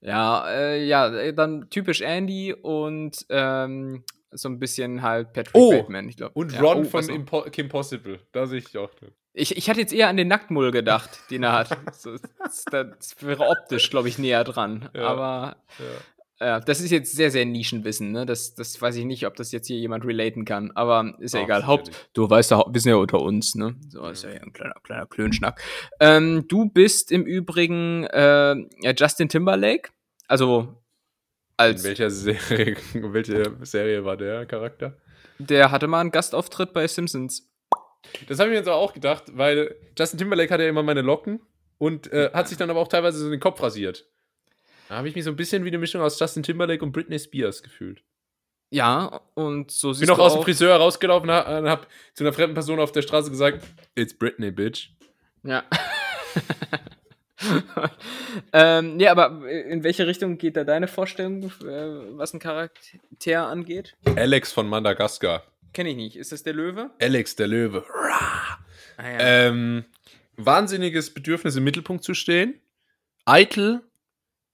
ja, 0.03 0.49
äh, 0.49 0.85
ja, 0.85 1.33
dann 1.33 1.69
typisch 1.69 2.01
Andy 2.01 2.55
und 2.55 3.27
ähm, 3.29 4.05
so 4.31 4.49
ein 4.49 4.61
bisschen 4.61 5.03
halt 5.03 5.33
Patrick 5.33 5.55
Oh, 5.55 5.71
Bateman, 5.71 6.09
ich 6.09 6.17
glaube. 6.17 6.33
Und 6.35 6.53
ja, 6.53 6.61
Ron 6.61 6.83
oh, 6.83 6.85
von 6.85 7.05
noch? 7.05 7.15
Impo 7.15 7.43
Kim 7.51 7.69
Possible. 7.69 8.21
Da 8.31 8.47
sehe 8.47 8.61
ich 8.61 8.79
auch 8.79 8.95
drin. 8.95 9.11
Ich, 9.33 9.57
ich 9.57 9.69
hatte 9.69 9.81
jetzt 9.81 9.93
eher 9.93 10.09
an 10.09 10.17
den 10.17 10.29
Nacktmull 10.29 10.71
gedacht, 10.71 11.11
den 11.31 11.43
er 11.43 11.53
hat. 11.53 11.77
so, 11.95 12.17
das, 12.39 12.65
das 12.71 13.17
wäre 13.21 13.49
optisch, 13.49 13.91
glaube 13.91 14.09
ich, 14.09 14.19
näher 14.19 14.45
dran. 14.45 14.89
Ja. 14.95 15.09
Aber 15.09 15.57
Ja. 16.41 16.59
äh, 16.59 16.61
das 16.65 16.81
ist 16.81 16.91
jetzt 16.91 17.15
sehr, 17.15 17.31
sehr 17.31 17.45
Nischenwissen. 17.45 18.13
Ne? 18.13 18.27
Das, 18.27 18.55
das 18.55 18.81
weiß 18.81 18.97
ich 18.97 19.05
nicht, 19.05 19.27
ob 19.27 19.37
das 19.37 19.53
jetzt 19.53 19.67
hier 19.67 19.79
jemand 19.79 20.05
relaten 20.05 20.45
kann. 20.45 20.71
Aber 20.73 21.15
ist 21.19 21.35
ja 21.35 21.41
Doch, 21.41 21.47
egal. 21.47 21.67
Haupt, 21.67 21.91
du 22.13 22.29
weißt 22.29 22.51
ja, 22.51 22.65
wir 22.69 22.81
sind 22.81 22.91
ja 22.91 22.97
unter 22.97 23.21
uns. 23.21 23.55
Ne? 23.55 23.77
So 23.89 24.07
ist 24.07 24.25
ja 24.25 24.31
hier 24.31 24.43
ein 24.43 24.53
kleiner, 24.53 24.75
kleiner 24.83 25.07
Klönschnack. 25.07 25.61
Ähm, 26.01 26.47
du 26.49 26.69
bist 26.69 27.13
im 27.13 27.25
Übrigen 27.25 28.05
äh, 28.05 28.57
ja, 28.83 28.93
Justin 28.97 29.29
Timberlake. 29.29 29.91
Also 30.29 30.61
In 30.61 30.77
als 31.57 31.85
welcher 31.85 32.11
Serie, 32.11 32.77
in 32.95 33.13
welche 33.13 33.57
Serie 33.63 34.05
war 34.05 34.17
der 34.17 34.47
Charakter? 34.47 34.97
der 35.41 35.71
hatte 35.71 35.87
mal 35.87 36.01
einen 36.01 36.11
Gastauftritt 36.11 36.73
bei 36.73 36.87
Simpsons. 36.87 37.49
Das 38.29 38.39
habe 38.39 38.49
ich 38.49 38.53
mir 38.53 38.59
jetzt 38.59 38.69
auch 38.69 38.93
gedacht, 38.93 39.25
weil 39.33 39.75
Justin 39.99 40.19
Timberlake 40.19 40.53
hat 40.53 40.61
ja 40.61 40.69
immer 40.69 40.83
meine 40.83 41.03
Locken 41.03 41.41
und 41.79 42.13
äh, 42.13 42.31
hat 42.33 42.49
sich 42.49 42.59
dann 42.59 42.71
aber 42.71 42.81
auch 42.81 42.89
teilweise 42.89 43.19
so 43.19 43.31
den 43.31 43.41
Kopf 43.41 43.63
rasiert. 43.63 44.07
Da 44.91 44.97
habe 44.97 45.09
ich 45.09 45.15
mich 45.15 45.23
so 45.23 45.31
ein 45.31 45.37
bisschen 45.37 45.65
wie 45.65 45.69
eine 45.69 45.79
Mischung 45.79 46.01
aus 46.03 46.19
Justin 46.19 46.43
Timberlake 46.43 46.85
und 46.85 46.91
Britney 46.91 47.17
Spears 47.17 47.63
gefühlt. 47.63 48.03
Ja, 48.71 49.21
und 49.35 49.71
so 49.71 49.93
Ich 49.93 49.99
siehst 49.99 50.01
bin 50.01 50.09
noch 50.09 50.17
du 50.17 50.23
aus 50.25 50.33
dem 50.33 50.41
auch- 50.41 50.45
Friseur 50.45 50.75
rausgelaufen 50.77 51.31
und 51.31 51.69
habe 51.69 51.87
zu 52.13 52.25
einer 52.25 52.33
fremden 52.33 52.55
Person 52.55 52.81
auf 52.81 52.91
der 52.91 53.03
Straße 53.03 53.31
gesagt, 53.31 53.65
It's 53.95 54.13
Britney, 54.19 54.51
bitch. 54.51 54.89
Ja. 55.45 55.63
ähm, 58.53 58.97
nee, 58.97 59.07
aber 59.07 59.49
in 59.49 59.85
welche 59.85 60.09
Richtung 60.09 60.39
geht 60.39 60.57
da 60.57 60.65
deine 60.65 60.89
Vorstellung, 60.89 61.45
äh, 61.63 62.19
was 62.19 62.35
ein 62.35 62.41
Charakter 62.41 63.47
angeht? 63.47 63.97
Alex 64.17 64.51
von 64.51 64.69
Madagaskar. 64.69 65.45
Kenne 65.73 65.91
ich 65.91 65.97
nicht. 65.97 66.17
Ist 66.17 66.33
das 66.33 66.43
der 66.43 66.55
Löwe? 66.55 66.91
Alex, 67.01 67.37
der 67.37 67.47
Löwe. 67.47 67.85
Ah, 68.97 69.09
ja. 69.09 69.19
Ähm, 69.21 69.85
wahnsinniges 70.37 71.15
Bedürfnis 71.15 71.55
im 71.55 71.63
Mittelpunkt 71.63 72.03
zu 72.03 72.13
stehen. 72.15 72.61
Eitel. 73.25 73.83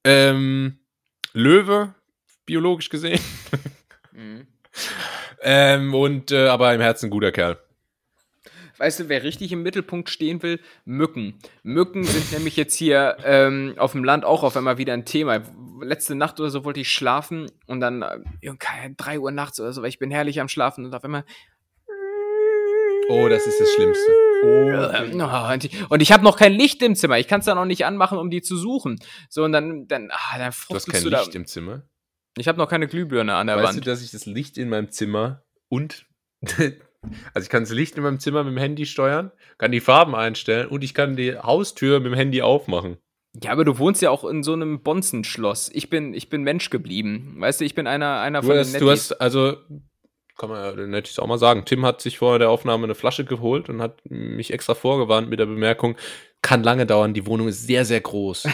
Ähm, 0.08 0.78
Löwe, 1.32 1.94
biologisch 2.46 2.88
gesehen. 2.90 3.20
Mhm. 4.12 4.46
Ähm, 5.42 5.94
und 5.94 6.30
äh, 6.32 6.46
aber 6.48 6.72
im 6.74 6.80
Herzen 6.80 7.10
guter 7.10 7.32
Kerl. 7.32 7.58
Weißt 8.78 9.00
du, 9.00 9.08
wer 9.08 9.22
richtig 9.22 9.52
im 9.52 9.62
Mittelpunkt 9.62 10.10
stehen 10.10 10.42
will? 10.42 10.60
Mücken. 10.84 11.38
Mücken 11.62 12.04
sind 12.04 12.30
nämlich 12.32 12.56
jetzt 12.56 12.74
hier 12.74 13.16
ähm, 13.24 13.74
auf 13.78 13.92
dem 13.92 14.04
Land 14.04 14.24
auch 14.24 14.42
auf 14.42 14.56
einmal 14.56 14.78
wieder 14.78 14.92
ein 14.92 15.04
Thema. 15.06 15.42
Letzte 15.80 16.14
Nacht 16.14 16.38
oder 16.40 16.50
so 16.50 16.64
wollte 16.64 16.80
ich 16.80 16.90
schlafen 16.90 17.50
und 17.66 17.80
dann 17.80 18.02
äh, 18.02 18.18
ja, 18.42 18.54
keine- 18.58 18.94
drei 18.94 19.18
Uhr 19.18 19.30
nachts 19.32 19.58
oder 19.60 19.72
so, 19.72 19.82
weil 19.82 19.88
ich 19.88 19.98
bin 19.98 20.10
herrlich 20.10 20.40
am 20.40 20.48
Schlafen 20.48 20.84
und 20.84 20.94
auf 20.94 21.04
einmal 21.04 21.24
Oh, 23.08 23.28
das 23.28 23.46
ist 23.46 23.60
das 23.60 23.72
Schlimmste. 23.72 24.12
Ähm, 24.46 25.20
oh, 25.20 25.86
und 25.90 26.02
ich, 26.02 26.12
habe 26.12 26.24
noch 26.24 26.36
kein 26.36 26.52
Licht 26.52 26.82
im 26.82 26.94
Zimmer. 26.94 27.18
Ich 27.18 27.28
kann 27.28 27.40
es 27.40 27.46
dann 27.46 27.58
auch 27.58 27.64
nicht 27.64 27.84
anmachen, 27.86 28.18
um 28.18 28.30
die 28.30 28.42
zu 28.42 28.56
suchen. 28.56 28.98
So, 29.28 29.44
und 29.44 29.52
dann, 29.52 29.86
dann, 29.88 30.10
ah, 30.10 30.38
dann 30.38 30.52
Du 30.68 30.74
hast 30.74 30.86
kein 30.90 31.02
du 31.02 31.10
Licht 31.10 31.34
da. 31.34 31.38
im 31.38 31.46
Zimmer. 31.46 31.82
Ich 32.38 32.48
habe 32.48 32.58
noch 32.58 32.68
keine 32.68 32.86
Glühbirne 32.86 33.34
an 33.34 33.46
der 33.46 33.56
Weißt 33.56 33.68
Wand. 33.68 33.76
du, 33.78 33.80
dass 33.90 34.02
ich 34.02 34.10
das 34.10 34.26
Licht 34.26 34.58
in 34.58 34.68
meinem 34.68 34.90
Zimmer 34.90 35.42
und 35.68 36.06
also 37.34 37.44
ich 37.44 37.48
kann 37.48 37.62
das 37.62 37.72
Licht 37.72 37.96
in 37.96 38.02
meinem 38.02 38.20
Zimmer 38.20 38.44
mit 38.44 38.52
dem 38.52 38.58
Handy 38.58 38.84
steuern, 38.86 39.32
kann 39.58 39.72
die 39.72 39.80
Farben 39.80 40.14
einstellen 40.14 40.68
und 40.68 40.84
ich 40.84 40.92
kann 40.94 41.16
die 41.16 41.36
Haustür 41.38 41.98
mit 42.00 42.12
dem 42.12 42.14
Handy 42.14 42.42
aufmachen. 42.42 42.98
ja, 43.42 43.52
aber 43.52 43.64
du 43.64 43.78
wohnst 43.78 44.02
ja 44.02 44.10
auch 44.10 44.24
in 44.24 44.42
so 44.42 44.52
einem 44.52 44.82
Bonzenschloss. 44.82 45.70
Ich 45.72 45.88
bin, 45.88 46.12
ich 46.14 46.28
bin 46.28 46.42
Mensch 46.42 46.68
geblieben. 46.70 47.36
Weißt 47.38 47.60
du, 47.60 47.64
ich 47.64 47.74
bin 47.74 47.86
einer, 47.86 48.20
einer 48.20 48.42
Du 48.42 48.48
von 48.48 48.58
hast, 48.58 48.72
den 48.74 48.80
du 48.80 48.86
Netties. 48.86 49.10
hast, 49.12 49.20
also, 49.20 49.56
kann 50.36 50.50
man 50.50 50.78
ja 50.78 50.86
Nettis 50.86 51.18
auch 51.18 51.26
mal 51.26 51.38
sagen, 51.38 51.64
Tim 51.64 51.84
hat 51.84 52.00
sich 52.00 52.18
vor 52.18 52.38
der 52.38 52.50
Aufnahme 52.50 52.84
eine 52.84 52.94
Flasche 52.94 53.24
geholt 53.24 53.68
und 53.68 53.80
hat 53.80 53.98
mich 54.04 54.52
extra 54.52 54.74
vorgewarnt 54.74 55.28
mit 55.28 55.38
der 55.38 55.46
Bemerkung, 55.46 55.96
kann 56.42 56.62
lange 56.62 56.86
dauern, 56.86 57.14
die 57.14 57.26
Wohnung 57.26 57.48
ist 57.48 57.66
sehr, 57.66 57.84
sehr 57.84 58.00
groß. 58.00 58.44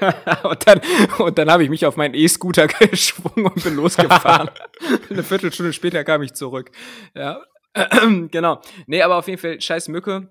und 0.42 0.66
dann, 0.66 0.80
und 1.18 1.38
dann 1.38 1.50
habe 1.50 1.64
ich 1.64 1.70
mich 1.70 1.86
auf 1.86 1.96
meinen 1.96 2.14
E-Scooter 2.14 2.66
geschwungen 2.90 3.46
und 3.46 3.62
bin 3.62 3.76
losgefahren. 3.76 4.50
Eine 5.10 5.22
Viertelstunde 5.22 5.72
später 5.72 6.04
kam 6.04 6.22
ich 6.22 6.34
zurück. 6.34 6.70
Ja, 7.14 7.42
genau. 8.30 8.60
Nee, 8.86 9.02
aber 9.02 9.16
auf 9.16 9.28
jeden 9.28 9.40
Fall 9.40 9.60
scheiß 9.60 9.88
Mücke. 9.88 10.28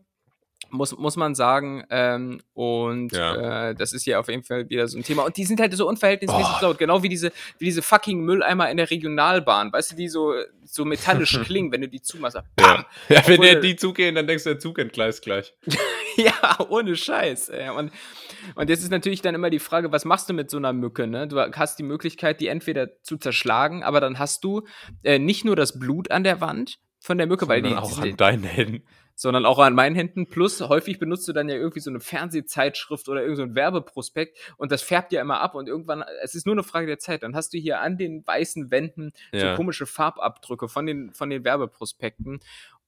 Muss, 0.72 0.98
muss 0.98 1.16
man 1.16 1.36
sagen. 1.36 1.84
Ähm, 1.90 2.42
und 2.54 3.12
Ja. 3.14 3.70
äh, 3.70 3.76
das 3.76 3.94
ist 3.94 4.06
ja 4.06 4.20
auf 4.20 4.28
jeden 4.28 4.44
Fall 4.44 4.70
wieder 4.70 4.88
so 4.88 4.98
ein 4.98 5.04
Thema. 5.04 5.24
Und 5.24 5.38
die 5.38 5.46
sind 5.46 5.60
halt 5.60 5.74
so 5.74 5.88
unverhältnismäßig 5.88 6.56
Oh. 6.62 6.66
laut, 6.66 6.78
genau 6.78 7.04
wie 7.04 7.10
diese, 7.10 7.32
wie 7.58 7.66
diese 7.66 7.82
fucking 7.82 8.22
Mülleimer 8.22 8.70
in 8.70 8.78
der 8.78 8.90
Regionalbahn. 8.90 9.72
Weißt 9.74 9.92
du, 9.92 9.96
die 9.96 10.08
so, 10.10 10.34
so 10.64 10.86
metallisch 10.86 11.40
klingen, 11.44 11.72
wenn 11.72 11.82
du 11.82 11.88
die 11.90 12.02
zumachst. 12.02 12.38
Bam! 12.56 12.86
Ja, 13.10 13.22
wenn 13.28 13.40
Obwohl- 13.40 13.62
die 13.62 13.76
zugehen, 13.76 14.16
dann 14.16 14.28
denkst 14.28 14.44
du, 14.44 14.50
der 14.52 14.60
Zug 14.60 14.80
entgleist 14.80 15.22
gleich. 15.24 15.54
Ja, 16.18 16.58
ohne 16.68 16.98
Scheiß. 16.98 17.48
Ey. 17.50 17.70
Und, 17.70 17.94
und 18.56 18.70
jetzt 18.70 18.82
ist 18.82 18.92
natürlich 18.92 19.22
dann 19.22 19.36
immer 19.36 19.50
die 19.50 19.60
Frage, 19.60 19.92
was 19.94 20.04
machst 20.04 20.28
du 20.28 20.34
mit 20.34 20.50
so 20.50 20.58
einer 20.58 20.74
Mücke? 20.74 21.08
Ne? 21.08 21.28
Du 21.30 21.38
hast 21.40 21.80
die 21.80 21.84
Möglichkeit, 21.84 22.42
die 22.42 22.48
entweder 22.48 23.02
zu 23.04 23.16
zerschlagen, 23.18 23.84
aber 23.84 24.02
dann 24.02 24.20
hast 24.20 24.44
du 24.44 24.64
äh, 25.04 25.18
nicht 25.18 25.46
nur 25.46 25.56
das 25.56 25.80
Blut 25.80 26.12
an 26.12 26.26
der 26.26 26.42
Wand 26.42 26.80
von 27.00 27.18
der 27.18 27.28
Mücke, 27.28 27.48
weil 27.48 27.62
die, 27.62 27.70
Sondern 27.70 27.84
auch 27.86 27.98
an 28.00 28.18
deinen 28.18 28.44
Händen. 28.44 28.84
Sondern 29.20 29.46
auch 29.46 29.60
an 29.60 29.76
meinen 29.76 29.96
Händen. 29.98 30.28
Plus 30.28 30.62
häufig 30.62 30.98
benutzt 30.98 31.28
du 31.28 31.34
dann 31.34 31.50
ja 31.50 31.56
irgendwie 31.56 31.82
so 31.82 31.90
eine 31.90 32.00
Fernsehzeitschrift 32.00 33.10
oder 33.10 33.22
irgend 33.22 33.36
so 33.36 33.44
ein 33.44 33.54
Werbeprospekt 33.54 34.38
und 34.56 34.72
das 34.72 34.82
färbt 34.82 35.12
ja 35.12 35.20
immer 35.20 35.42
ab 35.42 35.56
und 35.56 35.68
irgendwann, 35.68 36.06
es 36.24 36.36
ist 36.36 36.46
nur 36.46 36.56
eine 36.56 36.64
Frage 36.64 36.88
der 36.88 37.00
Zeit, 37.00 37.24
dann 37.24 37.36
hast 37.36 37.54
du 37.54 37.58
hier 37.58 37.82
an 37.82 37.98
den 37.98 38.26
weißen 38.26 38.72
Wänden 38.72 39.12
Ja. 39.34 39.52
so 39.52 39.58
komische 39.58 39.86
Farbabdrücke 39.86 40.70
von 40.70 40.86
den, 40.86 41.12
von 41.12 41.30
den 41.30 41.44
Werbeprospekten 41.44 42.40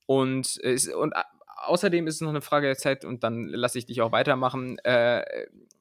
und, 0.05 0.57
und 0.95 1.13
außerdem 1.63 2.07
ist 2.07 2.15
es 2.15 2.21
noch 2.21 2.29
eine 2.29 2.41
Frage 2.41 2.67
der 2.67 2.77
Zeit 2.77 3.03
und 3.03 3.23
dann 3.23 3.47
lasse 3.49 3.77
ich 3.77 3.86
dich 3.86 4.01
auch 4.01 4.13
weitermachen, 4.13 4.77
äh, 4.79 5.23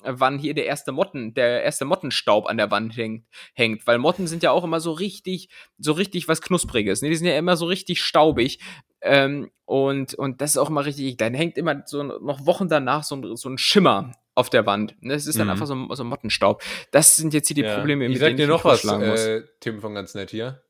wann 0.02 0.38
hier 0.38 0.54
der 0.54 0.66
erste 0.66 0.90
Motten, 0.90 1.32
der 1.34 1.62
erste 1.62 1.84
Mottenstaub 1.84 2.46
an 2.46 2.56
der 2.56 2.72
Wand 2.72 2.96
hängt, 2.96 3.26
hängt, 3.54 3.86
weil 3.86 3.98
Motten 3.98 4.26
sind 4.26 4.42
ja 4.42 4.50
auch 4.50 4.64
immer 4.64 4.80
so 4.80 4.90
richtig, 4.90 5.48
so 5.78 5.92
richtig 5.92 6.26
was 6.26 6.42
Knuspriges, 6.42 7.02
ne? 7.02 7.08
die 7.08 7.16
sind 7.16 7.28
ja 7.28 7.38
immer 7.38 7.56
so 7.56 7.66
richtig 7.66 8.02
staubig 8.02 8.58
ähm, 9.02 9.50
und, 9.64 10.14
und 10.14 10.40
das 10.40 10.52
ist 10.52 10.56
auch 10.56 10.68
immer 10.68 10.84
richtig, 10.84 11.16
dann 11.16 11.34
hängt 11.34 11.56
immer 11.56 11.82
so 11.86 12.02
noch 12.02 12.46
Wochen 12.46 12.68
danach 12.68 13.04
so 13.04 13.16
ein, 13.16 13.36
so 13.36 13.48
ein 13.48 13.58
Schimmer 13.58 14.12
auf 14.34 14.50
der 14.50 14.66
Wand. 14.66 14.96
Ne? 15.00 15.14
Es 15.14 15.26
ist 15.26 15.38
dann 15.38 15.46
Mhm. 15.46 15.52
einfach 15.52 15.66
so, 15.66 15.94
so 15.94 16.04
Mottenstaub. 16.04 16.62
Das 16.90 17.16
sind 17.16 17.34
jetzt 17.34 17.48
hier 17.48 17.54
die 17.54 17.62
Ja. 17.62 17.76
Probleme, 17.76 18.06
ich 18.06 18.18
sag 18.18 18.36
dir 18.36 18.46
mich 18.46 18.48
noch 18.48 18.64
was, 18.64 18.84
äh, 18.84 19.42
Tim 19.60 19.80
von 19.80 19.94
ganz 19.94 20.14
nett 20.14 20.30
hier. 20.30 20.62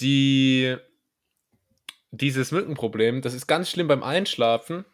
Die, 0.00 0.76
dieses 2.10 2.50
Mückenproblem, 2.50 3.22
das 3.22 3.34
ist 3.34 3.46
ganz 3.46 3.70
schlimm 3.70 3.88
beim 3.88 4.02
Einschlafen. 4.02 4.84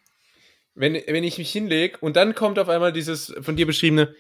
Wenn, 0.75 0.95
wenn 0.95 1.25
ich 1.25 1.39
mich 1.39 1.51
hinlege 1.51 1.99
und 2.01 2.17
dann 2.17 2.35
kommt 2.35 2.59
auf 2.59 2.69
einmal 2.69 2.93
dieses 2.93 3.35
von 3.41 3.57
dir 3.57 3.67
beschriebene 3.67 4.15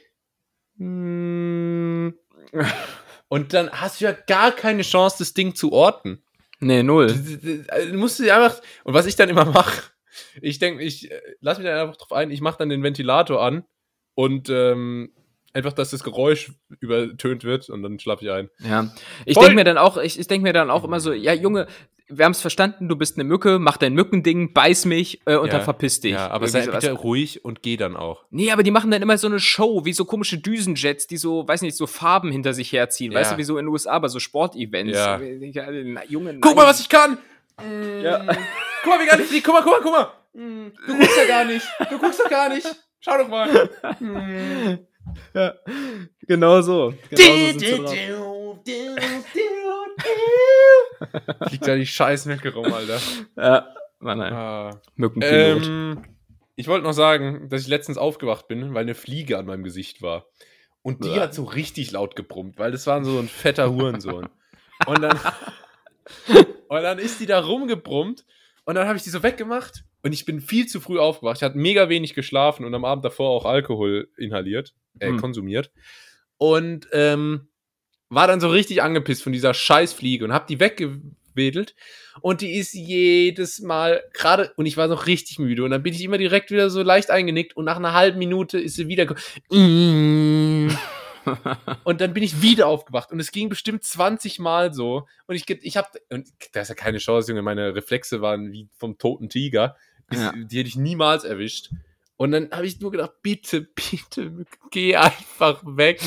und 0.81 2.15
dann 3.53 3.71
hast 3.71 4.01
du 4.01 4.07
ja 4.07 4.13
gar 4.13 4.53
keine 4.53 4.83
Chance, 4.83 5.17
das 5.19 5.35
Ding 5.35 5.55
zu 5.55 5.73
orten. 5.73 6.23
Nee, 6.61 6.83
null. 6.83 7.07
Du 7.07 7.97
musst 7.97 8.19
dir 8.19 8.35
einfach. 8.35 8.61
Und 8.85 8.95
was 8.95 9.07
ich 9.07 9.17
dann 9.17 9.29
immer 9.29 9.45
mache, 9.45 9.91
ich 10.41 10.59
denke, 10.59 10.83
ich 10.83 11.11
äh, 11.11 11.21
lass 11.41 11.59
mich 11.59 11.67
dann 11.67 11.79
einfach 11.79 11.97
drauf 11.97 12.13
ein, 12.13 12.31
ich 12.31 12.41
mache 12.41 12.59
dann 12.59 12.69
den 12.69 12.83
Ventilator 12.83 13.43
an 13.43 13.65
und 14.15 14.49
ähm, 14.51 15.13
einfach, 15.59 15.73
dass 15.75 15.91
das 15.91 16.03
Geräusch 16.03 16.53
übertönt 16.81 17.45
wird 17.45 17.69
und 17.69 17.83
dann 17.83 17.99
schlafe 17.99 18.25
ich 18.25 18.31
ein. 18.31 18.49
Ja. 18.61 18.91
Ich 19.27 19.37
denke 19.37 19.55
mir 19.55 19.65
dann 19.65 19.79
auch, 19.79 19.97
ich, 19.99 20.19
ich 20.19 20.27
denke 20.27 20.43
mir 20.45 20.53
dann 20.53 20.71
auch 20.71 20.85
immer 20.85 21.01
so, 21.01 21.13
ja, 21.13 21.33
Junge, 21.35 21.67
wir 22.11 22.25
haben 22.25 22.33
es 22.33 22.41
verstanden, 22.41 22.89
du 22.89 22.97
bist 22.97 23.19
eine 23.19 23.25
Mücke, 23.25 23.59
mach 23.59 23.77
dein 23.77 23.93
Mückending, 23.93 24.55
beiß 24.55 24.87
mich 24.87 25.21
äh, 25.27 25.37
und 25.37 25.49
Ja. 25.49 25.55
dann 25.55 25.63
verpiss 25.65 26.01
dich. 26.01 26.13
Ja, 26.13 26.29
aber 26.29 26.47
Irgendwie 26.47 26.51
sei 26.53 26.63
sowas. 26.63 26.81
bitte 26.85 26.93
ruhig 26.95 27.45
und 27.45 27.63
geh 27.63 27.77
dann 27.77 27.97
auch. 27.97 28.25
Nee, 28.31 28.51
aber 28.51 28.63
die 28.63 28.71
machen 28.71 28.91
dann 28.91 29.03
immer 29.03 29.19
so 29.19 29.27
eine 29.27 29.41
Show, 29.41 29.85
wie 29.85 29.93
so 29.93 30.07
komische 30.07 30.39
Düsenjets, 30.39 31.07
die 31.07 31.19
so, 31.19 31.47
weiß 31.47 31.61
nicht, 31.61 31.77
so 31.77 31.87
Farben 31.87 32.33
hinter 32.33 32.55
sich 32.55 32.73
herziehen. 32.73 33.13
Ja. 33.13 33.19
Weißt 33.21 33.33
du, 33.33 33.37
wie 33.37 33.45
so 33.45 33.59
in 33.59 33.67
den 33.67 33.73
USA 33.73 33.99
bei 33.99 34.09
so 34.09 34.21
Sportevents. 34.21 34.97
Ja. 34.97 35.19
Na, 35.19 36.03
Junge, 36.09 36.39
Guck 36.41 36.57
mal, 36.57 36.63
nein. 36.63 36.71
was 36.71 36.81
ich 36.81 36.89
kann! 36.89 37.19
Ja. 38.03 38.21
Guck 38.85 38.93
mal, 38.93 39.01
wie 39.05 39.07
geil 39.07 39.21
ich 39.21 39.27
fliege. 39.27 39.43
Guck 39.45 39.55
mal, 39.55 39.63
guck 39.63 39.73
mal, 39.73 39.81
guck 39.83 39.93
mal. 39.93 40.13
Du 40.87 40.97
guckst 40.97 41.17
ja 41.19 41.27
gar 41.27 41.45
nicht. 41.45 41.67
Du 41.91 41.99
guckst 41.99 42.21
doch 42.21 42.31
gar 42.31 42.49
nicht. 42.49 42.67
Schau 43.01 43.19
doch 43.19 43.29
mal. 43.29 43.69
ja. 45.35 45.55
Genau 46.27 46.61
so. 46.61 46.95
Genau 47.11 47.59
so. 47.59 47.87
Fliegt 51.49 51.67
da 51.67 51.77
die 51.77 51.87
scheiß 51.87 52.27
Mücke 52.27 52.53
rum, 52.53 52.73
Alter. 52.73 53.01
Ja, 53.37 53.75
Mann, 54.01 54.19
nein. 54.19 54.33
Ah. 54.33 54.81
Mückenpilot. 54.97 55.67
Ähm, 55.67 56.03
ich 56.57 56.69
wollte 56.69 56.85
noch 56.85 56.93
sagen, 56.93 57.49
dass 57.49 57.63
ich 57.63 57.69
letztens 57.69 57.99
aufgewacht 57.99 58.49
bin, 58.49 58.75
weil 58.75 58.83
eine 58.83 58.95
Fliege 58.95 59.39
an 59.39 59.47
meinem 59.47 59.65
Gesicht 59.65 60.03
war. 60.03 60.27
Und 60.83 61.05
die 61.05 61.11
Bäh. 61.11 61.21
hat 61.21 61.35
so 61.35 61.45
richtig 61.45 61.93
laut 61.93 62.17
gebrummt, 62.17 62.59
weil 62.59 62.73
das 62.73 62.87
war 62.87 63.05
so 63.05 63.19
ein 63.19 63.29
fetter 63.29 63.73
Hurensohn. 63.73 64.29
Und 64.87 65.03
dann, 65.03 65.19
und 66.69 66.83
dann 66.83 66.99
ist 66.99 67.21
die 67.21 67.27
da 67.27 67.41
rumgebrummt 67.41 68.25
und 68.65 68.75
dann 68.75 68.87
habe 68.87 68.97
ich 68.97 69.03
die 69.03 69.11
so 69.11 69.23
weggemacht 69.23 69.85
und 70.03 70.13
ich 70.13 70.25
bin 70.25 70.41
viel 70.41 70.67
zu 70.67 70.81
früh 70.81 70.99
aufgewacht. 70.99 71.39
Ich 71.39 71.43
hatte 71.43 71.59
mega 71.59 71.89
wenig 71.89 72.15
geschlafen 72.15 72.65
und 72.65 72.75
am 72.75 72.85
Abend 72.85 73.05
davor 73.05 73.31
auch 73.31 73.45
Alkohol 73.45 74.09
inhaliert, 74.17 74.75
äh, 75.01 75.09
Hm. 75.09 75.21
konsumiert. 75.21 75.71
Und 76.37 76.87
ähm, 76.93 77.49
war 78.11 78.27
dann 78.27 78.41
so 78.41 78.49
richtig 78.49 78.83
angepisst 78.83 79.23
von 79.23 79.33
dieser 79.33 79.55
Scheißfliege 79.55 80.25
und 80.25 80.33
hab 80.33 80.47
die 80.47 80.61
weggewedelt. 80.61 81.75
Und 82.21 82.41
die 82.41 82.53
ist 82.55 82.73
jedes 82.75 83.61
Mal 83.61 84.03
gerade, 84.13 84.53
und 84.57 84.67
ich 84.67 84.77
war 84.77 84.89
noch 84.89 85.07
richtig 85.07 85.39
müde. 85.39 85.63
Und 85.65 85.71
dann 85.73 85.83
bin 85.83 85.95
ich 85.95 86.03
immer 86.03 86.19
direkt 86.19 86.51
wieder 86.51 86.71
so 86.71 86.83
leicht 86.83 87.11
eingenickt 87.11 87.57
und 87.57 87.65
nach 87.65 87.77
einer 87.77 87.93
halben 87.93 88.19
Minute 88.19 88.59
ist 88.59 88.77
sie 88.77 88.89
wieder. 88.89 89.05
Mm. 89.51 90.58
Und 91.85 92.01
dann 92.01 92.15
bin 92.15 92.23
ich 92.23 92.43
wieder 92.43 92.67
aufgewacht 92.67 93.13
und 93.13 93.21
es 93.21 93.31
ging 93.31 93.49
bestimmt 93.49 93.85
20 93.85 94.39
Mal 94.39 94.73
so. 94.73 95.07
Und 95.27 95.37
ich, 95.37 95.49
ich 95.49 95.77
hab, 95.77 95.93
und 96.11 96.29
da 96.53 96.61
ist 96.61 96.69
ja 96.69 96.75
keine 96.75 96.99
Chance, 96.99 97.31
Junge, 97.31 97.43
meine 97.43 97.75
Reflexe 97.75 98.21
waren 98.21 98.53
wie 98.53 98.69
vom 98.77 98.99
toten 98.99 99.29
Tiger. 99.29 99.77
Ja. 100.13 100.33
Die 100.33 100.59
hätte 100.59 100.69
ich 100.69 100.77
niemals 100.77 101.25
erwischt. 101.25 101.71
Und 102.17 102.33
dann 102.33 102.51
habe 102.51 102.67
ich 102.67 102.81
nur 102.81 102.91
gedacht, 102.91 103.13
bitte, 103.23 103.63
bitte, 103.75 104.45
geh 104.71 104.97
einfach 104.97 105.63
weg. 105.65 106.01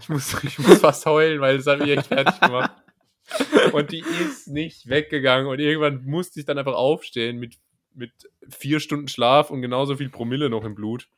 Ich 0.00 0.08
muss, 0.08 0.34
ich 0.42 0.58
muss 0.58 0.78
fast 0.78 1.06
heulen, 1.06 1.40
weil 1.40 1.58
das 1.58 1.66
hat 1.66 1.78
mich 1.78 1.90
echt 1.90 2.08
fertig 2.08 2.40
gemacht. 2.40 2.72
Und 3.72 3.92
die 3.92 4.00
ist 4.00 4.48
nicht 4.48 4.88
weggegangen 4.88 5.46
und 5.46 5.58
irgendwann 5.58 6.04
musste 6.04 6.40
ich 6.40 6.46
dann 6.46 6.58
einfach 6.58 6.74
aufstehen 6.74 7.38
mit, 7.38 7.54
mit 7.94 8.12
vier 8.50 8.80
Stunden 8.80 9.08
Schlaf 9.08 9.50
und 9.50 9.62
genauso 9.62 9.96
viel 9.96 10.10
Promille 10.10 10.50
noch 10.50 10.64
im 10.64 10.74
Blut. 10.74 11.08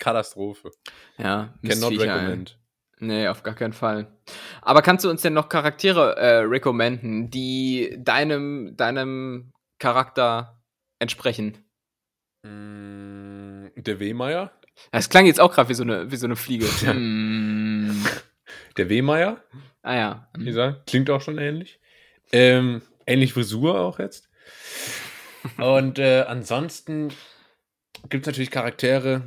Katastrophe. 0.00 0.72
ja, 1.18 1.54
Cannot 1.64 1.92
recommend. 2.00 2.58
Nee, 3.02 3.28
auf 3.28 3.42
gar 3.42 3.54
keinen 3.54 3.72
Fall. 3.72 4.12
Aber 4.60 4.82
kannst 4.82 5.04
du 5.04 5.10
uns 5.10 5.22
denn 5.22 5.32
noch 5.32 5.48
Charaktere 5.48 6.16
äh, 6.16 6.38
recommenden, 6.40 7.30
die 7.30 7.96
deinem, 7.98 8.76
deinem 8.76 9.52
Charakter 9.78 10.60
entsprechen? 10.98 11.56
Mm, 12.42 13.68
Der 13.76 14.00
Wehmeier? 14.00 14.52
Das 14.92 15.08
klang 15.08 15.26
jetzt 15.26 15.40
auch 15.40 15.52
gerade 15.54 15.68
wie, 15.68 15.74
so 15.74 15.82
eine- 15.82 16.10
wie 16.10 16.16
so 16.16 16.26
eine 16.26 16.36
Fliege. 16.36 16.66
Ja. 16.82 16.92
Mm. 16.94 18.04
Der 18.76 18.88
Wehmeier, 18.88 19.42
Ah 19.82 19.94
ja. 19.94 20.28
wie 20.36 20.44
gesagt, 20.46 20.86
klingt 20.86 21.08
auch 21.10 21.20
schon 21.20 21.38
ähnlich. 21.38 21.80
Ähm, 22.32 22.82
ähnlich 23.06 23.32
Frisur 23.32 23.80
auch 23.80 23.98
jetzt. 23.98 24.28
Und 25.56 25.98
äh, 25.98 26.22
ansonsten 26.28 27.12
gibt 28.08 28.24
es 28.24 28.26
natürlich 28.26 28.50
Charaktere, 28.50 29.22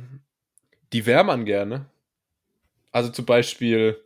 die 0.94 1.04
wärmt 1.04 1.26
man 1.26 1.44
gerne. 1.44 1.86
Also 2.92 3.10
zum 3.10 3.26
Beispiel 3.26 4.00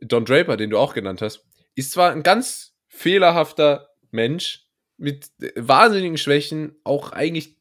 Don 0.00 0.24
Draper, 0.24 0.56
den 0.56 0.70
du 0.70 0.78
auch 0.78 0.94
genannt 0.94 1.22
hast, 1.22 1.46
ist 1.74 1.92
zwar 1.92 2.10
ein 2.10 2.22
ganz 2.22 2.74
fehlerhafter 2.88 3.90
Mensch 4.10 4.66
mit 4.96 5.30
äh, 5.40 5.52
wahnsinnigen 5.56 6.16
Schwächen, 6.18 6.74
auch 6.84 7.12
eigentlich 7.12 7.56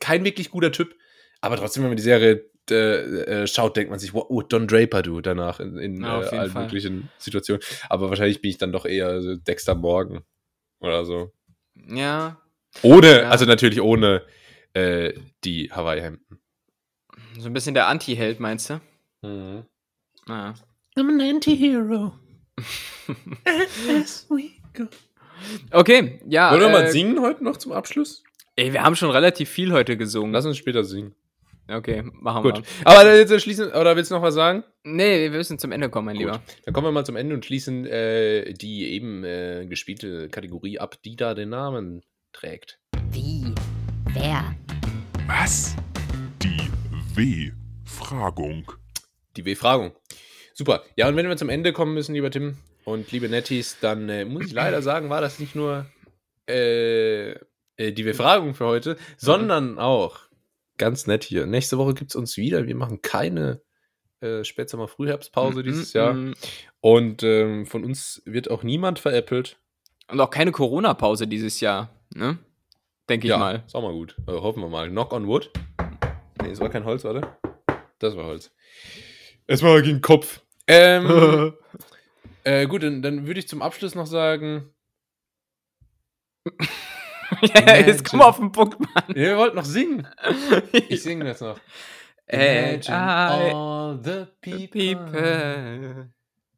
kein 0.00 0.24
wirklich 0.24 0.50
guter 0.50 0.72
Typ, 0.72 0.94
aber 1.40 1.56
trotzdem, 1.56 1.84
wenn 1.84 1.90
man 1.90 1.96
die 1.96 2.02
Serie 2.02 2.50
äh, 2.70 2.74
äh, 2.74 3.46
schaut, 3.46 3.76
denkt 3.76 3.90
man 3.90 3.98
sich, 4.00 4.12
wow, 4.12 4.26
oh, 4.28 4.42
Don 4.42 4.66
Draper, 4.66 5.02
du, 5.02 5.20
danach 5.20 5.60
in, 5.60 5.76
in 5.78 6.02
Ja, 6.02 6.22
äh, 6.22 6.36
allen 6.38 6.50
Fall. 6.50 6.64
möglichen 6.64 7.08
Situationen. 7.18 7.62
Aber 7.88 8.10
wahrscheinlich 8.10 8.40
bin 8.42 8.50
ich 8.50 8.58
dann 8.58 8.72
doch 8.72 8.84
eher 8.84 9.22
so 9.22 9.36
Dexter 9.36 9.74
Morgan 9.76 10.22
oder 10.80 11.04
so. 11.04 11.32
Ja, 11.86 12.40
Ohne, 12.82 13.20
Ja. 13.22 13.28
also 13.30 13.44
natürlich 13.44 13.80
ohne 13.80 14.22
äh, 14.74 15.12
die 15.44 15.70
Hawaii-Hemden. 15.72 16.40
So 17.38 17.46
ein 17.46 17.52
bisschen 17.52 17.74
der 17.74 17.88
Anti-Held, 17.88 18.40
meinst 18.40 18.70
du? 18.70 18.80
Mhm. 19.22 19.64
Ah. 20.28 20.54
I'm 20.96 21.08
an 21.08 21.20
anti-hero. 21.20 22.12
As 23.88 24.26
we 24.28 24.50
go. 24.74 24.84
Okay, 25.70 26.20
ja. 26.26 26.50
Wollen 26.50 26.60
wir 26.60 26.68
mal 26.68 26.84
äh, 26.84 26.90
singen 26.90 27.20
heute 27.20 27.42
noch 27.42 27.56
zum 27.56 27.72
Abschluss? 27.72 28.22
Ey, 28.56 28.72
wir 28.72 28.82
haben 28.82 28.96
schon 28.96 29.10
relativ 29.10 29.48
viel 29.48 29.72
heute 29.72 29.96
gesungen. 29.96 30.32
Lass 30.32 30.44
uns 30.44 30.58
später 30.58 30.84
singen. 30.84 31.14
okay, 31.70 32.02
machen 32.12 32.42
Gut. 32.42 32.56
wir. 32.58 32.64
Aber 32.84 33.04
dann 33.04 33.16
jetzt 33.16 33.40
schließen, 33.40 33.72
oder 33.72 33.96
willst 33.96 34.10
du 34.10 34.16
noch 34.16 34.22
was 34.22 34.34
sagen? 34.34 34.64
Nee, 34.84 35.30
wir 35.30 35.38
müssen 35.38 35.58
zum 35.58 35.72
Ende 35.72 35.88
kommen, 35.88 36.06
mein 36.06 36.16
Gut. 36.16 36.26
Lieber. 36.26 36.42
Dann 36.64 36.74
kommen 36.74 36.86
wir 36.86 36.92
mal 36.92 37.06
zum 37.06 37.16
Ende 37.16 37.34
und 37.34 37.44
schließen 37.44 37.86
äh, 37.86 38.52
die 38.52 38.90
eben 38.90 39.24
äh, 39.24 39.66
gespielte 39.66 40.28
Kategorie 40.28 40.78
ab, 40.78 40.96
die 41.04 41.16
da 41.16 41.34
den 41.34 41.50
Namen 41.50 42.02
trägt. 42.32 42.78
Wie? 43.10 43.54
Wer? 44.12 44.54
Was? 45.26 45.76
Die 46.42 46.70
W-Fragung. 47.20 48.72
Die 49.36 49.42
Befragung. 49.42 49.92
Super. 50.54 50.82
Ja, 50.96 51.06
und 51.06 51.16
wenn 51.16 51.28
wir 51.28 51.36
zum 51.36 51.50
Ende 51.50 51.74
kommen 51.74 51.92
müssen, 51.92 52.14
lieber 52.14 52.30
Tim 52.30 52.56
und 52.84 53.12
liebe 53.12 53.28
Netties, 53.28 53.76
dann 53.82 54.08
äh, 54.08 54.24
muss 54.24 54.46
ich 54.46 54.52
leider 54.52 54.80
sagen, 54.80 55.10
war 55.10 55.20
das 55.20 55.38
nicht 55.38 55.54
nur 55.54 55.84
äh, 56.48 57.32
äh, 57.32 57.92
die 57.92 58.04
Befragung 58.04 58.54
für 58.54 58.64
heute, 58.64 58.96
sondern 59.18 59.78
auch 59.78 60.18
ganz 60.78 61.06
nett 61.06 61.22
hier. 61.22 61.44
Nächste 61.44 61.76
Woche 61.76 61.92
gibt 61.92 62.12
es 62.12 62.16
uns 62.16 62.38
wieder. 62.38 62.66
Wir 62.66 62.74
machen 62.74 63.02
keine 63.02 63.60
äh, 64.20 64.42
Spätsommer 64.42 64.88
Frühherbstpause 64.88 65.60
Mm, 65.60 65.62
dieses 65.62 65.92
mm, 65.92 65.96
Jahr. 65.98 66.14
mm. 66.14 66.34
Und 66.80 67.22
ähm, 67.22 67.66
von 67.66 67.84
uns 67.84 68.22
wird 68.24 68.50
auch 68.50 68.62
niemand 68.62 68.98
veräppelt. 68.98 69.58
Und 70.08 70.22
auch 70.22 70.30
keine 70.30 70.52
Corona-Pause 70.52 71.28
dieses 71.28 71.60
Jahr, 71.60 71.90
ne? 72.14 72.38
Denke 73.10 73.26
ich 73.26 73.30
ja, 73.30 73.36
mal. 73.38 73.62
ist 73.66 73.74
auch 73.74 73.82
mal 73.82 73.92
gut. 73.92 74.16
Also 74.26 74.40
hoffen 74.40 74.62
wir 74.62 74.68
mal. 74.68 74.88
Knock 74.88 75.12
on 75.12 75.26
wood. 75.26 75.50
Nee, 76.42 76.50
es 76.50 76.60
war 76.60 76.68
kein 76.70 76.84
Holz, 76.84 77.04
warte. 77.04 77.36
Das 77.98 78.16
war 78.16 78.24
Holz. 78.24 78.52
Es 79.46 79.62
war 79.62 79.80
gegen 79.82 79.96
den 79.98 80.02
Kopf. 80.02 80.42
Ähm, 80.66 81.54
äh, 82.44 82.66
gut, 82.66 82.82
dann, 82.82 83.02
dann 83.02 83.26
würde 83.26 83.40
ich 83.40 83.48
zum 83.48 83.62
Abschluss 83.62 83.94
noch 83.94 84.06
sagen, 84.06 84.72
ja, 87.42 87.76
jetzt 87.76 88.08
komm 88.08 88.22
auf 88.22 88.38
den 88.38 88.50
Punkt, 88.52 88.80
Mann. 88.80 89.04
wir 89.08 89.36
wollten 89.36 89.56
noch 89.56 89.64
singen. 89.64 90.06
Ich 90.88 91.02
singe 91.02 91.24
das 91.24 91.40
noch. 91.40 91.58
Imagine 92.28 92.96
I- 92.96 93.52
all 93.52 94.00
the 94.02 94.26
people, 94.40 94.94
People. 94.96 96.12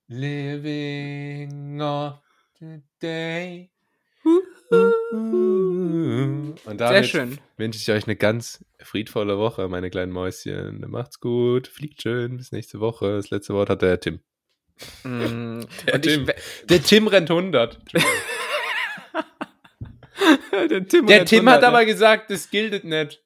living 0.09 1.81
on 1.81 2.19
today. 2.59 3.72
Und 4.73 6.57
Sehr 6.65 6.75
damit 6.77 7.07
schön. 7.07 7.39
wünsche 7.59 7.79
ich 7.79 7.91
euch 7.91 8.05
eine 8.07 8.17
ganz 8.17 8.65
friedvolle 8.81 9.37
Woche, 9.39 9.69
meine 9.69 9.91
kleinen 9.91 10.13
Mäuschen. 10.13 10.85
Macht's 10.89 11.21
gut, 11.21 11.69
fliegt 11.69 12.01
schön, 12.03 12.39
bis 12.39 12.53
nächste 12.53 12.81
Woche. 12.81 13.17
Das 13.17 13.31
letzte 13.31 13.53
Wort 13.55 13.69
hat 13.69 13.83
der 13.83 14.01
Tim. 14.01 14.21
Mm, 15.05 15.61
Der 15.87 15.95
ich 15.97 16.01
Tim. 16.01 16.31
Der 16.69 16.83
Tim 16.83 17.07
rennt 17.07 17.31
100. 17.31 17.79
der 20.53 20.87
Tim, 20.87 21.07
Der 21.07 21.19
rennt 21.19 21.29
Tim 21.29 21.49
hat 21.49 21.63
100, 21.63 21.65
aber 21.65 21.85
gesagt, 21.85 22.31
das 22.31 22.49
giltet 22.51 22.85
nicht. 22.85 23.23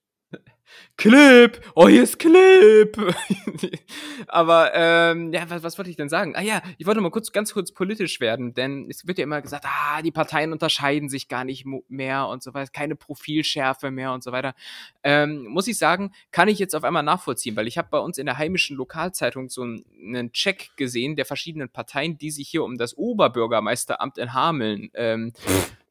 Clip! 0.97 1.61
Oh, 1.75 1.89
hier 1.89 2.03
ist 2.03 2.19
Clip! 2.19 2.97
Aber, 4.29 4.73
ähm, 4.75 5.33
ja, 5.33 5.49
was, 5.49 5.63
was 5.63 5.79
wollte 5.79 5.91
ich 5.91 5.97
denn 5.97 6.09
sagen? 6.09 6.35
Ah 6.37 6.41
ja, 6.41 6.63
ich 6.79 6.87
wollte 6.87 7.01
mal 7.01 7.11
kurz, 7.11 7.33
ganz 7.33 7.53
kurz 7.53 7.73
politisch 7.73 8.21
werden, 8.21 8.55
denn 8.55 8.89
es 8.91 9.07
wird 9.07 9.19
ja 9.19 9.25
immer 9.25 9.43
gesagt, 9.43 9.65
ah, 9.67 10.03
die 10.03 10.11
Parteien 10.11 10.53
unterscheiden 10.53 11.09
sich 11.09 11.29
gar 11.29 11.45
nicht 11.45 11.67
mehr 11.89 12.27
und 12.29 12.43
so 12.43 12.55
weiter, 12.55 12.71
keine 12.73 12.97
Profilschärfe 12.97 13.91
mehr 13.91 14.13
und 14.13 14.25
so 14.25 14.33
weiter. 14.33 14.55
Ähm, 15.03 15.45
muss 15.45 15.69
ich 15.69 15.79
sagen, 15.79 16.13
kann 16.31 16.49
ich 16.49 16.59
jetzt 16.59 16.75
auf 16.75 16.85
einmal 16.85 17.03
nachvollziehen, 17.03 17.57
weil 17.57 17.67
ich 17.67 17.79
habe 17.79 17.89
bei 17.91 17.99
uns 17.99 18.19
in 18.19 18.27
der 18.27 18.39
heimischen 18.39 18.77
Lokalzeitung 18.77 19.49
so 19.49 19.63
einen, 19.63 19.85
einen 20.01 20.33
Check 20.33 20.71
gesehen 20.77 21.17
der 21.17 21.27
verschiedenen 21.27 21.69
Parteien, 21.69 22.19
die 22.19 22.31
sich 22.31 22.49
hier 22.49 22.65
um 22.65 22.79
das 22.79 22.97
Oberbürgermeisteramt 22.97 24.19
in 24.19 24.33
Hameln 24.33 24.91
ähm, 24.95 25.33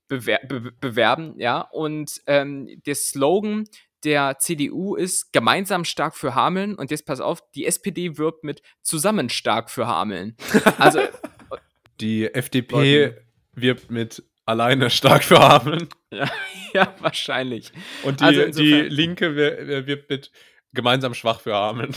bewer 0.07 0.39
be 0.47 0.71
bewerben, 0.79 1.33
ja, 1.37 1.61
und 1.61 2.21
ähm, 2.27 2.81
der 2.85 2.95
Slogan 2.95 3.65
der 4.05 4.37
CDU 4.39 4.95
ist 4.95 5.33
gemeinsam 5.33 5.83
stark 5.83 6.15
für 6.15 6.35
Hameln 6.35 6.75
und 6.75 6.91
jetzt 6.91 7.05
pass 7.05 7.19
auf, 7.19 7.41
die 7.55 7.65
SPD 7.65 8.17
wirbt 8.17 8.43
mit 8.43 8.61
zusammen 8.81 9.29
stark 9.29 9.69
für 9.69 9.87
Hameln. 9.87 10.37
Also 10.77 11.01
Die 12.01 12.25
FDP 12.33 13.15
wirbt 13.53 13.89
mit 13.89 14.23
alleine 14.45 14.89
stark 14.89 15.23
für 15.23 15.39
Hameln. 15.39 15.87
ja, 16.11 16.29
ja, 16.73 16.95
wahrscheinlich. 16.99 17.71
Und 18.03 18.19
die, 18.19 18.23
Also 18.25 18.61
die 18.61 18.73
Linke 18.81 19.35
wir- 19.35 19.87
wirbt 19.87 20.09
mit 20.09 20.31
gemeinsam 20.73 21.13
schwach 21.13 21.39
für 21.41 21.55
Hameln. 21.55 21.95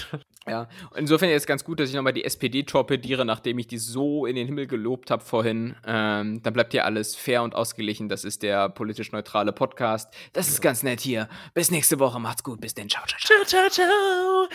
Ja, 0.50 0.68
insofern 0.96 1.30
jetzt 1.30 1.46
ganz 1.46 1.64
gut, 1.64 1.80
dass 1.80 1.88
ich 1.88 1.94
nochmal 1.94 2.12
die 2.12 2.24
SPD 2.24 2.62
torpediere, 2.62 3.24
nachdem 3.24 3.58
ich 3.58 3.66
die 3.66 3.78
so 3.78 4.26
in 4.26 4.36
den 4.36 4.46
Himmel 4.46 4.66
gelobt 4.66 5.10
habe 5.10 5.24
vorhin. 5.24 5.74
Ähm, 5.86 6.42
dann 6.42 6.52
bleibt 6.52 6.72
hier 6.72 6.84
alles 6.84 7.16
fair 7.16 7.42
und 7.42 7.54
ausgeglichen. 7.54 8.08
Das 8.08 8.24
ist 8.24 8.42
der 8.42 8.68
politisch 8.68 9.12
neutrale 9.12 9.52
Podcast. 9.52 10.12
Das 10.32 10.48
ist 10.48 10.60
ganz 10.60 10.82
nett 10.82 11.00
hier. 11.00 11.28
Bis 11.54 11.70
nächste 11.70 11.98
Woche. 11.98 12.18
Macht's 12.18 12.42
gut. 12.42 12.60
Bis 12.60 12.74
denn. 12.74 12.88
Ciao, 12.88 13.04
ciao, 13.06 13.18
ciao. 13.20 13.44
Ciao, 13.44 13.68
ciao, 13.68 14.48